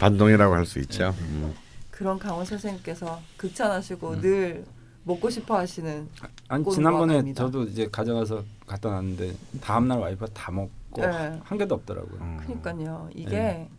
반동이라고 0.00 0.54
할 0.54 0.66
수 0.66 0.80
있죠. 0.80 1.14
음. 1.20 1.54
그런 2.00 2.18
강원 2.18 2.46
선생님께서 2.46 3.20
극찬하시고 3.36 4.22
늘 4.22 4.64
먹고 5.04 5.28
싶어 5.28 5.58
하시는 5.58 6.08
아니 6.48 6.64
꼴 6.64 6.72
지난번에 6.72 7.12
무화과입니다. 7.12 7.44
저도 7.44 7.64
이제 7.64 7.90
가져가서 7.92 8.42
갖다 8.66 8.88
놨는데 8.88 9.34
다음 9.60 9.86
날 9.86 9.98
와이프가 9.98 10.32
다 10.32 10.50
먹고 10.50 11.02
네. 11.02 11.38
한 11.44 11.58
개도 11.58 11.74
없더라고요. 11.74 12.18
음. 12.22 12.38
그러니까요. 12.40 13.10
이게 13.14 13.28
네. 13.28 13.70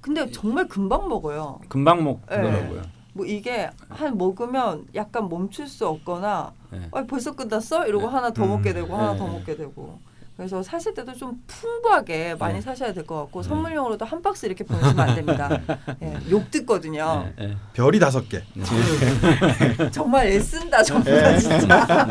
근데 0.00 0.30
정말 0.30 0.68
금방 0.68 1.08
먹어요. 1.08 1.58
금방 1.68 2.04
먹더라고요. 2.04 2.82
뭐 3.12 3.26
이게 3.26 3.68
한 3.88 4.16
먹으면 4.16 4.86
약간 4.94 5.28
멈출 5.28 5.66
수 5.66 5.88
없거나 5.88 6.52
네. 6.70 6.88
아, 6.92 7.02
벌써 7.02 7.34
끝났어 7.34 7.88
이러고 7.88 8.06
네. 8.06 8.12
하나 8.12 8.32
더 8.32 8.44
음. 8.44 8.50
먹게 8.50 8.72
되고 8.72 8.94
하나 8.94 9.14
네. 9.14 9.18
더 9.18 9.26
먹게 9.26 9.56
되고 9.56 9.98
그래서 10.42 10.60
사실 10.60 10.92
때도 10.92 11.14
좀 11.14 11.40
풍부하게 11.46 12.34
많이 12.36 12.54
네. 12.54 12.60
사셔야 12.60 12.92
될 12.92 13.06
것 13.06 13.14
같고 13.20 13.44
선물용으로도 13.44 14.04
한 14.04 14.20
박스 14.22 14.44
이렇게 14.46 14.64
보내시면 14.64 14.98
안 15.00 15.14
됩니다. 15.14 15.60
예, 16.02 16.16
욕 16.30 16.50
듣거든요. 16.50 17.30
네, 17.36 17.46
네. 17.46 17.56
별이 17.74 18.00
다섯 18.00 18.28
개. 18.28 18.42
정말 19.92 20.26
애쓴다 20.26 20.82
정말 20.82 21.38
진짜. 21.38 22.06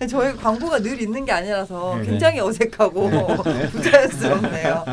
저희 0.08 0.34
광고가 0.34 0.78
늘 0.80 0.98
있는 0.98 1.26
게 1.26 1.32
아니라서 1.32 1.98
네. 1.98 2.06
굉장히 2.06 2.40
어색하고 2.40 3.10
부자연스럽네요. 3.72 4.84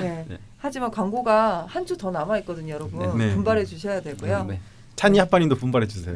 네. 0.00 0.26
하지만 0.58 0.92
광고가 0.92 1.64
한 1.68 1.84
주 1.86 1.96
더 1.96 2.12
남아 2.12 2.38
있거든요, 2.38 2.74
여러분. 2.74 3.18
네. 3.18 3.34
분발해 3.34 3.64
주셔야 3.64 4.00
되고요. 4.00 4.44
네. 4.48 4.60
찬이 4.94 5.20
아빠님도 5.20 5.56
분발해 5.56 5.88
주세요. 5.88 6.14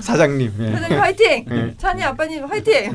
사장님. 0.00 0.52
예. 0.60 0.72
사장님 0.72 0.98
화이팅! 1.00 1.44
네. 1.48 1.74
찬이 1.78 2.02
아빠님 2.02 2.44
화이팅! 2.44 2.92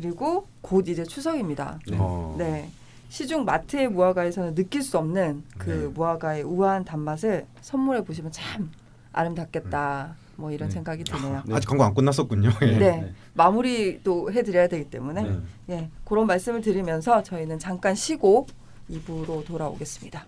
그리고 0.00 0.46
곧 0.62 0.88
이제 0.88 1.04
추석입니다. 1.04 1.78
네. 1.86 1.96
어. 2.00 2.34
네. 2.38 2.70
시중 3.10 3.44
마트의 3.44 3.88
무화과에서는 3.88 4.54
느낄 4.54 4.82
수 4.82 4.96
없는 4.96 5.44
그 5.58 5.70
네. 5.70 5.86
무화과의 5.88 6.42
우아한 6.44 6.84
단맛을 6.84 7.46
선물해 7.60 8.04
보시면 8.04 8.32
참 8.32 8.70
아름답겠다. 9.12 10.14
뭐 10.36 10.50
이런 10.52 10.70
네. 10.70 10.74
생각이 10.74 11.04
드네요. 11.04 11.42
네. 11.44 11.54
아직 11.54 11.66
광고 11.68 11.84
안 11.84 11.92
끝났었군요. 11.92 12.50
예. 12.62 12.66
네. 12.66 12.78
네. 12.78 13.12
마무리도 13.34 14.32
해드려야 14.32 14.68
되기 14.68 14.88
때문에 14.88 15.22
네. 15.22 15.38
예, 15.68 15.90
그런 16.04 16.26
말씀을 16.26 16.62
드리면서 16.62 17.22
저희는 17.22 17.58
잠깐 17.58 17.94
쉬고 17.94 18.46
2부로 18.90 19.44
돌아오겠습니다. 19.44 20.24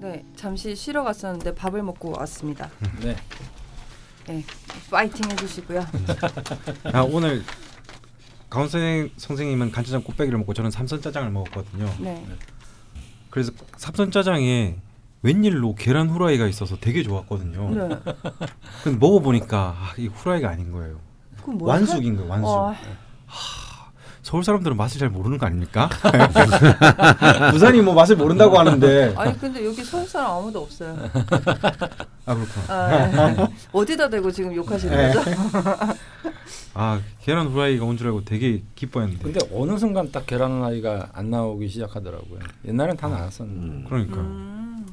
네, 0.00 0.24
잠시 0.36 0.74
쉬러 0.74 1.02
갔었는데 1.02 1.54
밥을 1.54 1.82
먹고 1.82 2.14
왔습니다. 2.18 2.70
네. 3.00 3.16
네, 4.26 4.44
파이팅 4.90 5.30
해주시고요. 5.30 5.86
아 6.92 7.02
오늘 7.02 7.42
가원 8.48 8.68
선생, 8.68 9.10
선생님은 9.16 9.72
간짜장 9.72 10.02
꽃배기를 10.02 10.38
먹고 10.38 10.54
저는 10.54 10.70
삼선 10.70 11.02
짜장을 11.02 11.30
먹었거든요. 11.30 11.92
네, 11.98 12.24
그래서 13.30 13.52
삼선 13.76 14.10
짜장에 14.10 14.76
웬일로 15.22 15.74
계란 15.74 16.08
후라이가 16.08 16.46
있어서 16.46 16.76
되게 16.76 17.02
좋았거든요. 17.02 17.70
네. 17.70 17.96
근데 18.84 18.98
먹어보니까 18.98 19.58
아, 19.76 19.92
이 19.98 20.06
후라이가 20.06 20.48
아닌 20.48 20.70
거예요. 20.70 21.00
완숙인 21.46 22.16
거예요. 22.16 22.30
완숙. 22.30 22.48
어, 22.48 22.74
서울 24.26 24.42
사람들은 24.42 24.76
맛을 24.76 24.98
잘 24.98 25.08
모르는 25.08 25.38
거 25.38 25.46
아닙니까? 25.46 25.88
부산이 27.52 27.80
뭐 27.80 27.94
맛을 27.94 28.16
모른다고 28.16 28.58
하는데 28.58 29.14
아니 29.16 29.38
근데 29.38 29.64
여기 29.64 29.84
서울 29.84 30.04
사람 30.04 30.32
아무도 30.32 30.62
없어요. 30.62 30.96
아 32.24 32.34
그렇구나. 32.34 32.66
아, 32.66 33.06
네. 33.30 33.48
어디다 33.70 34.08
대고 34.10 34.32
지금 34.32 34.52
욕하시는 34.52 35.12
거죠? 35.12 35.30
아 36.74 37.00
계란 37.22 37.46
후라이가 37.46 37.84
온 37.84 37.96
줄 37.96 38.08
알고 38.08 38.24
되게 38.24 38.64
기뻐했는데 38.74 39.22
근데 39.22 39.38
어느 39.54 39.78
순간 39.78 40.10
딱 40.10 40.26
계란 40.26 40.58
후라이가 40.58 41.10
안 41.12 41.30
나오기 41.30 41.68
시작하더라고요. 41.68 42.40
옛날엔 42.66 42.96
다 42.96 43.06
나왔었는데. 43.06 43.88
그러니까 43.88 44.16
음. 44.16 44.86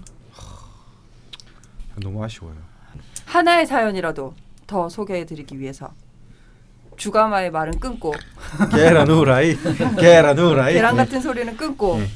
너무 1.96 2.24
아쉬워요. 2.24 2.54
하나의 3.26 3.66
사연이라도 3.66 4.36
더 4.68 4.88
소개해드리기 4.90 5.60
위해서 5.60 5.90
주가마의 7.04 7.52
말은 7.52 7.80
끊고 7.80 8.14
계란 8.72 9.10
후라이, 9.10 9.58
계란 10.00 10.40
후라이. 10.40 10.74
계란 10.74 10.96
같은 10.96 11.20
소리는 11.20 11.58
끊고 11.58 11.98
네. 11.98 12.08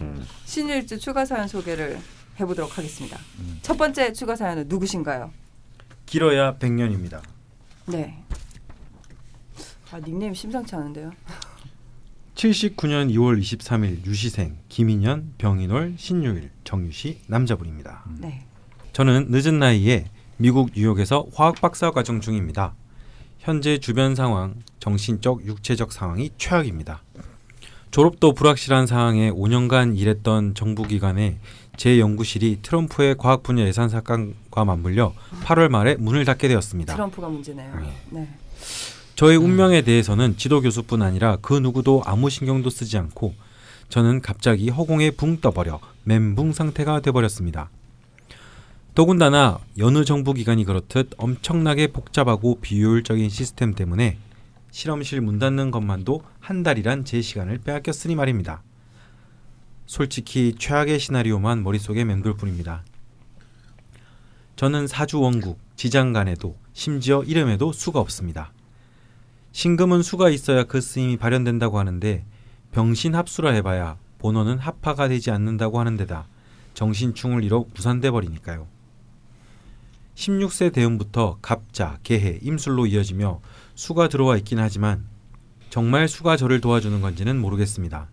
신일주 0.45 0.97
추가 0.97 1.25
사연 1.25 1.45
소개를 1.49 1.99
해보도록 2.39 2.77
하겠습니다. 2.77 3.19
음. 3.39 3.59
첫 3.61 3.77
번째 3.77 4.13
추가 4.13 4.37
사연은 4.37 4.69
누구신가요? 4.69 5.31
길어야 6.05 6.57
100년입니다. 6.57 7.21
네. 7.87 8.23
아 9.91 9.99
닉네임 9.99 10.33
심상치 10.33 10.73
않은데요. 10.75 11.11
79년 12.35 13.11
2월 13.13 13.41
23일 13.41 14.05
유시생 14.05 14.57
김인현, 14.69 15.33
병인월, 15.37 15.95
신유일, 15.97 16.51
정유시 16.63 17.23
남자분입니다. 17.27 18.05
네. 18.19 18.45
저는 18.93 19.27
늦은 19.31 19.59
나이에 19.59 20.05
미국 20.37 20.69
뉴욕에서 20.73 21.25
화학 21.33 21.59
박사 21.59 21.91
과정 21.91 22.21
중입니다. 22.21 22.73
현재 23.47 23.77
주변 23.77 24.13
상황, 24.13 24.55
정신적, 24.81 25.45
육체적 25.45 25.93
상황이 25.93 26.31
최악입니다. 26.37 27.01
졸업도 27.91 28.33
불확실한 28.33 28.87
상황에 28.87 29.31
5년간 29.31 29.97
일했던 29.97 30.53
정부기관에 30.53 31.37
제 31.77 31.97
연구실이 31.97 32.59
트럼프의 32.61 33.15
과학 33.17 33.43
분야 33.43 33.65
예산 33.65 33.87
사건과 33.87 34.65
맞물려 34.65 35.13
8월 35.45 35.69
말에 35.69 35.95
문을 35.95 36.25
닫게 36.25 36.49
되었습니다. 36.49 36.93
트럼프가 36.93 37.29
문제네요. 37.29 37.73
네. 38.09 38.27
저의 39.15 39.37
운명에 39.37 39.81
대해서는 39.81 40.35
지도 40.35 40.59
교수뿐 40.59 41.01
아니라 41.01 41.37
그 41.41 41.53
누구도 41.53 42.01
아무 42.05 42.29
신경도 42.29 42.69
쓰지 42.69 42.97
않고 42.97 43.33
저는 43.87 44.21
갑자기 44.21 44.69
허공에 44.69 45.11
붕 45.11 45.39
떠버려 45.39 45.79
멘붕 46.03 46.51
상태가 46.51 46.99
돼버렸습니다. 46.99 47.69
더군다나 48.97 49.59
여느 49.77 50.03
정부 50.05 50.33
기관이 50.33 50.65
그렇듯 50.65 51.11
엄청나게 51.17 51.85
복잡하고 51.85 52.59
비효율적인 52.59 53.29
시스템 53.29 53.75
때문에 53.75 54.17
실험실 54.71 55.21
문 55.21 55.37
닫는 55.37 55.69
것만도 55.69 56.23
한 56.39 56.63
달이란 56.63 57.05
제 57.05 57.21
시간을 57.21 57.59
빼앗겼으니 57.59 58.15
말입니다. 58.15 58.63
솔직히 59.85 60.55
최악의 60.57 60.97
시나리오만 60.97 61.61
머릿속에 61.61 62.05
맴돌 62.05 62.37
뿐입니다. 62.37 62.83
저는 64.55 64.87
사주 64.87 65.19
원국, 65.19 65.59
지장 65.75 66.11
간에도 66.11 66.57
심지어 66.73 67.21
이름에도 67.21 67.71
수가 67.73 67.99
없습니다. 67.99 68.51
신금은 69.51 70.01
수가 70.01 70.31
있어야 70.31 70.63
그 70.63 70.81
쓰임이 70.81 71.17
발현된다고 71.17 71.77
하는데 71.77 72.25
병신 72.71 73.13
합수라 73.13 73.51
해봐야 73.51 73.99
본원은 74.17 74.57
합파가 74.57 75.07
되지 75.07 75.29
않는다고 75.29 75.79
하는 75.79 75.97
데다 75.97 76.27
정신충을 76.73 77.43
잃어 77.43 77.63
무산돼 77.75 78.09
버리니까요. 78.09 78.75
16세 80.17 80.73
대운부터 80.73 81.37
갑자, 81.43 81.99
개해, 82.01 82.39
임술로 82.41 82.87
이어지며 82.87 83.39
수가 83.75 84.09
들어와 84.09 84.35
있긴 84.37 84.57
하지만 84.57 85.05
정말 85.69 86.07
수가 86.07 86.37
저를 86.37 86.59
도와주는 86.59 86.99
건지는 87.01 87.39
모르겠습니다. 87.39 88.07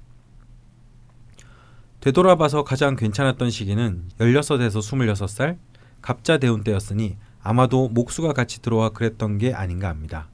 되돌아봐서 2.00 2.62
가장 2.62 2.96
괜찮았던 2.96 3.50
시기는 3.50 4.04
16에서 4.18 4.80
26살 4.80 5.56
갑자 6.02 6.36
대운 6.36 6.62
때였으니 6.62 7.16
아마도 7.42 7.88
목수가 7.88 8.34
같이 8.34 8.60
들어와 8.60 8.90
그랬던 8.90 9.38
게 9.38 9.54
아닌가 9.54 9.88
합니다. 9.88 10.28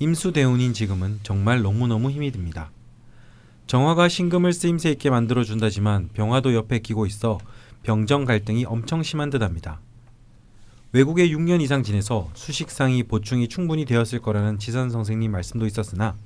임수 0.00 0.32
대운인 0.32 0.72
지금은 0.72 1.20
정말 1.22 1.62
너무너무 1.62 2.10
힘이 2.10 2.32
듭니다. 2.32 2.72
정화가 3.68 4.08
신금을 4.08 4.52
쓰임새 4.52 4.90
있게 4.90 5.10
만들어준다지만 5.10 6.08
병화도 6.14 6.54
옆에 6.54 6.80
끼고 6.80 7.06
있어 7.06 7.38
병정 7.84 8.24
갈등이 8.24 8.64
엄청 8.64 9.04
심한 9.04 9.30
듯합니다. 9.30 9.80
외국에 10.92 11.28
6년 11.28 11.60
이상 11.60 11.84
지내서 11.84 12.30
수식상이 12.34 13.04
보충이 13.04 13.46
충분히 13.46 13.84
되었을 13.84 14.20
거라는 14.20 14.58
지선 14.58 14.90
선생님 14.90 15.30
말씀도 15.30 15.66
있었으나 15.66 16.16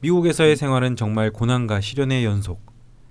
미국에서의 0.00 0.56
생활은 0.56 0.96
정말 0.96 1.30
고난과 1.30 1.80
시련의 1.80 2.24
연속. 2.24 2.60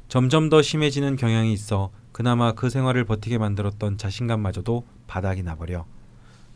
점점 0.10 0.50
더 0.50 0.62
심해지는 0.62 1.16
경향이 1.16 1.54
있어 1.54 1.92
그나마 2.12 2.52
그 2.52 2.70
생활을 2.70 3.06
버티게 3.06 3.38
만들었던 3.38 3.98
자신감마저도 3.98 4.84
바닥이 5.08 5.44
나버려 5.44 5.86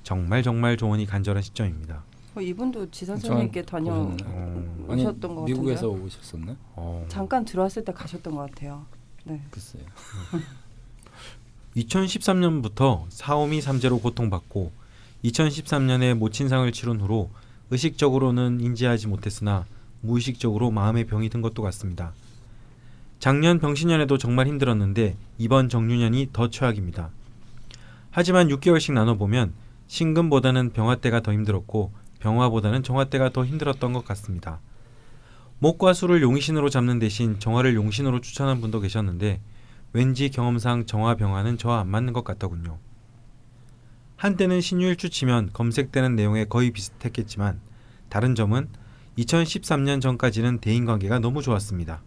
정말 0.03 0.43
정말 0.43 0.75
조언이 0.75 1.05
간절한 1.05 1.41
시점입니다. 1.41 2.03
어, 2.35 2.41
이분도 2.41 2.91
지선 2.91 3.17
선생님께 3.17 3.61
다녀 3.61 3.93
보셨나요? 3.93 4.17
어, 4.25 4.87
아니, 4.89 5.03
것 5.05 5.45
미국에서 5.45 5.87
같은데요? 5.87 6.05
오셨었나? 6.05 6.55
어. 6.75 7.05
잠깐 7.07 7.45
들어왔을 7.45 7.85
때 7.85 7.93
가셨던 7.93 8.35
것 8.35 8.41
같아요. 8.41 8.85
네. 9.23 9.41
글쎄요. 9.49 9.83
2013년부터 11.77 13.05
사오미 13.09 13.61
삼재로 13.61 13.99
고통받고 13.99 14.71
2013년에 15.25 16.13
모친상을 16.13 16.71
치른 16.71 17.01
후로 17.01 17.29
의식적으로는 17.71 18.61
인지하지 18.61 19.07
못했으나 19.07 19.65
무의식적으로 20.01 20.71
마음의 20.71 21.05
병이 21.05 21.29
든 21.29 21.41
것도 21.41 21.61
같습니다. 21.63 22.13
작년 23.19 23.59
병신년에도 23.59 24.17
정말 24.17 24.47
힘들었는데 24.47 25.17
이번 25.37 25.67
정유년이 25.67 26.29
더 26.31 26.49
최악입니다. 26.49 27.09
하지만 28.11 28.47
6개월씩 28.49 28.93
나눠보면 28.93 29.53
신금보다는 29.87 30.71
병화 30.73 30.97
때가 30.97 31.21
더 31.21 31.33
힘들었고 31.33 31.91
병화보다는 32.19 32.83
정화 32.83 33.05
때가 33.05 33.29
더 33.29 33.45
힘들었던 33.45 33.93
것 33.93 34.05
같습니다. 34.05 34.59
목과 35.59 35.93
수를 35.93 36.21
용신으로 36.21 36.69
잡는 36.69 36.99
대신 36.99 37.39
정화를 37.39 37.75
용신으로 37.75 38.21
추천한 38.21 38.61
분도 38.61 38.79
계셨는데 38.79 39.41
왠지 39.95 40.29
경험상 40.29 40.87
정화 40.87 41.15
병화는 41.15 41.57
저와 41.57 41.79
안 41.79 41.87
맞는 41.87 42.11
것 42.11 42.25
같더군요. 42.25 42.79
한때는 44.17 44.59
신유일주 44.59 45.09
치면 45.09 45.51
검색되는 45.53 46.17
내용에 46.17 46.43
거의 46.43 46.71
비슷했겠지만 46.71 47.61
다른 48.09 48.35
점은 48.35 48.67
2013년 49.17 50.01
전까지는 50.01 50.59
대인관계가 50.59 51.19
너무 51.19 51.41
좋았습니다. 51.41 52.01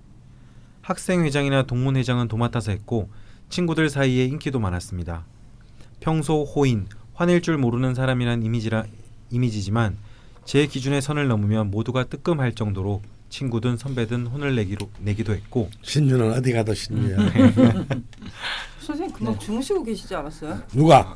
학생회장이나 0.82 1.62
동문회장은 1.62 2.28
도맡아서 2.28 2.73
했고 2.73 3.09
친구들 3.48 3.89
사이에 3.89 4.27
인기도 4.27 4.60
많았습니다. 4.60 5.24
평소 5.98 6.44
호인, 6.44 6.89
화낼 7.15 7.40
줄 7.40 7.56
모르는 7.56 7.94
사람이란 7.94 8.43
이미지라, 8.43 8.85
이미지지만 9.31 9.97
제 10.44 10.66
기준의 10.66 11.01
선을 11.01 11.27
넘으면 11.27 11.70
모두가 11.70 12.05
뜨끔할 12.05 12.52
정도로 12.52 13.01
친구든 13.28 13.76
선배든 13.76 14.26
혼을 14.26 14.55
내기로, 14.56 14.88
내기도 15.00 15.34
했고 15.34 15.70
신유는 15.82 16.32
어디 16.32 16.52
가도 16.52 16.74
신유야. 16.74 17.16
선생님 18.80 19.14
금방 19.14 19.38
주무시고 19.38 19.84
계시지 19.84 20.14
않았어요? 20.14 20.59
누가 20.72 21.14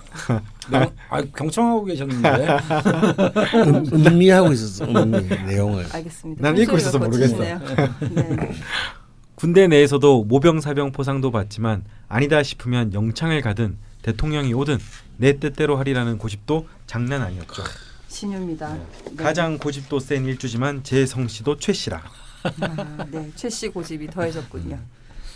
네. 0.71 0.93
아 1.09 1.23
경청하고 1.23 1.87
계셨는데 1.87 2.29
음, 3.65 3.87
음미하고 4.07 4.53
있었어. 4.53 4.85
음미 4.85 5.21
내용을. 5.47 5.87
알겠습니다. 5.91 6.43
난 6.43 6.59
읽고 6.59 6.77
있어서 6.77 6.99
거치시네요. 6.99 7.59
네. 7.59 8.51
군대 9.37 9.67
내에서도 9.69 10.25
모병사병 10.25 10.93
포상도 10.93 11.31
받지만 11.31 11.85
아니다 12.09 12.43
싶으면 12.43 12.93
영창을 12.93 13.41
가든 13.41 13.79
대통령이 14.03 14.53
오든 14.53 14.79
내 15.17 15.39
뜻대로 15.39 15.79
하리라는 15.79 16.19
고집도 16.19 16.69
장난 16.87 17.23
아니었죠. 17.23 17.63
신유입니다. 18.13 18.75
네. 18.75 19.17
가장 19.17 19.59
고집도 19.59 19.99
센 19.99 20.27
일주지만 20.27 20.85
제 20.85 21.07
성씨도 21.07 21.57
최씨라. 21.57 22.03
아, 22.61 23.07
네. 23.11 23.33
최씨 23.35 23.69
고집이 23.69 24.09
더해졌군요. 24.09 24.79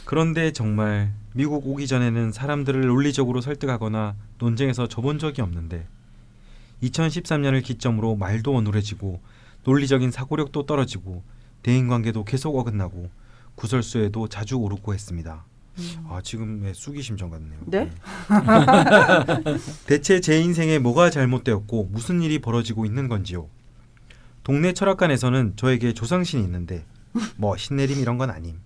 그런데 0.05 0.53
정말 0.53 1.13
미국 1.33 1.67
오기 1.67 1.87
전에는 1.87 2.33
사람들을 2.33 2.87
논리적으로 2.87 3.41
설득하거나 3.41 4.15
논쟁에서 4.39 4.87
져본 4.89 5.19
적이 5.19 5.43
없는데 5.43 5.87
2013년을 6.83 7.65
기점으로 7.65 8.15
말도 8.15 8.55
어눌해지고 8.55 9.21
논리적인 9.65 10.11
사고력도 10.11 10.67
떨어지고 10.67 11.23
대인관계도 11.63 12.25
계속 12.25 12.57
어긋나고 12.57 13.11
구설수에도 13.57 14.29
자주 14.29 14.57
오르고 14.57 14.93
했습니다. 14.93 15.45
아 16.09 16.21
지금의 16.23 16.75
수기심 16.75 17.17
정 17.17 17.31
같네요. 17.31 17.59
네? 17.67 17.91
대체 19.87 20.21
제 20.21 20.41
인생에 20.41 20.79
뭐가 20.79 21.11
잘못되었고 21.11 21.89
무슨 21.91 22.23
일이 22.23 22.39
벌어지고 22.39 22.87
있는 22.87 23.09
건지요. 23.09 23.49
동네 24.43 24.73
철학관에서는 24.73 25.55
저에게 25.57 25.93
조상신이 25.93 26.43
있는데 26.45 26.85
뭐 27.37 27.57
신내림 27.57 27.99
이런 27.99 28.19
건 28.19 28.31
아님. 28.31 28.61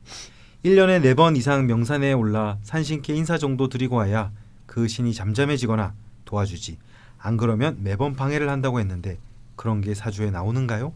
1년에 0.65 1.03
4번 1.03 1.37
이상 1.37 1.67
명산에 1.67 2.13
올라 2.13 2.59
산신께 2.63 3.15
인사 3.15 3.39
정도 3.39 3.69
드리고 3.69 3.97
와야 3.97 4.31
그 4.67 4.89
신이 4.89 5.15
잠잠해지거나 5.15 5.95
도와주지. 6.27 6.79
안 7.19 7.37
그러면 7.37 7.79
매번 7.83 8.15
방해를 8.15 8.49
한다고 8.49 8.79
했는데 8.79 9.19
그런 9.57 9.81
게 9.81 9.95
사주에 9.95 10.31
나오는가요? 10.31 10.93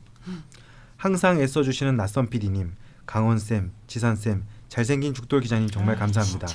항상 0.96 1.40
애써주시는 1.40 1.96
낯선 1.96 2.28
PD님 2.28 2.72
강원 3.04 3.38
쌤, 3.38 3.72
지산 3.86 4.16
쌤, 4.16 4.44
잘생긴 4.74 5.14
죽돌 5.14 5.40
기자님 5.40 5.70
정말 5.70 5.94
감사합니다. 5.94 6.48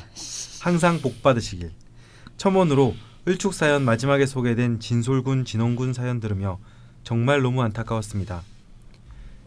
항상 0.60 1.00
복 1.00 1.24
받으시길. 1.24 1.72
첨언으로 2.36 2.94
을축 3.26 3.54
사연 3.54 3.86
마지막에 3.86 4.26
소개된 4.26 4.82
진솔군 4.82 5.46
진홍군 5.46 5.94
사연 5.94 6.20
들으며 6.20 6.60
정말 7.06 7.42
너무 7.42 7.62
안타까웠습니다. 7.62 8.42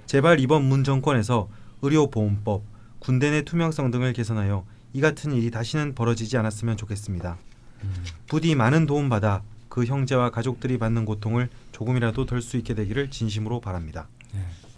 제발 0.07 0.41
이번 0.41 0.65
문 0.65 0.85
정권에서 0.85 1.51
의료보험법, 1.83 2.63
군대 2.99 3.31
내 3.31 3.43
투명성 3.43 3.91
등을 3.91 4.15
개선하여 4.15 4.65
이 4.95 5.03
같은 5.03 5.35
일이 5.35 5.51
다시는 5.51 5.95
벌어지지 5.95 6.39
않았으면 6.39 6.79
좋겠습니다. 6.79 7.37
부디 8.27 8.55
많은 8.55 8.87
도움 8.87 9.11
받아 9.11 9.43
그 9.69 9.85
형제와 9.85 10.31
가족들이 10.31 10.79
받는 10.79 11.05
고통을 11.05 11.51
조금이라도 11.73 12.25
덜 12.25 12.41
수 12.41 12.57
있게 12.57 12.73
되기를 12.73 13.11
진심으로 13.11 13.61
바랍니다. 13.61 14.09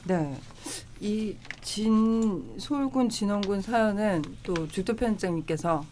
네. 0.07 0.39
이 1.01 1.37
진솔군 1.63 3.09
진원군 3.09 3.63
사연은 3.63 4.23
또 4.43 4.69
주도 4.69 4.95
편집장님께서 4.95 5.85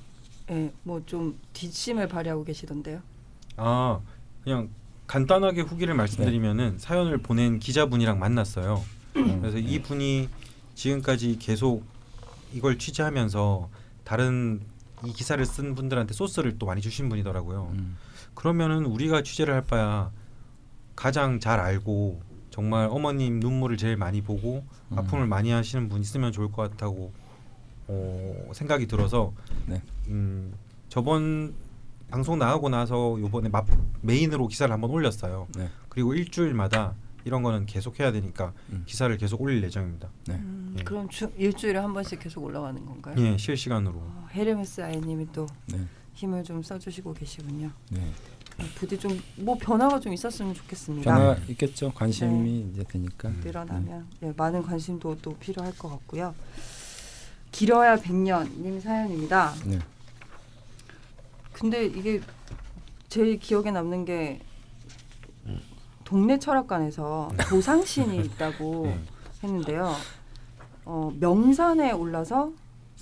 예, 0.51 0.73
뭐좀 0.83 1.39
뒷심을 1.53 2.09
발휘하고 2.09 2.45
계시던데요. 2.45 3.01
아 3.57 4.01
그냥 4.45 4.69
간단하게 5.07 5.63
후기를 5.63 5.95
말씀드리면은 5.95 6.79
사연을 6.79 7.19
보낸 7.19 7.59
기자분이랑 7.59 8.19
만났어요. 8.19 8.83
그래서 9.13 9.59
이 9.59 9.81
분이 9.83 10.29
지금까지 10.75 11.39
계속 11.39 11.85
이걸 12.53 12.79
취재하면서 12.79 13.69
다른 14.05 14.61
이 15.05 15.13
기사를 15.13 15.45
쓴 15.45 15.75
분들한테 15.75 16.15
소스를 16.15 16.59
또 16.59 16.67
많이 16.67 16.81
주신 16.81 17.09
분이더라고요. 17.09 17.73
음. 17.75 17.97
그러면은 18.35 18.87
우리가 18.87 19.23
취재를 19.23 19.55
할 19.55 19.65
바야 19.65 20.11
가장 20.97 21.41
잘 21.41 21.61
알고 21.61 22.23
정말 22.53 22.87
어머님 22.91 23.41
눈물을 23.41 23.79
제일 23.79 23.97
많이 23.97 24.21
보고 24.21 24.63
음. 24.91 24.99
아픔을 24.99 25.27
많이 25.27 25.51
하시는 25.51 25.89
분 25.89 26.03
있으면 26.03 26.33
좋을 26.33 26.53
것 26.53 26.71
같다고 26.71 27.11
어, 27.89 28.53
생각이 28.53 28.87
들어서 28.87 29.33
네. 29.67 29.83
음, 30.09 30.53
저번 30.91 31.55
방송 32.11 32.39
나가고 32.39 32.69
나서 32.69 33.19
요번에 33.19 33.49
마, 33.49 33.65
메인으로 34.03 34.49
기사를 34.49 34.71
한번 34.71 34.91
올렸어요. 34.91 35.49
네. 35.57 35.71
그리고 35.89 36.13
일주일마다 36.13 36.95
이런 37.25 37.43
거는 37.43 37.65
계속 37.65 37.99
해야 37.99 38.13
되니까 38.13 38.53
음. 38.71 38.83
기사를 38.85 39.17
계속 39.17 39.41
올릴 39.41 39.63
예정입니다. 39.65 40.11
네. 40.27 40.35
음, 40.35 40.77
예. 40.79 40.83
그럼 40.83 41.09
주, 41.09 41.33
일주일에 41.39 41.79
한 41.79 41.95
번씩 41.95 42.21
계속 42.21 42.45
올라가는 42.45 42.85
건가요? 42.85 43.15
예, 43.17 43.39
실시간으로. 43.39 43.95
어, 43.97 44.29
헤르메스 44.31 44.83
아이님이 44.83 45.29
또 45.33 45.47
네. 45.69 45.79
힘을 46.13 46.45
좀 46.45 46.63
써주시고 46.63 47.15
계시군요. 47.15 47.71
네. 47.91 48.13
어, 48.63 48.67
부디 48.77 48.99
좀 48.99 49.19
뭐 49.37 49.57
변화가 49.59 49.99
좀 50.01 50.13
있었으면 50.13 50.55
좋겠습니다. 50.55 51.13
변화가 51.15 51.41
있겠죠. 51.49 51.93
관심이 51.93 52.63
네. 52.65 52.71
이제 52.73 52.85
되니까. 52.85 53.29
음. 53.29 53.41
늘어나면 53.45 54.07
예, 54.23 54.33
많은 54.37 54.63
관심도 54.63 55.19
또 55.23 55.35
필요할 55.37 55.77
것 55.77 55.89
같고요. 55.89 56.35
길어야 57.51 57.97
백년님 57.97 58.81
사연입니다. 58.81 59.53
네. 59.67 59.79
근데 61.53 61.85
이게 61.87 62.21
제일 63.09 63.39
기억에 63.39 63.71
남는 63.71 64.05
게 64.05 64.41
동네 66.05 66.39
철학관에서 66.39 67.33
조상신이 67.49 68.19
있다고 68.19 68.87
네. 68.87 68.99
했는데요. 69.43 69.95
어, 70.85 71.13
명산에 71.19 71.93
올라서 71.93 72.53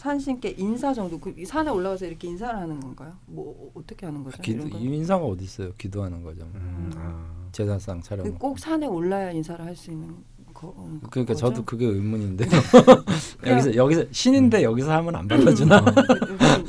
산신께 0.05 0.55
인사 0.57 0.95
정도 0.95 1.21
그 1.21 1.35
산에 1.47 1.71
올라가서 1.71 2.07
이렇게 2.07 2.27
인사를 2.29 2.59
하는 2.59 2.81
건가요? 2.81 3.13
뭐 3.27 3.71
어떻게 3.75 4.07
하는 4.07 4.25
거죠? 4.25 4.41
기도 4.41 4.61
이런 4.67 4.71
거? 4.71 4.79
이 4.79 4.85
인사가 4.97 5.23
어디 5.27 5.45
있어요? 5.45 5.73
기도하는 5.77 6.23
거죠. 6.23 6.41
음, 6.55 6.91
아. 6.97 7.23
제사상 7.53 8.01
차려. 8.01 8.23
그꼭 8.23 8.59
산에 8.59 8.87
올라야 8.87 9.31
인사를 9.31 9.63
할 9.63 9.77
수 9.77 9.91
있는 9.91 10.09
거. 10.55 10.73
그러니까 11.11 11.35
거죠? 11.35 11.35
저도 11.35 11.65
그게 11.67 11.85
의문인데 11.85 12.47
여기서 13.47 13.75
여기서 13.75 14.05
신인데 14.11 14.63
여기서 14.63 14.91
하면 14.91 15.17
안 15.17 15.29
받아주나? 15.29 15.79
음, 15.81 16.65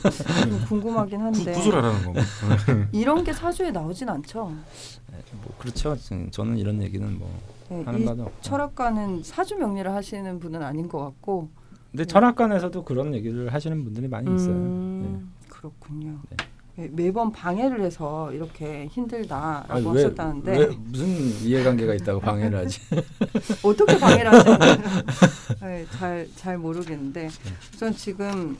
좀 0.49 0.65
궁금하긴 0.67 1.21
한데 1.21 1.53
구슬하라는 1.53 2.13
거. 2.13 2.13
이런 2.91 3.23
게 3.23 3.31
사주에 3.31 3.71
나오진 3.71 4.09
않죠. 4.09 4.43
뭐 4.43 5.53
그렇죠. 5.57 5.95
저는 6.31 6.57
이런 6.57 6.81
얘기는 6.81 7.17
뭐 7.17 7.31
네, 7.69 7.81
하는 7.83 8.01
이 8.01 8.05
바도 8.05 8.23
없고. 8.23 8.41
철학가는 8.41 9.23
사주 9.23 9.55
명리를 9.55 9.89
하시는 9.89 10.37
분은 10.37 10.61
아닌 10.61 10.89
것 10.89 10.99
같고. 10.99 11.60
근데 11.91 12.05
철학관에서도 12.05 12.83
그런 12.83 13.13
얘기를 13.13 13.53
하시는 13.53 13.83
분들이 13.83 14.07
많이 14.07 14.33
있어요. 14.33 14.55
음, 14.55 15.33
그렇군요. 15.49 16.19
네. 16.29 16.37
네, 16.77 16.89
매번 16.93 17.33
방해를 17.33 17.81
해서 17.81 18.31
이렇게 18.31 18.87
힘들다라고 18.87 19.73
아니, 19.73 19.85
왜, 19.85 20.03
하셨다는데 20.03 20.57
왜 20.57 20.67
무슨 20.67 21.05
이해관계가 21.45 21.93
있다고 21.95 22.21
방해를 22.21 22.59
하지? 22.59 22.79
어떻게 23.61 23.99
방해를 23.99 24.31
하시는지 24.31 24.81
네, 25.61 25.85
잘, 25.91 26.29
잘 26.35 26.57
모르겠는데 26.57 27.27
우선 27.73 27.93
지금 27.93 28.57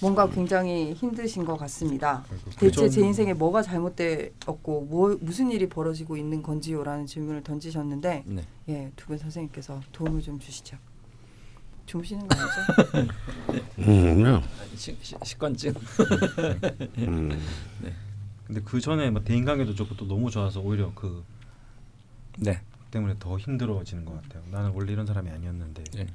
뭔가 0.00 0.28
굉장히 0.30 0.94
힘드신 0.94 1.44
것 1.44 1.56
같습니다. 1.58 2.24
대체 2.58 2.88
제 2.88 3.02
인생에 3.02 3.34
뭐가 3.34 3.60
잘못되었고 3.60 4.86
뭐, 4.88 5.16
무슨 5.20 5.50
일이 5.50 5.68
벌어지고 5.68 6.16
있는 6.16 6.42
건지요라는 6.42 7.04
질문을 7.06 7.42
던지셨는데 7.42 8.24
네. 8.26 8.42
예, 8.70 8.90
두 8.96 9.06
분 9.08 9.18
선생님께서 9.18 9.80
도움을 9.92 10.22
좀 10.22 10.38
주시죠. 10.38 10.78
주무시는 11.86 12.26
거 12.26 12.36
아니죠? 12.36 13.12
음, 13.78 14.40
시, 14.76 14.96
시, 15.02 15.14
식권증. 15.22 15.74
음. 16.98 17.30
근데 18.46 18.60
그 18.64 18.80
전에 18.80 19.10
뭐 19.10 19.22
대인 19.22 19.44
관계도 19.44 19.74
좋고 19.74 19.96
또 19.96 20.06
너무 20.06 20.30
좋아서 20.30 20.60
오히려 20.60 20.92
그 20.94 21.24
네. 22.38 22.60
때문에 22.90 23.14
더 23.18 23.38
힘들어지는 23.38 24.04
것 24.04 24.20
같아요. 24.22 24.42
나는 24.50 24.70
원래 24.74 24.92
이런 24.92 25.06
사람이 25.06 25.30
아니었는데. 25.30 25.84
네. 25.94 26.06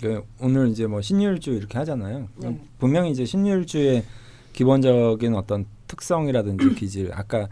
그 0.00 0.22
오늘 0.38 0.68
이제 0.68 0.86
뭐 0.86 1.00
신유일주 1.00 1.50
이렇게 1.52 1.78
하잖아요. 1.78 2.28
네. 2.36 2.60
분명히 2.78 3.10
이제 3.10 3.24
신유일주의 3.24 4.04
기본적인 4.52 5.34
어떤 5.34 5.66
특성이라든지 5.86 6.74
기질 6.76 7.10
아까 7.12 7.48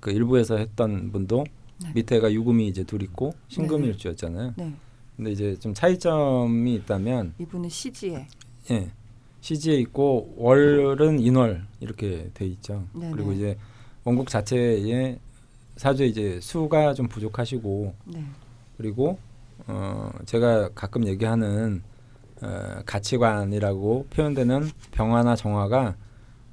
그 0.00 0.10
일부에서 0.10 0.56
했던 0.56 1.12
분도 1.12 1.44
네. 1.82 1.90
밑에가 1.94 2.32
유금이 2.32 2.68
이제 2.68 2.84
둘 2.84 3.02
있고 3.02 3.32
네. 3.32 3.54
신금일주였잖아요. 3.56 4.54
네, 4.56 4.74
근데 5.16 5.30
이제 5.32 5.56
좀 5.58 5.74
차이점이 5.74 6.74
있다면 6.74 7.34
이분은 7.38 7.68
시지에 7.68 8.26
예. 8.70 8.90
시지에 9.40 9.76
있고 9.80 10.34
월은 10.38 11.20
인월 11.20 11.66
이렇게 11.80 12.30
돼 12.34 12.46
있죠. 12.46 12.86
네네. 12.94 13.12
그리고 13.12 13.32
이제 13.32 13.58
원국 14.02 14.28
자체에 14.28 15.18
사주에 15.76 16.06
이제 16.06 16.40
수가 16.40 16.94
좀 16.94 17.08
부족하시고 17.08 17.94
네, 18.06 18.24
그리고 18.76 19.18
어 19.66 20.10
제가 20.24 20.70
가끔 20.74 21.06
얘기하는 21.06 21.82
어, 22.42 22.82
가치관이라고 22.86 24.06
표현되는 24.10 24.70
병화나 24.92 25.36
정화가 25.36 25.96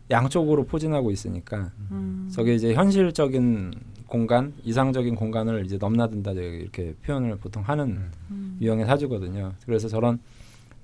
양쪽으로 0.09 0.65
포진하고 0.65 1.11
있으니까 1.11 1.71
음, 1.91 2.29
저게 2.31 2.55
이제 2.55 2.73
현실적인 2.73 3.73
공간, 4.11 4.53
이상적인 4.65 5.15
공간을 5.15 5.65
이제 5.65 5.77
넘나든다 5.77 6.31
이렇게 6.31 6.93
표현을 7.01 7.37
보통 7.37 7.63
하는 7.63 8.09
음, 8.29 8.57
유형의 8.59 8.85
사주거든요. 8.85 9.53
그래서 9.65 9.87
저런 9.87 10.19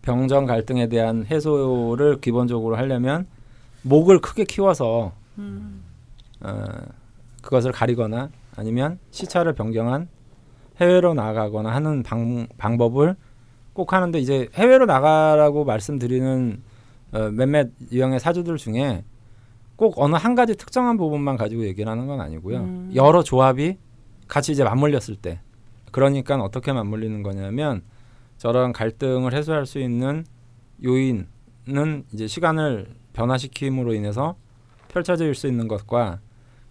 병정 0.01 0.45
갈등에 0.45 0.87
대한 0.87 1.25
해소를 1.25 2.21
기본적으로 2.21 2.77
하려면 2.77 3.27
목을 3.81 4.21
크게 4.21 4.45
키워서 4.45 5.11
음, 5.39 5.83
어, 6.39 6.63
그것을 7.41 7.73
가리거나 7.73 8.29
아니면 8.55 8.97
시차를 9.11 9.55
변경한 9.55 10.07
해외로 10.79 11.13
나가거나 11.13 11.69
하는 11.69 12.03
방, 12.03 12.47
방법을 12.57 13.17
꼭 13.73 13.91
하는데 13.91 14.17
이제 14.19 14.47
해외로 14.53 14.85
나가라고 14.85 15.65
말씀드리는 15.65 16.61
어, 17.11 17.29
몇몇 17.31 17.71
유형의 17.91 18.21
사주들 18.21 18.55
중에 18.55 19.03
꼭 19.77 19.93
어느 19.97 20.15
한 20.15 20.35
가지 20.35 20.55
특정한 20.55 20.97
부분만 20.97 21.37
가지고 21.37 21.65
얘기를 21.65 21.89
하는 21.89 22.07
건 22.07 22.19
아니고요. 22.19 22.57
음. 22.57 22.91
여러 22.95 23.23
조합이 23.23 23.77
같이 24.27 24.51
이제 24.51 24.63
맞물렸을 24.63 25.15
때 25.21 25.39
그러니까 25.91 26.35
어떻게 26.35 26.73
맞물리는 26.73 27.23
거냐면 27.23 27.83
저런 28.37 28.73
갈등을 28.73 29.33
해소할 29.33 29.65
수 29.65 29.79
있는 29.79 30.25
요인은 30.83 32.05
이제 32.11 32.27
시간을 32.27 32.87
변화시킴으로 33.13 33.93
인해서 33.93 34.35
펼쳐질 34.89 35.33
수 35.35 35.47
있는 35.47 35.67
것과 35.67 36.19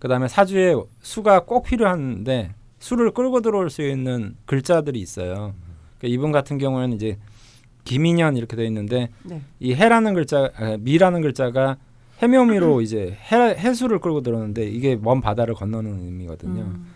그다음에 0.00 0.28
사주에 0.28 0.74
수가 1.00 1.44
꼭 1.44 1.62
필요한데 1.64 2.54
수를 2.78 3.12
끌고 3.12 3.40
들어올 3.40 3.70
수 3.70 3.82
있는 3.82 4.36
글자들이 4.46 5.00
있어요. 5.00 5.54
그러니까 5.98 6.08
이분 6.08 6.32
같은 6.32 6.58
경우에는 6.58 6.94
이제 6.94 7.18
김인현 7.84 8.36
이렇게 8.36 8.56
돼 8.56 8.66
있는데 8.66 9.10
네, 9.22 9.40
이 9.60 9.74
해라는 9.74 10.14
글자, 10.14 10.50
아, 10.56 10.76
미라는 10.78 11.22
글자가 11.22 11.78
해묘미로 12.22 12.80
이제 12.80 13.16
해, 13.30 13.36
해수를 13.36 13.98
끌고 13.98 14.22
들어오는데 14.22 14.68
이게 14.68 14.96
먼 14.96 15.20
바다를 15.20 15.54
건너는 15.54 16.00
의미거든요. 16.04 16.62
음, 16.62 16.86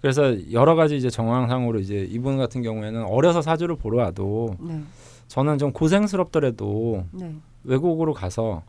그래서 0.00 0.36
여러 0.52 0.74
가지 0.74 0.96
이제 0.96 1.10
정황상으로 1.10 1.80
이제 1.80 2.06
이분 2.08 2.36
같은 2.36 2.62
경우에는 2.62 3.04
어려서 3.04 3.42
사주를 3.42 3.76
보러 3.76 4.02
와도 4.02 4.56
네, 4.60 4.82
저는 5.26 5.58
좀 5.58 5.72
고생스럽더라도 5.72 7.04
네, 7.12 7.34
외국으로 7.64 8.12
가서 8.14 8.62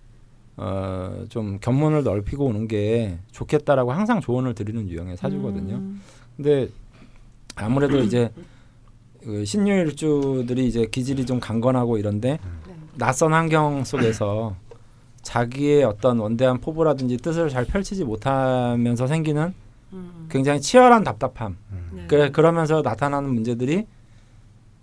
어, 0.57 1.25
좀 1.29 1.59
견문을 1.59 2.03
넓히고 2.03 2.45
오는 2.45 2.67
게 2.67 3.17
좋겠다라고 3.31 3.91
항상 3.91 4.19
조언을 4.19 4.55
드리는 4.55 4.89
유형의 4.89 5.17
사주거든요. 5.17 5.75
음, 5.75 6.01
근데 6.35 6.69
아무래도 7.55 7.99
이제 7.99 8.31
그 9.23 9.43
신유일주들이 9.45 10.67
이제 10.67 10.85
기질이 10.85 11.25
좀 11.25 11.39
강건하고 11.39 11.97
이런데 11.97 12.39
네. 12.67 12.75
낯선 12.97 13.33
환경 13.33 13.83
속에서 13.83 14.55
자기의 15.21 15.83
어떤 15.83 16.19
원대한 16.19 16.59
포부라든지 16.59 17.17
뜻을 17.17 17.49
잘 17.49 17.65
펼치지 17.65 18.03
못하면서 18.03 19.07
생기는 19.07 19.53
음. 19.93 20.27
굉장히 20.29 20.61
치열한 20.61 21.03
답답함. 21.03 21.57
네. 21.91 22.05
그래 22.07 22.29
그러면서 22.31 22.81
나타나는 22.81 23.33
문제들이 23.33 23.85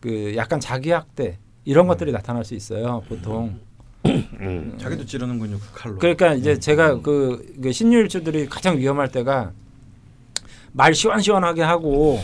그 0.00 0.34
약간 0.36 0.60
자기 0.60 0.90
학대 0.90 1.38
이런 1.64 1.86
것들이 1.86 2.12
나타날 2.12 2.44
수 2.44 2.54
있어요. 2.54 3.02
보통. 3.08 3.58
음. 4.06 4.76
자기도 4.78 5.04
찌르는군요 5.04 5.58
그 5.58 5.80
칼로. 5.80 5.98
그러니까 5.98 6.34
이제 6.34 6.58
제가 6.58 7.00
그, 7.00 7.54
그 7.60 7.72
신유일주들이 7.72 8.46
가장 8.46 8.78
위험할 8.78 9.10
때가 9.10 9.52
말 10.72 10.94
시원시원하게 10.94 11.62
하고 11.62 12.20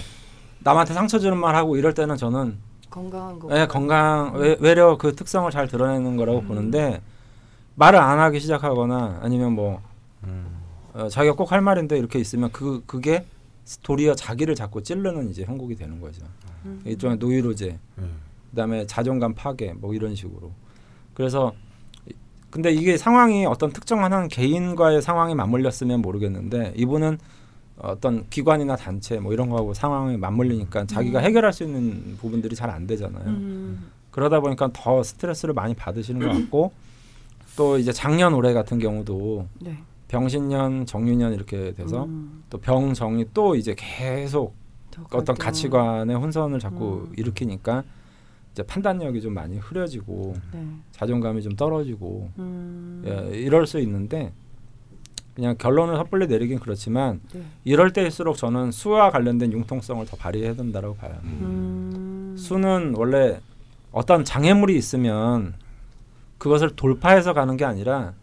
남한테 0.61 0.95
상처 0.95 1.19
주는 1.19 1.37
말 1.37 1.57
하고 1.57 1.77
이럴 1.77 1.95
때는 1.95 2.17
저는 2.17 2.57
건강한 2.89 3.39
거. 3.39 3.49
예, 3.59 3.67
건강 3.67 4.35
외, 4.37 4.57
외려 4.61 4.97
그 4.97 5.17
특성을 5.17 5.51
잘 5.51 5.67
드러내는 5.67 6.17
거라고 6.17 6.43
보는데 6.43 7.01
말을 7.75 7.99
안 7.99 8.19
하기 8.19 8.41
시작하거나 8.41 9.21
아니면 9.23 9.53
뭐 9.53 9.81
음. 10.25 10.47
어, 10.95 11.09
자기가 11.09 11.35
꼭 11.35 11.53
할 11.53 11.61
말인데 11.61 11.99
이렇게 11.99 12.19
있으면 12.19 12.51
그 12.53 12.83
그게 12.87 13.25
도리어 13.83 14.15
자기를 14.15 14.55
자꾸 14.55 14.83
찌르는 14.83 15.31
이제 15.31 15.45
형국이 15.45 15.75
되는 15.77 16.01
거죠. 16.01 16.23
음. 16.67 16.81
일종의 16.85 17.17
노이로제, 17.19 17.79
음. 17.99 18.11
그다음에 18.51 18.87
자존감 18.87 19.35
파괴 19.35 19.73
뭐 19.73 19.95
이런 19.95 20.15
식으로. 20.15 20.51
그래서 21.15 21.53
이- 22.09 22.13
근데 22.51 22.71
이게 22.73 22.97
상황이 22.99 23.47
어떤 23.47 23.73
특정한 23.73 24.13
한 24.13 24.29
개인과의 24.29 25.01
상황이 25.01 25.35
맞물렸으면 25.35 26.03
모르겠는데 26.03 26.75
이분은 26.77 27.19
어떤 27.79 28.29
기관이나 28.29 28.77
단체 28.77 29.19
뭐 29.19 29.33
이런 29.33 29.49
거하고 29.49 29.73
상황이 29.75 30.17
맞물리니까 30.17 30.85
자기가 30.87 31.21
음. 31.21 31.25
해결할 31.25 31.53
수 31.53 31.65
있는 31.65 32.17
부분들이 32.21 32.55
잘 32.55 32.69
안 32.71 32.87
되잖아요. 32.87 33.25
음. 33.27 33.91
그러다 34.11 34.41
보니까 34.41 34.69
더 34.75 35.03
스트레스를 35.03 35.55
많이 35.55 35.75
받으시는 35.75 36.21
것 36.29 36.33
같고 36.35 36.73
또 37.57 37.79
이제 37.79 37.93
작년 37.93 38.35
올해 38.35 38.53
같은 38.53 38.79
경우도 38.79 39.47
네. 39.61 39.79
병신년 40.09 40.87
정유년 40.87 41.33
이렇게 41.33 41.73
돼서 41.73 42.05
음. 42.05 42.45
또 42.51 42.59
병정이 42.59 43.27
또 43.33 43.55
이제 43.57 43.75
계속 43.77 44.55
더 44.91 45.03
어떤. 45.13 45.37
가치관의 45.37 46.17
혼선을 46.17 46.59
자꾸 46.59 47.07
음. 47.09 47.15
일으키니까 47.17 47.83
이제 48.53 48.63
판단력이 48.63 49.23
좀 49.23 49.33
많이 49.33 49.57
흐려지고 49.59 50.35
네. 50.53 50.67
자존감이 50.91 51.43
좀 51.43 51.57
떨어지고 51.57 52.31
음. 52.39 53.03
예, 53.07 53.39
이럴 53.39 53.67
수 53.67 53.79
있는데 53.81 54.33
그냥 55.35 55.57
결론을 55.57 55.97
섣불리 55.97 56.27
내리긴 56.27 56.59
그렇지만 56.59 57.21
네. 57.33 57.43
이럴 57.65 57.95
때일수록 57.95 58.37
저는 58.37 58.71
수와 58.71 59.11
관련된 59.11 59.53
융통성을 59.53 60.05
더 60.05 60.17
발휘해야 60.19 60.55
된다고 60.55 60.95
봐요. 60.95 61.19
음. 61.25 62.35
수는 62.37 62.95
원래 62.97 63.41
어떤 63.93 64.25
장애물이 64.25 64.77
있으면 64.77 65.55
그것을 66.43 66.71
돌파해서 66.71 67.35
가는 67.35 67.57
게 67.57 67.65
아니라 67.65 68.15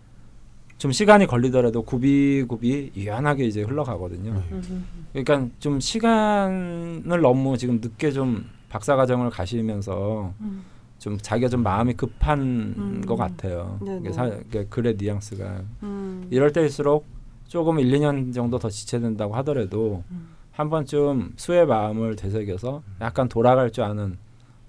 좀 0.77 0.91
시간이 0.91 1.25
걸리더라도 1.25 1.83
굽이굽이 1.83 2.91
유연하게 2.93 3.45
이제 3.45 3.61
흘러가거든요. 3.61 4.31
음. 4.51 4.85
그러니까 5.13 5.47
좀 5.59 5.79
시간을 5.79 7.21
너무 7.21 7.57
지금 7.57 7.75
늦게 7.75 8.11
좀 8.11 8.45
박사 8.67 8.97
과정을 8.97 9.29
가시면서 9.29 10.33
음. 10.41 10.65
좀 10.97 11.17
자기가 11.17 11.47
좀 11.47 11.63
마음이 11.63 11.93
급한 11.93 12.39
음. 12.41 13.03
것 13.07 13.15
같아요. 13.15 13.79
사, 14.11 14.29
글의 14.69 14.97
뉘앙스가 14.97 15.61
음. 15.83 16.27
이럴 16.29 16.51
때일수록 16.51 17.05
조금 17.47 17.79
1, 17.79 17.89
2년 17.89 18.33
정도 18.33 18.59
더 18.59 18.69
지체된다고 18.69 19.33
하더라도 19.37 20.03
음. 20.11 20.27
한 20.51 20.69
번쯤 20.69 21.35
수의 21.37 21.65
마음을 21.65 22.17
되새겨서 22.17 22.83
약간 22.99 23.29
돌아갈 23.29 23.71
줄 23.71 23.85
아는 23.85 24.17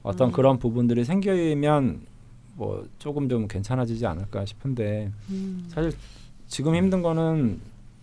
어떤 0.04 0.28
음. 0.28 0.32
그런 0.32 0.60
부분들이 0.60 1.04
생기면 1.04 2.09
뭐 2.60 2.84
조금 2.98 3.26
좀 3.26 3.48
괜찮아지지 3.48 4.04
않을까 4.04 4.44
싶은데 4.44 5.10
음. 5.30 5.64
사실 5.68 5.92
지금 6.46 6.74
힘든 6.74 7.00
거는 7.00 7.58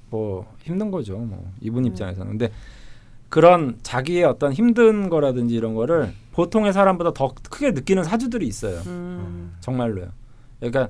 뭐 0.09 0.51
힘든 0.63 0.89
거죠. 0.89 1.15
뭐 1.15 1.51
이분 1.61 1.83
음. 1.83 1.89
입장에서는 1.89 2.31
근데 2.31 2.51
그런 3.29 3.77
자기의 3.83 4.23
어떤 4.23 4.51
힘든 4.51 5.11
거라든지 5.11 5.53
이런 5.53 5.75
거를 5.75 6.11
보통의 6.31 6.73
사람보다 6.73 7.13
더 7.13 7.35
크게 7.51 7.69
느끼는 7.69 8.03
사주들이 8.03 8.47
있어요. 8.47 8.79
음. 8.87 9.55
정말로요. 9.59 10.07
그러니까 10.59 10.89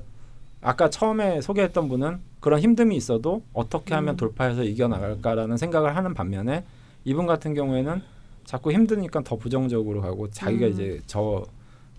아까 0.62 0.88
처음에 0.88 1.42
소개했던 1.42 1.90
분은 1.90 2.20
그런 2.40 2.62
힘듦이 2.62 2.94
있어도 2.94 3.42
어떻게 3.52 3.94
하면 3.94 4.14
음. 4.14 4.16
돌파해서 4.16 4.64
이겨나갈까라는 4.64 5.58
생각을 5.58 5.94
하는 5.94 6.14
반면에 6.14 6.64
이분 7.04 7.26
같은 7.26 7.52
경우에는 7.52 8.00
자꾸 8.46 8.72
힘드니까 8.72 9.20
더 9.24 9.36
부정적으로 9.36 10.00
가고 10.00 10.30
자기가 10.30 10.68
음. 10.68 10.72
이제 10.72 11.00
저 11.06 11.44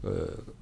그, 0.02 0.58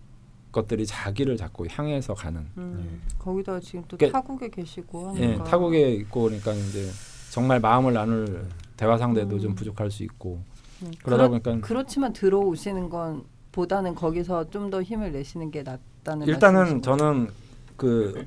것들이 0.52 0.86
자기를 0.86 1.38
자꾸 1.38 1.66
향해서 1.70 2.14
가는 2.14 2.46
음. 2.58 3.02
거기다 3.20 3.60
지금 3.60 3.84
또 3.88 3.98
그러니까- 3.98 4.22
타국에 4.22 4.50
계시고 4.50 5.14
예, 5.18 5.26
하니까 5.26 5.44
타국에 5.44 5.92
있고 5.96 6.24
그러니까 6.24 6.54
이제 6.54 6.90
정말 7.32 7.60
마음을 7.60 7.94
나눌 7.94 8.48
대화 8.76 8.98
상대도 8.98 9.36
음. 9.36 9.40
좀 9.40 9.56
부족할 9.56 9.92
수 9.92 10.04
있고 10.04 10.40
음. 10.84 10.92
그러다 11.04 11.28
그렇- 11.28 11.42
보니까 11.42 11.68
그렇지만 11.68 12.14
들어오시는 12.14 12.90
건 12.90 13.24
보다는 13.52 13.96
거기서 13.96 14.50
좀 14.50 14.70
더 14.70 14.82
힘을 14.82 15.12
내시는 15.12 15.50
게 15.52 15.64
낫다는 15.64 16.28
일단은? 16.28 16.82
저는 16.82 17.30
그 17.76 18.26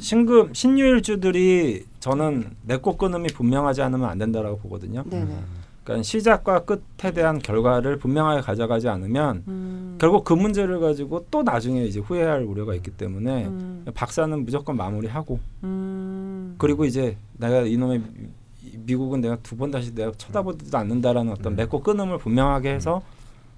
신금 0.00 0.52
신유일주들이 0.54 1.86
저는 2.00 2.50
맺고 2.66 2.96
끊음이 2.96 3.28
분명하지 3.28 3.82
않으면 3.82 4.08
안 4.08 4.18
된다라고 4.18 4.58
보거든요. 4.58 5.02
네네. 5.08 5.36
그러니까 5.84 6.02
시작과 6.04 6.60
끝에 6.64 7.12
대한 7.12 7.38
결과를 7.38 7.96
분명하게 7.98 8.40
가져가지 8.42 8.88
않으면 8.88 9.42
음. 9.48 9.96
결국 10.00 10.24
그 10.24 10.32
문제를 10.32 10.78
가지고 10.80 11.26
또 11.30 11.42
나중에 11.42 11.84
이제 11.84 11.98
후회할 12.00 12.42
우려가 12.44 12.74
있기 12.74 12.90
때문에 12.92 13.46
음. 13.46 13.84
박사는 13.94 14.44
무조건 14.44 14.76
마무리하고 14.76 15.40
음. 15.64 16.54
그리고 16.58 16.84
이제 16.84 17.16
내가 17.36 17.62
이놈의 17.62 17.98
미- 17.98 18.30
미국은 18.84 19.20
내가 19.20 19.36
두 19.42 19.56
번 19.56 19.70
다시 19.70 19.92
내가 19.94 20.12
쳐다보지도 20.16 20.78
않는다라는 20.78 21.32
어떤 21.32 21.52
음. 21.54 21.56
맺고 21.56 21.80
끊음을 21.82 22.18
분명하게 22.18 22.72
해서 22.74 23.02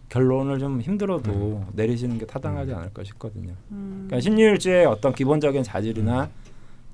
결론을 0.09 0.59
좀 0.59 0.81
힘들어도 0.81 1.31
음. 1.31 1.67
내리시는 1.73 2.19
게 2.19 2.25
타당하지 2.27 2.73
않을까 2.73 3.05
싶거든요. 3.05 3.53
음. 3.71 4.05
그러니까 4.07 4.21
신유일주의 4.21 4.87
어떤 4.87 5.13
기본적인 5.13 5.63
자질이나 5.63 6.29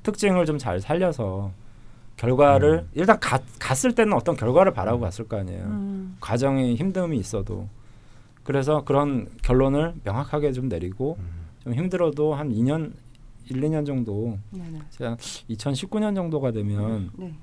특징을 0.03 0.45
좀 0.47 0.59
잘 0.59 0.81
살려서 0.81 1.51
결과를 2.21 2.85
음. 2.85 2.91
일단 2.93 3.19
갔, 3.19 3.43
갔을 3.59 3.95
때는 3.95 4.13
어떤 4.13 4.37
결과를 4.37 4.73
바라고 4.75 5.01
갔을 5.01 5.27
거 5.27 5.39
아니에요. 5.39 5.65
음. 5.65 6.17
과정이 6.21 6.77
힘듦이 6.77 7.19
있어도 7.19 7.67
그래서 8.45 8.85
그런 8.85 9.27
결론을 9.43 9.95
명확하게 10.05 10.53
좀 10.53 10.69
내리고 10.69 11.17
음. 11.19 11.47
좀 11.61 11.75
힘들어도 11.75 12.35
한 12.35 12.51
2년 12.51 12.93
1, 13.47 13.61
2년 13.63 13.87
정도 13.87 14.39
네 14.51 14.63
네. 14.71 14.79
제가 14.91 15.17
2019년 15.17 16.15
정도가 16.15 16.53
되면 16.53 17.11
네. 17.17 17.35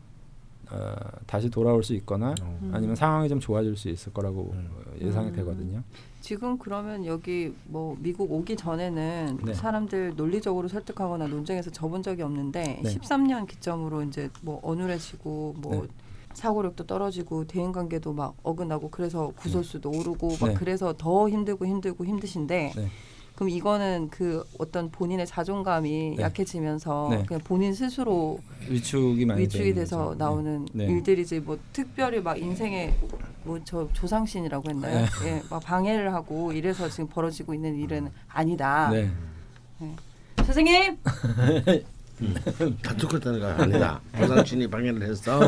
어, 0.69 0.95
다시 1.25 1.49
돌아올 1.49 1.83
수 1.83 1.95
있거나 1.95 2.35
어. 2.41 2.59
음. 2.61 2.71
아니면 2.71 2.95
상황이 2.95 3.27
좀 3.27 3.39
좋아질 3.39 3.75
수 3.75 3.89
있을 3.89 4.13
거라고 4.13 4.51
음. 4.53 4.69
어, 4.71 4.93
예상이 5.01 5.29
음. 5.29 5.33
되거든요. 5.33 5.81
지금 6.27 6.57
그러면 6.57 7.05
여기 7.05 7.53
뭐 7.63 7.95
미국 8.01 8.29
오기 8.29 8.57
전에는 8.57 9.39
네. 9.45 9.53
사람들 9.53 10.15
논리적으로 10.17 10.67
설득하거나 10.67 11.27
논쟁에서 11.27 11.71
접은 11.71 12.03
적이 12.03 12.23
없는데 12.23 12.81
네. 12.83 12.95
13년 12.95 13.47
기점으로 13.47 14.03
이제 14.03 14.29
뭐 14.41 14.59
어눌해지고 14.61 15.55
뭐 15.59 15.83
네. 15.83 15.87
사고력도 16.33 16.85
떨어지고 16.85 17.47
대인 17.47 17.71
관계도 17.71 18.11
막 18.11 18.35
어긋나고 18.43 18.89
그래서 18.89 19.31
구설수도 19.37 19.89
오르고 19.89 20.35
막 20.41 20.47
네. 20.49 20.53
그래서 20.55 20.93
더 20.97 21.29
힘들고 21.29 21.65
힘들고 21.65 22.05
힘드신데 22.05 22.73
네. 22.75 22.87
그럼 23.37 23.49
이거는 23.49 24.09
그 24.09 24.43
어떤 24.57 24.89
본인의 24.89 25.27
자존감이 25.27 26.15
네. 26.17 26.23
약해지면서 26.23 27.07
네. 27.11 27.23
그냥 27.27 27.39
본인 27.43 27.71
스스로 27.71 28.39
위축이 28.67 29.25
많이 29.25 29.43
위축이 29.43 29.75
돼서 29.75 30.05
거죠. 30.05 30.15
나오는 30.17 30.67
네. 30.73 30.85
일들이지 30.85 31.41
뭐 31.41 31.59
특별히 31.71 32.19
막 32.19 32.39
인생에 32.39 32.95
뭐 33.43 33.59
저 33.63 33.87
조상신이라고 33.93 34.69
했나요? 34.71 35.05
네. 35.23 35.29
예, 35.29 35.43
막 35.51 35.63
방해를 35.63 36.13
하고 36.13 36.51
이래서 36.51 36.89
지금 36.89 37.07
벌어지고 37.07 37.53
있는 37.53 37.75
일은 37.75 38.09
아니다. 38.27 38.89
네. 38.91 39.09
선생님, 40.43 40.97
다투었다는 42.81 43.39
거 43.39 43.47
아니다. 43.47 44.01
조상신이 44.17 44.67
방해를 44.67 45.01
했어. 45.03 45.39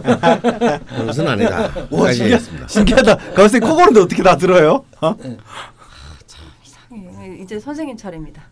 그것은 0.98 1.28
아니다. 1.28 1.64
와 1.90 2.11
신기하, 2.14 2.36
알겠습니다. 2.38 2.68
신기하다. 2.68 3.16
가만히 3.34 3.60
코 3.60 3.76
고는데 3.76 3.99
어떻게 4.02 4.22
다 4.22 4.38
들어요? 4.38 4.86
어? 5.02 5.16
이제 7.38 7.60
선생님 7.60 7.98
차례입니다. 7.98 8.44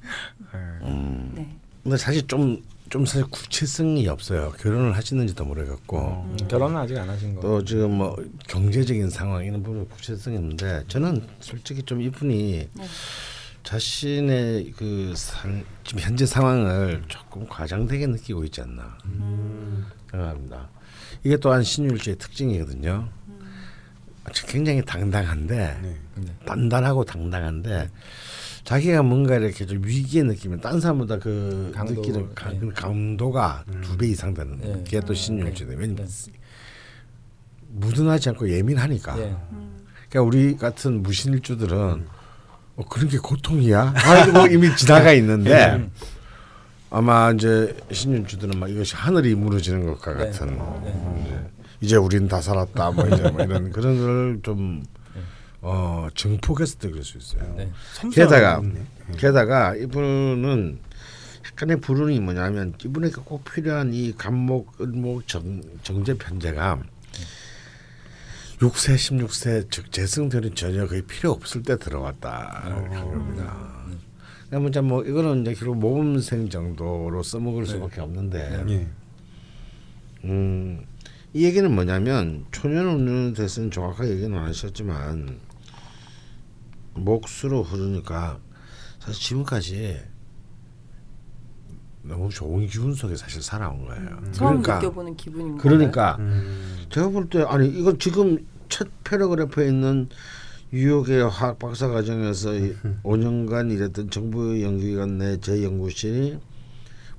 음. 0.53 1.31
네. 1.35 1.57
근데 1.83 1.97
사실 1.97 2.27
좀, 2.27 2.61
좀 2.89 3.05
사실 3.05 3.25
구체성이 3.27 4.07
없어요. 4.07 4.51
결혼을 4.59 4.95
하시는지도 4.95 5.45
모르겠고. 5.45 5.97
음, 5.99 6.37
결혼은 6.47 6.77
아직 6.77 6.97
안 6.97 7.09
하신 7.09 7.35
거. 7.35 7.41
또 7.41 7.63
지금 7.63 7.91
뭐 7.91 8.15
경제적인 8.47 9.09
상황 9.09 9.43
이런 9.45 9.63
부분 9.63 9.87
구체성이 9.89 10.37
없는데 10.37 10.83
저는 10.87 11.25
솔직히 11.39 11.83
좀 11.83 12.01
이분이 12.01 12.69
네. 12.73 12.85
자신의 13.63 14.73
그 14.77 15.13
상, 15.15 15.63
지금 15.83 16.01
현재 16.01 16.25
상황을 16.25 17.03
조금 17.07 17.45
과장되게 17.47 18.07
느끼고 18.07 18.45
있지 18.45 18.61
않나 18.61 18.97
음. 19.05 19.85
생각합니다. 20.11 20.69
이게 21.23 21.35
또한 21.37 21.63
신율주의 21.63 22.17
특징이거든요. 22.17 23.09
굉장히 24.47 24.83
당당한데 24.83 25.79
네. 25.81 25.97
단단하고 26.45 27.05
당당한데 27.05 27.89
자기가 28.67 29.01
뭔가 29.01 29.37
이렇게 29.37 29.65
좀 29.65 29.81
위기에 29.81 30.23
느끼면 30.23 30.59
딴 30.59 30.81
사람보다 30.81 31.19
그 31.19 31.71
강도, 31.73 31.93
느끼는 31.93 32.35
가- 32.35 32.49
네. 32.51 32.59
그 32.59 32.69
강도가 32.73 33.63
두배 33.81 34.07
이상 34.09 34.33
되는 34.33 34.57
네. 34.59 34.83
게또 34.85 35.13
신유일주대 35.13 35.75
왜냐면 35.77 35.95
네. 35.95 36.05
무든하지 37.69 38.27
않고 38.29 38.49
예민하니까 38.51 39.17
예. 39.19 39.35
그러니까 40.09 40.21
우리 40.21 40.57
같은 40.57 41.01
무신일주들은 41.01 42.07
어, 42.75 42.83
그런 42.89 43.07
게 43.07 43.17
고통이야 43.19 43.93
아뭐 43.95 44.47
이미 44.47 44.75
지나가 44.75 45.13
있는데 45.13 45.89
아마 46.89 47.31
이제 47.31 47.73
신유일주들은 47.89 48.59
막 48.59 48.69
이것이 48.69 48.97
하늘이 48.97 49.33
무너지는 49.35 49.85
것과 49.85 50.13
네. 50.17 50.25
같은 50.25 50.57
네. 50.83 51.21
이제, 51.23 51.39
이제 51.79 51.95
우린 51.95 52.27
다 52.27 52.41
살았다 52.41 52.91
뭐 52.91 53.07
이제 53.07 53.29
뭐 53.31 53.41
이런 53.45 53.71
그런 53.71 53.97
걸 53.97 54.39
좀 54.43 54.83
어, 55.69 56.07
증폭했을 56.15 56.79
때 56.79 56.89
그럴 56.89 57.03
수 57.03 57.17
있어요. 57.17 57.53
네. 57.57 57.69
게다가 58.13 58.55
섬세하네. 58.55 58.85
게다가 59.17 59.75
이분은 59.75 60.79
약간의 61.45 61.81
불운이 61.81 62.21
뭐냐면 62.21 62.73
이분에게 62.83 63.15
꼭 63.25 63.43
필요한 63.43 63.93
이 63.93 64.13
간목, 64.13 64.79
을목, 64.79 65.27
정, 65.27 65.61
정제 65.83 66.13
편제가 66.13 66.79
6세, 68.59 68.95
16세 68.95 69.69
즉 69.69 69.91
재승들은 69.91 70.55
전혀 70.55 70.87
거의 70.87 71.01
필요 71.01 71.31
없을 71.31 71.63
때 71.63 71.77
들어왔다 71.77 72.63
겁니다. 72.89 73.67
그러면 74.49 74.69
이제 74.69 74.79
뭐 74.79 75.03
이거는 75.03 75.41
이제 75.41 75.53
결국 75.53 75.79
모범생 75.79 76.49
정도로 76.49 77.21
써먹을 77.23 77.65
수밖에 77.65 77.99
없는데 77.99 78.63
예. 78.69 78.87
음, 80.23 80.85
이 81.33 81.43
얘기는 81.43 81.69
뭐냐면 81.69 82.45
초년 82.51 82.87
운운에 82.87 83.33
대해서는 83.33 83.69
정확하게 83.69 84.11
얘기는 84.11 84.35
안 84.37 84.45
하셨지만 84.45 85.46
목수로 87.03 87.63
흐르니까 87.63 88.39
사실 88.99 89.21
지금까지 89.23 89.99
너무 92.03 92.29
좋은 92.29 92.67
기분 92.67 92.93
속에 92.93 93.15
사실 93.15 93.41
살아온 93.41 93.85
거예요. 93.85 94.05
처음 94.31 94.61
그러니까 94.61 94.75
느껴보는 94.75 95.17
기분인 95.17 95.57
그러니까 95.57 96.15
음. 96.19 96.85
제가 96.89 97.09
볼 97.09 97.29
때 97.29 97.43
아니 97.43 97.67
이건 97.67 97.99
지금 97.99 98.45
첫 98.69 98.87
패러그래프에 99.03 99.67
있는 99.67 100.07
뉴욕의 100.71 101.29
화학 101.29 101.59
박사 101.59 101.87
과정에서 101.89 102.53
이 102.55 102.75
5년간 103.03 103.71
일했던 103.71 104.09
정부 104.09 104.61
연구기관 104.61 105.17
내 105.17 105.37
제 105.39 105.63
연구실이 105.63 106.39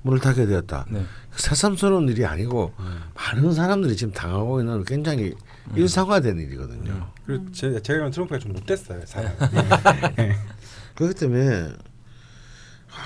문을 0.01 0.19
닫게 0.19 0.45
되었다. 0.45 0.85
네. 0.89 1.03
새삼스러운 1.35 2.07
일이 2.09 2.25
아니고 2.25 2.73
많은 3.15 3.53
사람들이 3.53 3.95
지금 3.95 4.13
당하고 4.13 4.59
있는 4.61 4.83
굉장히 4.85 5.33
일상화된 5.75 6.37
일이거든요. 6.39 7.11
그리고 7.25 7.51
제, 7.51 7.81
제가 7.81 8.09
트럼프가 8.09 8.39
좀 8.39 8.53
못됐어요 8.53 9.05
사람. 9.05 9.31
그렇기 10.95 11.19
때문에 11.19 11.73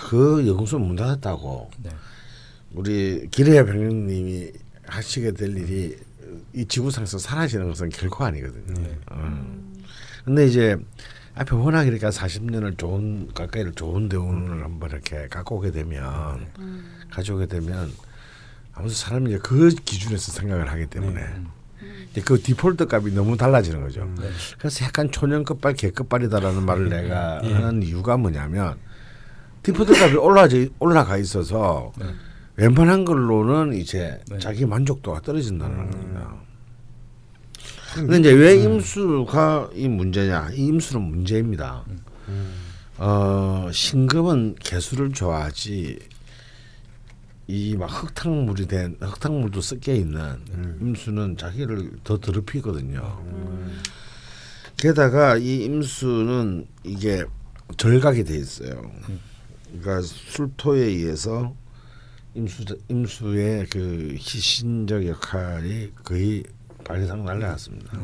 그 0.10 0.48
연구소 0.48 0.80
문 0.80 0.96
닫았다고 0.96 1.72
네. 1.84 1.90
우리 2.74 3.28
기레야 3.30 3.66
병님이 3.66 4.52
하시게 4.86 5.32
될 5.34 5.58
일이 5.58 5.98
이 6.54 6.66
지구상에서 6.66 7.20
사라지는 7.20 7.68
것은 7.68 7.90
결코 7.90 8.24
아니거든요. 8.26 8.82
네. 8.82 8.98
음. 9.12 9.84
근데 10.26 10.48
이제 10.48 10.78
앞에 11.36 11.56
워낙 11.56 11.84
이렇게 11.86 12.08
40년을 12.08 12.78
좋은 12.78 13.34
가까이를 13.34 13.74
좋은 13.74 14.08
대운을 14.08 14.64
한번 14.64 14.92
이렇게 14.92 15.28
갖고 15.28 15.58
오게 15.58 15.72
되면 15.72 16.48
가져오게 17.12 17.48
되면 17.48 17.92
아무튼 18.74 18.96
사람이 18.96 19.32
이제 19.32 19.40
그 19.40 19.70
기준에서 19.70 20.32
생각을 20.32 20.72
하기 20.72 20.88
때문에 20.88 21.22
이제 21.22 21.42
그 22.22 22.42
디폴트 22.42 22.88
값이 22.92 23.14
너무 23.14 23.38
달라지는 23.38 23.82
거죠. 23.82 24.06
네. 24.20 24.30
그래서 24.58 24.86
약간 24.86 25.12
초년 25.12 25.44
끝발 25.44 25.74
개 25.74 25.90
끝발이다라는 25.90 26.66
말을 26.66 26.90
내가 26.90 27.42
하는 27.42 27.82
이유가 27.82 28.18
뭐냐면 28.18 28.78
디폴트 29.64 29.94
값이 29.94 30.16
올라가 30.18 30.50
올라가 30.80 31.18
있어서 31.18 31.92
네. 31.98 32.06
웬만한 32.56 33.06
걸로는 33.06 33.74
이제 33.74 34.20
네. 34.30 34.38
자기 34.38 34.66
만족도가 34.66 35.22
떨어진다는 35.22 35.90
겁니다. 35.90 36.36
근데 37.96 38.20
이제 38.20 38.32
왜 38.32 38.56
임수가 38.56 39.70
이 39.76 39.88
문제냐? 39.88 40.50
이 40.54 40.66
임수는 40.68 41.02
문제입니다. 41.02 41.84
어, 42.98 43.70
신금은 43.72 44.56
개수를 44.60 45.12
좋아하지 45.12 46.00
이 47.54 47.76
막 47.78 47.86
흙탕물이 47.86 48.66
된 48.66 48.98
흙탕물도 49.00 49.62
섞여 49.62 49.94
있는 49.94 50.40
임수는 50.82 51.38
자기를 51.38 51.92
더 52.04 52.18
더럽히거든요. 52.18 53.24
게다가 54.78 55.38
이 55.38 55.64
임수는 55.66 56.66
이게 56.84 57.24
절각이 57.78 58.24
돼 58.24 58.38
있어요. 58.38 58.92
그러니까 59.68 60.02
술토에 60.02 60.80
의해서 60.80 61.56
임수 62.34 62.64
임수의 62.90 63.68
그 63.70 64.16
희신적 64.18 65.06
역할이 65.06 65.92
거의 66.04 66.44
발리상 66.84 67.24
날라갔습니다. 67.24 68.00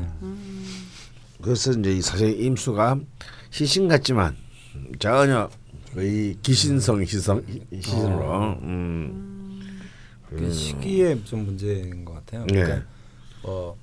그래서 1.42 1.72
이제 1.72 1.92
이 1.94 2.02
사실 2.04 2.40
임수가 2.40 3.00
희신 3.52 3.88
같지만 3.88 4.36
전혀 5.00 5.50
거의 5.96 6.38
기신성 6.44 7.02
희성 7.02 7.44
희신으로 7.74 8.60
음. 8.62 9.26
그 10.30 10.52
시기에 10.52 11.24
좀 11.24 11.46
문제인 11.46 12.06
것 12.06 12.14
같아요. 12.14 12.46
네. 12.46 12.64
그러니까 12.64 12.86
어, 13.44 13.76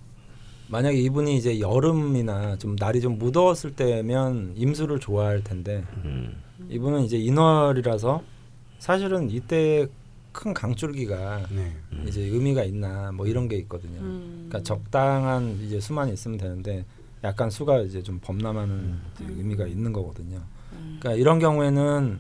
만약에 0.68 0.98
이분이 0.98 1.36
이제 1.36 1.60
여름이나 1.60 2.56
좀 2.56 2.76
날이 2.76 3.00
좀 3.00 3.18
무더웠을 3.18 3.74
때면 3.74 4.52
임수를 4.56 4.98
좋아할 5.00 5.42
텐데 5.42 5.84
음. 6.04 6.42
이분은 6.68 7.02
이제 7.02 7.16
인월이라서 7.18 8.22
사실은 8.78 9.30
이때 9.30 9.86
큰 10.32 10.52
강줄기가 10.52 11.46
네. 11.50 11.74
이제 12.06 12.20
의미가 12.20 12.64
있나 12.64 13.10
뭐 13.12 13.26
이런 13.26 13.48
게 13.48 13.56
있거든요. 13.58 14.00
음. 14.00 14.46
그러니까 14.48 14.62
적당한 14.62 15.58
이제 15.62 15.80
수만 15.80 16.08
있으면 16.10 16.38
되는데 16.38 16.84
약간 17.24 17.48
수가 17.50 17.80
이제 17.80 18.02
좀 18.02 18.20
범람하는 18.22 18.98
이제 19.14 19.24
의미가 19.28 19.66
있는 19.66 19.92
거거든요. 19.92 20.42
그러니까 21.00 21.14
이런 21.14 21.38
경우에는 21.38 22.18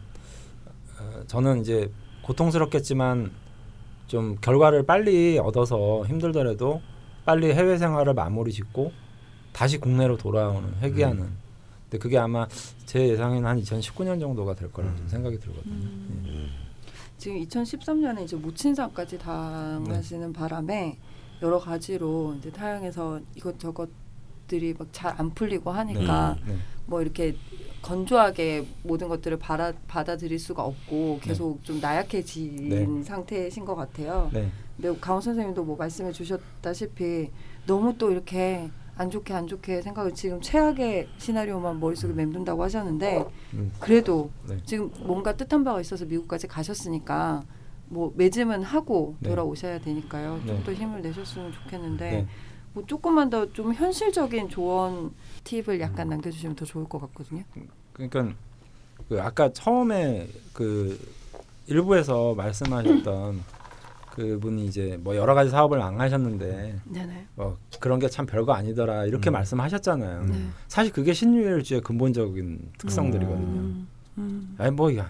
어, 0.98 1.22
저는 1.26 1.60
이제 1.60 1.90
고통스럽겠지만 2.22 3.30
좀 4.06 4.36
결과를 4.40 4.84
빨리 4.84 5.38
얻어서 5.38 6.04
힘들더라도 6.06 6.80
빨리 7.24 7.52
해외 7.52 7.76
생활을 7.76 8.14
마무리 8.14 8.52
짓고 8.52 8.92
다시 9.52 9.78
국내로 9.78 10.16
돌아오는 10.16 10.74
회귀하는. 10.80 11.28
근데 11.84 11.98
그게 11.98 12.18
아마 12.18 12.46
제 12.84 13.08
예상에는 13.08 13.48
한 13.48 13.60
2019년 13.60 14.20
정도가 14.20 14.54
될 14.54 14.72
거라고 14.72 14.96
좀 14.96 15.08
생각이 15.08 15.38
들거든요. 15.38 15.88
예. 16.28 16.46
지금 17.18 17.38
2013년에 17.42 18.22
이제 18.24 18.36
모친상까지 18.36 19.18
당하시는 19.18 20.32
바람에 20.32 20.98
여러 21.42 21.58
가지로 21.58 22.34
이제 22.38 22.50
타향에서 22.50 23.20
이것저것들이 23.34 24.74
막 24.78 24.88
잘 24.92 25.14
안 25.18 25.30
풀리고 25.34 25.70
하니까 25.70 26.36
네. 26.46 26.56
뭐 26.86 27.00
이렇게 27.02 27.34
건조하게 27.86 28.66
모든 28.82 29.06
것들을 29.08 29.38
받아, 29.38 29.72
받아들일 29.86 30.40
수가 30.40 30.64
없고 30.64 31.20
계속 31.22 31.62
좀 31.62 31.80
나약해진 31.80 32.68
네. 32.68 33.02
상태이신 33.04 33.64
것 33.64 33.76
같아요. 33.76 34.28
네. 34.32 34.50
근데 34.76 34.98
강원 35.00 35.22
선생님도 35.22 35.64
뭐 35.64 35.76
말씀해 35.76 36.10
주셨다시피 36.10 37.30
너무 37.66 37.96
또 37.96 38.10
이렇게 38.10 38.70
안 38.96 39.08
좋게 39.08 39.32
안 39.34 39.46
좋게 39.46 39.82
생각을 39.82 40.14
지금 40.14 40.40
최악의 40.40 41.08
시나리오만 41.18 41.78
머릿속에 41.78 42.12
맴돈다고 42.12 42.62
하셨는데 42.64 43.24
음. 43.54 43.70
그래도 43.78 44.30
네. 44.48 44.58
지금 44.64 44.90
뭔가 45.00 45.36
뜻한 45.36 45.62
바가 45.62 45.80
있어서 45.80 46.04
미국까지 46.06 46.48
가셨으니까 46.48 47.44
뭐 47.88 48.12
매짐은 48.16 48.64
하고 48.64 49.14
네. 49.20 49.28
돌아오셔야 49.30 49.78
되니까요. 49.78 50.40
좀 50.44 50.56
네. 50.56 50.64
더 50.64 50.72
힘을 50.72 51.02
내셨으면 51.02 51.52
좋겠는데 51.52 52.10
네. 52.10 52.26
뭐 52.72 52.84
조금만 52.84 53.30
더 53.30 53.46
좀 53.52 53.72
현실적인 53.72 54.50
조언 54.50 55.14
팁을 55.44 55.76
음. 55.76 55.80
약간 55.80 56.08
남겨주시면 56.08 56.56
더 56.56 56.64
좋을 56.66 56.84
것 56.86 57.00
같거든요. 57.00 57.42
그러니까 57.96 58.34
그 59.08 59.20
아까 59.22 59.52
처음에 59.52 60.28
그 60.52 60.98
일부에서 61.66 62.34
말씀하셨던 62.34 63.42
그분이 64.12 64.64
이제 64.66 64.98
뭐 65.02 65.14
여러 65.16 65.34
가지 65.34 65.50
사업을 65.50 65.80
안 65.82 66.00
하셨는데 66.00 66.78
네네. 66.84 67.26
뭐 67.34 67.58
그런 67.80 67.98
게 67.98 68.08
참 68.08 68.24
별거 68.24 68.52
아니더라 68.52 69.04
이렇게 69.04 69.30
말씀하셨잖아요. 69.30 70.24
네. 70.24 70.46
사실 70.68 70.92
그게 70.92 71.12
신유일주의 71.12 71.80
근본적인 71.82 72.70
특성들이거든요. 72.78 73.46
음, 73.46 73.86
음, 74.18 74.54
아니 74.58 74.70
뭐 74.70 74.90
이거 74.90 75.04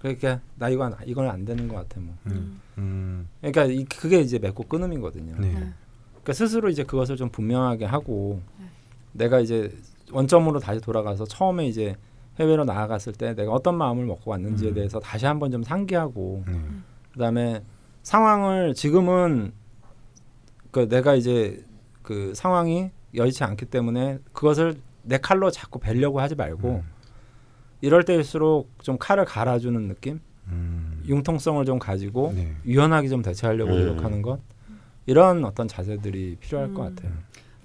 그러니까 0.00 0.40
나 0.56 0.68
이거 0.68 0.84
안, 0.84 0.94
이건 1.04 1.28
안 1.28 1.44
되는 1.44 1.66
것 1.66 1.76
같아 1.76 2.00
뭐. 2.00 2.14
음. 2.26 2.60
음. 2.78 3.28
그러니까 3.40 3.64
이, 3.64 3.84
그게 3.84 4.20
이제 4.20 4.38
맺고 4.38 4.64
끊음이거든요. 4.64 5.34
네. 5.40 5.48
네. 5.48 5.72
그러니까 6.12 6.32
스스로 6.32 6.68
이제 6.68 6.84
그것을 6.84 7.16
좀 7.16 7.28
분명하게 7.30 7.86
하고 7.86 8.40
내가 9.12 9.40
이제 9.40 9.72
원점으로 10.12 10.60
다시 10.60 10.80
돌아가서 10.80 11.24
처음에 11.24 11.66
이제 11.66 11.96
해외로 12.38 12.64
나아갔을 12.64 13.12
때 13.12 13.34
내가 13.34 13.52
어떤 13.52 13.76
마음을 13.76 14.04
먹고 14.06 14.30
왔는지에 14.30 14.70
음. 14.70 14.74
대해서 14.74 15.00
다시 15.00 15.26
한번 15.26 15.50
좀 15.50 15.62
상기하고 15.62 16.44
네. 16.46 16.60
그다음에 17.12 17.62
상황을 18.02 18.74
지금은 18.74 19.52
그 20.70 20.88
내가 20.88 21.14
이제 21.14 21.64
그 22.02 22.32
상황이 22.34 22.90
여의치 23.14 23.44
않기 23.44 23.66
때문에 23.66 24.18
그것을 24.32 24.76
내 25.02 25.18
칼로 25.18 25.50
자꾸 25.50 25.78
베려고 25.78 26.20
하지 26.20 26.34
말고 26.34 26.68
음. 26.68 26.82
이럴 27.80 28.04
때일수록 28.04 28.70
좀 28.82 28.98
칼을 28.98 29.24
갈아주는 29.24 29.88
느낌, 29.88 30.20
음. 30.48 31.02
융통성을 31.06 31.64
좀 31.64 31.78
가지고 31.78 32.32
네. 32.34 32.54
유연하게 32.64 33.08
좀 33.08 33.22
대처하려고 33.22 33.72
음. 33.72 33.78
노력하는 33.78 34.22
것 34.22 34.40
이런 35.06 35.44
어떤 35.44 35.68
자세들이 35.68 36.36
필요할 36.40 36.74
것 36.74 36.86
음. 36.86 36.94
같아요. 36.94 37.12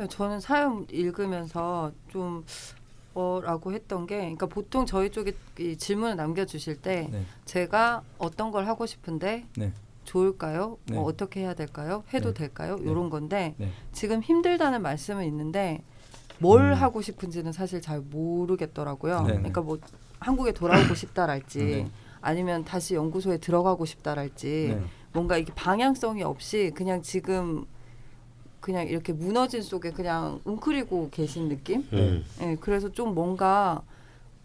저는 0.09 0.39
사연 0.39 0.87
읽으면서 0.91 1.91
좀 2.09 2.45
어라고 3.13 3.73
했던 3.73 4.07
게, 4.07 4.17
그러니까 4.17 4.47
보통 4.47 4.85
저희 4.85 5.11
쪽에 5.11 5.33
이 5.59 5.77
질문을 5.77 6.15
남겨 6.15 6.45
주실 6.45 6.81
때 6.81 7.09
네. 7.11 7.23
제가 7.45 8.01
어떤 8.17 8.51
걸 8.51 8.65
하고 8.67 8.85
싶은데 8.85 9.45
네. 9.55 9.71
좋을까요? 10.03 10.77
네. 10.87 10.95
뭐 10.95 11.03
어떻게 11.05 11.41
해야 11.41 11.53
될까요? 11.53 12.03
해도 12.13 12.33
네. 12.33 12.39
될까요? 12.39 12.77
네. 12.77 12.89
이런 12.89 13.09
건데 13.09 13.53
네. 13.57 13.71
지금 13.91 14.21
힘들다는 14.21 14.81
말씀은 14.81 15.25
있는데 15.25 15.83
뭘 16.39 16.71
음. 16.71 16.73
하고 16.73 17.01
싶은지는 17.01 17.51
사실 17.51 17.81
잘 17.81 18.01
모르겠더라고요. 18.01 19.21
네. 19.21 19.33
그러니까 19.33 19.61
뭐 19.61 19.77
한국에 20.19 20.51
돌아오고 20.51 20.95
싶다랄지 20.95 21.59
네. 21.59 21.87
아니면 22.21 22.65
다시 22.65 22.95
연구소에 22.95 23.37
들어가고 23.37 23.85
싶다랄지 23.85 24.75
네. 24.75 24.83
뭔가 25.13 25.37
이게 25.37 25.53
방향성이 25.53 26.23
없이 26.23 26.71
그냥 26.73 27.03
지금 27.03 27.65
그냥 28.63 28.87
이렇게 28.87 29.11
무너진 29.11 29.61
속에 29.61 29.91
그냥 29.91 30.39
웅크리고 30.45 31.09
계신 31.11 31.49
느낌? 31.49 31.85
음. 31.91 32.23
예, 32.39 32.55
그래서 32.61 32.89
좀 32.89 33.13
뭔가 33.13 33.83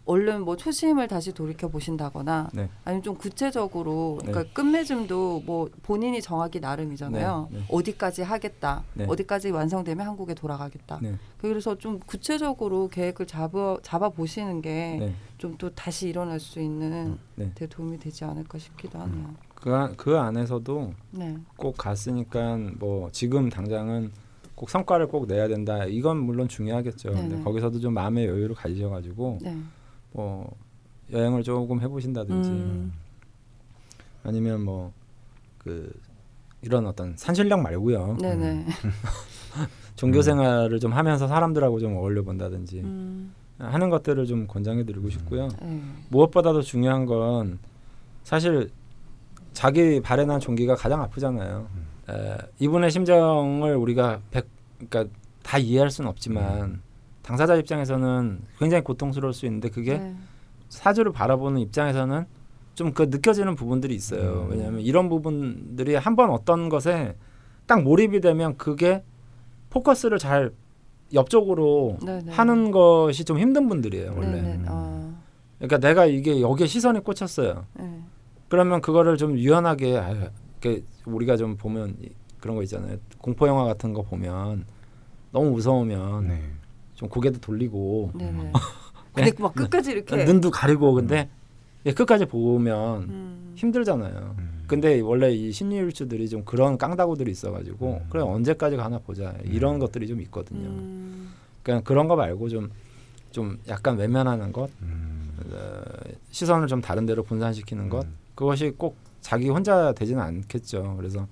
얼른 0.03 0.41
뭐 0.41 0.57
초심을 0.57 1.07
다시 1.07 1.31
돌이켜 1.31 1.69
보신다거나 1.69 2.49
네. 2.51 2.67
아니면 2.83 3.01
좀 3.01 3.15
구체적으로 3.15 4.17
그러니까 4.19 4.43
네. 4.43 4.49
끝맺음도 4.53 5.43
뭐 5.45 5.69
본인이 5.83 6.21
정하기 6.21 6.59
나름이잖아요. 6.59 7.47
네, 7.51 7.59
네. 7.59 7.63
어디까지 7.69 8.23
하겠다. 8.23 8.83
네. 8.95 9.05
어디까지 9.07 9.51
완성되면 9.51 10.05
한국에 10.05 10.33
돌아가겠다. 10.33 10.99
네. 11.01 11.15
그래서 11.37 11.77
좀 11.77 11.99
구체적으로 11.99 12.89
계획을 12.89 13.25
잡아 13.25 13.77
잡아 13.83 14.09
보시는 14.09 14.61
게 14.61 14.97
네. 14.99 15.13
좀또 15.37 15.69
다시 15.69 16.09
일어날 16.09 16.41
수 16.41 16.59
있는 16.59 17.17
네. 17.35 17.53
데 17.55 17.67
도움이 17.67 17.99
되지 17.99 18.25
않을까 18.25 18.57
싶기도 18.57 18.99
하네요. 18.99 19.33
그, 19.61 19.73
안- 19.75 19.95
그 19.97 20.17
안에서도 20.17 20.93
네. 21.11 21.37
꼭 21.57 21.77
갔으니까 21.77 22.57
뭐 22.79 23.09
지금 23.11 23.49
당장은 23.49 24.11
꼭 24.55 24.69
성과를 24.69 25.07
꼭 25.07 25.27
내야 25.27 25.47
된다. 25.47 25.85
이건 25.85 26.17
물론 26.17 26.47
중요하겠죠. 26.47 27.11
근데 27.11 27.27
네네. 27.29 27.43
거기서도 27.43 27.79
좀 27.79 27.93
마음의 27.93 28.25
여유를 28.27 28.55
가지셔가지고 28.55 29.39
네. 29.41 29.57
뭐 30.13 30.49
여행을 31.11 31.43
조금 31.43 31.81
해보신다든지 31.81 32.49
음. 32.49 32.93
아니면 34.23 34.63
뭐 34.63 34.91
그 35.59 35.91
이런 36.61 36.87
어떤 36.87 37.15
산신령 37.17 37.61
말고요. 37.61 38.17
네네. 38.21 38.65
종교 39.95 40.21
생활을 40.21 40.79
좀 40.79 40.93
하면서 40.93 41.27
사람들하고 41.27 41.79
좀 41.79 41.97
어울려 41.97 42.23
본다든지 42.23 42.79
음. 42.79 43.33
하는 43.59 43.89
것들을 43.89 44.25
좀 44.25 44.47
권장해 44.47 44.85
드리고 44.85 45.09
싶고요. 45.09 45.49
네. 45.61 45.81
무엇보다도 46.09 46.61
중요한 46.61 47.05
건 47.05 47.59
사실 48.23 48.69
자기 49.59 49.99
발해난 49.99 50.39
종기가 50.39 50.75
가장 50.75 51.01
아프잖아요. 51.01 51.67
에, 52.09 52.37
이분의 52.59 52.91
심정을 52.91 53.75
우리가 53.75 54.21
백, 54.31 54.47
그러니까 54.77 55.13
다 55.43 55.57
이해할 55.57 55.91
수는 55.91 56.09
없지만 56.09 56.81
당사자 57.23 57.55
입장에서는 57.55 58.39
굉장히 58.57 58.85
고통스러울 58.85 59.33
수 59.33 59.45
있는데 59.47 59.67
그게 59.67 59.97
네. 59.97 60.15
사주를 60.69 61.11
바라보는 61.11 61.59
입장에서는 61.59 62.25
좀 62.75 62.93
그 62.93 63.03
느껴지는 63.11 63.55
부분들이 63.55 63.95
있어요. 63.95 64.43
음. 64.43 64.51
왜냐하면 64.51 64.79
이런 64.79 65.09
부분들이 65.09 65.95
한번 65.95 66.29
어떤 66.29 66.69
것에 66.69 67.17
딱 67.67 67.83
몰입이 67.83 68.21
되면 68.21 68.55
그게 68.55 69.03
포커스를 69.71 70.19
잘 70.19 70.51
옆쪽으로 71.13 71.97
네네. 72.05 72.31
하는 72.31 72.71
것이 72.71 73.25
좀 73.25 73.37
힘든 73.37 73.67
분들이에요 73.67 74.13
원래. 74.15 74.41
네네. 74.41 74.63
아. 74.67 75.15
그러니까 75.57 75.79
내가 75.79 76.05
이게 76.05 76.39
여기에 76.39 76.65
시선이 76.65 77.01
꽂혔어요. 77.01 77.65
네. 77.73 78.01
그러면 78.49 78.81
그거를 78.81 79.17
좀 79.17 79.37
유연하게 79.37 80.01
이렇게 80.61 80.83
우리가 81.05 81.37
좀 81.37 81.55
보면 81.55 81.95
이- 82.01 82.09
그런 82.39 82.55
거 82.55 82.63
있잖아요. 82.63 82.97
공포 83.19 83.47
영화 83.47 83.63
같은 83.65 83.93
거 83.93 84.01
보면 84.01 84.65
너무 85.31 85.51
무서우면 85.51 86.27
네. 86.27 86.41
좀 86.95 87.07
고개도 87.09 87.39
돌리고 87.39 88.11
네네. 88.17 88.51
근데 89.13 89.31
막 89.39 89.53
끝까지 89.53 89.91
이렇게 89.91 90.25
눈도 90.25 90.49
가리고 90.51 90.93
근데 90.93 91.29
예, 91.85 91.93
끝까지 91.93 92.25
보면 92.25 93.03
음. 93.03 93.53
힘들잖아요. 93.55 94.35
음. 94.37 94.63
근데 94.67 94.99
원래 94.99 95.31
이 95.31 95.51
심리일주들이 95.51 96.29
좀 96.29 96.43
그런 96.45 96.77
깡다구들이 96.77 97.31
있어가지고 97.31 98.01
음. 98.03 98.07
그래 98.09 98.21
언제까지 98.23 98.75
가나 98.77 98.99
보자 98.99 99.33
이런 99.43 99.79
것들이 99.79 100.07
좀 100.07 100.21
있거든요. 100.21 100.67
음. 100.69 101.33
그냥 101.63 101.83
그런 101.83 102.07
거 102.07 102.15
말고 102.15 102.49
좀좀 102.49 103.59
약간 103.67 103.97
외면하는 103.97 104.51
것, 104.51 104.69
음. 104.81 105.31
어, 105.51 105.81
시선을 106.31 106.67
좀 106.67 106.81
다른 106.81 107.05
데로 107.05 107.23
분산시키는 107.23 107.89
것 107.89 108.05
음. 108.05 108.15
그것이 108.39 108.71
꼭 108.77 108.95
자기 109.19 109.49
혼자 109.49 109.91
되지는 109.91 110.21
않겠죠. 110.21 110.95
그래서 110.95 111.27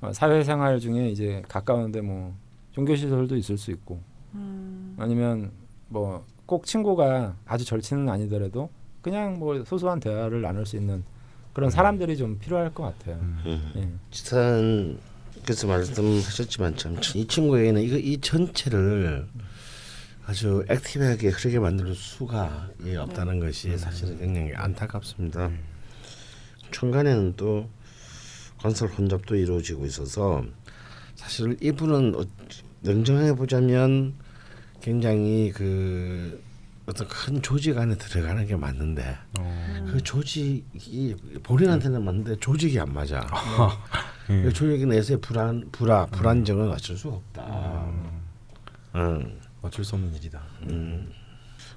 어, 0.00 0.12
사회생활 0.12 0.80
중에 0.80 1.08
이제 1.10 1.42
가까운데 1.48 2.00
뭐 2.00 2.34
종교 2.72 2.96
시설도 2.96 3.36
있을 3.36 3.56
수 3.56 3.70
있고 3.70 4.00
음. 4.34 4.96
아니면 4.98 5.52
뭐 5.88 6.24
꼭 6.50 6.66
친구가 6.66 7.36
아주 7.46 7.64
절친은 7.64 8.08
아니더라도 8.08 8.70
그냥 9.02 9.38
뭐 9.38 9.64
소소한 9.64 10.00
대화를 10.00 10.42
나눌 10.42 10.66
수 10.66 10.76
있는 10.76 11.04
그런 11.52 11.70
사람들이 11.70 12.16
좀 12.16 12.40
필요할 12.40 12.74
것 12.74 12.82
같아요. 12.82 13.20
음. 13.22 13.72
예. 13.76 13.88
지탄께서 14.10 15.68
말씀하셨지만 15.68 16.76
참 16.76 16.96
이 17.14 17.24
친구에게는 17.28 17.82
이거 17.82 17.96
이 17.96 18.18
전체를 18.20 19.28
아주 20.26 20.64
액티브하게 20.68 21.28
흐르게 21.28 21.60
만드는 21.60 21.94
수가 21.94 22.70
예, 22.86 22.96
없다는 22.96 23.38
것이 23.38 23.78
사실은 23.78 24.18
굉장히 24.18 24.52
안타깝습니다. 24.52 25.52
중간에는 26.70 27.34
또 27.36 27.68
건설 28.58 28.88
혼잡도 28.88 29.36
이루어지고 29.36 29.86
있어서 29.86 30.44
사실 31.14 31.56
이분은 31.60 32.14
어- 32.16 32.24
냉정해 32.82 33.34
보자면 33.34 34.14
굉장히 34.80 35.52
그 35.54 36.42
어떤 36.86 37.06
큰 37.08 37.40
조직 37.42 37.76
안에 37.78 37.94
들어가는 37.96 38.46
게 38.46 38.56
맞는데 38.56 39.16
어. 39.38 39.86
그 39.92 40.02
조직이 40.02 41.14
본인한테는 41.42 42.02
맞는데 42.04 42.36
조직이 42.40 42.80
안 42.80 42.92
맞아. 42.92 43.26
예. 44.30 44.42
그 44.42 44.52
조직 44.52 44.86
내에서의 44.86 45.20
불안, 45.20 45.68
불화, 45.70 46.06
불안정은 46.06 46.70
어쩔 46.70 46.96
수 46.96 47.08
없다. 47.08 47.90
응. 48.96 49.40
어쩔 49.62 49.84
수 49.84 49.94
없는 49.94 50.14
일이다. 50.16 50.40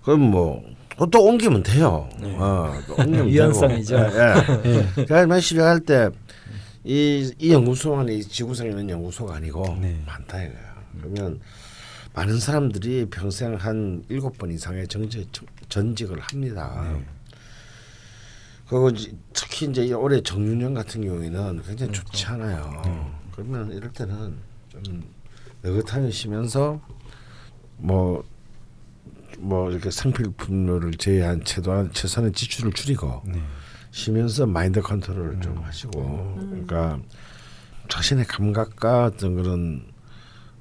그럼 0.04 0.20
뭐 0.32 0.64
또 1.12 1.24
옮기면 1.26 1.64
돼요. 1.64 2.08
네. 2.20 2.36
어, 2.38 2.74
또 2.88 2.96
옮기면 2.96 3.30
유연성이죠. 3.30 3.98
되고. 3.98 4.18
예, 4.66 4.88
예. 4.98 5.06
제가 5.06 5.26
맨 5.26 5.40
시작 5.40 5.68
할 5.68 5.80
때 5.80 6.10
이 6.86 7.32
이 7.40 7.54
연구소가 7.54 8.04
이 8.12 8.22
지구상에 8.22 8.70
있는 8.70 8.90
연구소가 8.90 9.36
아니고 9.36 9.78
네. 9.82 10.02
많다 10.06 10.44
이거야. 10.44 10.76
그러면 11.00 11.40
많은 12.14 12.38
사람들이 12.40 13.08
평생 13.10 13.56
한 13.56 14.04
일곱 14.10 14.38
번 14.38 14.52
이상의 14.52 14.88
정직 14.90 15.30
전직을 15.70 16.20
합니다. 16.20 16.92
네. 16.94 17.04
그리고 18.68 18.90
이제 18.90 19.14
특히 19.34 19.68
이제 19.68 19.86
이 19.86 19.94
올해 19.94 20.22
정윤영 20.22 20.74
같은 20.74 21.02
경우에는 21.06 21.62
굉장히 21.66 21.92
네, 21.92 21.98
좋지 22.00 22.26
않아요. 22.28 23.12
그러면 23.32 23.72
이럴 23.72 23.90
때는 23.94 24.36
좀 24.70 25.04
느긋하게 25.64 26.12
쉬면서 26.12 26.82
뭐. 27.78 28.24
뭐 29.44 29.70
이렇게 29.70 29.92
상필품료를 29.92 30.94
제외한 30.94 31.44
최소한 31.44 31.92
최소한의 31.92 32.32
지출을 32.32 32.72
줄이고 32.72 33.22
네. 33.26 33.42
쉬면서 33.92 34.46
마인드 34.46 34.82
컨트롤을 34.82 35.42
좀 35.42 35.58
음. 35.58 35.64
하시고 35.64 36.36
그러니까 36.50 37.00
자신의 37.90 38.26
감각과 38.26 39.06
어떤 39.06 39.36
그런 39.36 39.86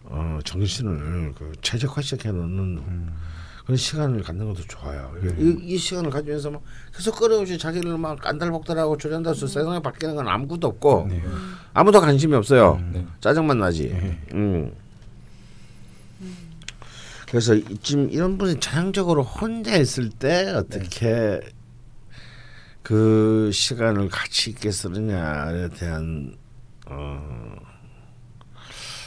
어 0.04 0.40
정신을 0.44 1.32
그 1.38 1.52
최적화시켜 1.62 2.32
놓는 2.32 2.58
음. 2.78 3.12
그런 3.64 3.76
시간을 3.76 4.22
갖는 4.22 4.48
것도 4.48 4.62
좋아요. 4.66 5.12
음. 5.22 5.60
이, 5.62 5.74
이 5.74 5.78
시간을 5.78 6.10
가지면서 6.10 6.50
막 6.50 6.62
계속 6.94 7.16
끊임없이 7.16 7.56
자기를 7.56 7.96
막 7.96 8.18
깐달복달하고 8.18 8.96
조련다서 8.96 9.46
세상에 9.46 9.78
바뀌는 9.78 10.16
건 10.16 10.26
아무것도 10.26 10.66
없고 10.66 11.06
네. 11.08 11.22
아무도 11.72 12.00
관심이 12.00 12.34
없어요. 12.34 12.82
네. 12.92 13.06
짜증만 13.20 13.58
나지. 13.58 13.96
음. 14.34 14.74
그래서 17.32 17.54
이- 17.54 17.64
지금 17.82 18.10
이런 18.10 18.36
분이 18.36 18.60
전형적으로 18.60 19.22
혼자 19.22 19.74
있을 19.76 20.10
때 20.10 20.50
어떻게 20.50 21.40
그 22.82 23.50
시간을 23.50 24.10
가치 24.10 24.50
있게 24.50 24.70
쓰느냐에 24.70 25.70
대한 25.70 26.36
어 26.84 27.56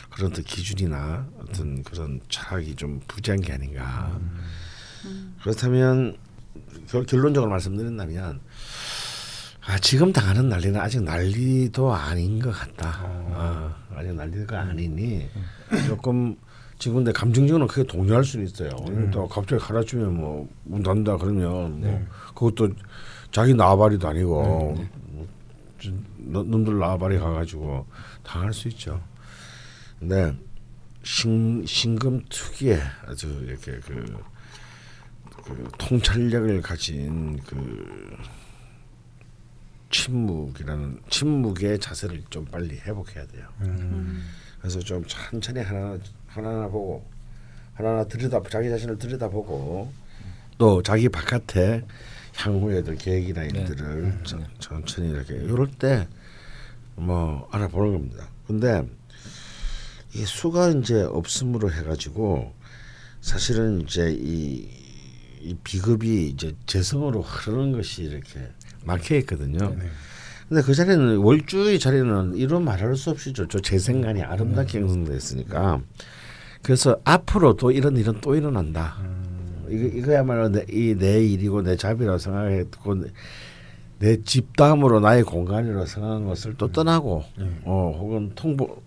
그런 0.09 0.31
어떤 0.31 0.43
기준이나 0.43 1.27
어떤 1.37 1.83
그런 1.83 2.19
철학이 2.27 2.75
좀 2.75 2.99
부재한 3.07 3.41
게 3.41 3.53
아닌가. 3.53 4.19
그렇다면 5.43 6.17
결, 6.89 7.05
결론적으로 7.05 7.51
말씀드린다면 7.51 8.39
아, 9.67 9.77
지금 9.79 10.11
당하는 10.11 10.49
난리는 10.49 10.79
아직 10.81 11.03
난리도 11.03 11.93
아닌 11.93 12.39
것 12.39 12.49
같다. 12.51 13.01
어, 13.03 13.75
아직 13.95 14.13
난리가 14.15 14.61
아니니 14.61 15.29
조금 15.85 16.35
지금 16.77 16.97
근데 16.97 17.11
감정적으로 17.11 17.67
크게 17.67 17.87
동요할 17.87 18.23
수는 18.23 18.45
있어요. 18.45 18.69
또 19.11 19.27
갑자기 19.27 19.61
갈아주면 19.63 20.13
뭐문 20.13 20.83
닫는다 20.83 21.17
그러면 21.17 21.79
뭐 21.79 21.89
그것도 22.33 22.73
자기 23.31 23.53
나발이도 23.53 24.07
아니고 24.07 24.75
저- 25.81 25.91
너- 26.17 26.43
놈들 26.43 26.77
나발이 26.79 27.17
가가지고 27.17 27.85
당할 28.23 28.53
수 28.53 28.67
있죠. 28.69 29.01
근데 29.99 30.35
신 31.03 31.65
신금 31.65 32.23
특유의 32.29 32.81
아주 33.07 33.27
이렇게 33.47 33.79
그, 33.79 34.17
그 35.43 35.69
통찰력을 35.77 36.61
가진 36.61 37.39
그 37.45 38.17
침묵이라는 39.91 40.99
침묵의 41.09 41.79
자세를 41.79 42.23
좀 42.29 42.45
빨리 42.45 42.77
회복해야 42.79 43.25
돼요. 43.27 43.47
그래서 44.65 44.79
좀 44.79 45.05
천천히 45.05 45.59
하나 45.59 45.95
하나하나 46.25 46.67
보고 46.67 47.05
하나하나 47.75 48.03
들여다 48.05 48.41
자기 48.49 48.67
자신을 48.67 48.97
들여다보고 48.97 49.93
또 50.57 50.81
자기 50.81 51.07
바깥에 51.07 51.83
향후에 52.35 52.81
도 52.83 52.95
계획이나 52.95 53.43
일들을 53.43 54.21
천- 54.23 54.47
천천히 54.57 55.09
이렇게 55.11 55.35
이럴 55.35 55.69
때 55.69 56.07
뭐 56.97 57.45
알아보는 57.51 57.91
겁니다. 57.91 58.29
근데 58.47 58.81
이 60.15 60.25
수가 60.25 60.69
이제 60.69 61.01
없음으로 61.03 61.69
해가지고 61.73 62.53
사실은 63.19 63.81
이제 63.81 64.13
이, 64.17 64.65
이 65.41 65.55
비급이 65.61 66.29
이제 66.29 66.55
재성으로 66.67 67.21
흐르는 67.21 67.73
것이 67.73 68.03
이렇게 68.03 68.49
막혀 68.85 69.15
있거든요. 69.17 69.75
근데 70.47 70.61
그 70.61 70.73
자리는 70.73 71.17
월주의 71.17 71.79
자리는 71.79 72.35
이런 72.35 72.63
말할 72.63 72.95
수 72.95 73.09
없이 73.09 73.33
저, 73.33 73.47
저 73.47 73.59
재생관이 73.59 74.21
아름답게 74.21 74.79
형성돼 74.79 75.15
있으니까 75.15 75.81
그래서 76.61 76.97
앞으로 77.03 77.55
또 77.55 77.71
이런 77.71 77.97
일은 77.97 78.19
또 78.21 78.35
일어난다. 78.35 78.97
이거 79.69 79.97
이거야말로 79.97 80.49
내, 80.49 80.65
이 80.69 80.93
내 80.95 81.23
일이고 81.25 81.63
내 81.63 81.75
잡이라고 81.75 82.17
생각했고 82.19 82.95
내, 82.95 83.07
내 83.97 84.21
집담으로 84.21 84.99
나의 84.99 85.23
공간이라고 85.23 85.85
생각한 85.85 86.25
것을 86.25 86.53
또 86.57 86.71
떠나고 86.71 87.23
어 87.63 87.95
혹은 87.99 88.31
통보 88.35 88.81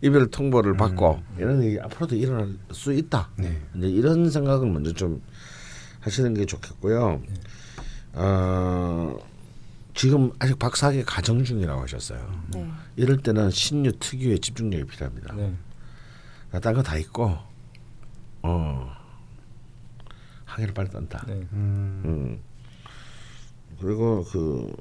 이별 0.00 0.28
통보를 0.28 0.76
받고 0.76 1.20
이런 1.38 1.62
일이 1.62 1.78
앞으로도 1.80 2.16
일어날 2.16 2.48
수 2.72 2.92
있다. 2.92 3.30
네. 3.36 3.56
이제 3.76 3.88
이런 3.88 4.30
생각을 4.30 4.68
먼저 4.70 4.92
좀 4.92 5.20
하시는 6.00 6.34
게 6.34 6.44
좋겠고요. 6.46 7.20
어, 8.14 9.16
지금 9.98 10.30
아직 10.38 10.56
박사학위 10.60 11.02
가정 11.02 11.42
중이라고 11.42 11.82
하셨어요. 11.82 12.44
네. 12.54 12.70
이럴 12.94 13.16
때는 13.16 13.50
신유 13.50 13.98
특유의 13.98 14.38
집중력이 14.38 14.84
필요합니다. 14.84 15.34
네. 15.34 15.52
딴거 16.60 16.84
다 16.84 16.96
있고, 16.98 17.36
어, 18.42 18.92
항해를 20.44 20.72
빨리 20.72 20.88
떤다. 20.88 21.24
네. 21.26 21.32
음. 21.52 22.02
음. 22.04 22.40
그리고 23.80 24.24
그 24.30 24.72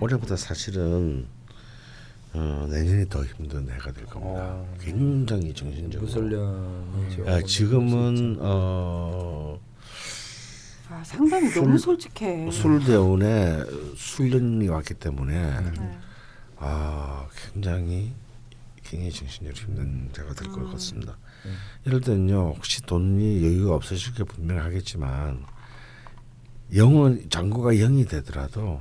올해보다 0.00 0.36
사실은 0.36 1.26
어, 2.32 2.68
내년이 2.70 3.08
더 3.08 3.24
힘든 3.24 3.68
해가 3.68 3.90
될 3.90 4.04
겁니다. 4.06 4.40
어. 4.40 4.76
굉장히 4.80 5.52
정신적으로. 5.52 6.06
무술년이죠. 6.06 7.28
아, 7.28 7.42
지금은 7.42 8.36
어, 8.38 9.58
아, 10.88 11.02
상담이 11.04 11.50
너무 11.50 11.78
솔직해. 11.78 12.50
술 12.50 12.84
대운에 12.84 13.64
술년이 13.96 14.68
왔기 14.68 14.94
때문에 14.94 15.60
네. 15.60 15.98
아 16.58 17.26
굉장히 17.52 18.12
굉장히 18.82 19.10
정신적으로 19.12 19.54
힘든 19.56 20.08
때가 20.12 20.32
될 20.34 20.48
것 20.52 20.70
같습니다. 20.72 21.16
이럴 21.84 22.00
때는요 22.00 22.54
혹시 22.56 22.82
돈이 22.82 23.44
여유가 23.44 23.74
없으실 23.74 24.14
게 24.14 24.24
분명하겠지만 24.24 25.44
영은 26.74 27.28
장고가 27.30 27.74
영이 27.74 28.04
되더라도 28.06 28.80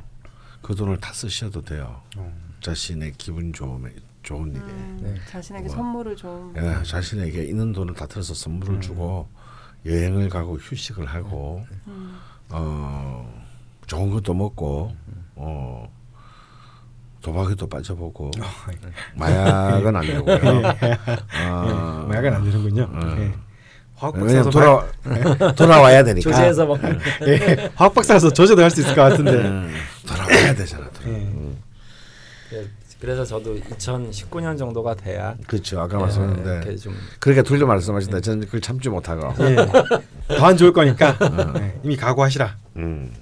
그 0.61 0.75
돈을 0.75 0.99
다 0.99 1.11
쓰셔도 1.13 1.61
돼요. 1.61 2.01
자신의 2.61 3.13
기분 3.17 3.51
좋음에 3.53 3.91
좋은 4.23 4.51
일에 4.51 4.59
음, 4.61 4.99
네. 5.03 5.15
자신에게 5.29 5.67
뭐. 5.67 5.75
선물을 5.75 6.15
좀 6.15 6.53
예, 6.57 6.81
자신에게 6.83 7.43
있는 7.45 7.71
돈을 7.73 7.93
다 7.93 8.07
들어서 8.07 8.33
선물을 8.33 8.81
주고 8.81 9.27
여행을 9.85 10.29
가고 10.29 10.55
휴식을 10.57 11.05
하고 11.05 11.65
음, 11.87 12.17
어 12.49 13.43
좋은 13.87 14.09
것도 14.11 14.33
먹고 14.33 14.95
어 15.35 15.87
도박에도 17.21 17.67
빠져보고 17.67 18.31
마약은 19.15 19.95
안 19.95 20.01
되고요. 20.05 20.35
어, 21.43 22.05
마약은 22.07 22.33
안 22.33 22.43
되는군요. 22.43 22.83
어. 22.83 23.15
예. 23.19 23.33
화학 23.97 24.15
왜냐면 24.15 24.43
박사서 24.43 24.49
돌아 24.51 25.51
돌아와야 25.55 26.03
되니까. 26.03 26.29
조제에서 26.31 26.65
막 26.65 26.79
예. 27.27 27.71
화학 27.75 27.93
박사라서 27.95 28.31
저제도 28.31 28.61
할 28.61 28.69
수 28.69 28.81
있을 28.81 28.93
것 28.95 29.01
같은데. 29.03 29.31
음, 29.31 29.73
돌아와야 30.07 30.53
되잖아. 30.55 30.89
돌아. 30.91 31.09
예. 31.15 31.29
음, 33.05 33.07
네, 33.07 33.15
그래서 33.15 33.23
저도 33.23 33.55
2019년 33.59 34.57
정도가 34.57 34.95
돼야 34.95 35.35
그렇죠. 35.47 35.79
아까 35.79 35.97
네, 35.97 36.03
말씀했는데 36.03 36.51
이렇게 36.55 36.75
좀 36.75 36.93
그렇게 37.19 37.43
돌려 37.43 37.65
말씀하신다. 37.67 38.19
저는 38.21 38.45
그걸 38.45 38.61
참지 38.61 38.89
못하고. 38.89 39.31
예. 39.43 39.55
더안 40.37 40.57
좋을 40.57 40.73
거니까 40.73 41.17
예. 41.57 41.79
이미 41.83 41.95
각오하시라. 41.95 42.57
음. 42.77 43.13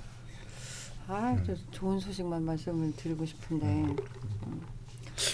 아, 1.08 1.36
저 1.46 1.54
좋은 1.72 2.00
소식만 2.00 2.44
말씀을 2.44 2.94
드리고 2.96 3.26
싶은데. 3.26 3.66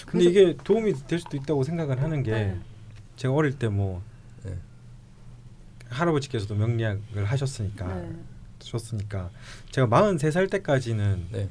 근데 0.06 0.24
그래서- 0.24 0.28
이게 0.30 0.56
도움이 0.62 0.94
될 1.06 1.18
수도 1.20 1.36
있다고 1.36 1.62
생각을 1.64 2.02
하는 2.02 2.22
게 2.22 2.30
네. 2.32 2.60
제가 3.16 3.32
어릴 3.32 3.58
때뭐 3.58 4.02
네. 4.44 4.54
할아버지께서도 5.88 6.54
명리학을 6.56 7.24
하셨으니까 7.24 7.86
네. 7.94 8.10
셨으니까 8.58 9.30
제가 9.70 9.86
43살 9.86 10.50
때까지는 10.50 11.26
네. 11.32 11.48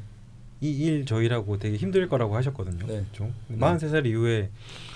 이 0.62 0.86
일 0.88 1.06
저일하고 1.06 1.58
되게 1.58 1.78
힘들 1.78 2.08
거라고 2.10 2.36
하셨거든요. 2.36 2.86
네. 2.88 3.04
좀 3.14 3.34
43살 3.52 4.06
이후에 4.06 4.50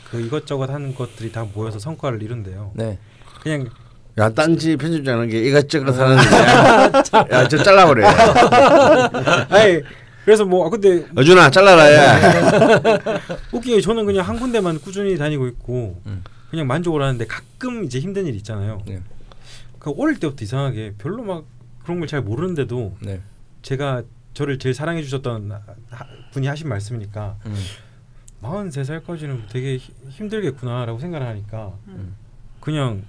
그 0.09 0.19
이것저것 0.21 0.69
하는 0.69 0.93
것들이 0.93 1.31
다 1.31 1.47
모여서 1.53 1.79
성과를 1.79 2.21
이룬대요. 2.21 2.71
네. 2.75 2.99
그냥 3.41 3.69
야 4.17 4.29
딴지 4.29 4.75
편집자는 4.77 5.29
게 5.29 5.41
이것저것 5.41 5.97
하는데 5.97 6.23
야저 7.33 7.63
잘라버려. 7.63 8.07
아니 9.49 9.81
그래서 10.25 10.45
뭐 10.45 10.65
아, 10.67 10.69
근데 10.69 11.05
어준아 11.15 11.49
잘라라 11.49 11.93
야. 11.93 13.19
웃기게 13.51 13.81
저는 13.81 14.05
그냥 14.05 14.27
한 14.27 14.39
군데만 14.39 14.79
꾸준히 14.79 15.17
다니고 15.17 15.47
있고 15.47 15.99
음. 16.05 16.23
그냥 16.49 16.67
만족을 16.67 17.01
하는데 17.01 17.25
가끔 17.25 17.83
이제 17.85 17.99
힘든 17.99 18.25
일 18.25 18.35
있잖아요. 18.35 18.81
네. 18.85 19.01
그 19.79 19.91
어릴 19.97 20.19
때부터 20.19 20.43
이상하게 20.45 20.93
별로 20.97 21.23
막 21.23 21.45
그런 21.83 21.99
걸 21.99 22.07
잘 22.07 22.21
모르는데도 22.21 22.95
네. 23.01 23.21
제가 23.63 24.03
저를 24.33 24.57
제일 24.59 24.73
사랑해 24.73 25.01
주셨던 25.03 25.51
하- 25.51 26.05
분이 26.31 26.47
하신 26.47 26.67
말씀이니까 26.69 27.37
음. 27.45 27.55
43살까지는 28.41 29.47
되게 29.49 29.77
히- 29.77 29.93
힘들겠구나라고 30.09 30.99
생각을 30.99 31.25
하니까 31.27 31.73
음. 31.87 32.15
그냥 32.59 33.03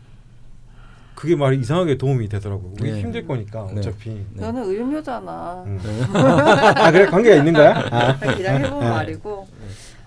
그게 1.14 1.36
말이 1.36 1.58
이상하게 1.58 1.96
도움이 1.96 2.28
되더라고요. 2.28 2.72
우리 2.80 2.90
네. 2.92 3.00
힘들 3.00 3.26
거니까 3.26 3.68
네. 3.72 3.78
어차피. 3.78 4.10
네. 4.10 4.24
너는 4.34 4.64
의료잖아. 4.64 5.64
음. 5.66 5.80
아 6.12 6.90
그래 6.90 7.06
관계가 7.06 7.36
있는 7.36 7.52
거야? 7.52 7.78
아. 7.90 8.18
그냥 8.18 8.64
해본 8.64 8.78
말이고. 8.80 9.48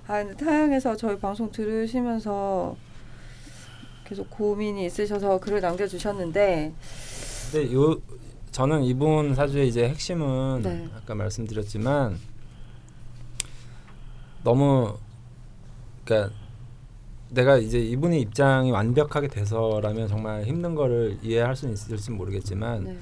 아 0.07 0.23
근데 0.23 0.45
타양에서 0.45 0.95
저희 0.95 1.17
방송 1.17 1.51
들으시면서 1.51 2.75
계속 4.05 4.29
고민이 4.29 4.85
있으셔서 4.85 5.39
글을 5.39 5.59
남겨주셨는데 5.61 6.73
근데 7.51 7.73
요 7.73 7.97
저는 8.57 8.85
이분 8.85 9.35
사주의 9.35 9.67
이제 9.67 9.87
핵심은 9.87 10.61
네. 10.63 10.89
아까 10.95 11.13
말씀드렸지만 11.13 12.17
너무 14.43 14.97
그러니까 16.03 16.33
내가 17.29 17.57
이제 17.57 17.77
이분의 17.77 18.19
입장이 18.21 18.71
완벽하게 18.71 19.27
돼서라면 19.27 20.07
정말 20.07 20.43
힘든 20.45 20.73
거를 20.73 21.19
이해할 21.21 21.55
수는 21.55 21.75
있을지 21.75 22.09
모르겠지만 22.09 22.83
네. 22.83 22.97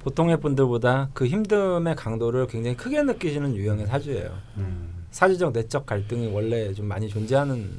보통의 0.00 0.40
분들보다 0.40 1.10
그 1.14 1.26
힘듦의 1.28 1.94
강도를 1.94 2.48
굉장히 2.48 2.76
크게 2.76 3.00
느끼시는 3.04 3.54
유형의 3.54 3.86
사주예요. 3.86 4.36
음. 4.56 5.04
사주적 5.12 5.52
내적 5.52 5.86
갈등이 5.86 6.32
원래 6.32 6.74
좀 6.74 6.86
많이 6.86 7.08
존재하는 7.08 7.70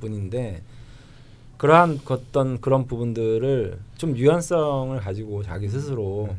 분인데 0.00 0.62
그러한 1.58 2.00
어떤 2.08 2.58
그런 2.62 2.86
부분들을 2.86 3.78
좀 3.98 4.16
유연성을 4.16 4.98
가지고 4.98 5.42
자기 5.42 5.68
스스로 5.68 6.34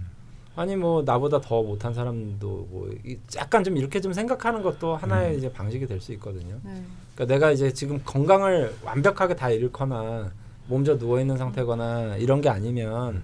아니 0.55 0.75
뭐 0.75 1.03
나보다 1.03 1.41
더 1.41 1.61
못한 1.61 1.93
사람도 1.93 2.67
뭐 2.71 2.89
이- 3.05 3.17
약간 3.37 3.63
좀 3.63 3.75
이렇게 3.77 3.99
좀 3.99 4.13
생각하는 4.13 4.61
것도 4.61 4.95
하나의 4.95 5.37
이제 5.37 5.51
방식이 5.51 5.85
될 5.85 5.99
수 5.99 6.13
있거든요. 6.13 6.55
네. 6.63 6.81
그러니까 7.15 7.33
내가 7.33 7.51
이제 7.51 7.71
지금 7.73 7.99
건강을 8.05 8.73
완벽하게 8.83 9.35
다 9.35 9.49
잃거나 9.49 10.31
몸져 10.67 10.97
누워 10.97 11.19
있는 11.19 11.37
상태거나 11.37 12.15
이런 12.17 12.41
게 12.41 12.49
아니면 12.49 13.23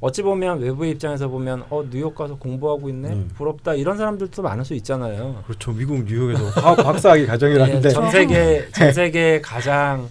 어찌 0.00 0.22
보면 0.22 0.60
외부의 0.60 0.92
입장에서 0.92 1.28
보면 1.28 1.64
어 1.70 1.84
뉴욕 1.90 2.14
가서 2.14 2.36
공부하고 2.36 2.88
있네 2.88 3.08
음. 3.10 3.30
부럽다 3.36 3.74
이런 3.74 3.96
사람들도 3.96 4.40
많을 4.42 4.64
수 4.64 4.74
있잖아요. 4.74 5.42
그렇죠. 5.46 5.72
미국 5.72 6.04
뉴욕에서 6.04 6.44
화학 6.60 6.76
박사학위 6.76 7.22
예, 7.22 7.26
과정이라는데 7.26 7.88
전 7.90 8.10
세계 8.10 8.68
전 8.72 8.92
세계 8.92 9.40
가장 9.40 10.08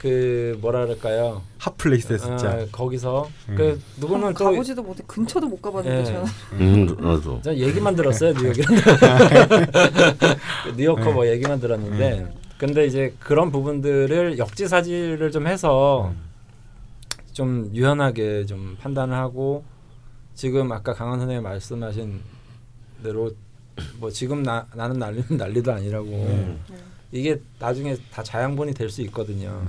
그 0.00 0.56
뭐라 0.62 0.86
그럴까요? 0.86 1.42
핫플레이스에 1.58 2.16
진짜. 2.16 2.48
아, 2.52 2.66
거기서 2.72 3.28
음. 3.50 3.54
그 3.54 3.78
누구는 3.98 4.32
또 4.32 4.46
가보지도 4.46 4.82
못해 4.82 5.04
근처도 5.06 5.46
못 5.46 5.60
가봤는데 5.60 6.00
예. 6.00 6.04
저는 6.04 6.24
음, 6.52 6.86
나도. 6.98 7.42
전 7.42 7.54
얘기만 7.54 7.94
들었어요 7.94 8.32
뉴욕에 8.40 8.62
뉴요커 10.74 11.12
뭐 11.12 11.26
얘기만 11.26 11.60
들었는데 11.60 12.32
근데 12.56 12.86
이제 12.86 13.14
그런 13.20 13.50
부분들을 13.52 14.38
역지사지를 14.38 15.30
좀 15.30 15.46
해서 15.46 16.12
좀 17.34 17.70
유연하게 17.74 18.46
좀 18.46 18.78
판단을 18.80 19.14
하고 19.14 19.64
지금 20.34 20.72
아까 20.72 20.94
강원 20.94 21.18
선생님 21.18 21.42
말씀하신 21.42 22.20
대로 23.02 23.30
뭐 23.98 24.10
지금 24.10 24.42
나, 24.42 24.66
나는 24.74 24.98
난리는 24.98 25.36
난리도 25.36 25.72
아니라고 25.72 26.08
네. 26.08 26.56
이게 27.12 27.40
나중에 27.58 27.96
다 28.10 28.22
자양분이 28.22 28.72
될 28.72 28.88
수 28.90 29.02
있거든요. 29.02 29.62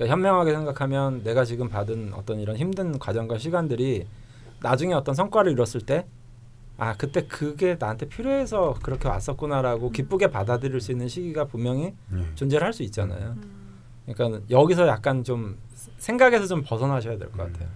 그러니까 0.00 0.14
현명하게 0.14 0.52
생각하면 0.52 1.22
내가 1.22 1.44
지금 1.44 1.68
받은 1.68 2.14
어떤 2.14 2.40
이런 2.40 2.56
힘든 2.56 2.98
과정과 2.98 3.36
시간들이 3.36 4.06
나중에 4.62 4.94
어떤 4.94 5.14
성과를 5.14 5.52
이뤘을 5.52 5.84
때 5.84 6.06
아 6.78 6.96
그때 6.96 7.26
그게 7.26 7.76
나한테 7.78 8.08
필요해서 8.08 8.74
그렇게 8.82 9.06
왔었구나라고 9.06 9.90
기쁘게 9.90 10.28
받아들일 10.28 10.80
수 10.80 10.92
있는 10.92 11.08
시기가 11.08 11.44
분명히 11.44 11.92
네. 12.08 12.24
존재를 12.36 12.66
할 12.66 12.72
수 12.72 12.82
있잖아요. 12.84 13.36
그러니까 14.06 14.40
여기서 14.48 14.86
약간 14.88 15.22
좀 15.22 15.58
생각에서 15.98 16.46
좀 16.46 16.62
벗어나셔야 16.62 17.18
될 17.18 17.30
것 17.32 17.52
같아요. 17.52 17.68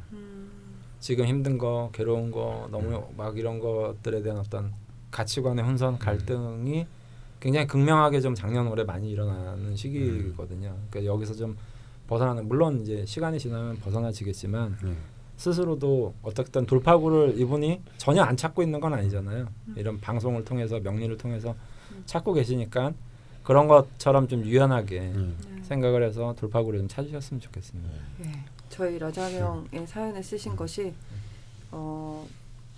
지금 1.00 1.26
힘든 1.26 1.58
거, 1.58 1.90
괴로운 1.92 2.30
거, 2.30 2.66
너무 2.70 3.06
막 3.14 3.36
이런 3.36 3.60
것들에 3.60 4.22
대한 4.22 4.38
어떤 4.38 4.72
가치관의 5.10 5.62
혼선, 5.62 5.98
갈등이 5.98 6.86
굉장히 7.40 7.66
극명하게 7.66 8.22
좀 8.22 8.34
작년 8.34 8.68
올해 8.68 8.84
많이 8.84 9.10
일어나는 9.10 9.76
시기거든요. 9.76 10.74
그러니까 10.88 11.12
여기서 11.12 11.34
좀 11.34 11.54
벗어나는 12.06 12.48
물론 12.48 12.82
이제 12.82 13.04
시간이 13.06 13.38
지나면 13.38 13.78
벗어나지겠지만 13.78 14.78
네. 14.82 14.96
스스로도 15.36 16.14
어떻든 16.22 16.66
돌파구를 16.66 17.38
이분이 17.38 17.82
전혀 17.96 18.22
안 18.22 18.36
찾고 18.36 18.62
있는 18.62 18.80
건 18.80 18.94
아니잖아요. 18.94 19.48
이런 19.76 20.00
방송을 20.00 20.44
통해서 20.44 20.78
명리를 20.80 21.16
통해서 21.16 21.54
찾고 22.06 22.34
계시니까 22.34 22.92
그런 23.42 23.68
것처럼 23.68 24.28
좀 24.28 24.44
유연하게 24.44 25.00
음. 25.00 25.62
생각을 25.62 26.02
해서 26.02 26.34
돌파구를 26.38 26.78
좀 26.80 26.88
찾으셨으면 26.88 27.40
좋겠습니다. 27.40 27.90
예. 28.24 28.32
저희 28.68 28.98
라자명의 28.98 29.86
사연을 29.86 30.22
쓰신 30.22 30.56
것이 30.56 30.94
어, 31.70 32.26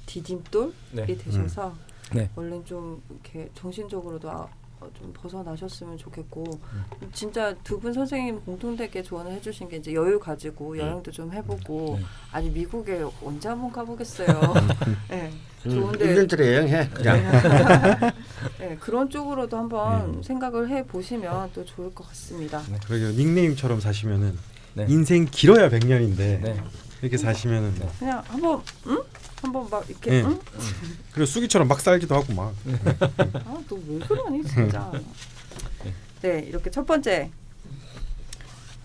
디딤돌이 0.06 0.72
네. 0.92 1.06
되셔서 1.06 1.74
네. 2.14 2.30
얼른 2.36 2.64
좀 2.64 3.02
이렇게 3.10 3.50
정신적으로도 3.54 4.30
아, 4.30 4.42
어, 4.42 4.50
좀 4.98 5.12
벗어나셨으면 5.12 5.96
좋겠고 5.98 6.44
음. 6.72 6.84
진짜 7.12 7.54
두 7.64 7.78
분 7.80 7.92
선생님 7.92 8.40
공통되게 8.42 9.02
조언을 9.02 9.32
해주신 9.32 9.68
게 9.68 9.76
이제 9.76 9.92
여유 9.94 10.18
가지고 10.20 10.76
여행도 10.78 11.10
좀 11.10 11.32
해보고 11.32 11.96
네. 11.98 12.04
아니 12.32 12.50
미국에 12.50 13.04
언제 13.24 13.48
한번 13.48 13.70
가보겠어요. 13.72 14.26
네, 15.10 15.30
음, 15.66 15.70
좋은데 15.70 16.14
1년짜리 16.14 16.40
여행해. 16.40 16.88
그냥. 16.90 17.22
네, 18.58 18.76
그런 18.80 19.10
쪽으로도 19.10 19.56
한번 19.56 20.16
네. 20.16 20.22
생각을 20.22 20.68
해 20.70 20.84
보시면 20.86 21.50
또 21.54 21.64
좋을 21.64 21.92
것 21.94 22.06
같습니다. 22.08 22.62
그러게요. 22.86 23.10
닉네임처럼 23.12 23.80
사시면은 23.80 24.38
네. 24.74 24.86
인생 24.88 25.26
길어야 25.30 25.68
100년인데 25.68 26.16
네. 26.40 26.62
이렇게 27.02 27.16
사시면은 27.16 27.74
네. 27.78 27.88
그냥 27.98 28.22
한번 28.26 28.62
응? 28.86 29.02
한번 29.46 29.68
막 29.70 29.88
이렇게 29.88 30.10
네. 30.10 30.22
응? 30.22 30.38
그리고 31.12 31.26
수기처럼 31.26 31.68
막 31.68 31.80
살기도 31.80 32.14
하고 32.14 32.32
막. 32.34 32.54
아, 33.44 33.58
너 33.68 33.76
왜 33.86 33.98
그러니 34.00 34.44
진짜. 34.44 34.90
네, 36.22 36.40
이렇게 36.48 36.70
첫 36.70 36.84
번째 36.86 37.30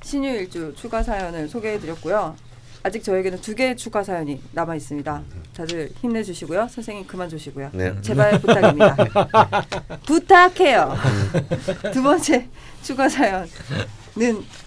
신유일주 0.04 0.74
추가 0.78 1.02
사연을 1.04 1.48
소개해드렸고요. 1.50 2.36
아직 2.84 3.04
저에게는 3.04 3.42
두 3.42 3.54
개의 3.54 3.78
추가 3.78 4.04
사연이 4.04 4.42
남아 4.54 4.76
있습니다. 4.76 5.22
다들 5.56 5.92
힘내주시고요. 6.02 6.68
선생님 6.70 7.06
그만 7.06 7.30
주시고요. 7.30 7.70
네. 7.74 7.96
제발 8.02 8.40
부탁입니다. 8.42 8.96
부탁해요. 10.08 10.96
두 11.94 12.02
번째 12.02 12.48
추가 12.82 13.08
사연은 13.08 13.48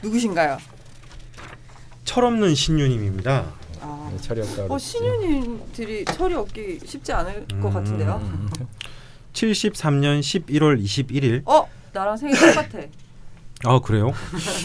누구신가요? 0.02 0.58
철없는 2.04 2.54
신유님입니다. 2.54 3.52
아, 3.84 4.10
네, 4.10 4.18
철이 4.18 4.40
없다. 4.40 4.64
어, 4.68 4.78
신유님들이 4.78 6.04
철이 6.06 6.34
없기 6.34 6.80
쉽지 6.84 7.12
않을 7.12 7.46
것 7.60 7.68
음. 7.68 7.72
같은데요. 7.74 8.20
73년 9.34 10.20
11월 10.20 10.82
21일. 10.82 11.42
어, 11.46 11.68
나랑 11.92 12.16
생일 12.16 12.38
똑같아. 12.38 12.78
아 13.66 13.78
그래요? 13.80 14.12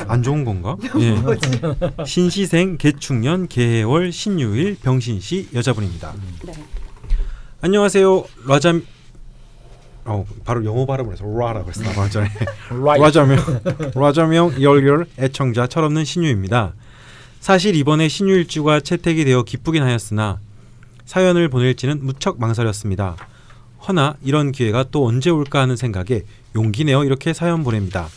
안 0.07 0.23
좋은 0.23 0.43
건가? 0.43 0.75
예. 0.99 2.05
신시생 2.05 2.77
개축년 2.77 3.47
개해월 3.47 4.11
신유일 4.11 4.77
병신시 4.81 5.49
여자분입니다. 5.53 6.13
네. 6.45 6.53
안녕하세요. 7.61 8.23
라잠 8.47 8.85
어 10.05 10.25
바로 10.43 10.65
영어 10.65 10.85
발음을 10.85 11.13
해서 11.13 11.23
라라 11.25 11.63
그랬어. 11.63 11.83
나 11.83 12.09
전에. 12.09 12.29
Right. 12.71 12.99
라자명 13.01 13.39
라자명 13.95 14.61
열열 14.61 15.05
애청자 15.17 15.67
철없는 15.67 16.03
신유입니다. 16.03 16.73
사실 17.39 17.75
이번에 17.75 18.07
신유일주가 18.07 18.81
채택이 18.81 19.25
되어 19.25 19.43
기쁘긴 19.43 19.83
하였으나 19.83 20.39
사연을 21.05 21.49
보낼지는 21.49 22.05
무척 22.05 22.39
망설였습니다. 22.39 23.15
허나 23.87 24.15
이런 24.23 24.51
기회가 24.51 24.85
또 24.91 25.07
언제 25.07 25.29
올까 25.29 25.61
하는 25.61 25.75
생각에 25.75 26.23
용기 26.55 26.83
내어 26.83 27.05
이렇게 27.05 27.33
사연 27.33 27.63
보냅니다. 27.63 28.07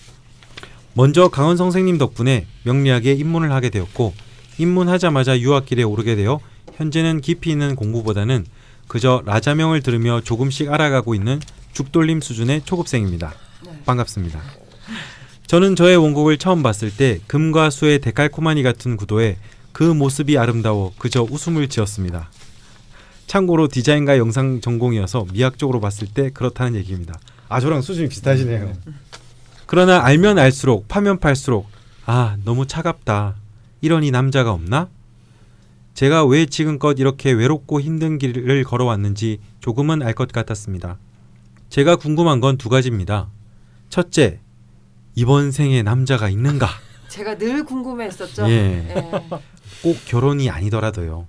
먼저 0.94 1.28
강원 1.28 1.56
선생님 1.56 1.98
덕분에 1.98 2.46
명리학에 2.64 3.12
입문을 3.12 3.52
하게 3.52 3.70
되었고 3.70 4.12
입문하자마자 4.58 5.38
유학길에 5.40 5.82
오르게 5.82 6.16
되어 6.16 6.40
현재는 6.74 7.20
깊이 7.20 7.50
있는 7.50 7.76
공부보다는 7.76 8.44
그저 8.88 9.22
라자명을 9.24 9.82
들으며 9.82 10.20
조금씩 10.20 10.70
알아가고 10.70 11.14
있는 11.14 11.40
죽돌림 11.72 12.20
수준의 12.20 12.62
초급생입니다. 12.64 13.32
네. 13.64 13.82
반갑습니다. 13.86 14.61
저는 15.52 15.76
저의 15.76 15.98
원곡을 15.98 16.38
처음 16.38 16.62
봤을 16.62 16.90
때 16.90 17.20
금과 17.26 17.68
수의 17.68 17.98
데칼코마니 17.98 18.62
같은 18.62 18.96
구도에 18.96 19.36
그 19.72 19.82
모습이 19.82 20.38
아름다워 20.38 20.94
그저 20.96 21.24
웃음을 21.30 21.68
지었습니다. 21.68 22.30
참고로 23.26 23.68
디자인과 23.68 24.16
영상 24.16 24.62
전공이어서 24.62 25.26
미학적으로 25.30 25.78
봤을 25.78 26.08
때 26.08 26.30
그렇다는 26.30 26.74
얘기입니다. 26.76 27.20
아 27.50 27.60
저랑 27.60 27.82
수준이 27.82 28.08
비슷하시네요. 28.08 28.72
그러나 29.66 30.02
알면 30.02 30.38
알수록 30.38 30.88
파면 30.88 31.18
팔수록 31.18 31.66
아 32.06 32.38
너무 32.46 32.66
차갑다. 32.66 33.34
이런 33.82 34.04
이 34.04 34.10
남자가 34.10 34.52
없나? 34.52 34.88
제가 35.92 36.24
왜 36.24 36.46
지금껏 36.46 36.98
이렇게 36.98 37.30
외롭고 37.30 37.78
힘든 37.82 38.16
길을 38.16 38.64
걸어왔는지 38.64 39.40
조금은 39.60 40.00
알 40.00 40.14
것 40.14 40.32
같았습니다. 40.32 40.96
제가 41.68 41.96
궁금한 41.96 42.40
건 42.40 42.56
두 42.56 42.70
가지입니다. 42.70 43.28
첫째, 43.90 44.40
이번 45.14 45.50
생에 45.52 45.82
남자가 45.82 46.28
있는가? 46.28 46.68
제가 47.08 47.36
늘 47.36 47.64
궁금해했었죠. 47.64 48.48
예. 48.48 48.52
예. 48.88 49.10
꼭 49.82 49.96
결혼이 50.06 50.48
아니더라도요. 50.48 51.26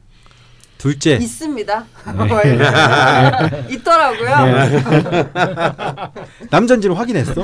둘째, 0.77 1.15
있습니다. 1.15 1.85
네. 2.27 3.65
있더라고요. 3.73 4.29
남잔지를 6.51 6.97
확인했어? 6.99 7.41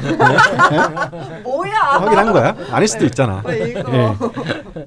뭐야? 1.43 1.73
확인한 1.79 2.33
거야? 2.33 2.55
아닐 2.71 2.85
수도 2.87 3.05
있잖아. 3.05 3.41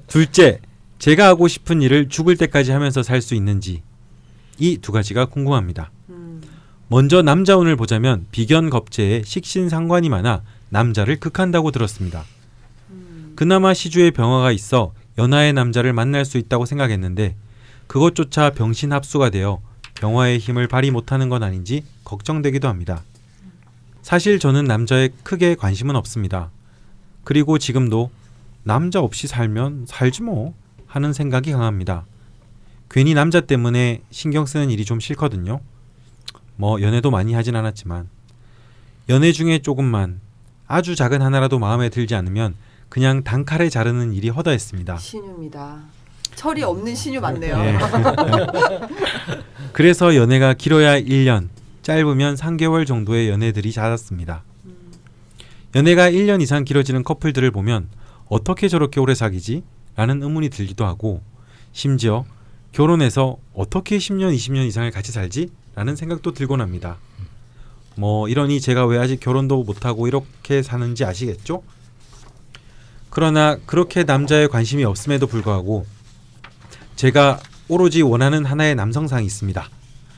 둘째, 0.07 0.59
제가 0.99 1.25
하고 1.27 1.47
싶은 1.47 1.81
일을 1.81 2.09
죽을 2.09 2.37
때까지 2.37 2.71
하면서 2.71 3.01
살 3.01 3.21
수 3.23 3.33
있는지 3.33 3.81
이 4.59 4.77
두 4.79 4.91
가지가 4.91 5.25
궁금합니다. 5.25 5.89
음, 6.09 6.41
먼저 6.89 7.23
남자운을 7.23 7.75
보자면 7.75 8.27
비견 8.31 8.69
겁재에 8.69 9.23
식신상관이 9.25 10.09
많아 10.09 10.43
남자를 10.73 11.19
극한다고 11.19 11.69
들었습니다. 11.69 12.25
음. 12.89 13.33
그나마 13.35 13.75
시주에 13.75 14.09
병화가 14.09 14.51
있어 14.51 14.91
연하의 15.19 15.53
남자를 15.53 15.93
만날 15.93 16.25
수 16.25 16.39
있다고 16.39 16.65
생각했는데 16.65 17.35
그것조차 17.85 18.49
병신 18.49 18.91
합수가 18.91 19.29
되어 19.29 19.61
병화의 19.93 20.39
힘을 20.39 20.67
발휘 20.67 20.89
못하는 20.89 21.29
건 21.29 21.43
아닌지 21.43 21.83
걱정되기도 22.03 22.67
합니다. 22.67 23.03
사실 24.01 24.39
저는 24.39 24.65
남자에 24.65 25.09
크게 25.21 25.53
관심은 25.53 25.95
없습니다. 25.95 26.49
그리고 27.23 27.59
지금도 27.59 28.09
남자 28.63 28.99
없이 28.99 29.27
살면 29.27 29.85
살지 29.87 30.23
뭐 30.23 30.55
하는 30.87 31.13
생각이 31.13 31.51
강합니다. 31.51 32.07
괜히 32.89 33.13
남자 33.13 33.41
때문에 33.41 34.01
신경 34.09 34.47
쓰는 34.47 34.71
일이 34.71 34.85
좀 34.85 34.99
싫거든요. 34.99 35.59
뭐 36.55 36.81
연애도 36.81 37.11
많이 37.11 37.35
하진 37.35 37.55
않았지만 37.55 38.09
연애 39.09 39.31
중에 39.31 39.59
조금만 39.59 40.22
아주 40.73 40.95
작은 40.95 41.21
하나라도 41.21 41.59
마음에 41.59 41.89
들지 41.89 42.15
않으면 42.15 42.55
그냥 42.89 43.23
단칼에 43.23 43.69
자르는 43.69 44.11
일이 44.11 44.29
허다했습니다. 44.29 44.97
신유입니다. 44.97 45.81
철이 46.33 46.63
없는 46.63 46.95
신유 46.95 47.21
맞네요. 47.21 47.55
예. 47.59 47.77
그래서 49.71 50.15
연애가 50.15 50.55
길어야 50.55 50.99
1년, 50.99 51.49
짧으면 51.83 52.33
3개월 52.33 52.87
정도의 52.87 53.29
연애들이 53.29 53.71
잦았습니다. 53.71 54.43
연애가 55.75 56.09
1년 56.09 56.41
이상 56.41 56.63
길어지는 56.63 57.03
커플들을 57.03 57.51
보면 57.51 57.87
어떻게 58.27 58.67
저렇게 58.67 58.99
오래 58.99 59.13
사귀지? 59.13 59.61
라는 59.95 60.23
의문이 60.23 60.49
들기도 60.49 60.87
하고 60.87 61.21
심지어 61.71 62.25
결혼해서 62.71 63.37
어떻게 63.53 63.99
10년, 63.99 64.35
20년 64.35 64.65
이상을 64.65 64.89
같이 64.89 65.11
살지? 65.11 65.49
라는 65.75 65.95
생각도 65.95 66.33
들곤 66.33 66.61
합니다. 66.61 66.97
뭐 67.95 68.27
이러니 68.27 68.59
제가 68.59 68.85
왜 68.85 68.97
아직 68.97 69.19
결혼도 69.19 69.63
못하고 69.63 70.07
이렇게 70.07 70.63
사는지 70.63 71.05
아시겠죠? 71.05 71.63
그러나 73.09 73.57
그렇게 73.65 74.03
남자에 74.03 74.47
관심이 74.47 74.83
없음에도 74.83 75.27
불구하고 75.27 75.85
제가 76.95 77.39
오로지 77.67 78.01
원하는 78.01 78.45
하나의 78.45 78.75
남성상이 78.75 79.25
있습니다. 79.25 79.69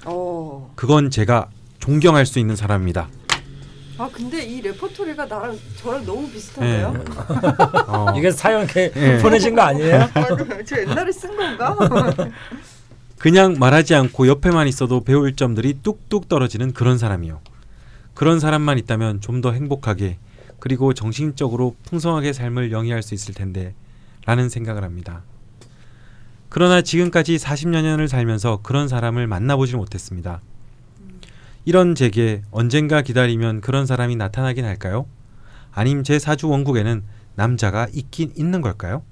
어. 0.06 0.72
그건 0.76 1.10
제가 1.10 1.50
존경할 1.80 2.26
수 2.26 2.40
있는 2.40 2.56
사람입니다. 2.56 3.10
아 3.98 4.10
근데 4.12 4.44
이 4.44 4.62
레퍼토리가 4.62 5.26
나랑 5.26 5.58
저랑 5.78 6.06
너무 6.06 6.30
비슷한데요? 6.30 6.92
네. 6.94 7.00
어, 7.88 8.14
이게 8.18 8.30
사연 8.32 8.64
이렇게 8.64 8.92
예. 8.96 9.18
보내신 9.20 9.56
거 9.56 9.62
아니에요? 9.62 10.02
아, 10.14 10.64
저 10.66 10.78
옛날에 10.82 11.12
쓴 11.12 11.36
건가? 11.36 11.78
그냥 13.18 13.56
말하지 13.58 13.96
않고 13.96 14.28
옆에만 14.28 14.68
있어도 14.68 15.04
배울 15.04 15.36
점들이 15.36 15.80
뚝뚝 15.82 16.28
떨어지는 16.28 16.74
그런 16.74 16.98
사람이요. 16.98 17.40
그런 18.16 18.40
사람만 18.40 18.80
있다면 18.80 19.22
좀 19.22 19.42
더 19.42 19.52
행복하게 19.52 20.18
그리고 20.60 20.94
정신적으로 20.94 21.76
풍성하게 21.84 22.34
삶을 22.34 22.72
영위할 22.72 23.04
수 23.04 23.14
있을 23.14 23.34
텐데 23.36 23.76
라는 24.26 24.50
생각을 24.50 24.84
합니다. 24.84 25.22
그러나 26.50 26.82
지금까지 26.82 27.36
40여 27.36 27.84
년을 27.84 28.08
살면서 28.08 28.62
그런 28.64 28.88
사람을 28.88 29.28
만나보질 29.28 29.76
못했습니다. 29.76 30.42
이런 31.66 31.94
제게 31.94 32.42
언젠가 32.52 33.02
기다리면 33.02 33.62
그런 33.62 33.86
사람이 33.86 34.16
나타나긴 34.16 34.66
할까요? 34.66 35.06
아님 35.74 36.04
제 36.04 36.18
사주 36.18 36.48
원국에는 36.48 37.04
남자가 37.36 37.88
있긴 37.94 38.32
있는 38.38 38.62
걸까요? 38.62 39.04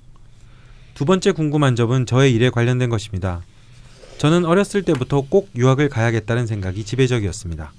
두 0.93 1.03
번째 1.05 1.33
궁금한 1.33 1.75
점은 1.75 2.05
저의 2.05 2.33
일에 2.33 2.49
관련된 2.49 2.89
것입니다. 2.89 3.41
저는 4.17 4.45
어렸을 4.45 4.83
때부터 4.83 5.21
꼭 5.21 5.49
유학을 5.55 5.89
가야겠다는 5.89 6.47
생각이 6.47 6.85
지배적이었습니다. 6.85 7.73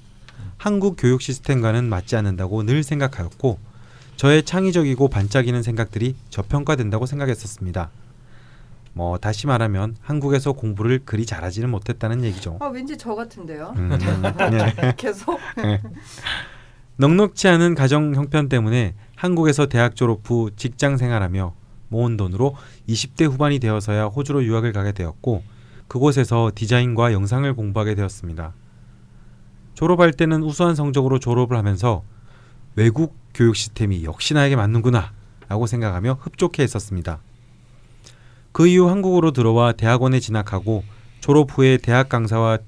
한국 0.65 0.97
교육 0.99 1.21
시스템과는 1.21 1.91
맞지 1.91 2.17
않는다고 2.17 2.63
늘 2.63 2.83
생각하였고 2.83 3.59
저의 4.17 4.45
창의적이고 4.45 5.09
반짝이는 5.09 5.63
생각들이 5.63 6.17
저평가된다고 6.31 7.05
생각했었습니다. 7.05 7.91
뭐 8.95 9.19
다시 9.19 9.47
말하면 9.47 9.95
한국에서 10.01 10.55
공부를 10.55 11.01
그리 11.05 11.27
잘하지는 11.27 11.69
못했다는 11.69 12.25
얘기죠. 12.25 12.57
아 12.63 12.69
왠지 12.69 12.97
저 12.97 13.15
같은데요. 13.15 13.75
음, 13.77 13.91
네. 14.51 14.95
계속. 14.97 15.39
넉넉치 16.97 17.47
않은 17.47 17.75
가정 17.75 18.15
형편 18.15 18.49
때문에 18.49 18.95
한국에서 19.17 19.67
대학 19.67 19.95
졸업 19.95 20.21
후 20.25 20.51
직장 20.57 20.97
생활하며 20.97 21.53
모은 21.91 22.17
돈으로 22.17 22.57
20대 22.89 23.31
후반이 23.31 23.59
되어서야 23.59 24.07
호주로 24.07 24.43
유학을 24.43 24.73
가게 24.73 24.93
되었고 24.93 25.43
그곳에서 25.89 26.53
디자인과 26.55 27.13
영상을 27.13 27.53
공부하게 27.53 27.97
되었습니다. 27.97 28.55
졸업할 29.75 30.13
때는 30.13 30.43
우수한 30.43 30.75
성적으로 30.75 31.19
졸업을 31.19 31.57
하면서 31.57 32.03
외국 32.77 33.17
교육 33.35 33.57
시스템이 33.57 34.05
역시 34.05 34.35
나에게 34.35 34.57
맞는구나 34.57 35.13
라고 35.49 35.67
생각하며 35.67 36.19
흡족해 36.21 36.63
했었습니다. 36.63 37.19
그 38.53 38.67
이후 38.67 38.89
한국으로 38.89 39.33
들어와 39.33 39.73
대학원에 39.73 40.21
진학하고 40.21 40.85
졸업 41.21 41.57
후에 41.57 41.79
대학 41.79 42.09
강사와 42.09 42.59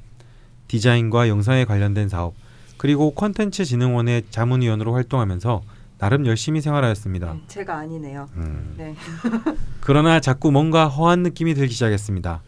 디자인과 0.68 1.28
영상에 1.28 1.64
관련된 1.64 2.08
사업 2.08 2.34
그리고 2.76 3.12
콘텐츠 3.12 3.64
진흥원의 3.64 4.24
자문위원으로 4.30 4.92
활동하면서 4.94 5.62
나름 5.98 6.26
열심히 6.26 6.60
생활하였습니다. 6.60 7.32
음, 7.32 7.42
제가 7.46 7.78
아니네요. 7.78 8.28
음. 8.34 8.74
네. 8.76 8.94
그러나 9.80 10.20
자꾸 10.20 10.50
뭔가 10.50 10.88
허한 10.88 11.22
느낌이 11.22 11.54
들기 11.54 11.72
시작했습니다. 11.72 12.42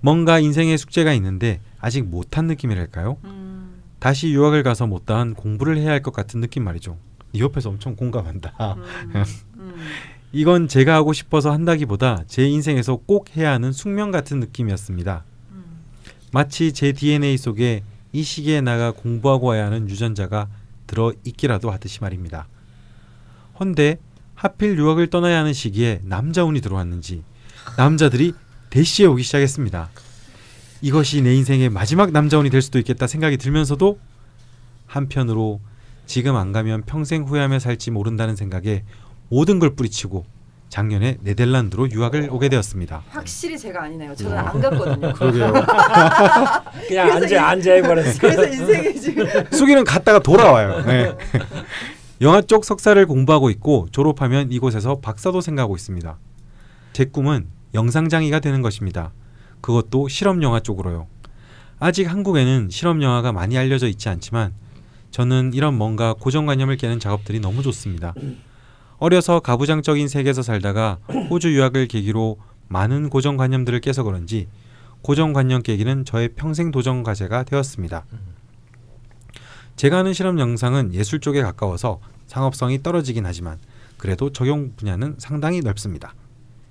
뭔가 0.00 0.38
인생의 0.38 0.78
숙제가 0.78 1.12
있는데 1.14 1.60
아직 1.80 2.04
못한 2.04 2.46
느낌이랄까요? 2.46 3.16
음, 3.24 3.45
다시 4.06 4.30
유학을 4.30 4.62
가서 4.62 4.86
못다한 4.86 5.34
공부를 5.34 5.78
해야 5.78 5.90
할 5.90 6.00
것 6.00 6.12
같은 6.12 6.40
느낌 6.40 6.62
말이죠. 6.62 6.96
이 7.32 7.40
옆에서 7.40 7.70
엄청 7.70 7.96
공감한다. 7.96 8.76
음, 8.76 9.24
음. 9.58 9.74
이건 10.30 10.68
제가 10.68 10.94
하고 10.94 11.12
싶어서 11.12 11.50
한다기보다 11.50 12.22
제 12.28 12.46
인생에서 12.46 13.00
꼭 13.04 13.36
해야 13.36 13.50
하는 13.50 13.72
숙명 13.72 14.12
같은 14.12 14.38
느낌이었습니다. 14.38 15.24
음. 15.50 15.64
마치 16.30 16.72
제 16.72 16.92
DNA 16.92 17.36
속에 17.36 17.82
이 18.12 18.22
시기에 18.22 18.60
나가 18.60 18.92
공부하고 18.92 19.48
와야 19.48 19.66
하는 19.66 19.90
유전자가 19.90 20.46
들어 20.86 21.12
있기라도 21.24 21.72
하듯이 21.72 21.98
말입니다. 22.00 22.46
헌데 23.58 23.98
하필 24.36 24.78
유학을 24.78 25.08
떠나야 25.08 25.40
하는 25.40 25.52
시기에 25.52 26.02
남자운이 26.04 26.60
들어왔는지 26.60 27.24
남자들이 27.76 28.34
대시에 28.70 29.06
오기 29.06 29.24
시작했습니다. 29.24 29.88
이것이 30.82 31.22
내 31.22 31.34
인생의 31.34 31.70
마지막 31.70 32.10
남자운이 32.12 32.50
될 32.50 32.62
수도 32.62 32.78
있겠다 32.78 33.06
생각이 33.06 33.36
들면서도 33.36 33.98
한편으로 34.86 35.60
지금 36.06 36.36
안 36.36 36.52
가면 36.52 36.82
평생 36.86 37.24
후회하며 37.24 37.58
살지 37.58 37.90
모른다는 37.90 38.36
생각에 38.36 38.84
모든 39.28 39.58
걸 39.58 39.74
뿌리치고 39.74 40.24
작년에 40.68 41.16
네덜란드로 41.20 41.90
유학을 41.90 42.28
오게 42.30 42.48
되었습니다. 42.48 43.02
확실히 43.08 43.58
제가 43.58 43.84
아니네요. 43.84 44.14
저는 44.14 44.36
안 44.36 44.60
갔거든요. 44.60 45.12
그러게요. 45.14 45.52
그냥 46.88 47.12
앉아 47.12 47.48
앉아 47.48 47.72
해버렸어. 47.72 48.18
그래서 48.20 48.46
인생이 48.46 49.00
지금 49.00 49.26
수기는 49.52 49.84
갔다가 49.84 50.18
돌아와요. 50.18 50.84
네. 50.84 51.14
영화 52.20 52.42
쪽 52.42 52.64
석사를 52.64 53.04
공부하고 53.06 53.50
있고 53.50 53.88
졸업하면 53.92 54.50
이곳에서 54.50 55.00
박사도 55.00 55.40
생각하고 55.40 55.76
있습니다. 55.76 56.18
제 56.92 57.04
꿈은 57.04 57.46
영상장의가 57.74 58.40
되는 58.40 58.62
것입니다. 58.62 59.12
그것도 59.60 60.08
실험 60.08 60.42
영화 60.42 60.60
쪽으로요. 60.60 61.06
아직 61.78 62.04
한국에는 62.04 62.68
실험 62.70 63.02
영화가 63.02 63.32
많이 63.32 63.58
알려져 63.58 63.86
있지 63.88 64.08
않지만 64.08 64.54
저는 65.10 65.52
이런 65.54 65.74
뭔가 65.76 66.14
고정관념을 66.14 66.76
깨는 66.76 67.00
작업들이 67.00 67.40
너무 67.40 67.62
좋습니다. 67.62 68.14
어려서 68.98 69.40
가부장적인 69.40 70.08
세계에서 70.08 70.42
살다가 70.42 70.98
호주 71.30 71.54
유학을 71.54 71.86
계기로 71.88 72.38
많은 72.68 73.10
고정관념들을 73.10 73.80
깨서 73.80 74.02
그런지 74.02 74.48
고정관념 75.02 75.62
깨기는 75.62 76.04
저의 76.04 76.30
평생 76.34 76.70
도전 76.70 77.02
과제가 77.02 77.44
되었습니다. 77.44 78.06
제가 79.76 79.98
하는 79.98 80.12
실험 80.14 80.38
영상은 80.38 80.94
예술 80.94 81.20
쪽에 81.20 81.42
가까워서 81.42 82.00
상업성이 82.26 82.82
떨어지긴 82.82 83.26
하지만 83.26 83.58
그래도 83.98 84.32
적용 84.32 84.72
분야는 84.76 85.16
상당히 85.18 85.60
넓습니다. 85.60 86.14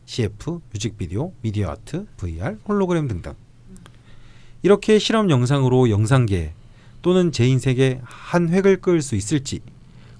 CF, 0.06 0.60
뮤직비디오, 0.72 1.34
미디어 1.42 1.70
아트, 1.72 2.06
VR, 2.18 2.58
홀로그램 2.68 3.08
등등. 3.08 3.34
이렇게 4.62 4.98
실험 5.00 5.30
영상으로 5.30 5.90
영상계 5.90 6.54
또는 7.02 7.32
제 7.32 7.48
인생에 7.48 8.02
한 8.04 8.50
획을 8.50 8.78
그을 8.82 9.02
수 9.04 9.16
있을지 9.16 9.60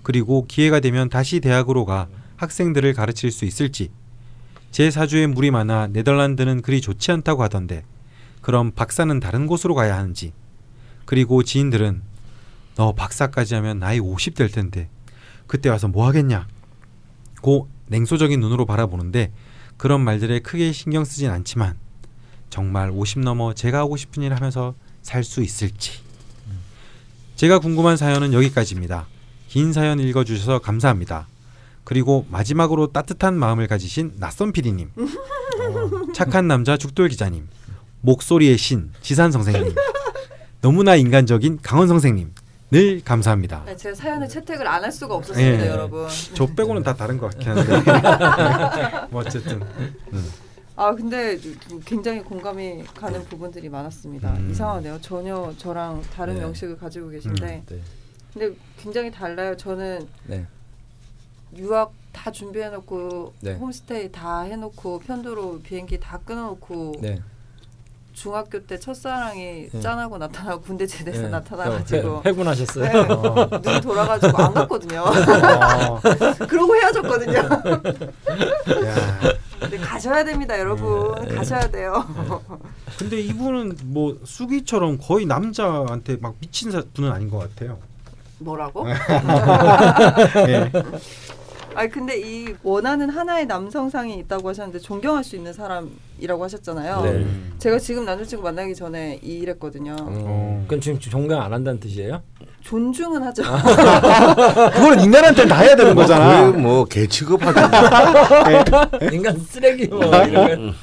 그리고 0.04 0.46
기회가 0.48 0.80
되면 0.80 1.10
다시 1.10 1.40
대학으로 1.40 1.86
가 1.86 2.08
학생들을 2.38 2.94
가르칠 2.94 3.32
수 3.32 3.46
있을지 3.46 3.90
제 4.70 4.92
사주에 4.92 5.26
물이 5.26 5.50
많아 5.50 5.88
네덜란드는 5.88 6.62
그리 6.62 6.80
좋지 6.82 7.12
않다고 7.12 7.42
하던데 7.42 7.84
그럼 8.42 8.72
박사는 8.72 9.20
다른 9.20 9.48
곳으로 9.48 9.74
가야 9.74 9.98
하는지 9.98 10.32
그리고 11.06 11.42
지인들은 11.42 12.04
너 12.76 12.94
박사까지 12.94 13.56
하면 13.56 13.80
나이 13.80 14.00
50 14.00 14.36
될 14.36 14.50
텐데 14.50 14.90
그때 15.48 15.70
와서 15.70 15.88
뭐 15.88 16.06
하겠냐 16.06 16.48
고 17.42 17.68
냉소적인 17.88 18.40
눈으로 18.40 18.68
바라보는데 18.68 19.32
그런 19.78 20.02
말들에 20.02 20.40
크게 20.40 20.72
신경 20.72 21.04
쓰진 21.06 21.30
않지만 21.30 21.76
정말 22.50 22.90
50 22.92 23.20
넘어 23.20 23.54
제가 23.54 23.80
하고 23.80 23.98
싶은 23.98 24.24
일 24.24 24.34
하면서 24.34 24.74
살 25.02 25.24
수 25.24 25.42
있을지 25.42 25.92
제가 27.36 27.60
궁금한 27.60 27.98
사연은 27.98 28.32
여기까지입니다. 28.34 29.08
긴 29.50 29.74
사연 29.74 30.00
읽어주셔서 30.00 30.60
감사합니다. 30.60 31.28
그리고 31.84 32.26
마지막으로 32.30 32.88
따뜻한 32.94 33.38
마음을 33.38 33.68
가지신 33.68 34.14
낯선 34.18 34.50
어, 34.50 36.12
착한 36.16 36.48
남자 36.48 36.78
죽돌 36.78 37.10
기자님, 37.10 37.48
목소리의 38.02 38.58
신 38.58 38.92
지산 39.02 39.32
선생님, 39.32 39.76
너무나 40.62 40.96
인간적인 40.96 41.60
강원 41.62 41.88
선생님, 41.88 42.32
늘 42.72 43.04
감사합니다. 43.04 43.64
네, 43.66 43.76
제가 43.76 43.96
사연을 43.96 44.28
채택을 44.28 44.68
안 44.68 44.84
할 44.84 44.92
수가 44.92 45.16
없었습니다, 45.16 45.66
예. 45.66 45.70
여러분. 45.70 46.08
저 46.34 46.46
빼고는 46.48 46.84
다 46.84 46.96
다른 46.96 47.18
것 47.18 47.32
같긴 47.32 47.50
한데 47.58 49.08
뭐 49.12 49.22
어쨌든 49.22 49.62
아 50.76 50.94
근데 50.94 51.40
굉장히 51.86 52.22
공감이 52.22 52.84
가는 52.96 53.24
부분들이 53.26 53.70
많았습니다. 53.70 54.34
음. 54.34 54.50
이상하네요. 54.52 55.00
전혀 55.02 55.54
저랑 55.58 56.02
다른 56.14 56.34
네. 56.36 56.42
명식을 56.42 56.78
가지고 56.78 57.10
계신데, 57.10 57.64
네. 57.68 57.82
근데 58.34 58.56
굉장히 58.78 59.10
달라요. 59.12 59.56
저는 59.56 60.08
네. 60.26 60.46
유학 61.56 61.94
다 62.12 62.32
준비해놓고 62.32 63.34
네. 63.42 63.54
홈스테이 63.54 64.12
다 64.12 64.42
해놓고 64.42 65.00
편도로 65.00 65.62
비행기 65.62 66.00
다 66.00 66.20
끊어놓고 66.26 66.96
네. 67.02 67.22
중학교 68.16 68.66
때 68.66 68.80
첫사랑이 68.80 69.70
네. 69.70 69.80
짠하고 69.82 70.18
나타나고 70.18 70.62
군대 70.62 70.88
제대해서 70.88 71.24
네. 71.24 71.30
나타나가지고 71.30 72.22
회, 72.26 72.32
군하셨어요 72.32 72.86
네. 72.86 73.62
눈 73.62 73.82
돌아가지고 73.82 74.38
안 74.42 74.54
갔거든요. 74.54 75.02
어, 75.02 76.00
그러고 76.48 76.76
헤어졌거든요. 76.76 77.38
야. 77.38 77.52
근데 79.60 79.78
가셔야 79.78 80.24
됩니다, 80.24 80.58
여러분. 80.58 81.14
네. 81.28 81.36
가셔야 81.36 81.70
돼요. 81.70 82.06
근데 82.98 83.20
이분은 83.20 83.78
뭐 83.84 84.18
수기처럼 84.24 84.98
거의 84.98 85.26
남자한테 85.26 86.18
막 86.22 86.36
미친 86.40 86.72
사- 86.72 86.84
분은 86.94 87.12
아닌 87.12 87.30
것 87.30 87.40
같아요. 87.40 87.78
뭐라고? 88.40 88.86
예. 88.90 90.72
아니 91.76 91.90
근데 91.90 92.20
이 92.20 92.56
원하는 92.64 93.10
하나의 93.10 93.46
남성상이 93.46 94.18
있다고 94.20 94.50
하셨는데 94.50 94.80
존경할 94.80 95.24
수 95.24 95.36
있는 95.36 95.54
사람이라고 95.54 96.44
하셨잖아요. 96.44 97.02
네. 97.04 97.26
제가 97.60 97.80
지금 97.80 98.06
남자친구 98.06 98.44
만나기 98.44 98.74
전에 98.74 99.20
이랬거든요. 99.22 99.96
어. 100.00 100.62
그건 100.64 100.82
지금 100.82 101.00
존경 101.00 101.42
안 101.42 101.54
한다는 101.54 101.80
뜻이에요? 101.80 102.22
존중은 102.66 103.22
하죠. 103.22 103.44
그건 104.74 105.00
인간한테 105.00 105.48
다 105.48 105.62
해야 105.62 105.76
되는 105.76 105.94
거잖아. 105.94 106.42
거의 106.42 106.54
뭐개 106.54 107.08
취급하죠. 107.08 107.60
인간 109.14 109.38
쓰레기 109.40 109.88
뭐 109.88 110.04
이런 110.04 110.74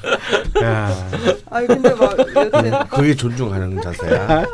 거. 0.53 0.63
야. 0.63 1.09
아니 1.49 1.67
근데 1.67 1.93
막 1.93 2.17
여튼 2.17 2.71
그게 2.89 3.13
존중하는 3.13 3.81
자세야. 3.81 4.45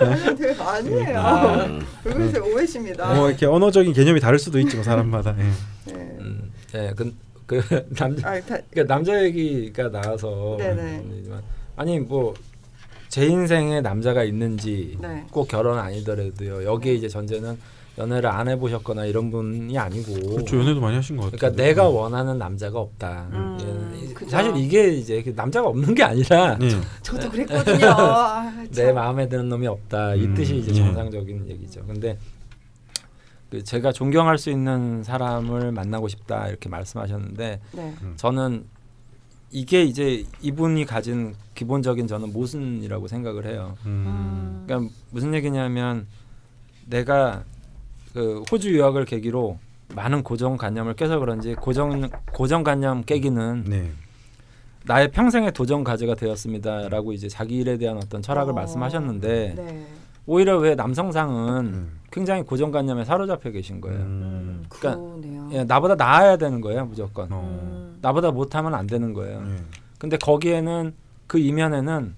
아니, 0.00 0.90
아니에요. 0.90 1.20
음. 1.66 1.86
그것이 2.04 2.38
오해십니다. 2.38 3.14
뭐 3.14 3.30
이렇게 3.30 3.46
언어적인 3.46 3.94
개념이 3.94 4.20
다를 4.20 4.38
수도 4.38 4.58
있지 4.60 4.76
뭐 4.76 4.84
사람마다. 4.84 5.34
예. 5.38 5.92
네. 5.94 6.16
음, 6.20 6.52
예, 6.74 6.92
그, 6.94 7.14
그 7.46 7.62
남자 7.96 8.28
아니, 8.28 8.40
다, 8.42 8.58
그러니까 8.70 8.94
남자 8.94 9.22
얘기가 9.22 9.90
나와서 9.90 10.56
네네. 10.58 11.04
말이지만 11.08 11.42
아니 11.76 11.98
뭐 11.98 12.34
제 13.10 13.26
인생에 13.26 13.80
남자가 13.80 14.22
있는지 14.22 14.96
네. 15.00 15.26
꼭 15.32 15.48
결혼 15.48 15.78
아니더라도요. 15.78 16.64
여기에 16.64 16.94
이제 16.94 17.08
전제는 17.08 17.58
연애를 17.98 18.30
안 18.30 18.48
해보셨거나 18.48 19.04
이런 19.04 19.32
분이 19.32 19.76
아니고 19.76 20.36
그렇죠 20.36 20.60
연애도 20.60 20.80
많이 20.80 20.94
하신 20.94 21.16
것 21.16 21.24
같아요. 21.24 21.38
그러니까 21.38 21.62
내가 21.62 21.88
원하는 21.88 22.38
남자가 22.38 22.78
없다. 22.78 23.28
음, 23.32 23.58
예. 23.60 24.28
사실 24.28 24.56
이게 24.56 24.92
이제 24.92 25.20
그 25.24 25.32
남자가 25.34 25.68
없는 25.68 25.92
게 25.92 26.04
아니라 26.04 26.56
예. 26.62 26.70
저도 27.02 27.28
그랬거든요. 27.28 27.86
아, 27.90 28.64
내 28.70 28.86
참. 28.86 28.94
마음에 28.94 29.28
드는 29.28 29.48
놈이 29.48 29.66
없다. 29.66 30.14
이 30.14 30.26
음, 30.26 30.34
뜻이 30.34 30.58
이제 30.58 30.70
예. 30.70 30.74
정상적인 30.76 31.48
얘기죠. 31.48 31.84
근데 31.84 32.16
그 33.50 33.64
제가 33.64 33.90
존경할 33.90 34.38
수 34.38 34.50
있는 34.50 35.02
사람을 35.02 35.72
만나고 35.72 36.06
싶다 36.06 36.46
이렇게 36.46 36.68
말씀하셨는데 36.68 37.60
네. 37.72 37.94
저는 38.14 38.66
이게 39.52 39.82
이제 39.82 40.24
이분이 40.40 40.84
가진 40.84 41.34
기본적인 41.54 42.06
저는 42.06 42.32
모순이라고 42.32 43.08
생각을 43.08 43.46
해요. 43.46 43.76
음. 43.84 44.62
그러니까 44.66 44.92
무슨 45.10 45.34
얘기냐면 45.34 46.06
내가 46.86 47.44
그 48.12 48.42
호주 48.50 48.72
유학을 48.72 49.04
계기로 49.04 49.58
많은 49.94 50.22
고정관념을 50.22 50.94
깨서 50.94 51.18
그런지 51.18 51.54
고정 51.54 52.08
고정관념 52.32 53.02
깨기는 53.02 53.64
네. 53.66 53.90
나의 54.86 55.10
평생의 55.10 55.52
도전 55.52 55.84
과제가 55.84 56.14
되었습니다라고 56.14 57.12
이제 57.12 57.28
자기 57.28 57.56
일에 57.56 57.76
대한 57.76 57.96
어떤 57.96 58.22
철학을 58.22 58.52
어, 58.52 58.54
말씀하셨는데 58.54 59.54
네. 59.56 59.86
오히려 60.26 60.58
왜 60.58 60.74
남성상은 60.76 61.66
음. 61.66 62.00
굉장히 62.12 62.42
고정관념에 62.42 63.04
사로잡혀 63.04 63.50
계신 63.50 63.80
거예요. 63.80 63.98
음. 63.98 64.64
그러니까 64.68 65.02
그러네요. 65.02 65.50
예, 65.52 65.64
나보다 65.64 65.96
나아야 65.96 66.36
되는 66.36 66.60
거예요, 66.60 66.86
무조건. 66.86 67.28
어. 67.30 67.89
음. 68.00 68.02
나보다 68.02 68.30
못하면 68.30 68.74
안 68.74 68.86
되는 68.86 69.12
거예요. 69.12 69.44
예. 69.46 69.56
근데 69.98 70.16
거기에는 70.16 70.94
그 71.26 71.38
이면에는 71.38 72.14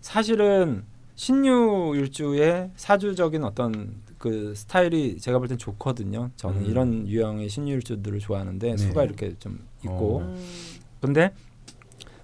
사실은 0.00 0.84
신유일주의 1.16 2.70
사주적인 2.76 3.44
어떤 3.44 3.94
그 4.18 4.54
스타일이 4.56 5.18
제가 5.18 5.38
볼 5.38 5.48
땐 5.48 5.58
좋거든요. 5.58 6.30
저는 6.36 6.62
음. 6.62 6.66
이런 6.66 7.08
유형의 7.08 7.48
신유일주들을 7.48 8.18
좋아하는데 8.20 8.70
네. 8.70 8.76
수가 8.76 9.04
이렇게 9.04 9.34
좀 9.38 9.58
있고. 9.84 10.18
어. 10.18 10.20
음. 10.22 10.44
근데 11.00 11.32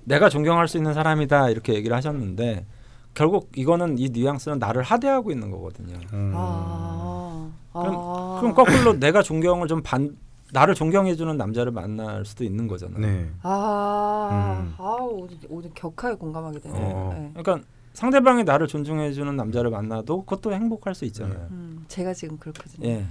내가 0.05 0.28
존경할 0.31 0.66
수 0.66 0.77
있는 0.78 0.95
사람이다 0.95 1.51
이렇게 1.51 1.74
얘기를 1.74 1.95
하셨는데 1.97 2.65
결국 3.12 3.51
이거는 3.55 3.99
이 3.99 4.09
뉘앙스는 4.09 4.59
나를 4.59 4.82
하대하고 4.82 5.31
있는 5.31 5.51
거거든요. 5.51 5.97
음. 6.15 6.32
아. 6.35 7.51
그럼- 7.73 7.95
아. 7.97 8.39
그럼 8.41 8.55
거꾸로 8.55 8.99
내가 8.99 9.23
존경을 9.23 9.69
좀 9.69 9.82
반 9.82 10.16
나를 10.52 10.74
존경해주는 10.74 11.36
남자를 11.36 11.72
만날 11.72 12.24
수도 12.24 12.44
있는 12.44 12.66
거잖아요. 12.66 12.98
네. 12.98 13.31
아, 13.43 14.59
음. 14.62 14.74
아 14.78 14.97
오늘, 15.01 15.36
오늘 15.48 15.70
격하게 15.74 16.16
공감하게 16.16 16.60
되네요. 16.60 16.82
어. 16.82 17.14
네. 17.14 17.31
그러니까 17.43 17.66
상대방이 17.93 18.44
나를 18.44 18.66
존중해주는 18.66 19.36
남자를 19.36 19.70
만나도 19.70 20.24
그것도 20.24 20.52
행복할 20.52 20.94
수 20.94 21.05
있잖아요. 21.06 21.47
음, 21.51 21.85
제가 21.89 22.14
지금 22.14 22.39
그렇거든요. 22.39 22.89
예. 22.89 23.05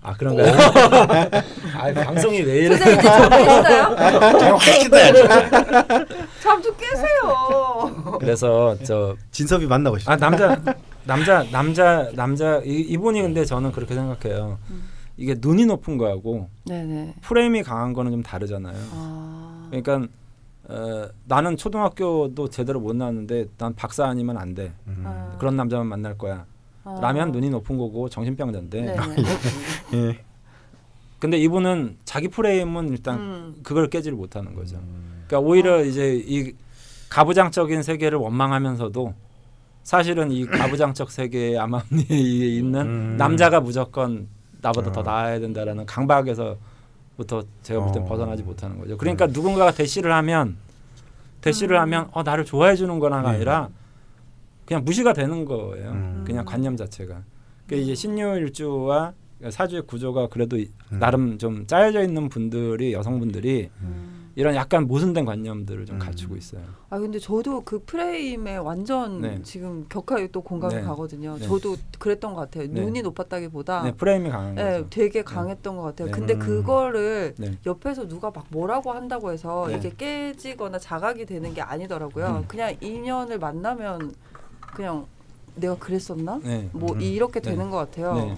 아 0.00 0.14
그런가요? 0.14 0.52
아 1.76 1.92
방송이 1.92 2.40
왜 2.42 2.66
이래? 2.66 2.76
선생님 2.76 3.00
이제. 3.00 4.68
잠좀 6.40 6.74
깨세요. 6.76 8.16
그래서 8.20 8.76
저 8.84 9.16
진섭이 9.32 9.66
만나고 9.66 9.98
싶어. 9.98 10.12
아 10.12 10.16
남자 10.16 10.56
남자 11.04 11.42
남자 11.50 12.08
남자 12.14 12.60
이, 12.64 12.80
이분이 12.88 13.20
근데 13.22 13.44
저는 13.44 13.72
그렇게 13.72 13.94
생각해요. 13.94 14.58
음. 14.70 14.88
이게 15.18 15.34
눈이 15.38 15.66
높은 15.66 15.98
거하고 15.98 16.48
네네. 16.64 17.16
프레임이 17.22 17.64
강한 17.64 17.92
거는 17.92 18.12
좀 18.12 18.22
다르잖아요. 18.22 18.76
아. 18.92 19.66
그러니까 19.68 20.06
어, 20.68 21.08
나는 21.24 21.56
초등학교도 21.56 22.48
제대로 22.50 22.78
못 22.78 22.94
나왔는데 22.94 23.46
난 23.58 23.74
박사 23.74 24.06
아니면 24.06 24.38
안 24.38 24.54
돼. 24.54 24.72
음. 24.86 25.02
아. 25.04 25.36
그런 25.38 25.56
남자만 25.56 25.86
만날 25.88 26.16
거야. 26.16 26.46
아. 26.84 26.98
라면 27.02 27.32
눈이 27.32 27.50
높은 27.50 27.76
거고 27.76 28.08
정신병자인데. 28.08 28.80
네네. 28.80 28.96
예. 29.94 30.24
근데 31.18 31.36
이분은 31.36 31.96
자기 32.04 32.28
프레임은 32.28 32.90
일단 32.90 33.18
음. 33.18 33.56
그걸 33.64 33.90
깨지를 33.90 34.16
못하는 34.16 34.54
거죠. 34.54 34.78
그러니까 35.26 35.40
오히려 35.40 35.84
이제 35.84 36.14
이 36.14 36.54
가부장적인 37.08 37.82
세계를 37.82 38.18
원망하면서도 38.18 39.14
사실은 39.82 40.30
이 40.30 40.46
가부장적 40.46 41.10
세계의 41.10 41.58
암암리에 41.58 42.06
있는 42.54 42.80
음. 42.82 43.16
남자가 43.16 43.58
무조건 43.58 44.28
나보다 44.60 44.90
어. 44.90 44.92
더 44.92 45.02
나아야 45.02 45.38
된다라는 45.40 45.86
강박에서부터 45.86 47.42
제가 47.62 47.84
볼땐 47.84 48.02
어. 48.02 48.06
벗어나지 48.06 48.42
못하는 48.42 48.78
거죠. 48.78 48.96
그러니까 48.96 49.26
누군가가 49.26 49.70
대시를 49.72 50.12
하면 50.12 50.56
대시를 51.40 51.76
음. 51.76 51.80
하면 51.82 52.08
어 52.12 52.22
나를 52.22 52.44
좋아해 52.44 52.74
주는 52.76 52.98
거나가 52.98 53.30
네. 53.30 53.36
아니라 53.36 53.68
그냥 54.66 54.84
무시가 54.84 55.12
되는 55.12 55.44
거예요. 55.44 55.90
음. 55.90 56.24
그냥 56.26 56.44
관념 56.44 56.76
자체가. 56.76 57.22
그러니까 57.66 57.84
이제 57.84 57.94
신유일주와 57.94 59.12
사주의 59.50 59.82
구조가 59.82 60.28
그래도 60.28 60.58
이- 60.58 60.70
음. 60.92 60.98
나름 60.98 61.38
좀 61.38 61.66
짜여져 61.66 62.02
있는 62.02 62.28
분들이 62.28 62.92
여성분들이 62.92 63.70
음. 63.80 64.17
이런 64.38 64.54
약간 64.54 64.86
모순된 64.86 65.24
관념들을 65.24 65.84
좀 65.84 65.96
음. 65.96 65.98
갖추고 65.98 66.36
있어요. 66.36 66.62
아 66.90 66.98
근데 67.00 67.18
저도 67.18 67.62
그 67.64 67.82
프레임에 67.84 68.56
완전 68.56 69.20
네. 69.20 69.40
지금 69.42 69.84
격하게 69.88 70.28
또 70.28 70.42
공감이 70.42 70.74
네. 70.74 70.80
네. 70.80 70.86
네. 70.86 71.38
저도 71.40 71.76
그랬던 71.98 72.34
것 72.34 72.42
같아요. 72.42 72.68
네. 72.68 72.80
눈이 72.80 73.02
높았다기보다 73.02 73.82
네, 73.82 73.92
프레임이 73.94 74.30
강한 74.30 74.54
네, 74.54 74.62
거죠. 74.62 74.86
되게 74.90 75.22
강했던 75.24 75.76
것 75.76 75.82
같아요. 75.82 76.06
네. 76.06 76.12
근데 76.12 76.34
음. 76.34 76.38
그거를 76.38 77.34
네. 77.36 77.58
옆에서 77.66 78.06
누가 78.06 78.30
막 78.30 78.46
뭐라고 78.50 78.92
한다고 78.92 79.32
해서 79.32 79.66
네. 79.66 79.76
이게 79.76 79.92
깨지거나 79.96 80.78
자각이 80.78 81.26
되는 81.26 81.52
게 81.52 81.60
아니더라고요. 81.60 82.26
음. 82.26 82.44
그냥 82.46 82.76
인연을 82.80 83.40
만나면 83.40 84.14
그냥 84.60 85.06
내가 85.56 85.74
그랬었나? 85.78 86.38
네. 86.44 86.70
뭐 86.72 86.92
음. 86.92 87.00
이렇게 87.00 87.40
네. 87.40 87.50
되는 87.50 87.70
것 87.70 87.78
같아요. 87.78 88.14
네. 88.14 88.36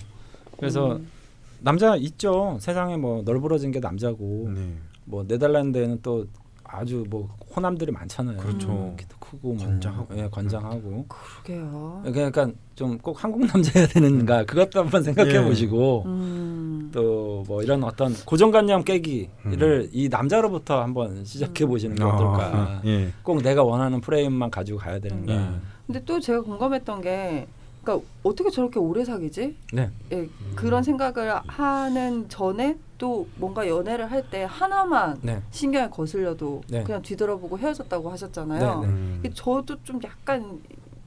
그래서 0.57 0.97
음. 0.97 1.11
남자 1.59 1.95
있죠. 1.97 2.57
세상에 2.59 2.97
뭐 2.97 3.21
널브러진 3.23 3.71
게 3.71 3.81
남자고 3.81 4.51
네. 4.55 4.79
뭐 5.11 5.25
네덜란드에는 5.27 5.99
또 6.03 6.27
아주 6.65 7.05
뭐 7.11 7.29
호남들이 7.55 7.91
많잖아요. 7.91 8.39
그렇죠. 8.39 8.69
음. 8.71 8.97
키도 8.97 9.17
크고 9.19 9.55
뭐, 9.55 9.67
건장하고. 9.67 10.17
예, 10.17 10.29
건장하고. 10.29 11.07
그러게요. 11.09 12.03
그러니까 12.05 12.51
좀 12.77 12.97
꼭 13.03 13.23
한국 13.23 13.45
남자여야 13.45 13.89
되는가 13.89 14.45
그것도 14.45 14.81
한번 14.81 15.03
생각해 15.03 15.35
예. 15.35 15.43
보시고 15.43 16.05
음. 16.07 16.91
또뭐 16.95 17.63
이런 17.63 17.83
어떤 17.85 18.15
고정관념 18.25 18.85
깨기를 18.85 19.91
이 19.93 20.09
남자로부터 20.09 20.81
한번 20.81 21.25
시작해 21.25 21.67
보시는 21.67 21.97
게 21.97 22.05
어떨까. 22.05 22.45
아, 22.55 22.81
예. 22.87 23.13
꼭 23.23 23.43
내가 23.43 23.65
원하는 23.65 24.01
프레임만 24.01 24.51
가지고 24.51 24.79
가야 24.79 24.99
되는가. 25.01 25.33
예. 25.35 25.51
근데 25.87 26.05
또 26.05 26.21
제가 26.21 26.41
공감했던 26.43 27.01
게 27.01 27.49
그러니까 27.91 28.07
어떻게 28.23 28.51
저렇게 28.51 28.79
오래 28.79 29.05
사귀지? 29.05 29.57
네. 29.73 29.91
예, 30.13 30.29
그런 30.55 30.83
생각을 30.83 31.35
하는 31.47 32.29
전에 32.29 32.79
또 32.99 33.27
뭔가 33.37 33.67
연애를 33.67 34.11
할 34.11 34.21
때 34.31 34.45
하나만 34.49 35.19
네. 35.23 35.43
신경에 35.51 35.89
거슬려도 35.89 36.61
네. 36.69 36.85
그냥 36.85 37.03
뒤돌아보고 37.03 37.59
헤어졌다고 37.59 38.11
하셨잖아요. 38.11 38.81
네, 38.81 38.87
음. 38.87 39.17
이게 39.21 39.33
저도 39.35 39.83
좀 39.83 39.99
약간 40.05 40.61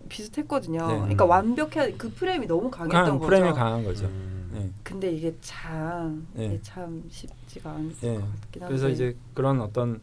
비슷했거든요. 0.09 0.87
네. 0.87 0.95
그러니까 0.99 1.25
완벽해 1.25 1.93
그 1.97 2.11
프레임이 2.11 2.47
너무 2.47 2.69
강했던 2.69 3.03
강, 3.03 3.19
거죠. 3.19 3.27
프레임이 3.27 3.51
강한 3.53 3.83
거죠. 3.83 4.05
음. 4.07 4.49
네. 4.53 4.69
근데 4.83 5.11
이게 5.11 5.33
참 5.41 6.27
네. 6.33 6.45
이게 6.47 6.59
참 6.63 7.03
쉽지가 7.09 7.71
않을 7.71 7.91
예. 8.03 8.15
것 8.15 8.21
같긴 8.41 8.61
한데. 8.63 8.67
그래서 8.67 8.89
이제 8.89 9.15
그런 9.33 9.61
어떤 9.61 10.01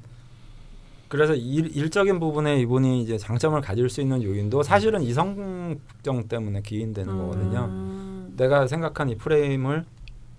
그래서 1.10 1.34
일, 1.34 1.76
일적인 1.76 2.20
부분에 2.20 2.60
이분이 2.60 3.02
이제 3.02 3.18
장점을 3.18 3.60
가질 3.60 3.90
수 3.90 4.00
있는 4.00 4.22
요인도 4.22 4.62
사실은 4.62 5.02
이 5.02 5.14
성정 5.14 6.28
때문에 6.28 6.62
기인되는 6.62 7.18
거거든요. 7.18 7.64
음. 7.68 8.32
내가 8.36 8.68
생각한 8.68 9.08
이 9.08 9.16
프레임을 9.16 9.84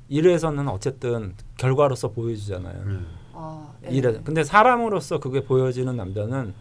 일에서는 0.08 0.69
어쨌든 0.69 1.33
결과로서 1.58 2.11
보여주잖아요. 2.11 2.83
음. 2.85 3.08
아, 3.33 3.74
예. 3.85 3.91
일에 3.91 4.22
근데 4.24 4.45
사람으로서 4.45 5.19
그게 5.19 5.43
보여지는 5.43 5.98
남자는 5.98 6.53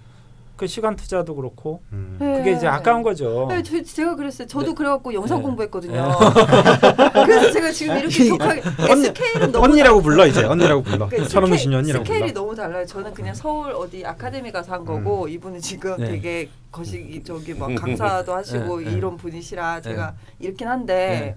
그 0.61 0.67
시간 0.67 0.95
투자도 0.95 1.35
그렇고 1.37 1.81
음. 1.91 2.19
네. 2.21 2.35
그게 2.37 2.53
이제 2.53 2.67
아까운 2.67 3.03
거죠. 3.03 3.47
네, 3.49 3.63
저, 3.63 3.83
제가 3.83 4.15
그랬어요. 4.15 4.47
저도 4.47 4.67
네. 4.67 4.75
그래갖고 4.75 5.15
영상 5.15 5.39
네. 5.39 5.45
공부했거든요. 5.45 6.13
그래서 7.25 7.51
제가 7.51 7.71
지금 7.73 7.97
이렇게 7.97 8.29
격하게 8.29 8.63
스케일은 8.79 9.53
너무 9.53 9.65
언니라고 9.65 10.03
불러 10.03 10.27
이제 10.27 10.45
언니라고 10.45 10.83
불러. 10.83 11.07
그러니까 11.09 11.27
철없는 11.31 11.57
스케일- 11.57 11.63
신년이라고 11.63 12.05
불러. 12.05 12.15
스케일이 12.15 12.35
너무 12.35 12.55
달라요. 12.55 12.85
저는 12.85 13.15
그냥 13.15 13.33
서울 13.35 13.73
어디 13.73 14.05
아카데미 14.05 14.53
가서 14.53 14.73
한 14.75 14.85
거고 14.85 15.29
이분은 15.29 15.61
지금 15.63 15.97
네. 15.97 16.11
되게 16.11 16.51
거시 16.71 17.23
저기 17.25 17.55
막 17.55 17.75
강사도 17.75 18.35
하시고 18.35 18.81
네, 18.81 18.85
네. 18.91 18.93
이런 18.99 19.17
분이시라 19.17 19.81
제가 19.81 20.15
이렇긴 20.41 20.69
한데 20.69 21.37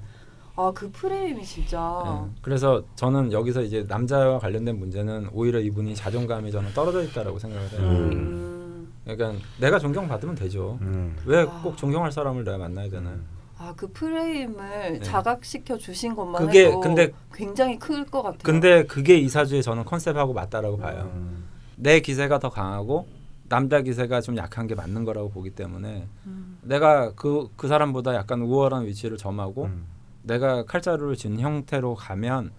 아 0.58 0.72
그 0.76 0.92
프레임이 0.92 1.44
진짜 1.46 2.04
예. 2.28 2.30
그래서 2.42 2.84
저는 2.96 3.32
여기서 3.32 3.62
이제 3.62 3.86
남자와 3.88 4.38
관련된 4.38 4.78
문제는 4.78 5.30
오히려 5.34 5.60
이분이 5.60 5.96
자존감이 5.96 6.52
저는 6.52 6.74
떨어져 6.74 7.02
있다라고 7.04 7.40
생각을 7.40 7.70
해요. 7.72 7.80
음. 7.80 8.60
그러니까 9.06 9.34
내가 9.60 9.80
존경받으면 9.80 10.36
되죠. 10.36 10.78
음. 10.82 11.16
왜 11.26 11.42
아. 11.42 11.62
꼭 11.62 11.76
존경할 11.78 12.12
사람을 12.12 12.44
내가 12.44 12.58
만나야 12.58 12.90
되나요? 12.90 13.18
아 13.58 13.74
그 13.78 13.92
프레임을 13.94 14.94
네. 14.94 15.00
자각시켜 15.00 15.78
주신 15.78 16.16
것만 16.16 16.46
그게 16.46 16.68
해도 16.68 16.80
근데- 16.82 17.12
굉장히 17.34 17.78
클 17.80 18.04
것 18.06 18.22
같아요. 18.22 18.40
근데 18.44 18.84
그게 18.86 19.18
이사주의 19.18 19.62
저는 19.64 19.86
컨셉하고 19.86 20.34
맞다라고 20.34 20.78
봐요. 20.78 21.10
음. 21.16 21.46
내 21.78 22.00
기세가 22.02 22.40
더 22.40 22.50
강하고 22.50 23.08
남자 23.50 23.82
기세가 23.82 24.22
좀 24.22 24.36
약한 24.38 24.68
게 24.68 24.76
맞는 24.76 25.06
거라고 25.06 25.30
보기 25.30 25.52
때문에 25.52 26.08
음. 26.26 26.58
내가 26.62 27.14
그그 27.14 27.68
사람보다 27.68 28.16
약간 28.16 28.42
우월한 28.42 28.86
위치를 28.86 29.18
점하고 29.18 29.66
음. 29.66 29.86
내가 30.24 30.66
칼자루를 30.66 31.16
쥔 31.16 31.40
형태로 31.40 31.96
가면 31.96 32.52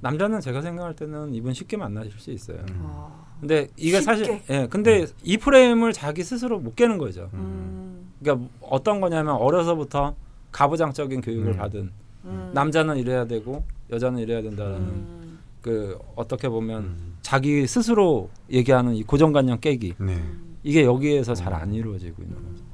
남자는 0.00 0.40
제가 0.40 0.62
생각할 0.62 0.94
때는 0.96 1.34
이분 1.34 1.52
쉽게 1.54 1.76
만나실 1.76 2.12
수 2.18 2.30
있어요. 2.32 2.58
음. 2.70 2.82
아, 2.86 3.24
근데 3.40 3.68
이게 3.76 4.00
사실 4.00 4.24
쉽게. 4.26 4.42
예 4.54 4.66
근데 4.68 5.06
이 5.24 5.36
프레임을 5.36 5.92
자기 5.92 6.22
스스로 6.22 6.58
못 6.58 6.76
깨는 6.76 6.98
거죠. 6.98 7.30
음. 7.34 8.10
그러니까 8.20 8.48
어떤 8.60 9.00
거냐면 9.00 9.34
어려서부터 9.36 10.14
가부장적인 10.52 11.20
교육을 11.22 11.52
음. 11.52 11.56
받은 11.56 11.90
음. 12.26 12.50
남자는 12.54 12.96
이래야 12.98 13.26
되고 13.26 13.64
여자는 13.90 14.18
이래야 14.20 14.42
된다라는 14.42 14.78
음. 14.80 15.38
그 15.62 15.98
어떻게 16.16 16.48
보면 16.48 16.82
음. 16.82 17.14
자기 17.22 17.66
스스로 17.66 18.28
얘기하는 18.50 18.94
이 18.94 19.02
고정관념 19.02 19.60
깨기 19.60 19.94
네. 19.98 20.22
이게 20.62 20.84
여기에서 20.84 21.34
잘 21.34 21.52
안 21.54 21.72
이루어지고 21.72 22.22
있는 22.22 22.36
거죠. 22.36 22.64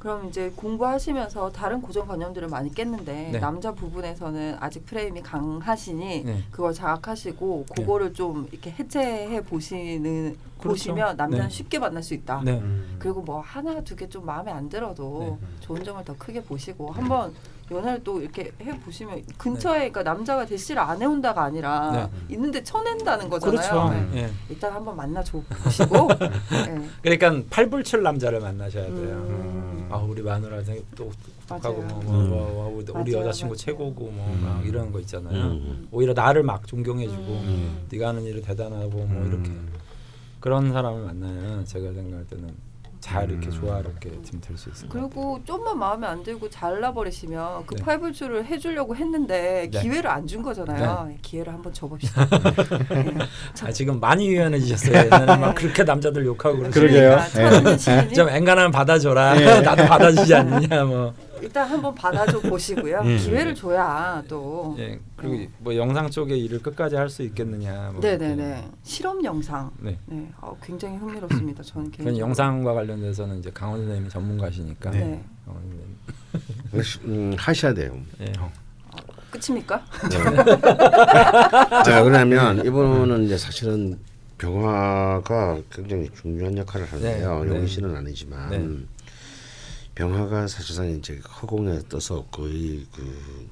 그럼 0.00 0.28
이제 0.28 0.50
공부하시면서 0.56 1.52
다른 1.52 1.82
고정관념들을 1.82 2.48
많이 2.48 2.72
깼는데 2.74 3.30
네. 3.32 3.38
남자 3.38 3.72
부분에서는 3.72 4.56
아직 4.58 4.86
프레임이 4.86 5.20
강하시니 5.20 6.24
네. 6.24 6.42
그걸 6.50 6.72
자각하시고 6.72 7.66
그거를 7.76 8.14
좀 8.14 8.48
이렇게 8.50 8.70
해체해 8.70 9.42
보시는 9.44 10.36
그렇죠. 10.58 10.68
보시면 10.70 11.16
남자는 11.18 11.48
네. 11.48 11.50
쉽게 11.50 11.78
만날 11.78 12.02
수 12.02 12.14
있다. 12.14 12.40
네. 12.42 12.52
음. 12.58 12.96
그리고 12.98 13.20
뭐 13.20 13.40
하나 13.40 13.80
두 13.82 13.94
개 13.94 14.08
좀 14.08 14.24
마음에 14.24 14.50
안 14.50 14.70
들어도 14.70 15.38
네. 15.40 15.46
좋은 15.60 15.84
점을 15.84 16.02
더 16.02 16.14
크게 16.16 16.42
보시고 16.42 16.90
한번 16.92 17.34
연애를 17.70 18.02
또 18.02 18.20
이렇게 18.20 18.50
해 18.60 18.78
보시면 18.80 19.22
근처에 19.38 19.90
그러니까 19.90 20.02
남자가 20.02 20.44
대시를 20.44 20.82
안 20.82 21.00
해온다가 21.00 21.44
아니라 21.44 21.90
네. 21.92 22.34
있는데 22.34 22.62
쳐낸다는 22.62 23.28
거잖아요. 23.28 23.70
그렇죠. 23.70 23.88
네. 24.12 24.22
예. 24.22 24.30
일단 24.48 24.72
한번 24.72 24.96
만나줘 24.96 25.40
보시고 25.62 26.08
네. 26.18 26.88
그러니까 27.02 27.48
팔불출 27.50 28.02
남자를 28.02 28.40
만나셔야 28.40 28.86
돼요. 28.86 28.96
음. 28.96 29.88
아 29.90 29.96
우리 29.96 30.22
마누라 30.22 30.62
똑똑하고 30.94 31.82
맞아요. 31.82 32.02
뭐, 32.02 32.02
뭐, 32.02 32.22
뭐, 32.22 32.70
뭐 32.70 33.00
우리 33.00 33.12
맞아요, 33.12 33.26
여자친구 33.26 33.52
맞아요. 33.52 33.56
최고고 33.56 34.10
뭐 34.10 34.32
음. 34.32 34.40
막 34.42 34.66
이런 34.66 34.92
거 34.92 35.00
있잖아요. 35.00 35.36
음. 35.36 35.88
오히려 35.90 36.12
나를 36.12 36.42
막 36.42 36.66
존경해주고 36.66 37.22
음. 37.22 37.86
네가 37.90 38.08
하는 38.08 38.24
일이 38.24 38.42
대단하고 38.42 38.90
뭐 38.90 39.06
음. 39.06 39.28
이렇게 39.28 39.52
그런 40.40 40.72
사람을 40.72 41.04
만나면 41.04 41.64
제가 41.64 41.92
생각할 41.92 42.26
때는 42.26 42.69
잘 43.00 43.30
이렇게 43.30 43.46
음. 43.48 43.52
조화롭게 43.52 44.10
지금 44.22 44.40
될수 44.40 44.70
같아요. 44.70 44.88
그리고 44.90 45.40
좀만 45.44 45.78
마음에 45.78 46.06
안 46.06 46.22
들고 46.22 46.50
잘라버리시면 46.50 47.66
그 47.66 47.74
네. 47.76 47.82
팔불출을 47.82 48.44
해주려고 48.46 48.94
했는데 48.94 49.68
네. 49.72 49.80
기회를 49.82 50.10
안 50.10 50.26
준 50.26 50.42
거잖아요. 50.42 51.12
기회를 51.22 51.52
한번 51.52 51.72
줘봅시다. 51.72 52.24
네. 52.90 53.14
아, 53.64 53.72
지금 53.72 53.98
많이 53.98 54.28
유연해지셨어요. 54.28 55.06
옛날에 55.06 55.36
막 55.36 55.54
그렇게 55.54 55.82
남자들 55.82 56.24
욕하고 56.26 56.58
그러게요. 56.58 56.80
그러니까 56.80 57.28
천하는 57.28 57.78
시인이 57.78 58.14
좀 58.14 58.28
앵간하면 58.28 58.70
받아줘라. 58.70 59.34
네. 59.34 59.60
나도 59.62 59.84
받아주지 59.86 60.34
않느냐 60.34 60.84
뭐. 60.84 61.12
일단 61.42 61.68
한번 61.68 61.94
받아줘 61.94 62.40
보시고요. 62.40 63.02
예. 63.04 63.16
기회를 63.16 63.54
줘야 63.54 64.22
또. 64.28 64.74
예. 64.78 64.98
그리고 65.16 65.50
뭐 65.58 65.74
영상 65.76 66.10
쪽에 66.10 66.36
일을 66.36 66.60
끝까지 66.62 66.96
할 66.96 67.10
수 67.10 67.22
있겠느냐. 67.22 67.90
뭐 67.92 68.00
네네네. 68.00 68.68
실험 68.84 69.22
영상. 69.24 69.70
네. 69.80 69.98
네, 70.06 70.30
어, 70.40 70.56
굉장히 70.62 70.96
흥미롭습니다. 70.96 71.62
저는 71.62 71.90
개인적으로. 71.90 72.18
영상과 72.18 72.72
관련돼서는 72.74 73.38
이제 73.40 73.50
강원 73.52 73.80
선생님이 73.80 74.08
전문가시니까. 74.08 74.90
네. 74.92 75.22
선생님. 75.46 75.80
음, 77.04 77.34
하셔야 77.36 77.74
돼요. 77.74 77.96
예. 78.20 78.32
끝입니까? 79.30 79.84
자, 81.84 82.02
그러면 82.04 82.64
이분은 82.64 83.24
이제 83.24 83.36
사실은 83.38 83.98
병화가 84.38 85.58
굉장히 85.72 86.08
중요한 86.20 86.56
역할을 86.56 86.86
하는데요. 86.86 87.44
네, 87.44 87.58
네. 87.60 87.66
씨는 87.66 87.94
아니지만 87.96 88.50
네. 88.50 88.58
병화가 90.04 90.46
사실상 90.48 90.88
이제 90.88 91.20
허공에 91.42 91.80
떠서 91.88 92.24
거의 92.30 92.86
그 92.94 93.50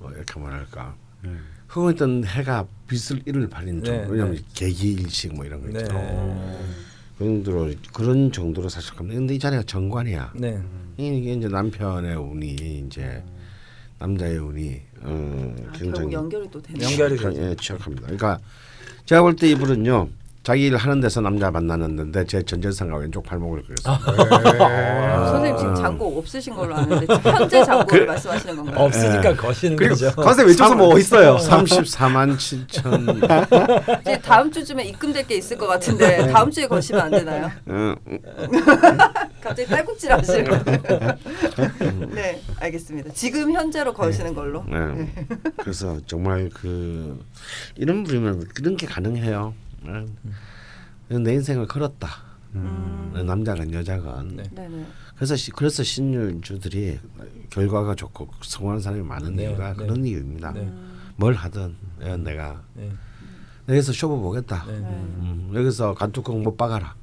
뭐 0.00 0.10
이렇게 0.12 0.38
뭐랄까 0.38 0.94
음. 1.24 1.40
허공에 1.74 1.94
뜬 1.94 2.24
해가 2.24 2.66
빛을 2.88 3.22
잃을 3.26 3.48
발인 3.48 3.80
네, 3.80 3.84
정도. 3.86 4.12
왜냐면 4.12 4.34
네. 4.36 4.42
개기일식 4.54 5.34
뭐 5.34 5.44
이런 5.46 5.62
거 5.62 5.68
네. 5.68 5.80
있죠. 5.80 5.94
그 7.16 7.24
정도로 7.24 7.72
그런 7.92 8.30
정도로 8.30 8.68
사실 8.68 8.92
갑니다. 8.94 9.18
근데 9.18 9.34
이 9.34 9.38
자리가 9.38 9.62
정관이야. 9.62 10.32
네. 10.36 10.60
이게 10.98 11.32
이제 11.32 11.48
남편의 11.48 12.16
운이 12.16 12.84
이제 12.86 13.22
남자의 13.98 14.36
운이 14.38 14.80
어, 15.02 15.54
아, 15.68 15.72
굉장히 15.72 16.12
연결이 16.12 16.48
또 16.50 16.60
되네요. 16.60 16.86
연결이 16.90 17.16
되죠. 17.16 17.42
예, 17.42 17.54
취약합니다. 17.56 18.02
그러니까 18.02 18.40
제가 19.06 19.22
볼 19.22 19.36
때 19.36 19.48
이분은요 19.48 20.08
자기 20.44 20.66
일 20.66 20.76
하는 20.76 21.00
데서 21.00 21.22
남자 21.22 21.50
만나는데 21.50 22.26
제 22.26 22.42
전재산과 22.42 22.98
왼쪽 22.98 23.24
발목을 23.24 23.62
그렸어요. 23.62 23.94
어, 24.60 25.26
선생님 25.32 25.56
지금 25.56 25.74
장고 25.74 26.18
없으신 26.18 26.54
걸로 26.54 26.74
아는데 26.74 27.06
현재 27.22 27.64
장고를 27.64 28.06
말씀하시는 28.06 28.54
건가요? 28.54 28.84
없으니까 28.84 29.34
거시는 29.36 29.76
그리고 29.76 29.94
거죠. 29.94 30.12
컨셉 30.14 30.46
왼쪽서 30.48 30.74
뭐 30.74 30.98
있어요. 30.98 31.36
34만 31.38 32.36
7천. 32.36 34.00
이제 34.02 34.20
다음 34.20 34.52
주쯤에 34.52 34.84
입금될 34.84 35.26
게 35.26 35.36
있을 35.36 35.56
것 35.56 35.66
같은데 35.66 36.30
다음 36.30 36.50
주에 36.50 36.66
거시면 36.66 37.00
안 37.00 37.10
되나요? 37.10 37.50
어, 37.64 37.94
갑자기 39.40 39.66
딸꾹질 39.66 40.12
하시는. 40.12 40.44
네, 42.12 42.42
알겠습니다. 42.60 43.12
지금 43.14 43.50
현재로 43.50 43.94
거시는 43.94 44.34
걸로. 44.34 44.62
네. 44.68 45.10
그래서 45.56 45.98
정말 46.04 46.50
그 46.52 47.18
이런 47.76 48.04
분이면 48.04 48.48
그런 48.54 48.76
게 48.76 48.86
가능해요. 48.86 49.54
네. 49.84 51.18
내 51.18 51.34
인생을 51.34 51.66
걸었다. 51.66 52.08
음. 52.54 53.12
남자건 53.26 53.72
여자건. 53.72 54.36
네. 54.36 54.42
네네. 54.54 54.86
그래서 55.16 55.36
시, 55.36 55.50
그래서 55.50 55.82
신율주들이 55.82 56.98
결과가 57.50 57.94
좋고 57.94 58.28
성공하는 58.42 58.80
사람이 58.82 59.02
많은 59.02 59.36
네, 59.36 59.44
이유가 59.44 59.72
네. 59.72 59.76
그런 59.76 60.04
이유입니다. 60.04 60.52
네. 60.52 60.72
뭘 61.16 61.34
하든 61.34 61.76
예, 62.02 62.16
내가 62.16 62.62
네. 62.74 62.90
여기서 63.68 63.92
쇼부 63.92 64.20
보겠다. 64.20 64.64
네. 64.66 64.72
음, 64.72 65.52
여기서 65.54 65.94
간뚜껑 65.94 66.42
못 66.42 66.56
박아라. 66.56 66.94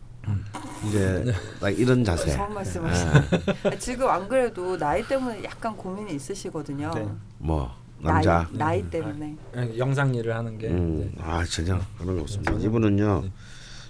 이제 0.87 1.33
딱 1.59 1.69
이런 1.69 2.03
자세. 2.03 2.31
무서운 2.31 2.53
말씀하시네. 2.53 3.79
지금 3.79 4.07
안 4.07 4.27
그래도 4.27 4.77
나이 4.77 5.05
때문에 5.07 5.43
약간 5.43 5.75
고민이 5.75 6.13
있으시거든요. 6.15 6.91
네. 6.93 7.07
뭐 7.39 7.75
남자. 8.01 8.47
나이, 8.51 8.81
나이 8.81 8.89
때문에. 8.89 9.35
예, 9.57 9.77
영상 9.77 10.13
일을 10.13 10.35
하는 10.35 10.57
게 10.57 10.67
음, 10.69 11.13
아 11.19 11.43
전혀 11.45 11.79
그런 11.97 12.15
거 12.15 12.21
없습니다. 12.21 12.53
이분은요. 12.53 13.21
네. 13.23 13.31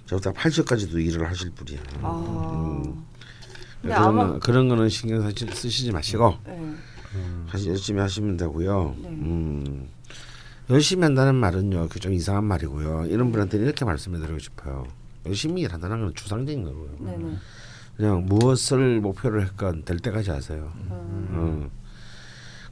저부터 0.06 0.32
80까지도 0.32 1.04
일을 1.04 1.28
하실 1.28 1.50
분이에요. 1.50 1.80
아. 2.02 2.82
음. 2.84 3.04
근데 3.80 3.94
그런, 3.94 4.08
아마 4.08 4.26
거, 4.32 4.38
그런 4.38 4.68
거는 4.68 4.88
신경 4.88 5.22
쓰시, 5.30 5.46
쓰시지 5.46 5.92
마시고 5.92 6.34
네. 6.46 6.74
사실 7.50 7.70
열심히 7.70 8.00
하시면 8.00 8.36
되고요. 8.36 8.96
네. 9.02 9.08
음, 9.08 9.88
열심히 10.70 11.02
한다는 11.04 11.34
말은요, 11.34 11.88
그 11.88 11.98
좀 12.00 12.12
이상한 12.12 12.44
말이고요. 12.44 13.06
이런 13.06 13.32
분한테 13.32 13.58
이렇게 13.58 13.84
말씀해드리고 13.84 14.38
싶어요. 14.38 14.86
열심히 15.26 15.62
일한다는 15.62 16.00
건 16.00 16.14
추상적인 16.14 16.62
거고요. 16.64 16.90
네네. 17.00 17.36
그냥 17.96 18.24
무엇을 18.26 19.00
목표를 19.00 19.42
했건 19.44 19.84
될 19.84 19.98
때까지 19.98 20.30
하세요. 20.30 20.72
음. 20.90 21.28
어. 21.70 21.81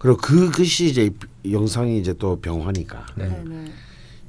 그리고 0.00 0.16
그것이 0.16 0.86
이제 0.86 1.10
영상이 1.48 1.98
이제 2.00 2.14
또 2.14 2.40
병화니까 2.40 3.04
네. 3.16 3.28
네네. 3.28 3.72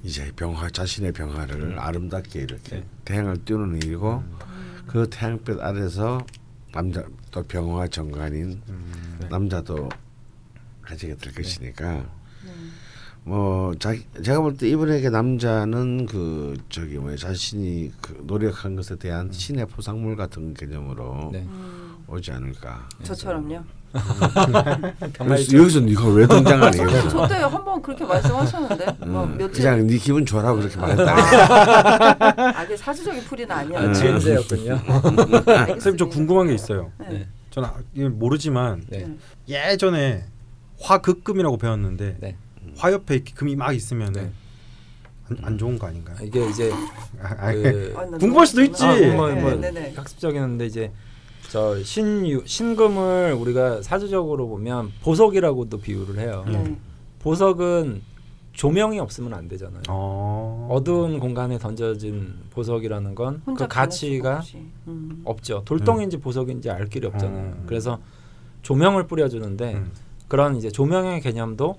이제 0.03 0.29
병화 0.35 0.69
자신의 0.69 1.13
병화를 1.13 1.79
아름답게 1.79 2.41
이렇게 2.41 2.75
네. 2.77 2.85
태양을 3.05 3.37
띄우는 3.45 3.77
일이고 3.77 4.21
그 4.85 5.07
태양빛 5.09 5.61
아래서 5.61 6.19
남자 6.73 7.05
또 7.31 7.41
병화 7.43 7.87
정관인 7.87 8.61
네. 9.21 9.27
남자도 9.29 9.87
가지게 10.81 11.15
될 11.15 11.33
것이니까 11.33 12.05
음. 12.43 12.71
뭐 13.23 13.73
자, 13.75 13.93
제가 14.21 14.41
볼 14.41 14.57
때 14.57 14.67
이분에게 14.67 15.09
남자는 15.09 16.05
그 16.07 16.57
저기 16.67 16.95
뭐 16.97 17.15
자신이 17.15 17.93
그 18.01 18.21
노력한 18.25 18.75
것에 18.75 18.97
대한 18.97 19.31
신의 19.31 19.67
포상물 19.67 20.17
같은 20.17 20.53
개념으로 20.53 21.29
네. 21.31 21.43
음, 21.43 22.03
오지 22.07 22.31
않을까. 22.33 22.89
저처럼요. 23.03 23.63
그래서 25.17 25.57
여기서 25.57 25.81
네가 25.81 26.07
왜 26.07 26.27
등장하니? 26.27 26.77
선생님 26.77 27.09
저때 27.09 27.35
한번 27.35 27.81
그렇게 27.81 28.05
말씀하셨는데 28.05 28.85
뭐 29.05 29.23
음, 29.25 29.37
며칠 29.37 29.63
그냥 29.63 29.87
네 29.87 29.97
기분 29.97 30.25
좋아라고 30.25 30.59
그렇게 30.59 30.77
말했다. 30.77 32.57
아, 32.57 32.63
이게 32.63 32.77
사주적인 32.77 33.23
풀이는 33.23 33.51
아, 33.51 33.59
아니었는데. 33.59 33.99
지은세였군요. 33.99 34.79
선생님 35.67 35.97
저 35.97 36.05
궁금한 36.07 36.47
게 36.47 36.53
있어요. 36.53 36.91
네. 36.99 37.27
저는 37.49 37.67
아- 37.69 38.09
모르지만 38.11 38.83
네. 38.87 39.07
예전에 39.47 40.23
화극금이라고 40.79 41.57
배웠는데 41.57 42.17
네. 42.19 42.35
화 42.77 42.91
옆에 42.91 43.19
금이 43.19 43.55
막 43.57 43.73
있으면 43.73 44.13
네. 44.13 44.31
안, 45.29 45.37
안 45.43 45.57
좋은 45.57 45.77
거 45.77 45.87
아닌가요? 45.87 46.15
이게 46.21 46.49
이제 46.49 46.71
아, 47.21 47.35
아, 47.37 47.51
그 47.53 47.93
아, 47.97 48.05
나 48.05 48.17
궁금할 48.17 48.47
수도 48.47 48.63
있지. 48.63 48.85
아, 48.85 48.95
네, 48.95 49.13
뭐, 49.13 49.29
뭐 49.29 49.51
네, 49.55 49.71
네. 49.71 49.93
학습적이는데 49.95 50.65
이제 50.65 50.91
저 51.51 51.83
신유 51.83 52.43
신금을 52.45 53.35
우리가 53.37 53.81
사주적으로 53.81 54.47
보면 54.47 54.89
보석이라고도 55.03 55.79
비유를 55.79 56.17
해요. 56.19 56.45
네. 56.47 56.77
보석은 57.19 58.01
조명이 58.53 58.99
없으면 58.99 59.33
안 59.33 59.49
되잖아요. 59.49 59.81
어. 59.89 60.69
어두운 60.71 61.19
공간에 61.19 61.57
던져진 61.57 62.35
보석이라는 62.51 63.15
건 63.15 63.41
그 63.57 63.67
가치가. 63.67 64.41
음. 64.87 65.21
없죠. 65.25 65.63
돌덩인지 65.65 66.19
보석인지 66.21 66.69
알 66.69 66.85
길이 66.87 67.05
없잖아요. 67.07 67.43
음. 67.43 67.63
그래서 67.65 67.99
조명을 68.61 69.07
뿌려주는데 69.07 69.73
음. 69.73 69.91
그런 70.29 70.55
이제 70.55 70.71
조명의 70.71 71.19
개념도 71.19 71.75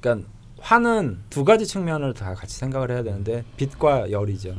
그러니까 0.00 0.28
화는 0.60 1.18
두 1.30 1.44
가지 1.44 1.66
측면을 1.66 2.14
다 2.14 2.32
같이 2.34 2.56
생각을 2.56 2.92
해야 2.92 3.02
되는데 3.02 3.42
빛과 3.56 4.12
열이죠. 4.12 4.50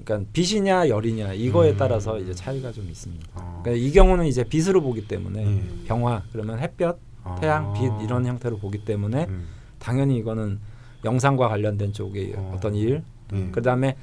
음. 0.00 0.04
그러니까 0.04 0.30
빛이냐 0.32 0.88
열이냐 0.88 1.34
이거에 1.34 1.70
음. 1.70 1.76
따라서 1.78 2.18
이제 2.18 2.34
차이가 2.34 2.72
좀 2.72 2.88
있습니다. 2.88 3.28
어. 3.34 3.60
그러니까 3.62 3.86
이 3.86 3.90
경우는 3.92 4.26
이제 4.26 4.44
빛으로 4.44 4.80
보기 4.82 5.06
때문에 5.06 5.44
음. 5.44 5.84
병화 5.86 6.22
그러면 6.32 6.58
햇볕, 6.58 6.98
아. 7.22 7.36
태양, 7.40 7.72
빛 7.74 7.90
이런 8.02 8.26
형태로 8.26 8.58
보기 8.58 8.84
때문에 8.84 9.26
음. 9.28 9.46
당연히 9.78 10.16
이거는 10.18 10.58
영상과 11.04 11.48
관련된 11.48 11.92
쪽의 11.92 12.34
어. 12.36 12.52
어. 12.54 12.60
떤 12.60 12.74
일. 12.74 13.02
음. 13.32 13.50
그다음에 13.52 13.96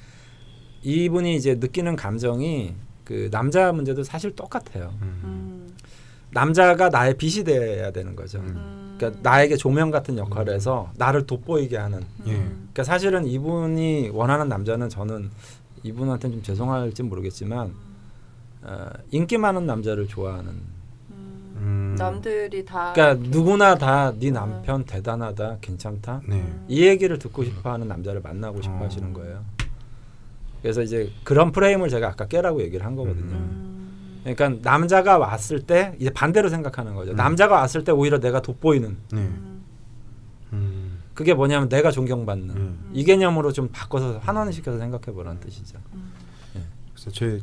이분이 0.83 1.35
이제 1.35 1.55
느끼는 1.55 1.95
감정이 1.95 2.75
그 3.03 3.29
남자 3.31 3.71
문제도 3.71 4.03
사실 4.03 4.35
똑같아요. 4.35 4.93
음. 5.01 5.21
음. 5.23 5.75
남자가 6.31 6.89
나의 6.89 7.15
빛이 7.15 7.43
돼야 7.43 7.91
되는 7.91 8.15
거죠. 8.15 8.41
그러니까 8.97 9.21
나에게 9.21 9.55
조명 9.55 9.91
같은 9.91 10.17
역할을 10.17 10.53
해서 10.53 10.91
나를 10.97 11.25
돋보이게 11.25 11.77
하는. 11.77 12.01
예. 12.25 12.31
음. 12.31 12.69
그러니까 12.73 12.83
사실은 12.83 13.25
이분이 13.25 14.09
원하는 14.13 14.49
남자는 14.49 14.89
저는 14.89 15.29
이분한테는 15.83 16.37
좀 16.37 16.43
죄송할지 16.43 17.03
모르겠지만 17.03 17.73
어, 18.63 18.89
인기 19.11 19.37
많은 19.37 19.65
남자를 19.65 20.07
좋아하는. 20.07 20.49
음. 20.49 20.77
음. 21.59 21.95
남들이 21.97 22.63
다 22.65 22.93
그러니까 22.93 23.27
누구나 23.29 23.75
다 23.75 24.13
네 24.19 24.31
남편 24.31 24.83
대단하다, 24.85 25.57
괜찮다. 25.61 26.21
네. 26.27 26.45
이 26.67 26.85
얘기를 26.85 27.17
듣고 27.17 27.43
싶어하는 27.43 27.87
남자를 27.87 28.21
만나고 28.21 28.61
싶어 28.61 28.75
어. 28.75 28.83
하시는 28.83 29.13
거예요. 29.13 29.43
그래서 30.61 30.81
이제 30.81 31.11
그런 31.23 31.51
프레임을 31.51 31.89
제가 31.89 32.09
아까 32.09 32.27
깨라고 32.27 32.61
얘기를 32.61 32.85
한 32.85 32.95
거거든요. 32.95 33.35
음. 33.35 34.21
그러니까 34.23 34.69
남자가 34.69 35.17
왔을 35.17 35.61
때 35.61 35.95
이제 35.99 36.09
반대로 36.09 36.49
생각하는 36.49 36.93
거죠. 36.95 37.11
음. 37.11 37.15
남자가 37.15 37.55
왔을 37.55 37.83
때 37.83 37.91
오히려 37.91 38.19
내가 38.19 38.41
돋보이는 38.41 38.97
네. 39.13 39.29
음. 41.17 41.21
음. 41.21 41.23
그게 41.23 41.33
뭐냐면 41.33 41.67
내가 41.69 41.89
존경받는 41.91 42.55
음. 42.55 42.89
이 42.93 43.03
개념으로 43.03 43.51
좀 43.51 43.69
바꿔서 43.71 44.19
환원시켜서 44.19 44.77
생각해 44.77 45.13
보라는 45.15 45.39
뜻이죠. 45.39 45.79
그래서 46.93 47.11
제 47.11 47.41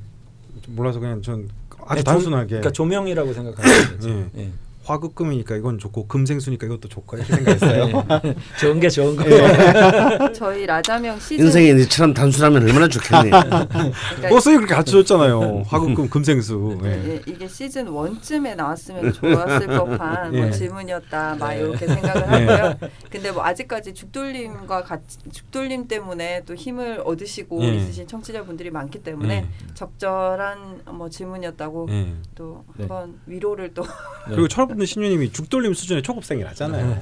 몰라서 0.69 1.01
그냥 1.01 1.21
전 1.23 1.49
아주 1.87 1.97
네, 1.97 2.03
조- 2.03 2.05
단순하게 2.05 2.47
그러니까 2.49 2.71
조명이라고 2.71 3.33
생각하는 3.33 3.71
거죠. 3.99 4.11
예. 4.11 4.31
예. 4.37 4.53
화극금이니까 4.85 5.57
이건 5.57 5.79
좋고 5.79 6.07
금생수니까 6.09 6.67
이것도 6.67 6.89
좋고 6.89 7.17
이렇게 7.17 7.35
생각했어요. 7.35 8.07
좋은 8.61 8.81
게 8.81 8.89
좋은 8.89 9.17
예. 9.25 9.29
거예요. 9.29 10.33
저희 10.35 10.67
라자명 10.67 11.19
시즌 11.19 11.47
인생이 11.47 11.75
니처럼 11.75 12.13
단순하면 12.13 12.63
얼마나 12.63 12.87
좋겠니? 12.89 13.31
그러니까 13.31 14.29
버스에 14.29 14.57
그렇게 14.57 14.75
가르쳐줬잖아요. 14.75 15.65
화극금 15.67 16.09
금생수. 16.09 16.79
예. 16.85 16.89
예, 16.89 17.23
이게 17.27 17.49
시즌 17.49 17.89
원쯤에 17.89 18.55
나왔으면 18.55 19.13
좋았을 19.13 19.67
법한 19.67 20.35
예. 20.35 20.41
뭐 20.43 20.51
질문이었다 20.51 21.37
막 21.37 21.49
네. 21.49 21.61
이렇게 21.61 21.87
생각을 21.87 22.43
예. 22.43 22.47
하고요. 22.47 22.91
근데 23.11 23.33
뭐 23.33 23.45
아직까지 23.45 23.95
죽돌림과 23.95 24.85
같이 24.85 25.19
죽돌림 25.33 25.89
때문에 25.89 26.43
또 26.45 26.55
힘을 26.55 27.03
얻으시고 27.05 27.63
예. 27.63 27.75
있으신 27.77 28.07
청취자분들이 28.07 28.71
많기 28.71 29.03
때문에 29.03 29.35
예. 29.35 29.75
적절한 29.75 30.83
뭐 30.93 31.09
질문이었다고 31.09 31.89
예. 31.91 32.15
또 32.35 32.65
네. 32.77 32.85
한번 32.85 33.19
위로를 33.27 33.73
또 33.73 33.85
그리고 34.27 34.49
철 34.49 34.67
없는 34.75 34.87
신유님이 34.87 35.33
죽돌림 35.33 35.73
수준의 35.75 36.03
초급생이라잖아요. 36.03 37.01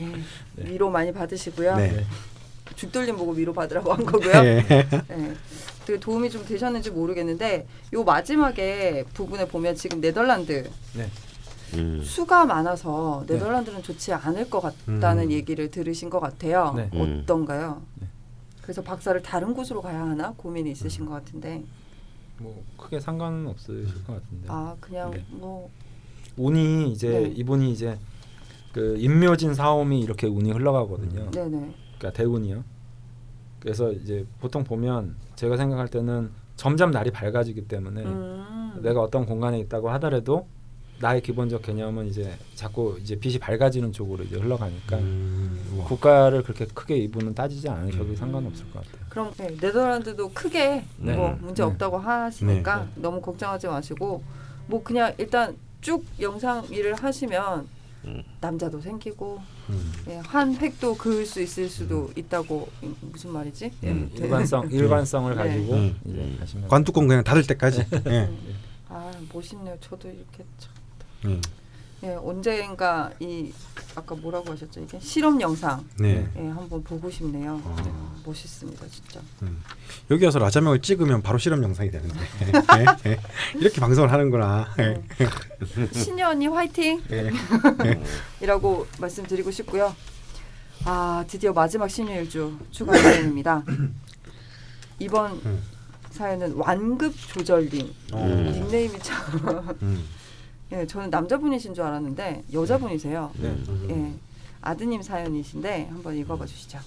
예, 0.00 0.64
위로 0.64 0.90
많이 0.90 1.12
받으시고요. 1.12 1.76
네. 1.76 2.04
죽돌림 2.76 3.16
보고 3.16 3.32
위로 3.32 3.52
받으라고 3.52 3.92
한 3.92 4.04
거고요. 4.04 4.32
예. 4.32 4.64
네. 4.68 5.34
되게 5.84 5.98
도움이 5.98 6.30
좀 6.30 6.44
되셨는지 6.44 6.90
모르겠는데 6.90 7.66
요 7.92 8.04
마지막에 8.04 9.04
부분에 9.14 9.46
보면 9.48 9.74
지금 9.74 10.00
네덜란드 10.00 10.70
네. 10.94 11.08
음. 11.74 12.02
수가 12.04 12.44
많아서 12.44 13.24
네덜란드는 13.26 13.82
좋지 13.82 14.12
않을 14.12 14.48
것 14.48 14.60
같다는 14.60 15.24
음. 15.24 15.30
얘기를 15.32 15.70
들으신 15.70 16.08
것 16.08 16.20
같아요. 16.20 16.74
네. 16.76 16.88
음. 16.94 17.22
어떤가요? 17.22 17.82
네. 17.96 18.06
그래서 18.62 18.80
박사를 18.82 19.20
다른 19.22 19.54
곳으로 19.54 19.82
가야 19.82 20.00
하나 20.00 20.32
고민이 20.36 20.70
있으신 20.70 21.04
것 21.04 21.12
같은데 21.12 21.64
뭐 22.38 22.64
크게 22.76 23.00
상관은 23.00 23.48
없으실 23.48 24.04
것 24.04 24.22
같은데. 24.22 24.46
아 24.48 24.76
그냥 24.80 25.10
네. 25.10 25.24
뭐 25.30 25.68
운이 26.36 26.92
이제 26.92 27.08
네. 27.08 27.34
이분이 27.36 27.72
이제 27.72 27.98
그 28.72 28.96
임묘진 28.98 29.54
사옴이 29.54 30.00
이렇게 30.00 30.26
운이 30.26 30.50
흘러가거든요. 30.52 31.30
네네 31.30 31.74
그러니까 31.98 32.12
대운이요. 32.12 32.64
그래서 33.60 33.92
이제 33.92 34.26
보통 34.40 34.64
보면 34.64 35.14
제가 35.36 35.56
생각할 35.56 35.88
때는 35.88 36.30
점점 36.56 36.90
날이 36.90 37.10
밝아지기 37.10 37.68
때문에 37.68 38.02
음. 38.04 38.80
내가 38.82 39.00
어떤 39.02 39.26
공간에 39.26 39.58
있다고 39.60 39.90
하더라도 39.90 40.46
나의 41.00 41.20
기본적 41.20 41.62
개념은 41.62 42.06
이제 42.06 42.32
자꾸 42.54 42.96
이제 43.00 43.16
빛이 43.16 43.38
밝아지는 43.38 43.92
쪽으로 43.92 44.24
이제 44.24 44.36
흘러가니까 44.36 44.98
음. 44.98 45.82
국가를 45.84 46.42
그렇게 46.42 46.66
크게 46.66 46.96
이분은 46.96 47.34
따지지 47.34 47.68
않으셔도 47.68 48.14
상관없을 48.14 48.70
것 48.70 48.84
같아요. 48.84 49.06
그럼 49.08 49.32
네, 49.36 49.48
네덜란드도 49.60 50.30
크게 50.32 50.84
네. 50.98 51.16
뭐 51.16 51.36
문제 51.40 51.62
네. 51.62 51.68
없다고 51.68 51.98
하시니까 51.98 52.84
네. 52.84 53.02
너무 53.02 53.20
걱정하지 53.20 53.66
마시고 53.66 54.22
뭐 54.66 54.82
그냥 54.82 55.12
일단 55.18 55.56
쭉 55.82 56.04
영상 56.20 56.64
일을 56.70 56.94
하시면 56.94 57.68
음. 58.04 58.22
남자도 58.40 58.80
생기고 58.80 59.40
음. 59.68 59.92
예, 60.08 60.16
한 60.24 60.56
획도 60.56 60.96
그을 60.96 61.26
수 61.26 61.40
있을 61.42 61.68
수도 61.68 62.10
있다고 62.16 62.68
음, 62.82 62.96
무슨 63.00 63.30
말이지? 63.30 63.70
예, 63.82 63.90
음, 63.90 64.10
네. 64.14 64.22
일관성 64.24 64.70
일관성을 64.70 65.36
네. 65.36 65.42
가지고 65.42 65.74
음. 65.74 66.00
이제 66.06 66.36
하시면 66.40 66.68
관뚜껑 66.68 67.06
그냥 67.06 67.22
닫을 67.22 67.46
때까지. 67.46 67.84
예. 68.06 68.30
아 68.88 69.12
멋있네요. 69.32 69.76
저도 69.80 70.08
이렇게 70.08 70.44
참. 70.58 71.40
예. 72.04 72.08
예, 72.08 72.14
언젠가 72.14 73.10
이 73.20 73.52
아까 73.94 74.14
뭐라고 74.14 74.52
하셨죠? 74.52 74.80
이게 74.80 74.98
실험 75.00 75.40
영상 75.40 75.84
네. 75.98 76.26
예, 76.36 76.48
한번 76.48 76.82
보고 76.82 77.10
싶네요. 77.10 77.60
아. 77.64 77.76
아, 77.78 78.16
멋있습니다, 78.24 78.86
진짜. 78.88 79.20
음. 79.42 79.62
여기 80.10 80.24
와서 80.24 80.38
라자명을 80.38 80.82
찍으면 80.82 81.22
바로 81.22 81.38
실험 81.38 81.62
영상이 81.62 81.90
되는데. 81.90 82.18
이렇게 83.54 83.80
방송을 83.80 84.10
하는구나. 84.10 84.74
예. 84.80 85.00
신년이 85.92 86.48
화이팅! 86.48 87.02
예. 87.10 87.30
이라고 88.40 88.86
말씀드리고 88.98 89.50
싶고요. 89.50 89.94
아 90.84 91.24
드디어 91.28 91.52
마지막 91.52 91.88
신유일주 91.88 92.58
추가 92.72 92.96
사연입니다. 92.98 93.62
이번 94.98 95.32
음. 95.44 95.62
사연은 96.10 96.54
완급 96.54 97.14
조절님 97.16 97.94
어. 98.12 98.26
닉네임이 98.26 98.98
참 99.00 99.76
음. 99.82 100.04
예, 100.72 100.86
저는 100.86 101.10
남자분이신 101.10 101.74
줄 101.74 101.84
알았는데 101.84 102.44
여자분이세요. 102.52 103.30
네. 103.36 103.48
음. 103.48 103.86
예, 103.90 104.18
아드님 104.62 105.02
사연이신데 105.02 105.88
한번 105.90 106.16
읽어봐 106.16 106.46
주시죠. 106.46 106.78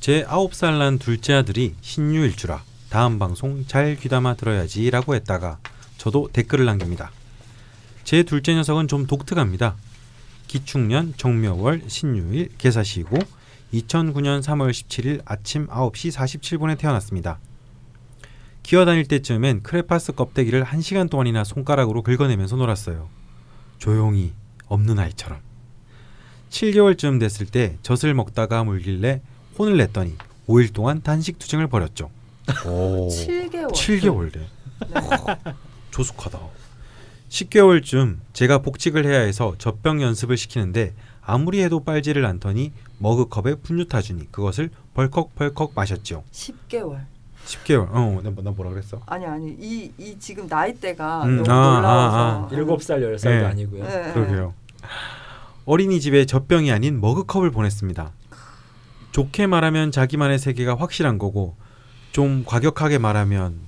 제 0.00 0.24
아홉 0.28 0.54
살 0.54 0.78
난 0.78 0.98
둘째 0.98 1.34
아들이 1.34 1.74
신유일주라 1.80 2.62
다음 2.90 3.18
방송 3.20 3.64
잘 3.66 3.94
귀담아 3.96 4.34
들어야지라고 4.34 5.14
했다가 5.14 5.58
저도 5.96 6.28
댓글을 6.32 6.64
남깁니다. 6.64 7.12
제 8.02 8.24
둘째 8.24 8.54
녀석은 8.54 8.88
좀 8.88 9.06
독특합니다. 9.06 9.76
기축년, 10.48 11.14
정묘월, 11.16 11.84
신유일, 11.86 12.48
개사시고 12.58 13.16
2009년 13.72 14.42
3월 14.42 14.70
17일 14.70 15.22
아침 15.24 15.68
9시 15.68 16.12
47분에 16.12 16.76
태어났습니다. 16.76 17.38
기어다닐 18.62 19.06
때쯤엔 19.06 19.62
크레파스 19.62 20.12
껍데기를 20.12 20.64
1시간 20.64 21.10
동안이나 21.10 21.44
손가락으로 21.44 22.02
긁어내면서 22.02 22.56
놀았어요. 22.56 23.08
조용히 23.78 24.32
없는 24.68 24.98
아이처럼. 24.98 25.40
7개월쯤 26.50 27.18
됐을 27.18 27.46
때 27.46 27.76
젖을 27.82 28.14
먹다가 28.14 28.62
물길래 28.64 29.22
혼을 29.58 29.76
냈더니 29.78 30.16
5일 30.48 30.72
동안 30.72 31.02
단식 31.02 31.38
투쟁을 31.38 31.66
벌였죠. 31.66 32.10
오. 32.66 33.08
7개월. 33.08 33.72
7개월래. 33.72 34.32
네. 34.34 34.46
조숙하다. 35.90 36.38
10개월쯤 37.28 38.18
제가 38.32 38.58
복직을 38.58 39.06
해야 39.06 39.20
해서 39.20 39.54
젖병 39.58 40.02
연습을 40.02 40.36
시키는데 40.36 40.94
아무리 41.22 41.62
해도 41.62 41.80
빨지를 41.80 42.26
않더니 42.26 42.72
머그컵에 42.98 43.56
분유 43.56 43.88
타주니 43.88 44.30
그것을 44.30 44.70
벌컥벌컥 44.94 45.72
마셨죠. 45.74 46.24
10개월. 46.32 47.06
10개월. 47.46 47.88
어, 47.90 48.20
나, 48.22 48.30
나 48.42 48.50
뭐라 48.50 48.70
그랬어? 48.70 49.00
아니 49.06 49.26
아니 49.26 49.50
이, 49.60 49.92
이 49.98 50.16
지금 50.18 50.46
나이대가 50.48 51.24
음, 51.24 51.42
너무 51.42 51.50
아, 51.50 51.74
놀라워서 51.76 52.16
아, 52.16 52.20
아. 52.20 52.48
일곱 52.52 52.82
살열 52.82 53.18
살도 53.18 53.38
네. 53.40 53.44
아니고요. 53.46 53.84
네. 53.84 54.12
그러게요. 54.12 54.54
어린이집에 55.64 56.26
젖병이 56.26 56.72
아닌 56.72 57.00
머그컵을 57.00 57.50
보냈습니다. 57.50 58.10
좋게 59.12 59.46
말하면 59.46 59.92
자기만의 59.92 60.38
세계가 60.38 60.76
확실한 60.76 61.18
거고 61.18 61.54
좀 62.12 62.44
과격하게 62.46 62.98
말하면 62.98 63.58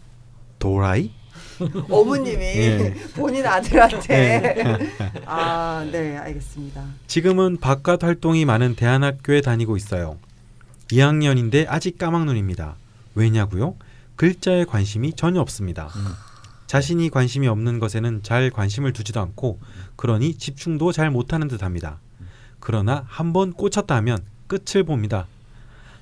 도라이? 0.58 1.10
어머님이 1.88 2.42
예. 2.44 2.94
본인 3.14 3.46
아들한테 3.46 4.64
아 5.26 5.86
네 5.92 6.16
알겠습니다. 6.16 6.82
지금은 7.06 7.58
바깥 7.58 8.02
활동이 8.02 8.44
많은 8.44 8.74
대안학교에 8.74 9.40
다니고 9.40 9.76
있어요. 9.76 10.16
2학년인데 10.90 11.66
아직 11.68 11.96
까막눈입니다. 11.98 12.74
왜냐고요? 13.14 13.76
글자에 14.16 14.64
관심이 14.64 15.12
전혀 15.14 15.40
없습니다. 15.40 15.88
음. 15.96 16.06
자신이 16.66 17.10
관심이 17.10 17.46
없는 17.46 17.78
것에는 17.78 18.22
잘 18.22 18.50
관심을 18.50 18.92
두지도 18.92 19.20
않고 19.20 19.60
그러니 19.96 20.34
집중도 20.34 20.92
잘 20.92 21.10
못하는 21.10 21.48
듯합니다. 21.48 22.00
그러나 22.58 23.04
한번 23.06 23.52
꽂혔다 23.52 23.94
하면 23.96 24.18
끝을 24.46 24.84
봅니다. 24.84 25.26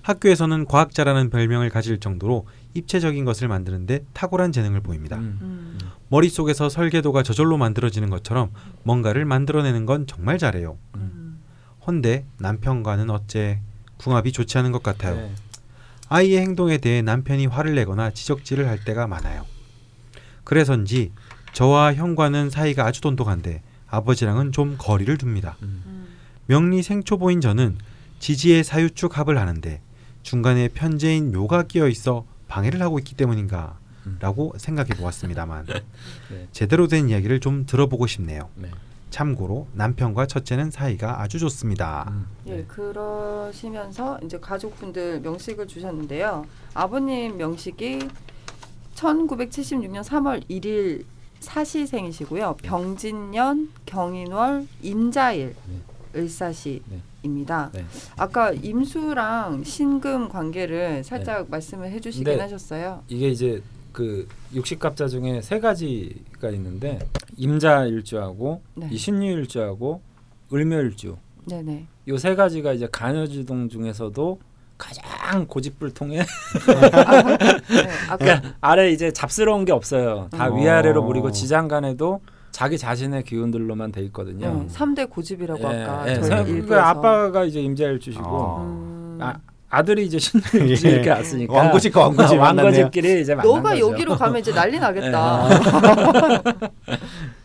학교에서는 0.03 0.65
과학자라는 0.67 1.31
별명을 1.31 1.71
가질 1.71 2.01
정도로 2.01 2.47
입체적인 2.75 3.25
것을 3.25 3.49
만드는데 3.49 4.05
탁월한 4.13 4.53
재능을 4.53 4.81
보입니다. 4.81 5.17
음. 5.17 5.39
음. 5.43 5.79
머릿속에서 6.09 6.69
설계도가 6.69 7.23
저절로 7.23 7.57
만들어지는 7.57 8.11
것처럼 8.11 8.51
뭔가를 8.83 9.25
만들어내는 9.25 9.87
건 9.87 10.07
정말 10.07 10.39
잘해요. 10.39 10.79
음. 10.97 11.41
헌데 11.87 12.25
남편과는 12.39 13.11
어째 13.11 13.61
궁합이 13.99 14.33
좋지 14.33 14.59
않은 14.59 14.73
것 14.73 14.83
같아요. 14.83 15.17
네. 15.17 15.35
아이의 16.13 16.43
행동에 16.43 16.77
대해 16.77 17.01
남편이 17.01 17.47
화를 17.47 17.75
내거나 17.75 18.11
지적질을 18.11 18.69
할 18.69 18.85
때가 18.85 19.07
많아요. 19.07 19.47
그래서인지 20.45 21.11
저와 21.55 21.95
형과는 21.95 22.51
사이가 22.51 22.85
아주 22.85 23.01
돈독한데 23.01 23.63
아버지랑은 23.89 24.53
좀 24.53 24.77
거리를 24.77 25.17
둡니다. 25.23 25.57
음. 25.63 25.83
음. 25.87 26.09
명리 26.49 26.83
생초보인 26.83 27.41
저는 27.41 27.79
지지의 28.19 28.63
사유축 28.63 29.17
합을 29.17 29.39
하는데 29.39 29.81
중간에 30.23 30.69
편제인 30.69 31.33
묘가 31.33 31.63
끼어 31.63 31.89
있어 31.89 32.27
방해를 32.47 32.83
하고 32.83 32.99
있기 32.99 33.15
때문인가 33.15 33.79
음. 34.05 34.19
라고 34.21 34.53
생각해 34.59 34.91
보았습니다만 34.91 35.65
네. 36.29 36.49
제대로 36.53 36.89
된 36.89 37.09
이야기를 37.09 37.41
좀 37.41 37.65
들어보고 37.65 38.07
싶네요. 38.07 38.51
네. 38.57 38.71
참고로 39.13 39.69
남편과 39.75 40.27
첫째는 40.27 40.73
사이가 40.73 41.21
아주 41.21 41.39
좋습니다. 41.39 42.09
음. 42.11 42.27
예, 42.47 42.57
네. 42.57 42.65
그러시면서 42.65 44.19
이제 44.25 44.41
가족분들 44.41 45.21
명식을 45.21 45.69
주셨는데요. 45.69 46.47
아버님 46.75 47.37
명식이 47.37 48.01
1976년 48.95 50.03
3월 50.03 50.49
1일 50.49 51.05
사시생이시고요. 51.41 52.57
병진년 52.63 53.71
경인월 53.85 54.67
임자일 54.81 55.55
을사시입니다. 56.15 57.71
네. 57.73 57.85
아까 58.17 58.53
임수랑 58.53 59.65
신금 59.65 60.29
관계를 60.29 61.05
살짝 61.05 61.51
말씀을 61.51 61.91
해주시긴 61.91 62.25
네. 62.25 62.39
하셨어요. 62.39 63.03
이게 63.09 63.29
이제 63.29 63.63
그 63.93 64.27
육식갑자 64.55 65.09
중에 65.09 65.43
세 65.43 65.61
가지가 65.61 66.51
있는데 66.51 66.99
임자일주하고 67.37 68.63
네. 68.75 68.89
이 68.91 68.97
신유일주하고 68.97 70.01
을묘일주 70.53 71.17
네네. 71.47 71.87
요세 72.09 72.35
가지가 72.35 72.73
이제 72.73 72.89
간여지동 72.91 73.69
중에서도 73.69 74.39
가장 74.79 75.47
고집불통에 75.47 76.19
네, 76.19 76.25
아까 78.09 78.17
그러니까 78.17 78.55
아래 78.61 78.91
이제 78.91 79.13
잡스러운 79.13 79.65
게 79.65 79.73
없어요. 79.73 80.29
다 80.31 80.49
음. 80.49 80.57
위아래로 80.59 81.03
어. 81.03 81.05
무리고 81.05 81.31
지장간에도 81.31 82.21
자기 82.51 82.77
자신의 82.77 83.25
기운들로만 83.25 83.93
돼 83.93 84.03
있거든요. 84.05 84.53
네, 84.53 84.67
3대 84.67 85.09
고집이라고 85.09 85.63
예, 85.63 85.85
아까 85.85 86.11
예, 86.11 86.21
저희 86.21 86.51
일부에서 86.51 86.67
그 86.67 86.81
아빠가 86.81 87.45
이제 87.45 87.61
임자일주시고 87.61 88.25
아. 88.27 88.63
음, 88.63 89.19
아, 89.21 89.39
아들이 89.75 90.05
이제 90.05 90.19
신유일주 90.19 90.87
예. 90.87 90.91
이렇게 90.93 91.09
왔으니까 91.09 91.53
왕고집과 91.55 92.01
왕고집. 92.03 92.39
왕고집끼리 92.39 93.23
이제 93.23 93.35
만난 93.35 93.51
너가 93.51 93.71
거죠. 93.71 93.89
여기로 93.91 94.17
가면 94.19 94.41
이제 94.41 94.53
난리 94.53 94.79
나겠다. 94.79 95.49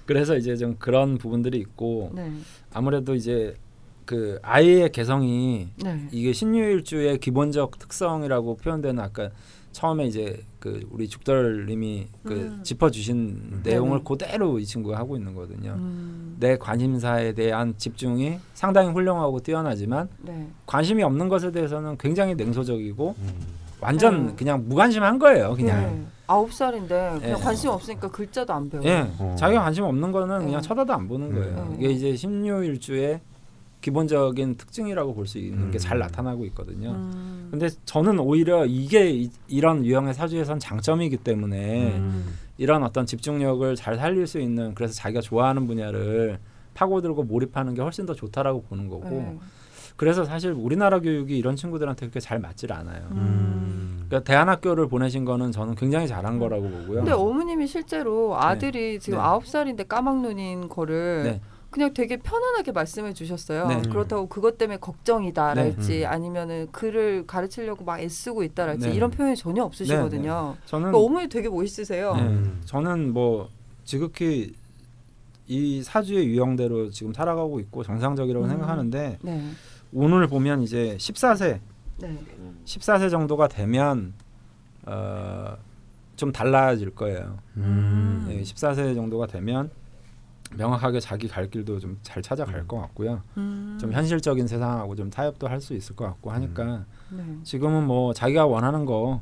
그래서 0.06 0.36
이제 0.36 0.58
좀 0.58 0.76
그런 0.78 1.18
부분들이 1.18 1.58
있고 1.60 2.12
네, 2.14 2.30
아무래도 2.74 3.16
이제 3.16 3.56
그 4.04 4.40
아이의 4.42 4.92
개성이 4.92 5.70
네, 5.82 6.02
이게 6.12 6.34
신유일주의 6.34 7.18
기본적 7.20 7.80
특성이라고 7.80 8.58
표현되는 8.58 9.02
아까 9.02 9.30
처음에 9.78 10.08
이제 10.08 10.44
그 10.60 10.82
우리 10.90 11.08
죽덜님이 11.08 12.08
그 12.24 12.34
음. 12.34 12.64
짚어주신 12.64 13.62
내용을 13.64 14.00
네네. 14.00 14.04
그대로 14.04 14.58
이 14.58 14.66
친구가 14.66 14.98
하고 14.98 15.16
있는 15.16 15.36
거거든요. 15.36 15.74
음, 15.74 16.36
내 16.40 16.58
관심사에 16.58 17.34
대한 17.34 17.76
집중이 17.78 18.40
상당히 18.56 18.90
훌륭하고 18.90 19.40
뛰어나지만 19.40 20.10
네, 20.18 20.48
관심이 20.66 21.04
없는 21.04 21.30
것에 21.30 21.52
대해서는 21.52 21.96
굉장히 22.00 22.34
냉소적이고 22.34 23.16
음. 23.20 23.34
완전 23.80 24.30
음. 24.30 24.36
그냥 24.36 24.68
무관심한 24.68 25.20
거예요. 25.20 25.54
그냥. 25.54 25.82
네. 25.82 26.06
아홉 26.26 26.52
살인데 26.52 27.20
그냥 27.22 27.40
예. 27.40 27.42
관심 27.42 27.70
없으니까 27.70 28.10
글자도 28.10 28.52
안 28.52 28.70
배워. 28.70 28.84
예, 28.84 29.08
어. 29.20 29.36
자기가 29.38 29.62
관심 29.62 29.84
없는 29.84 30.12
거는 30.12 30.40
네. 30.40 30.46
그냥 30.46 30.62
쳐다도 30.62 30.92
안 30.92 31.08
보는 31.08 31.32
거예요. 31.32 31.68
음. 31.70 31.76
이게 31.78 31.90
이제 31.92 32.16
신유일주의 32.16 33.22
기본적인 33.82 34.56
특징이라고 34.56 35.14
볼 35.14 35.28
수 35.28 35.38
있는 35.38 35.72
게잘 35.72 35.98
음. 35.98 36.00
나타나고 36.00 36.46
있거든요. 36.48 36.92
음, 36.92 37.48
근데 37.52 37.70
저는 37.86 38.20
오히려 38.20 38.66
이게 38.66 39.12
이, 39.12 39.30
이런 39.48 39.86
유형의 39.86 40.14
사주에선 40.14 40.60
장점이기 40.60 41.18
때문에 41.18 41.96
음. 41.98 42.34
이런 42.58 42.84
어떤 42.84 43.06
집중력을 43.06 43.76
잘 43.76 43.98
살릴 43.98 44.26
수 44.26 44.40
있는 44.40 44.74
그래서 44.74 44.94
자기가 44.94 45.22
좋아하는 45.22 45.68
분야를 45.68 46.40
파고들고 46.74 47.24
몰입하는 47.24 47.74
게 47.76 47.82
훨씬 47.82 48.06
더 48.06 48.14
좋다라고 48.14 48.64
보는 48.64 48.88
거고 48.88 49.10
네. 49.10 49.38
그래서 49.96 50.24
사실 50.26 50.52
우리나라 50.52 51.00
교육이 51.00 51.38
이런 51.38 51.56
친구들한테 51.56 52.02
그렇게 52.06 52.20
잘 52.20 52.40
맞질 52.40 52.72
않아요. 52.72 53.08
음. 53.12 54.06
그러니까 54.08 54.32
대안학교를 54.32 54.88
보내신 54.88 55.26
거는 55.26 55.52
저는 55.52 55.76
굉장히 55.76 56.08
잘한 56.08 56.36
음. 56.36 56.40
거라고 56.40 56.70
보고요. 56.70 56.98
근데 57.00 57.12
어머님이 57.12 57.68
실제로 57.68 58.38
아들이 58.40 59.00
지금 59.00 59.18
네. 59.20 59.24
아홉 59.26 59.48
살인데 59.48 59.84
까막눈인 59.86 60.70
거를 60.70 61.24
네. 61.24 61.42
그냥 61.70 61.94
되게 61.94 62.18
편안하게 62.18 62.72
말씀해 62.72 63.14
주셨어요. 63.14 63.68
네. 63.68 63.82
그렇다고 63.82 64.28
그것 64.28 64.58
때문에 64.58 64.78
걱정이다랄지 64.80 66.00
네. 66.00 66.06
음. 66.06 66.12
아니면은 66.12 66.68
글을 66.72 67.28
가르치려고 67.28 67.84
막 67.84 68.00
애쓰고 68.00 68.44
있다랄지 68.44 68.90
네. 68.90 68.96
이런 68.96 69.12
표현이 69.12 69.36
전혀 69.36 69.64
없으시거든요. 69.64 70.56
저는 70.66 70.92
그러니까 70.92 71.06
어머니 71.06 71.28
되게 71.30 71.50
멋있으세요. 71.50 72.16
네. 72.16 72.22
음. 72.22 72.62
저는 72.66 73.14
뭐 73.14 73.50
지극히 73.84 74.56
이 75.48 75.82
사주의 75.84 76.28
유형대로 76.28 76.90
지금 76.90 77.14
살아가고 77.14 77.60
있고 77.62 77.84
정상적이라고 77.84 78.46
음. 78.46 78.50
생각하는데 78.50 79.20
네. 79.22 79.50
오늘 79.94 80.28
보면 80.28 80.62
이제 80.62 80.98
14세, 81.00 81.60
네. 82.00 82.18
14세 82.66 83.10
정도가 83.10 83.48
되면 83.48 84.14
어, 84.86 85.56
좀 86.16 86.32
달라질 86.32 86.90
거예요. 86.92 87.38
음. 87.58 88.28
예, 88.30 88.42
14세 88.42 88.96
정도가 88.96 89.28
되면 89.28 89.70
명확하게 90.56 91.00
자기 91.00 91.28
갈 91.28 91.50
길도 91.50 91.80
좀 91.80 91.98
잘 92.04 92.22
찾아갈 92.22 92.56
음. 92.62 92.68
것 92.68 92.78
같고요. 92.80 93.22
음. 93.38 93.78
좀 93.80 93.92
현실적인 93.92 94.48
세상하고 94.48 94.96
좀 94.96 95.10
타협도 95.10 95.48
할 95.48 95.60
수 95.62 95.74
있을 95.74 95.96
것 95.96 96.06
같고 96.06 96.32
하니까 96.32 96.86
네. 97.10 97.24
지금은 97.44 97.86
뭐 97.86 98.14
자기가 98.14 98.46
원하는 98.46 98.86
거 98.86 99.20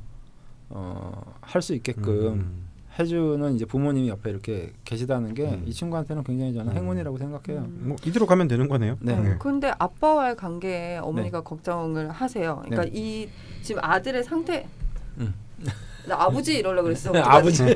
어, 0.69 1.33
할 1.41 1.61
수 1.61 1.73
있게끔 1.73 2.27
음. 2.33 2.65
해주는 2.97 3.55
이제 3.55 3.65
부모님이 3.65 4.07
옆에 4.09 4.29
이렇게 4.29 4.71
계시다는 4.85 5.33
게이 5.33 5.47
음. 5.65 5.69
친구한테는 5.69 6.23
굉장히 6.23 6.53
저는 6.53 6.71
음. 6.71 6.77
행운이라고 6.77 7.17
생각해요. 7.17 7.61
음. 7.63 7.81
뭐 7.89 7.97
이대로 8.05 8.25
가면 8.25 8.47
되는 8.47 8.67
거네요. 8.69 8.97
네. 9.01 9.15
네. 9.19 9.35
근데 9.39 9.73
아빠와의 9.77 10.35
관계에 10.37 10.97
어머니가 10.99 11.41
걱정을 11.41 12.09
하세요. 12.11 12.61
그러니까 12.63 12.83
네. 12.85 12.91
이 12.93 13.29
지금 13.61 13.81
아들의 13.83 14.23
상태 14.23 14.67
음. 15.17 15.33
나 16.08 16.16
아버지 16.24 16.56
이러려 16.58 16.82
그랬어. 16.84 17.11
아버지, 17.22 17.64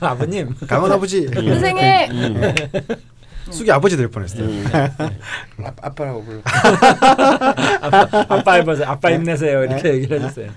아버님, 0.00 0.54
강원 0.66 0.92
아버지. 0.92 1.26
선생님. 1.32 1.84
음. 2.10 2.54
쑥이 3.50 3.70
아버지 3.70 3.96
될 3.96 4.08
뻔했어요. 4.08 4.44
음. 4.44 4.64
아, 4.72 5.72
아빠라고 5.82 6.24
불러. 6.24 6.40
아빠 8.28 8.54
해보세요. 8.54 8.88
아빠 8.88 9.12
힘내세요. 9.12 9.64
이렇게 9.64 9.94
얘기를 9.94 10.20
해주세요. 10.20 10.50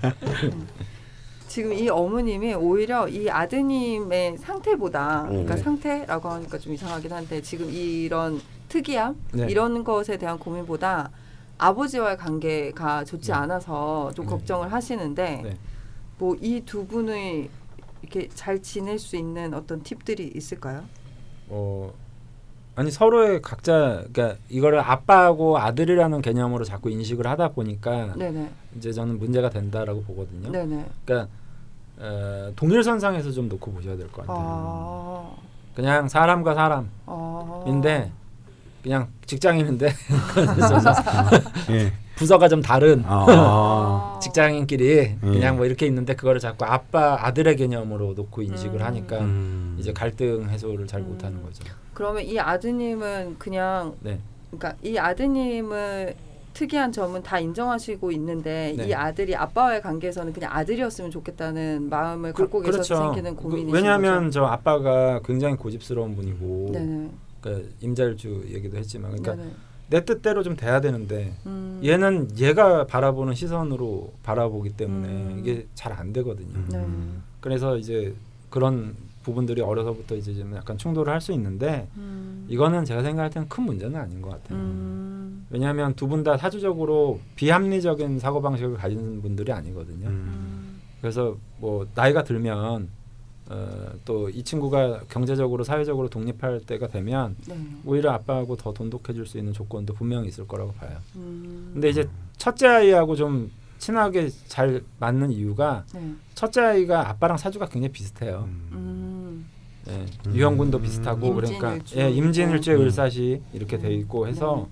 지금 1.46 1.72
이 1.72 1.88
어머님이 1.88 2.54
오히려 2.54 3.08
이 3.08 3.28
아드님의 3.28 4.38
상태보다 4.38 5.26
그러니까 5.28 5.56
네. 5.56 5.62
상태라고 5.62 6.28
하니까 6.28 6.58
좀 6.58 6.72
이상하긴 6.74 7.12
한데 7.12 7.42
지금 7.42 7.68
이런 7.70 8.40
특이함 8.68 9.16
네. 9.32 9.46
이런 9.48 9.82
것에 9.82 10.16
대한 10.16 10.38
고민보다 10.38 11.10
아버지와의 11.58 12.16
관계가 12.16 13.04
좋지 13.04 13.32
않아서 13.32 14.12
좀 14.14 14.26
네. 14.26 14.30
걱정을 14.30 14.72
하시는데 14.72 15.40
네. 15.44 15.56
뭐 16.20 16.36
이 16.40 16.60
두 16.66 16.86
분의 16.86 17.48
이렇게 18.02 18.28
잘 18.34 18.60
지낼 18.62 18.98
수 18.98 19.16
있는 19.16 19.54
어떤 19.54 19.82
팁들이 19.82 20.32
있을까요? 20.34 20.84
어 21.48 21.92
아니 22.76 22.90
서로의 22.90 23.40
각자 23.42 24.04
그러니까 24.12 24.38
이거를 24.48 24.80
아빠하고 24.80 25.58
아들이라는 25.58 26.22
개념으로 26.22 26.64
자꾸 26.64 26.90
인식을 26.90 27.26
하다 27.26 27.50
보니까 27.50 28.14
네네 28.16 28.50
이제 28.76 28.92
저는 28.92 29.18
문제가 29.18 29.50
된다라고 29.50 30.02
보거든요. 30.04 30.50
네네 30.52 30.86
그러니까 31.04 31.28
어, 31.98 32.52
동일선상에서 32.56 33.32
좀 33.32 33.48
놓고 33.48 33.72
보셔야 33.72 33.96
될 33.96 34.06
것 34.08 34.26
같아요. 34.26 34.36
아, 34.38 35.30
그냥 35.74 36.08
사람과 36.08 36.52
아. 36.52 36.82
사람인데 37.64 38.12
그냥 38.82 39.08
직장인인데 39.26 39.88
예. 41.70 41.92
부서가 42.20 42.48
좀 42.48 42.60
다른 42.60 43.02
아. 43.06 44.18
직장인끼리 44.22 45.16
음. 45.22 45.32
그냥 45.32 45.56
뭐 45.56 45.64
이렇게 45.64 45.86
있는데 45.86 46.14
그거를 46.14 46.38
자꾸 46.38 46.66
아빠 46.66 47.16
아들의 47.24 47.56
개념으로 47.56 48.12
놓고 48.12 48.42
인식을 48.42 48.78
음. 48.78 48.84
하니까 48.84 49.18
음. 49.20 49.76
이제 49.80 49.90
갈등 49.94 50.46
해소를 50.50 50.86
잘 50.86 51.00
음. 51.00 51.08
못하는 51.08 51.42
거죠. 51.42 51.64
그러면 51.94 52.22
이 52.22 52.38
아드님은 52.38 53.36
그냥 53.38 53.94
네. 54.00 54.18
그러니까 54.50 54.74
이 54.82 54.98
아드님을 54.98 56.14
특이한 56.52 56.92
점은 56.92 57.22
다 57.22 57.38
인정하시고 57.38 58.12
있는데 58.12 58.74
네. 58.76 58.88
이 58.88 58.92
아들이 58.94 59.34
아빠와의 59.34 59.80
관계에서는 59.80 60.34
그냥 60.34 60.50
아들이었으면 60.52 61.10
좋겠다는 61.10 61.88
마음을 61.88 62.34
갖고 62.34 62.60
계셔서 62.60 62.96
생기는 63.12 63.34
그- 63.34 63.44
고민이신 63.44 63.74
왜냐하면 63.74 64.24
거죠? 64.24 64.40
저 64.40 64.44
아빠가 64.44 65.20
굉장히 65.24 65.56
고집스러운 65.56 66.14
분이고. 66.14 66.72
그러니까 67.40 67.66
임자일주 67.80 68.44
얘기도 68.50 68.76
했지만 68.76 69.12
그러니까 69.12 69.36
네네. 69.36 69.54
내 69.90 70.04
뜻대로 70.04 70.42
좀 70.42 70.56
돼야 70.56 70.80
되는데 70.80 71.34
음. 71.46 71.80
얘는 71.84 72.38
얘가 72.38 72.86
바라보는 72.86 73.34
시선으로 73.34 74.12
바라보기 74.22 74.70
때문에 74.70 75.08
음. 75.08 75.36
이게 75.40 75.66
잘 75.74 75.92
안 75.92 76.12
되거든요. 76.12 76.54
음. 76.54 76.68
네. 76.70 76.86
그래서 77.40 77.76
이제 77.76 78.14
그런 78.48 78.94
부분들이 79.24 79.60
어려서부터 79.60 80.14
이제 80.14 80.32
좀 80.34 80.54
약간 80.54 80.78
충돌을 80.78 81.12
할 81.12 81.20
수 81.20 81.32
있는데 81.32 81.88
음. 81.96 82.46
이거는 82.48 82.84
제가 82.84 83.02
생각할 83.02 83.30
때는 83.30 83.48
큰 83.48 83.64
문제는 83.64 83.98
아닌 84.00 84.22
것 84.22 84.30
같아요. 84.30 84.58
음. 84.58 85.46
왜냐하면 85.50 85.94
두 85.94 86.06
분 86.06 86.22
다 86.22 86.36
사주적으로 86.36 87.20
비합리적인 87.36 88.18
사고 88.20 88.40
방식을 88.40 88.76
가진 88.76 89.20
분들이 89.20 89.52
아니거든요. 89.52 90.06
음. 90.06 90.12
음. 90.12 90.80
그래서 91.00 91.36
뭐 91.58 91.86
나이가 91.94 92.22
들면 92.22 92.88
어, 93.52 93.90
또이 94.04 94.44
친구가 94.44 95.00
경제적으로 95.08 95.64
사회적으로 95.64 96.08
독립할 96.08 96.60
때가 96.60 96.86
되면 96.86 97.34
네. 97.48 97.58
오히려 97.84 98.12
아빠하고 98.12 98.56
더 98.56 98.72
돈독해질 98.72 99.26
수 99.26 99.38
있는 99.38 99.52
조건도 99.52 99.94
분명히 99.94 100.28
있을 100.28 100.46
거라고 100.46 100.72
봐요. 100.74 100.98
음. 101.16 101.70
근데 101.72 101.88
이제 101.90 102.08
첫째 102.38 102.68
아이하고 102.68 103.16
좀 103.16 103.50
친하게 103.78 104.30
잘 104.46 104.82
맞는 105.00 105.32
이유가 105.32 105.84
네. 105.92 106.14
첫째 106.34 106.60
아이가 106.60 107.08
아빠랑 107.08 107.38
사주가 107.38 107.66
굉장히 107.66 107.90
비슷해요. 107.92 108.48
음. 108.72 109.46
예, 109.88 110.06
음. 110.26 110.34
유형군도 110.34 110.80
비슷하고 110.80 111.34
그러니까 111.34 111.74
임진일주. 111.74 111.98
예, 111.98 112.08
임진일주의 112.10 112.76
음. 112.76 112.82
을사시 112.82 113.42
이렇게 113.52 113.78
돼 113.78 113.92
있고 113.94 114.28
해서 114.28 114.68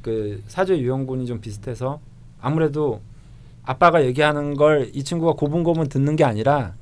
그 0.00 0.42
사주의 0.46 0.80
유형군이 0.82 1.26
좀 1.26 1.40
비슷해서 1.42 2.00
아무래도 2.40 3.02
아빠가 3.64 4.04
얘기하는 4.04 4.56
걸 4.56 4.90
이 4.94 5.04
친구가 5.04 5.34
고분고분 5.34 5.88
듣는 5.88 6.16
게 6.16 6.24
아니라 6.24 6.74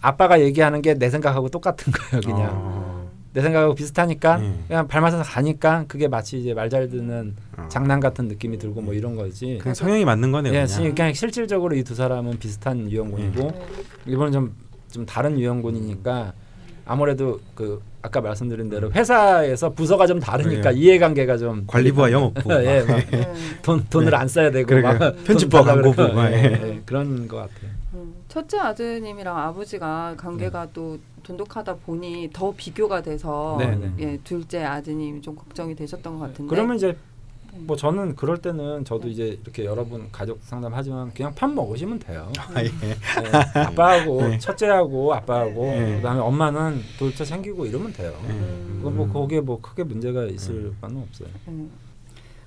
아빠가 0.00 0.40
얘기하는 0.40 0.82
게 0.82 0.94
내 0.94 1.10
생각하고 1.10 1.48
똑같은 1.48 1.92
거예요, 1.92 2.20
그냥. 2.22 2.50
아. 2.52 2.90
내 3.32 3.42
생각하고 3.42 3.74
비슷하니까 3.76 4.38
음. 4.38 4.64
그냥 4.66 4.88
발맞춰서 4.88 5.22
가니까 5.22 5.84
그게 5.86 6.08
마치 6.08 6.40
이제 6.40 6.52
말 6.52 6.68
잘 6.68 6.88
듣는 6.88 7.36
어. 7.56 7.66
장난 7.68 8.00
같은 8.00 8.26
느낌이 8.26 8.58
들고 8.58 8.80
뭐 8.80 8.92
이런 8.92 9.14
거지. 9.14 9.58
그냥 9.60 9.74
성향이 9.74 10.04
맞는 10.04 10.32
거네요. 10.32 10.52
예, 10.54 10.66
그냥. 10.66 10.94
그냥 10.96 11.12
실질적으로 11.12 11.76
이 11.76 11.84
두 11.84 11.94
사람은 11.94 12.38
비슷한 12.40 12.90
유형군이고 12.90 13.42
네. 13.42 14.12
이번은 14.12 14.32
좀, 14.32 14.54
좀 14.90 15.06
다른 15.06 15.38
유형군이니까 15.38 16.32
아무래도 16.86 17.38
그 17.54 17.80
아까 18.02 18.20
말씀드린 18.20 18.68
대로 18.68 18.90
회사에서 18.90 19.70
부서가 19.70 20.08
좀 20.08 20.18
다르니까 20.18 20.72
네. 20.72 20.76
이해관계가 20.78 21.36
좀 21.38 21.64
관리부와 21.68 22.10
영업부. 22.10 22.50
예, 22.64 22.82
막 22.82 22.96
네. 23.10 23.32
돈 23.62 23.84
돈을 23.88 24.12
안 24.12 24.26
써야 24.26 24.50
되고 24.50 24.66
그러니까 24.66 24.92
막 24.98 25.14
달라고 25.24 25.92
광고부. 25.92 26.20
예. 26.32 26.32
예, 26.34 26.68
예, 26.68 26.82
그런 26.84 27.28
것 27.28 27.36
같아요. 27.36 27.70
음. 27.94 28.14
첫째 28.30 28.58
아드님이랑 28.60 29.36
아버지가 29.36 30.14
관계가 30.16 30.66
네. 30.66 30.70
또 30.72 30.98
돈독하다 31.24 31.76
보니 31.78 32.30
더 32.32 32.54
비교가 32.56 33.02
돼서 33.02 33.56
네, 33.58 33.74
네. 33.74 33.92
예, 33.98 34.18
둘째 34.22 34.62
아드님이 34.62 35.20
좀 35.20 35.34
걱정이 35.34 35.74
되셨던 35.74 36.18
것 36.18 36.28
같은데 36.28 36.48
그러면 36.48 36.76
이제 36.76 36.96
뭐 37.52 37.76
저는 37.76 38.14
그럴 38.14 38.40
때는 38.40 38.84
저도 38.84 39.08
이제 39.08 39.36
이렇게 39.42 39.64
여러분 39.64 40.08
가족 40.12 40.38
상담하지만 40.44 41.12
그냥 41.12 41.34
편 41.34 41.56
먹으시면 41.56 41.98
돼요. 41.98 42.32
아, 42.38 42.62
예. 42.62 42.66
예, 42.66 43.60
아빠하고 43.60 44.22
네. 44.22 44.38
첫째하고 44.38 45.12
아빠하고 45.12 45.64
네. 45.64 45.96
그다음에 45.96 46.20
엄마는 46.20 46.80
둘째 46.98 47.24
생기고 47.24 47.66
이러면 47.66 47.92
돼요. 47.92 48.14
음. 48.28 48.74
그거 48.78 48.90
뭐 48.90 49.12
거기에 49.12 49.40
뭐 49.40 49.60
크게 49.60 49.82
문제가 49.82 50.24
있을 50.26 50.72
바는 50.80 51.02
없어요. 51.02 51.28
음. 51.48 51.68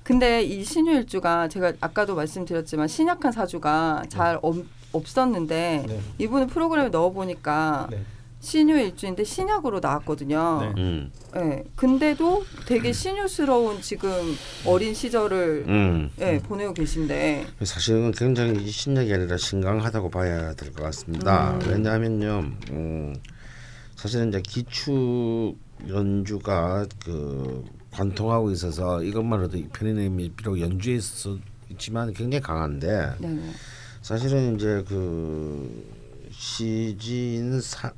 근데 0.01 0.41
이 0.43 0.63
신유일주가 0.63 1.49
제가 1.49 1.73
아까도 1.81 2.15
말씀드렸지만 2.15 2.87
신약한 2.87 3.33
사주가 3.33 4.03
잘 4.07 4.39
없, 4.41 4.55
없었는데 4.93 5.85
네. 5.87 5.99
이분을 6.19 6.47
프로그램에 6.47 6.89
넣어 6.89 7.11
보니까 7.11 7.87
네. 7.91 8.03
신유 8.39 8.77
일주인데 8.77 9.23
신약으로 9.23 9.79
나왔거든요. 9.79 10.59
네. 10.75 10.81
음. 10.81 11.11
예. 11.37 11.63
근데도 11.77 12.43
되게 12.67 12.91
신유스러운 12.91 13.81
지금 13.81 14.11
어린 14.65 14.93
시절을 14.93 15.63
음. 15.67 16.09
예, 16.19 16.39
보내고 16.39 16.73
계신데 16.73 17.47
사실은 17.63 18.11
굉장히 18.11 18.69
신약이 18.69 19.13
아니라 19.13 19.37
신강하다고 19.37 20.09
봐야 20.09 20.53
될 20.55 20.73
것 20.73 20.83
같습니다. 20.83 21.51
음. 21.53 21.59
왜냐하면요, 21.69 22.43
음, 22.71 23.15
사실은 23.95 24.27
이제 24.29 24.41
기축 24.41 25.55
연주가 25.87 26.85
그 27.05 27.63
관통하고 27.91 28.51
있어서 28.51 29.01
이것만으로도 29.03 29.57
이 29.57 29.67
편의점이 29.69 30.31
비록 30.31 30.59
연주에 30.59 30.95
있어 30.95 31.37
있지만 31.69 32.11
굉장히 32.13 32.41
강한데 32.41 33.11
네. 33.19 33.51
사실은 34.03 34.55
이제 34.55 34.83
그 34.85 36.29
시진 36.29 37.61
사 37.61 37.93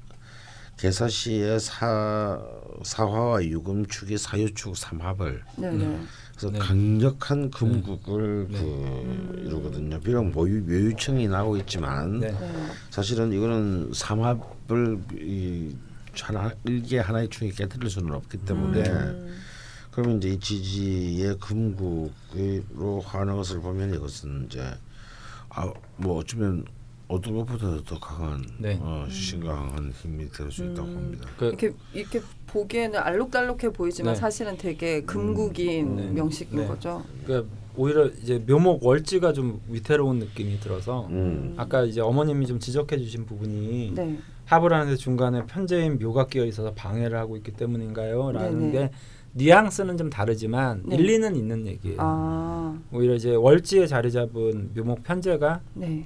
개사시의 0.77 1.59
사 1.59 2.39
사화와 2.83 3.43
유금축이 3.43 4.15
사유축 4.15 4.77
삼합을 4.77 5.41
네, 5.57 5.71
네. 5.71 5.99
그래서 6.29 6.51
네. 6.51 6.59
강력한 6.59 7.49
금국을 7.49 8.47
네. 8.51 8.59
그 8.59 8.65
음. 8.65 9.43
이루거든요. 9.47 9.99
비록 9.99 10.25
모유 10.25 10.61
묘유청이 10.61 11.27
나오고 11.27 11.57
있지만 11.57 12.19
네. 12.19 12.29
네. 12.31 12.67
사실은 12.91 13.33
이거는 13.33 13.91
삼합을 13.91 14.99
이 15.19 15.75
하나 16.21 16.51
일개 16.65 16.99
하나의 16.99 17.29
충이 17.29 17.51
깨뜨릴 17.51 17.89
수는 17.89 18.13
없기 18.13 18.37
때문에 18.45 18.87
음. 18.87 19.41
그러면 19.89 20.17
이제 20.17 20.29
이 20.29 20.39
지지의 20.39 21.37
금국으로 21.39 23.01
하는 23.01 23.35
것을 23.37 23.59
보면 23.61 23.95
이것은 23.95 24.45
이제 24.45 24.71
아 25.55 25.71
뭐 25.97 26.17
어쩌면 26.17 26.65
어떤 27.07 27.35
것보다도 27.35 27.83
더 27.83 27.99
강한 27.99 28.43
네. 28.59 28.77
어, 28.81 29.05
신강한 29.09 29.91
힘이 29.91 30.29
될 30.29 30.51
수 30.51 30.65
있다고 30.65 30.87
음. 30.87 30.93
봅니다. 30.95 31.29
그 31.37 31.45
이렇게 31.47 31.73
이렇게 31.93 32.21
보기에는 32.47 32.99
알록달록해 32.99 33.71
보이지만 33.71 34.13
네. 34.13 34.19
사실은 34.19 34.57
되게 34.57 35.01
금국인 35.03 35.95
네. 35.95 36.09
명식인 36.09 36.59
네. 36.61 36.67
거죠. 36.67 37.03
그러니까 37.23 37.49
오히려 37.77 38.07
이제 38.07 38.39
묘목 38.47 38.83
월지가 38.83 39.33
좀 39.33 39.61
위태로운 39.69 40.19
느낌이 40.19 40.59
들어서 40.59 41.07
음. 41.09 41.53
아까 41.57 41.83
이제 41.83 42.01
어머님이 42.01 42.47
좀 42.47 42.59
지적해 42.59 42.97
주신 42.97 43.25
부분이 43.25 43.91
네. 43.95 44.17
합을 44.45 44.73
하는데 44.73 44.95
중간에 44.95 45.45
편제인 45.45 45.99
묘가 45.99 46.27
끼어 46.27 46.45
있어서 46.45 46.73
방해를 46.73 47.17
하고 47.17 47.37
있기 47.37 47.51
때문인가요? 47.51 48.31
라는 48.31 48.59
네네. 48.59 48.71
게 48.71 48.91
뉘앙스는 49.35 49.97
좀 49.97 50.09
다르지만 50.09 50.81
네. 50.85 50.95
일리는 50.95 51.35
있는 51.35 51.67
얘기예요. 51.67 51.97
아, 51.99 52.79
오히려 52.91 53.15
이제 53.15 53.35
월지에 53.35 53.85
자리 53.85 54.11
잡은 54.11 54.71
묘목 54.73 55.03
편제가 55.03 55.61
네. 55.73 56.05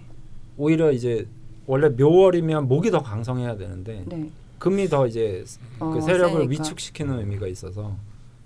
오히려 0.58 0.92
이제 0.92 1.28
원래 1.68 1.90
묘월이면 1.90 2.68
목이 2.68 2.90
더 2.90 3.02
강성해야 3.04 3.56
되는데 3.56 4.04
네. 4.08 4.32
금이 4.58 4.88
더 4.90 5.06
이제 5.06 5.46
어, 5.80 5.92
그 5.92 6.02
세력을 6.02 6.32
세니까. 6.32 6.50
위축시키는 6.50 7.20
의미가 7.20 7.48
있어서 7.48 7.96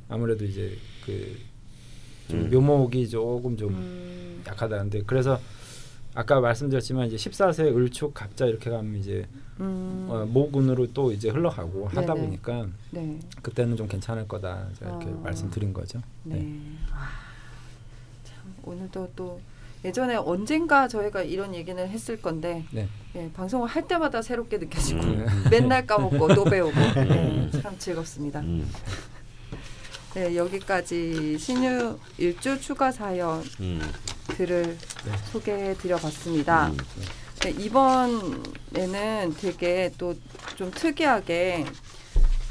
아무래도 0.09 0.43
이제 0.43 0.73
그좀 1.05 2.41
음. 2.41 2.49
묘목이 2.51 3.07
조금 3.07 3.55
좀 3.55 3.69
음. 3.73 4.43
약하다는데 4.45 5.03
그래서 5.07 5.39
아까 6.15 6.39
말씀드렸지만 6.39 7.07
이제 7.07 7.15
14세 7.15 7.75
을축 7.75 8.13
갑자 8.13 8.45
이렇게 8.45 8.69
가면 8.69 8.95
이제 8.95 9.25
음, 9.59 10.07
어, 10.09 10.25
모군으로 10.25 10.93
또 10.93 11.11
이제 11.11 11.29
흘러가고 11.29 11.87
하다 11.87 12.13
네네. 12.13 12.25
보니까 12.27 12.67
네. 12.91 13.19
그때는 13.41 13.75
좀 13.75 13.87
괜찮을 13.87 14.27
거다 14.27 14.67
제가 14.79 14.91
이렇게 14.91 15.07
어. 15.07 15.21
말씀드린 15.23 15.73
거죠. 15.73 16.01
네. 16.23 16.35
네. 16.35 16.61
아, 16.91 17.09
참 18.23 18.53
오늘도 18.63 19.11
또 19.15 19.41
예전에 19.85 20.15
언젠가 20.15 20.87
저희가 20.87 21.23
이런 21.23 21.53
얘기는 21.53 21.85
했을 21.87 22.21
건데 22.21 22.63
네. 22.71 22.87
예, 23.15 23.29
방송을 23.33 23.67
할 23.67 23.87
때마다 23.87 24.21
새롭게 24.21 24.57
느껴지고 24.57 25.01
음. 25.01 25.25
맨날 25.51 25.85
까먹고 25.85 26.35
또 26.35 26.43
배우고 26.49 26.79
네, 26.79 27.49
참 27.61 27.77
즐겁습니다. 27.77 28.39
음. 28.39 28.69
네, 30.13 30.35
여기까지 30.35 31.37
신유 31.39 31.97
일주 32.17 32.59
추가 32.61 32.91
사연 32.91 33.43
음. 33.59 33.81
글을 34.29 34.77
소개해 35.31 35.75
드려봤습니다. 35.75 36.67
음. 36.67 36.77
네, 37.41 37.49
이번에는 37.51 39.35
되게 39.39 39.91
또 39.97 40.13
좀 40.55 40.71
특이하게 40.71 41.65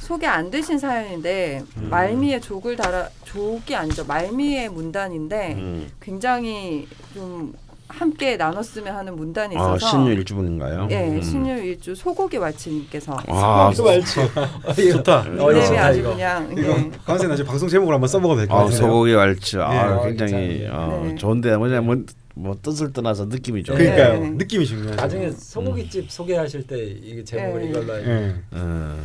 소개 0.01 0.27
안 0.27 0.51
되신 0.51 0.79
사연인데 0.79 1.63
음. 1.77 1.89
말미에 1.91 2.41
족을 2.41 2.77
달아 2.77 3.09
족이 3.25 3.75
아니죠 3.75 4.05
말미에 4.05 4.69
문단인데 4.69 5.55
음. 5.55 5.91
굉장히 6.01 6.89
좀 7.15 7.55
함께 7.93 8.37
나눴으면 8.37 8.95
하는 8.95 9.17
문단이 9.17 9.57
아 9.57 9.61
있어서 9.61 9.87
신유 9.87 10.13
일주분인가요? 10.13 10.89
예 10.91 11.09
음. 11.09 11.23
신유 11.23 11.63
일주 11.63 11.95
소고기 11.95 12.39
왈츠님께서 12.39 13.17
아, 13.29 13.71
좋다. 13.75 15.25
닉네임이 15.29 15.67
좋다, 15.67 15.85
아주 15.85 16.01
이거. 16.01 16.11
그냥 16.13 16.49
이거 16.53 16.69
예. 16.71 16.91
강원생 17.05 17.29
나중에 17.29 17.47
방송 17.47 17.69
제목으로 17.69 17.95
한번 17.97 18.09
써먹어도 18.09 18.41
될것 18.41 18.57
아, 18.57 18.65
같아요. 18.65 18.77
소고기 18.79 19.13
왈츠. 19.13 19.59
아, 19.59 19.71
아, 19.71 20.03
굉장히. 20.07 20.67
어, 20.71 21.05
네. 21.07 21.15
좋은데 21.17 21.57
뭐냐면 21.57 22.07
뭐 22.35 22.57
뜻을 22.61 22.93
떠나서 22.93 23.27
느낌이 23.27 23.63
좋아요. 23.63 23.79
그러니까요. 23.79 24.21
네. 24.21 24.31
느낌이 24.31 24.67
중요하죠. 24.67 24.97
나중에 24.97 25.31
소고기집 25.31 26.11
소개하실 26.11 26.67
때 26.67 26.83
이게 26.83 27.23
제목을 27.25 27.61
네. 27.63 27.69
이걸로. 27.69 27.95
예. 27.99 28.35
어. 28.53 28.97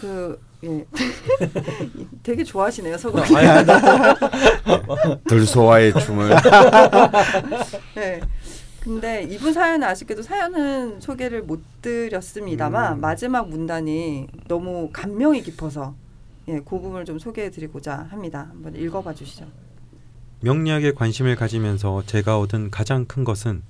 그 0.00 0.38
예. 0.64 0.86
되게 2.22 2.44
좋아하시네요. 2.44 2.96
아니, 3.34 3.66
나 3.66 4.14
들소와의 5.28 5.92
춤을 5.94 6.30
네. 7.96 8.20
근데 8.80 9.22
이분 9.24 9.52
사연은 9.52 9.86
아쉽게도 9.86 10.22
사연은 10.22 11.00
소개를 11.00 11.42
못 11.42 11.60
드렸습니다만 11.82 12.94
음. 12.94 13.00
마지막 13.00 13.48
문단이 13.48 14.26
너무 14.48 14.90
감명이 14.92 15.42
깊어서 15.42 15.94
예, 16.48 16.58
그 16.58 16.80
부분을 16.80 17.04
좀 17.04 17.18
소개해드리고자 17.18 18.08
합니다. 18.10 18.48
한번 18.50 18.74
읽어봐 18.74 19.14
주시죠. 19.14 19.46
명리학에 20.40 20.92
관심을 20.92 21.36
가지면서 21.36 22.02
제가 22.06 22.40
얻은 22.40 22.72
가장 22.72 23.04
큰 23.04 23.22
것은 23.22 23.62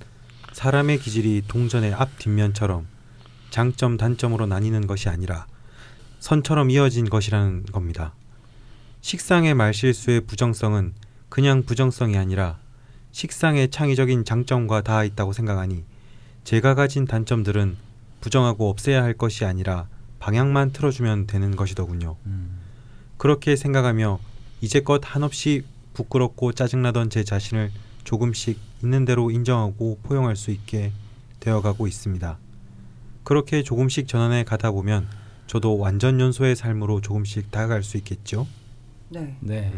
사람의 0.53 0.99
기질이 0.99 1.43
동전의 1.47 1.93
앞 1.93 2.19
뒷면처럼 2.19 2.87
장점 3.51 3.99
단점으로 3.99 4.47
나뉘는 4.47 4.87
것이 4.87 5.11
아니라 5.11 5.47
선처럼 6.23 6.71
이어진 6.71 7.11
것이라는 7.11 7.65
겁니다. 7.73 8.15
식상의 9.01 9.55
말실수의 9.55 10.21
부정성은 10.21 10.95
그냥 11.29 11.65
부정성이 11.65 12.17
아니라 12.17 12.61
식상의 13.11 13.73
창의적인 13.73 14.25
장점과 14.25 14.83
닿아 14.83 15.03
있다고 15.03 15.33
생각하니 15.33 15.83
제가 16.45 16.77
가진 16.77 17.07
단점들은 17.07 17.77
부정하고 18.21 18.71
없애야 18.71 19.03
할 19.03 19.15
것이 19.15 19.45
아니라 19.45 19.89
방향만 20.21 20.71
틀어주면 20.71 21.27
되는 21.27 21.57
것이더군요. 21.57 22.15
음. 22.27 22.61
그렇게 23.17 23.57
생각하며 23.57 24.21
이제껏 24.61 25.03
한없이 25.05 25.65
부끄럽고 25.93 26.53
짜증나던 26.53 27.11
제 27.11 27.25
자신을 27.25 27.73
조금씩 28.05 28.61
있는 28.85 29.05
대로 29.05 29.33
인정하고 29.33 29.99
포용할 30.05 30.37
수 30.37 30.53
있게 30.53 30.93
되어가고 31.41 31.89
있습니다. 31.89 32.39
그렇게 33.25 33.65
조금씩 33.65 34.07
전환해 34.07 34.45
가다 34.45 34.71
보면 34.71 35.22
저도 35.47 35.79
완전 35.79 36.19
연소의 36.21 36.57
삶으로 36.57 37.01
조금씩 37.01 37.51
다가갈 37.51 37.83
수 37.83 37.97
있겠죠. 37.99 38.47
네. 39.09 39.37
네. 39.41 39.73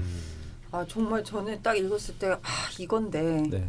아 0.71 0.85
정말 0.89 1.23
저는 1.25 1.61
딱 1.63 1.77
읽었을 1.77 2.15
때 2.19 2.29
아 2.29 2.39
이건데 2.79 3.43
네. 3.51 3.69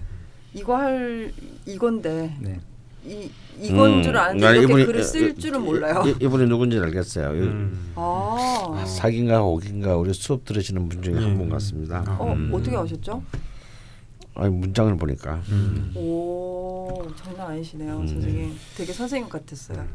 이거 0.54 0.76
할 0.78 1.32
이건데 1.66 2.36
네. 2.40 2.60
이 3.04 3.30
이건 3.60 4.00
음. 4.00 4.04
줄 4.04 4.18
아는데 4.18 4.46
나 4.46 4.54
이렇게 4.56 4.74
이분이- 4.74 4.86
글을 4.88 5.04
쓸 5.04 5.30
이- 5.32 5.36
줄은 5.36 5.64
몰라요. 5.64 6.04
이, 6.06 6.24
이분이 6.26 6.48
누군지 6.48 6.78
알겠어요. 6.80 7.30
음. 7.32 7.92
아, 7.96 8.84
사기인가 8.88 9.44
오기인가 9.44 9.96
우리 9.96 10.14
수업 10.14 10.44
들으시는 10.46 10.90
분 10.90 11.02
중에 11.04 11.14
한 11.16 11.24
음. 11.24 11.38
분 11.38 11.50
같습니다. 11.50 12.04
어 12.20 12.34
음. 12.34 12.52
어떻게 12.54 12.76
아셨죠? 12.76 13.22
아니 14.36 14.50
문장을 14.50 14.96
보니까 14.98 15.42
음. 15.50 15.94
오 15.96 17.08
장난 17.16 17.52
아니시네요, 17.52 17.98
음. 18.00 18.08
선생님. 18.08 18.56
되게 18.76 18.92
선생님 18.94 19.30
같았어요. 19.30 19.86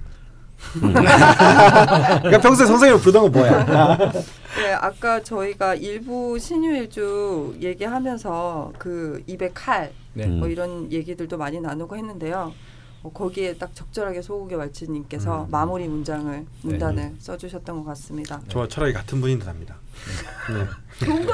그러니까 0.73 2.39
평소에 2.41 2.67
선생님을 2.67 3.01
부르던 3.01 3.23
건 3.23 3.33
뭐야? 3.33 4.13
네, 4.57 4.73
아까 4.81 5.23
저희가 5.23 5.75
일부 5.75 6.39
신유일주 6.39 7.57
얘기하면서 7.61 8.73
그 8.79 9.23
입에 9.27 9.51
칼, 9.55 9.93
네. 10.13 10.25
음. 10.25 10.39
뭐 10.41 10.49
이런 10.49 10.91
얘기들도 10.93 11.37
많이 11.37 11.61
나누고 11.61 11.97
했는데요. 11.97 12.53
어, 13.03 13.11
거기에 13.13 13.55
딱 13.55 13.75
적절하게 13.75 14.21
소고기 14.21 14.55
왈츠님께서 14.57 15.45
음. 15.45 15.51
마무리 15.51 15.89
문장을 15.89 16.45
문단을 16.63 17.15
써주셨던 17.19 17.79
것 17.79 17.85
같습니다. 17.85 18.41
저와 18.49 18.69
철학이 18.69 18.93
같은 18.93 19.21
분인 19.21 19.39
듯합니다. 19.39 19.77
네. 20.53 20.67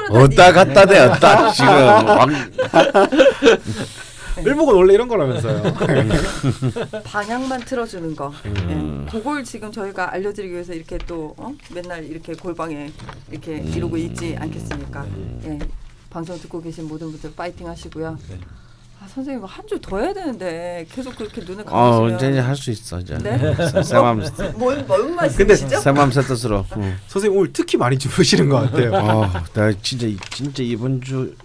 어따 0.09 0.53
갖다 0.53 0.85
대 0.85 0.99
어따 0.99 1.51
지금 1.51 1.73
왕 1.73 2.29
일목은 4.45 4.75
원래 4.75 4.93
이런 4.93 5.07
거라면서요. 5.07 5.63
방향만 7.03 7.61
틀어주는 7.61 8.15
거. 8.15 8.31
음. 8.45 9.05
예, 9.07 9.11
그걸 9.11 9.43
지금 9.43 9.71
저희가 9.71 10.13
알려드리기 10.13 10.53
위해서 10.53 10.73
이렇게 10.73 10.97
또 10.99 11.33
어? 11.37 11.53
맨날 11.73 12.03
이렇게 12.05 12.33
골방에 12.33 12.91
이렇게 13.31 13.59
음. 13.59 13.73
이러고 13.75 13.97
있지 13.97 14.35
않겠습니까? 14.39 15.05
예, 15.45 15.59
방송 16.09 16.39
듣고 16.39 16.61
계신 16.61 16.87
모든 16.87 17.11
분들 17.11 17.33
파이팅 17.35 17.67
하시고요. 17.67 18.17
네. 18.29 18.39
아, 18.99 19.07
선생님 19.07 19.43
한줄더 19.45 19.99
해야 19.99 20.11
되는데 20.11 20.85
계속 20.91 21.15
그렇게 21.15 21.41
눈을 21.41 21.63
어 21.67 21.69
감으시면 21.69 22.15
이제 22.15 22.29
이제 22.31 22.39
할수 22.39 22.71
있어 22.71 22.99
이제 22.99 23.15
네? 23.19 23.37
새마음 23.83 24.23
뭔, 24.55 24.83
뭔 24.87 25.15
말씀이시죠? 25.15 25.79
새마음 25.79 26.11
새 26.11 26.21
뜻으로 26.21 26.65
응. 26.77 26.97
선생님 27.07 27.39
오늘 27.39 27.53
특히 27.53 27.77
많이 27.77 27.97
주무시는 27.99 28.49
것 28.49 28.71
같아요. 28.71 28.93
어, 28.93 29.31
나 29.53 29.71
진짜 29.83 30.07
진짜 30.31 30.63
이번 30.63 30.99
주 31.01 31.35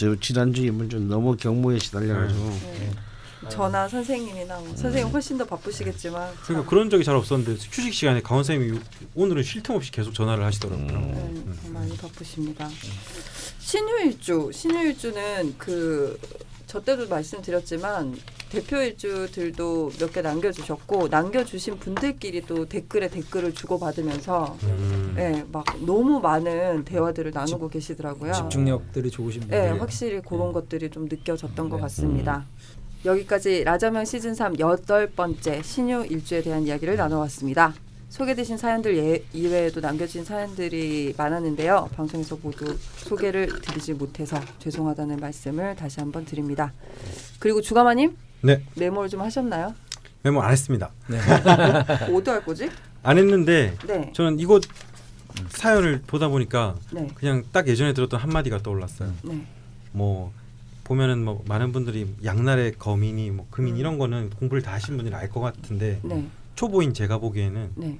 저 0.00 0.16
지난주 0.18 0.64
이번 0.64 0.88
주 0.88 0.98
너무 0.98 1.36
경무에 1.36 1.78
시달려가지고. 1.78 2.48
네. 2.48 2.90
저나 3.50 3.86
선생님이나 3.88 4.58
뭐 4.60 4.74
선생님 4.76 5.12
훨씬 5.12 5.36
더 5.36 5.44
바쁘시겠지만 5.44 6.28
참, 6.34 6.42
그러니까 6.44 6.70
그런 6.70 6.88
적이 6.88 7.04
잘 7.04 7.16
없었는데 7.16 7.52
휴식 7.70 7.92
시간에 7.92 8.20
강원 8.22 8.44
선생님이 8.44 8.78
오늘은 9.14 9.42
쉴 9.42 9.62
틈 9.62 9.74
없이 9.74 9.90
계속 9.90 10.14
전화를 10.14 10.44
하시더라고요. 10.44 10.86
네, 10.86 11.70
많이 11.70 11.96
바쁘십니다. 11.96 12.68
신유일주, 13.58 14.50
신유일주는 14.54 15.58
그 15.58 16.18
저 16.70 16.80
때도 16.80 17.08
말씀드렸지만 17.08 18.16
대표 18.50 18.76
일주들도 18.82 19.92
몇 20.00 20.12
개 20.12 20.22
남겨주셨고 20.22 21.06
남겨주신 21.08 21.78
분들끼리 21.78 22.42
또 22.46 22.66
댓글에 22.66 23.08
댓글을 23.08 23.54
주고받으면서 23.54 24.56
음. 24.64 25.12
네, 25.14 25.44
막 25.52 25.64
너무 25.86 26.18
많은 26.20 26.84
대화들을 26.84 27.30
나누고 27.32 27.68
계시더라고요. 27.68 28.32
집중력들이 28.32 29.08
좋으신 29.10 29.42
분들. 29.42 29.56
네, 29.56 29.68
확실히 29.78 30.20
그런 30.20 30.52
것들이 30.52 30.90
좀 30.90 31.04
느껴졌던 31.04 31.68
것 31.68 31.76
네. 31.76 31.82
같습니다. 31.82 32.44
여기까지 33.04 33.62
라자명 33.64 34.04
시즌 34.04 34.34
3 34.34 34.58
여덟 34.58 35.06
번째 35.08 35.62
신유 35.62 36.06
일주에 36.10 36.42
대한 36.42 36.64
이야기를 36.66 36.96
나눠왔습니다. 36.96 37.72
소개되신 38.08 38.56
사연들 38.56 38.96
예, 38.98 39.22
이외에도 39.32 39.80
남겨진 39.80 40.24
사연들이 40.24 41.14
많았는데요. 41.16 41.88
방송에서 41.94 42.36
모두 42.42 42.76
소개를 42.96 43.60
드리지 43.62 43.94
못해서 43.94 44.36
죄송하다는 44.58 45.18
말씀을 45.18 45.76
다시 45.76 46.00
한번 46.00 46.24
드립니다. 46.24 46.72
그리고 47.38 47.60
주가마님 47.60 48.16
네 48.42 48.62
메모를 48.76 49.08
좀 49.08 49.20
하셨나요? 49.20 49.74
메모 50.22 50.42
안 50.42 50.52
했습니다. 50.52 50.90
어디 52.12 52.30
할 52.30 52.44
거지? 52.44 52.70
안 53.02 53.18
했는데 53.18 53.76
네, 53.86 54.12
저는 54.14 54.38
이곳 54.38 54.64
사연을 55.48 56.02
보다 56.06 56.28
보니까 56.28 56.76
네, 56.92 57.08
그냥 57.14 57.44
딱 57.52 57.68
예전에 57.68 57.92
들었던 57.92 58.20
한 58.20 58.30
마디가 58.30 58.58
떠올랐어요. 58.62 59.12
네, 59.22 59.46
뭐 59.92 60.32
보면은 60.84 61.24
뭐 61.24 61.42
많은 61.46 61.72
분들이 61.72 62.12
양날의 62.24 62.72
거민이 62.72 63.30
뭐 63.30 63.46
금인 63.50 63.74
음. 63.74 63.78
이런 63.78 63.98
거는 63.98 64.30
공부를 64.30 64.62
다 64.62 64.72
하신 64.72 64.96
분들은 64.96 65.16
알것 65.16 65.42
같은데 65.42 66.00
네, 66.02 66.26
초보인 66.56 66.92
제가 66.94 67.18
보기에는 67.18 67.72
네, 67.76 67.98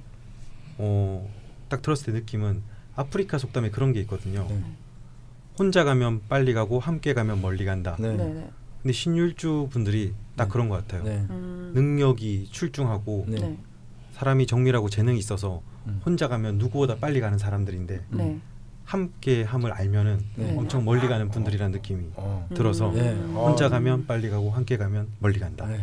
어딱 0.77 1.81
들었을 1.81 2.07
때 2.07 2.11
느낌은 2.19 2.61
아프리카 2.95 3.37
속담에 3.37 3.71
그런 3.71 3.93
게 3.93 4.01
있거든요. 4.01 4.45
네. 4.49 4.61
혼자 5.57 5.83
가면 5.83 6.21
빨리 6.27 6.53
가고 6.53 6.79
함께 6.79 7.13
가면 7.13 7.41
멀리 7.41 7.65
간다. 7.65 7.95
네. 8.81 8.83
네, 8.83 8.83
네. 8.83 8.83
근데 8.83 8.93
신율주 8.93 9.67
분들이 9.71 10.13
딱 10.35 10.45
네. 10.45 10.51
그런 10.51 10.69
것 10.69 10.75
같아요. 10.77 11.03
네. 11.03 11.25
음, 11.29 11.71
능력이 11.73 12.49
출중하고 12.51 13.25
네. 13.27 13.39
네, 13.39 13.57
사람이 14.13 14.47
정밀하고 14.47 14.89
재능이 14.89 15.17
있어서 15.19 15.61
음. 15.87 16.01
혼자 16.05 16.27
가면 16.27 16.57
누구보다 16.57 16.95
빨리 16.95 17.21
가는 17.21 17.37
사람들인데 17.37 18.01
네, 18.09 18.39
함께 18.85 19.43
함을 19.43 19.71
알면은 19.71 20.19
네. 20.35 20.55
엄청 20.57 20.83
멀리 20.85 21.07
가는 21.07 21.29
분들이라는 21.29 21.71
느낌이 21.71 22.05
어. 22.15 22.47
들어서 22.53 22.91
예. 22.95 23.15
어. 23.33 23.47
혼자 23.49 23.69
가면 23.69 24.05
빨리 24.05 24.29
가고 24.29 24.51
함께 24.51 24.77
가면 24.77 25.07
멀리 25.19 25.39
간다. 25.39 25.65
네. 25.65 25.79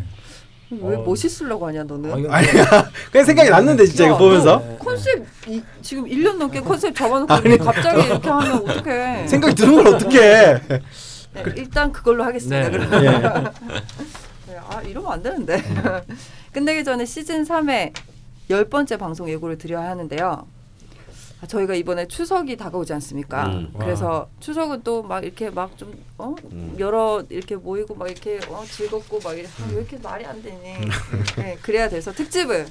왜 0.71 0.97
어. 0.97 1.03
멋있으려고 1.03 1.67
하냐 1.67 1.85
너는? 1.85 2.13
아, 2.13 2.19
이거 2.19 2.31
아니 2.31 2.47
그냥 3.11 3.25
생각이 3.25 3.49
났는데 3.49 3.87
진짜 3.87 4.05
야, 4.05 4.09
이거 4.09 4.19
보면서 4.19 4.59
네. 4.59 4.77
컨셉 4.79 5.27
이, 5.47 5.63
지금 5.81 6.05
1년 6.05 6.37
넘게 6.37 6.61
컨셉 6.61 6.95
잡아놓고 6.95 7.35
우리 7.43 7.57
갑자기 7.57 8.05
이렇게 8.05 8.29
하면 8.29 8.69
어떡해? 8.69 9.27
생각이 9.29 9.55
드는 9.55 9.75
걸 9.77 9.87
어떻게 9.95 10.21
해? 10.21 10.61
네, 11.35 11.45
일단 11.57 11.93
그걸로 11.93 12.25
하겠습니다. 12.25 12.69
네. 12.69 12.71
그러면. 12.71 13.05
예. 13.05 13.11
네, 14.53 14.59
아 14.69 14.81
이러면 14.83 15.13
안 15.13 15.23
되는데. 15.23 15.63
끝내기 16.53 16.85
전에 16.85 17.05
시즌 17.05 17.45
3의 17.45 17.93
열 18.51 18.69
번째 18.69 18.97
방송 18.97 19.29
예고를 19.29 19.59
드려야 19.59 19.91
하는데요. 19.91 20.47
아, 21.41 21.47
저희가 21.47 21.75
이번에 21.75 22.09
추석이 22.09 22.57
다가오지 22.57 22.93
않습니까? 22.95 23.47
음. 23.47 23.73
그래서 23.79 24.29
추석은 24.41 24.83
또 24.83 25.03
막 25.03 25.23
이렇게 25.25 25.51
막좀 25.51 25.93
어? 26.19 26.35
음. 26.51 26.75
여러 26.81 27.23
이렇게 27.29 27.55
모이고 27.55 27.95
막 27.95 28.11
이렇게 28.11 28.41
어, 28.49 28.65
즐겁고 28.69 29.21
막 29.23 29.39
이래. 29.39 29.47
아, 29.47 29.67
왜 29.69 29.77
이렇게 29.77 29.99
말이 29.99 30.25
안 30.27 30.43
되니? 30.43 30.59
네, 31.37 31.57
그래야 31.63 31.89
돼서 31.89 32.11
특집을 32.13 32.67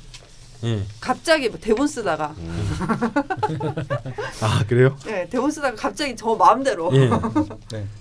예. 0.64 0.84
갑자기 1.00 1.50
뭐 1.50 1.60
대본 1.60 1.88
쓰다가 1.88 2.34
아 4.42 4.64
그래요? 4.68 4.96
예, 5.08 5.28
대본 5.30 5.52
쓰다가 5.52 5.76
갑자기 5.76 6.16
저 6.16 6.36
마음대로 6.36 6.92
예. 6.96 7.10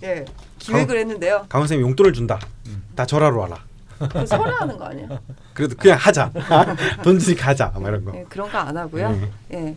예, 0.03 0.25
기획을 0.59 0.99
했는데요. 0.99 1.47
강원 1.49 1.69
쌤이 1.69 1.83
용돈을 1.83 2.13
준다. 2.13 2.39
음. 2.67 2.83
다 2.95 3.05
절하러 3.07 3.37
와라. 3.39 3.65
그 4.11 4.27
설레하는 4.27 4.77
거 4.77 4.85
아니야? 4.87 5.09
그래도 5.55 5.75
그냥 5.77 5.97
하자. 5.99 6.31
돈 7.03 7.19
주니까 7.19 7.49
하자. 7.49 7.73
막 7.75 7.89
이런 7.89 8.05
거. 8.05 8.15
예, 8.17 8.25
그런 8.29 8.51
거 8.51 8.59
안 8.59 8.77
하고요. 8.77 9.11
네. 9.11 9.31
예. 9.53 9.77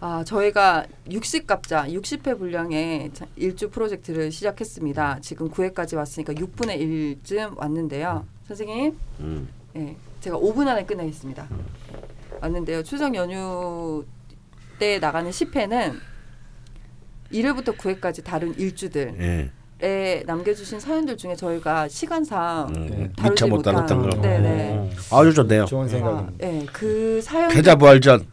아, 0.00 0.22
저희가 0.24 0.84
60갑자 1.08 1.90
60회 1.90 2.38
분량의 2.38 3.10
자- 3.14 3.26
일주 3.36 3.70
프로젝트를 3.70 4.30
시작했습니다. 4.30 5.18
지금 5.22 5.50
9회까지 5.50 5.96
왔으니까 5.96 6.34
6분의 6.34 6.78
1쯤 7.24 7.56
왔는데요. 7.56 8.26
선생님, 8.46 8.96
음. 9.20 9.48
예, 9.76 9.96
제가 10.26 10.38
5분 10.38 10.66
안에 10.66 10.84
끝내겠습니다. 10.84 11.46
왔는데요. 12.40 12.82
추석 12.82 13.14
연휴 13.14 14.04
때 14.76 14.98
나가는 14.98 15.30
10회는 15.30 15.94
1회부터 17.32 17.76
9회까지 17.76 18.24
다른 18.24 18.52
일주들에 18.58 19.50
예. 19.82 20.22
남겨주신 20.26 20.80
사연들 20.80 21.16
중에 21.16 21.36
저희가 21.36 21.86
시간상 21.86 22.66
음. 22.74 22.86
네. 22.90 23.12
다루지 23.16 23.44
못 23.44 23.56
못한 23.58 23.76
다뤘던 23.76 24.10
거. 24.10 24.20
네네. 24.20 24.90
아주 25.12 25.32
좋네요. 25.32 25.64
좋은 25.66 25.84
아, 25.84 25.88
생각입니다. 25.88 26.32
예, 26.44 26.66
그 26.72 27.20
사연 27.22 27.48
패자부활전. 27.50 28.26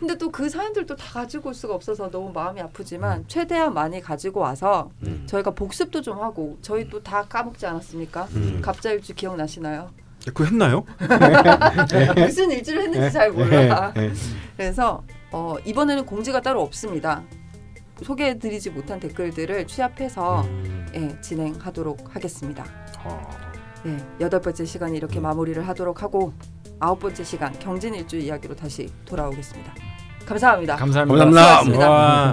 근데 0.00 0.16
또 0.16 0.30
그 0.32 0.48
사연들도 0.48 0.96
다 0.96 1.04
가지고 1.20 1.50
올 1.50 1.54
수가 1.54 1.74
없어서 1.74 2.10
너무 2.10 2.32
마음이 2.32 2.62
아프지만 2.62 3.26
최대한 3.28 3.74
많이 3.74 4.00
가지고 4.00 4.40
와서 4.40 4.90
음. 5.02 5.24
저희가 5.26 5.50
복습도 5.50 6.00
좀 6.00 6.18
하고 6.18 6.56
저희 6.62 6.88
또 6.88 7.02
다 7.02 7.24
까먹지 7.28 7.66
않았습니까? 7.66 8.26
음. 8.36 8.60
갑자일주 8.62 9.14
기억나시나요? 9.14 9.90
그거 10.26 10.44
했나요? 10.44 10.84
무슨 12.16 12.50
일주를 12.50 12.82
했는지 12.82 13.12
잘 13.12 13.30
몰라. 13.30 13.92
예. 13.96 14.12
그래서 14.56 15.02
어, 15.30 15.56
이번에는 15.64 16.06
공지가 16.06 16.40
따로 16.40 16.62
없습니다. 16.62 17.22
소개해드리지 18.02 18.70
못한 18.70 19.00
댓글들을 19.00 19.66
취합해서 19.66 20.42
음. 20.42 20.86
예, 20.94 21.20
진행하도록 21.20 22.14
하겠습니다. 22.14 22.64
어. 23.04 23.30
네, 23.84 23.96
여덟 24.20 24.40
번째 24.40 24.64
시간 24.64 24.94
이렇게 24.94 25.18
마무리를 25.18 25.66
하도록 25.68 26.02
하고 26.02 26.32
아홉 26.78 27.00
번째 27.00 27.24
시간 27.24 27.52
경진 27.58 27.94
일주 27.94 28.16
이야기로 28.16 28.54
다시 28.54 28.88
돌아오겠습니다. 29.04 29.74
감사합니다. 30.26 30.76
감사합니다. 30.76 31.24
감사합니다. 31.24 32.32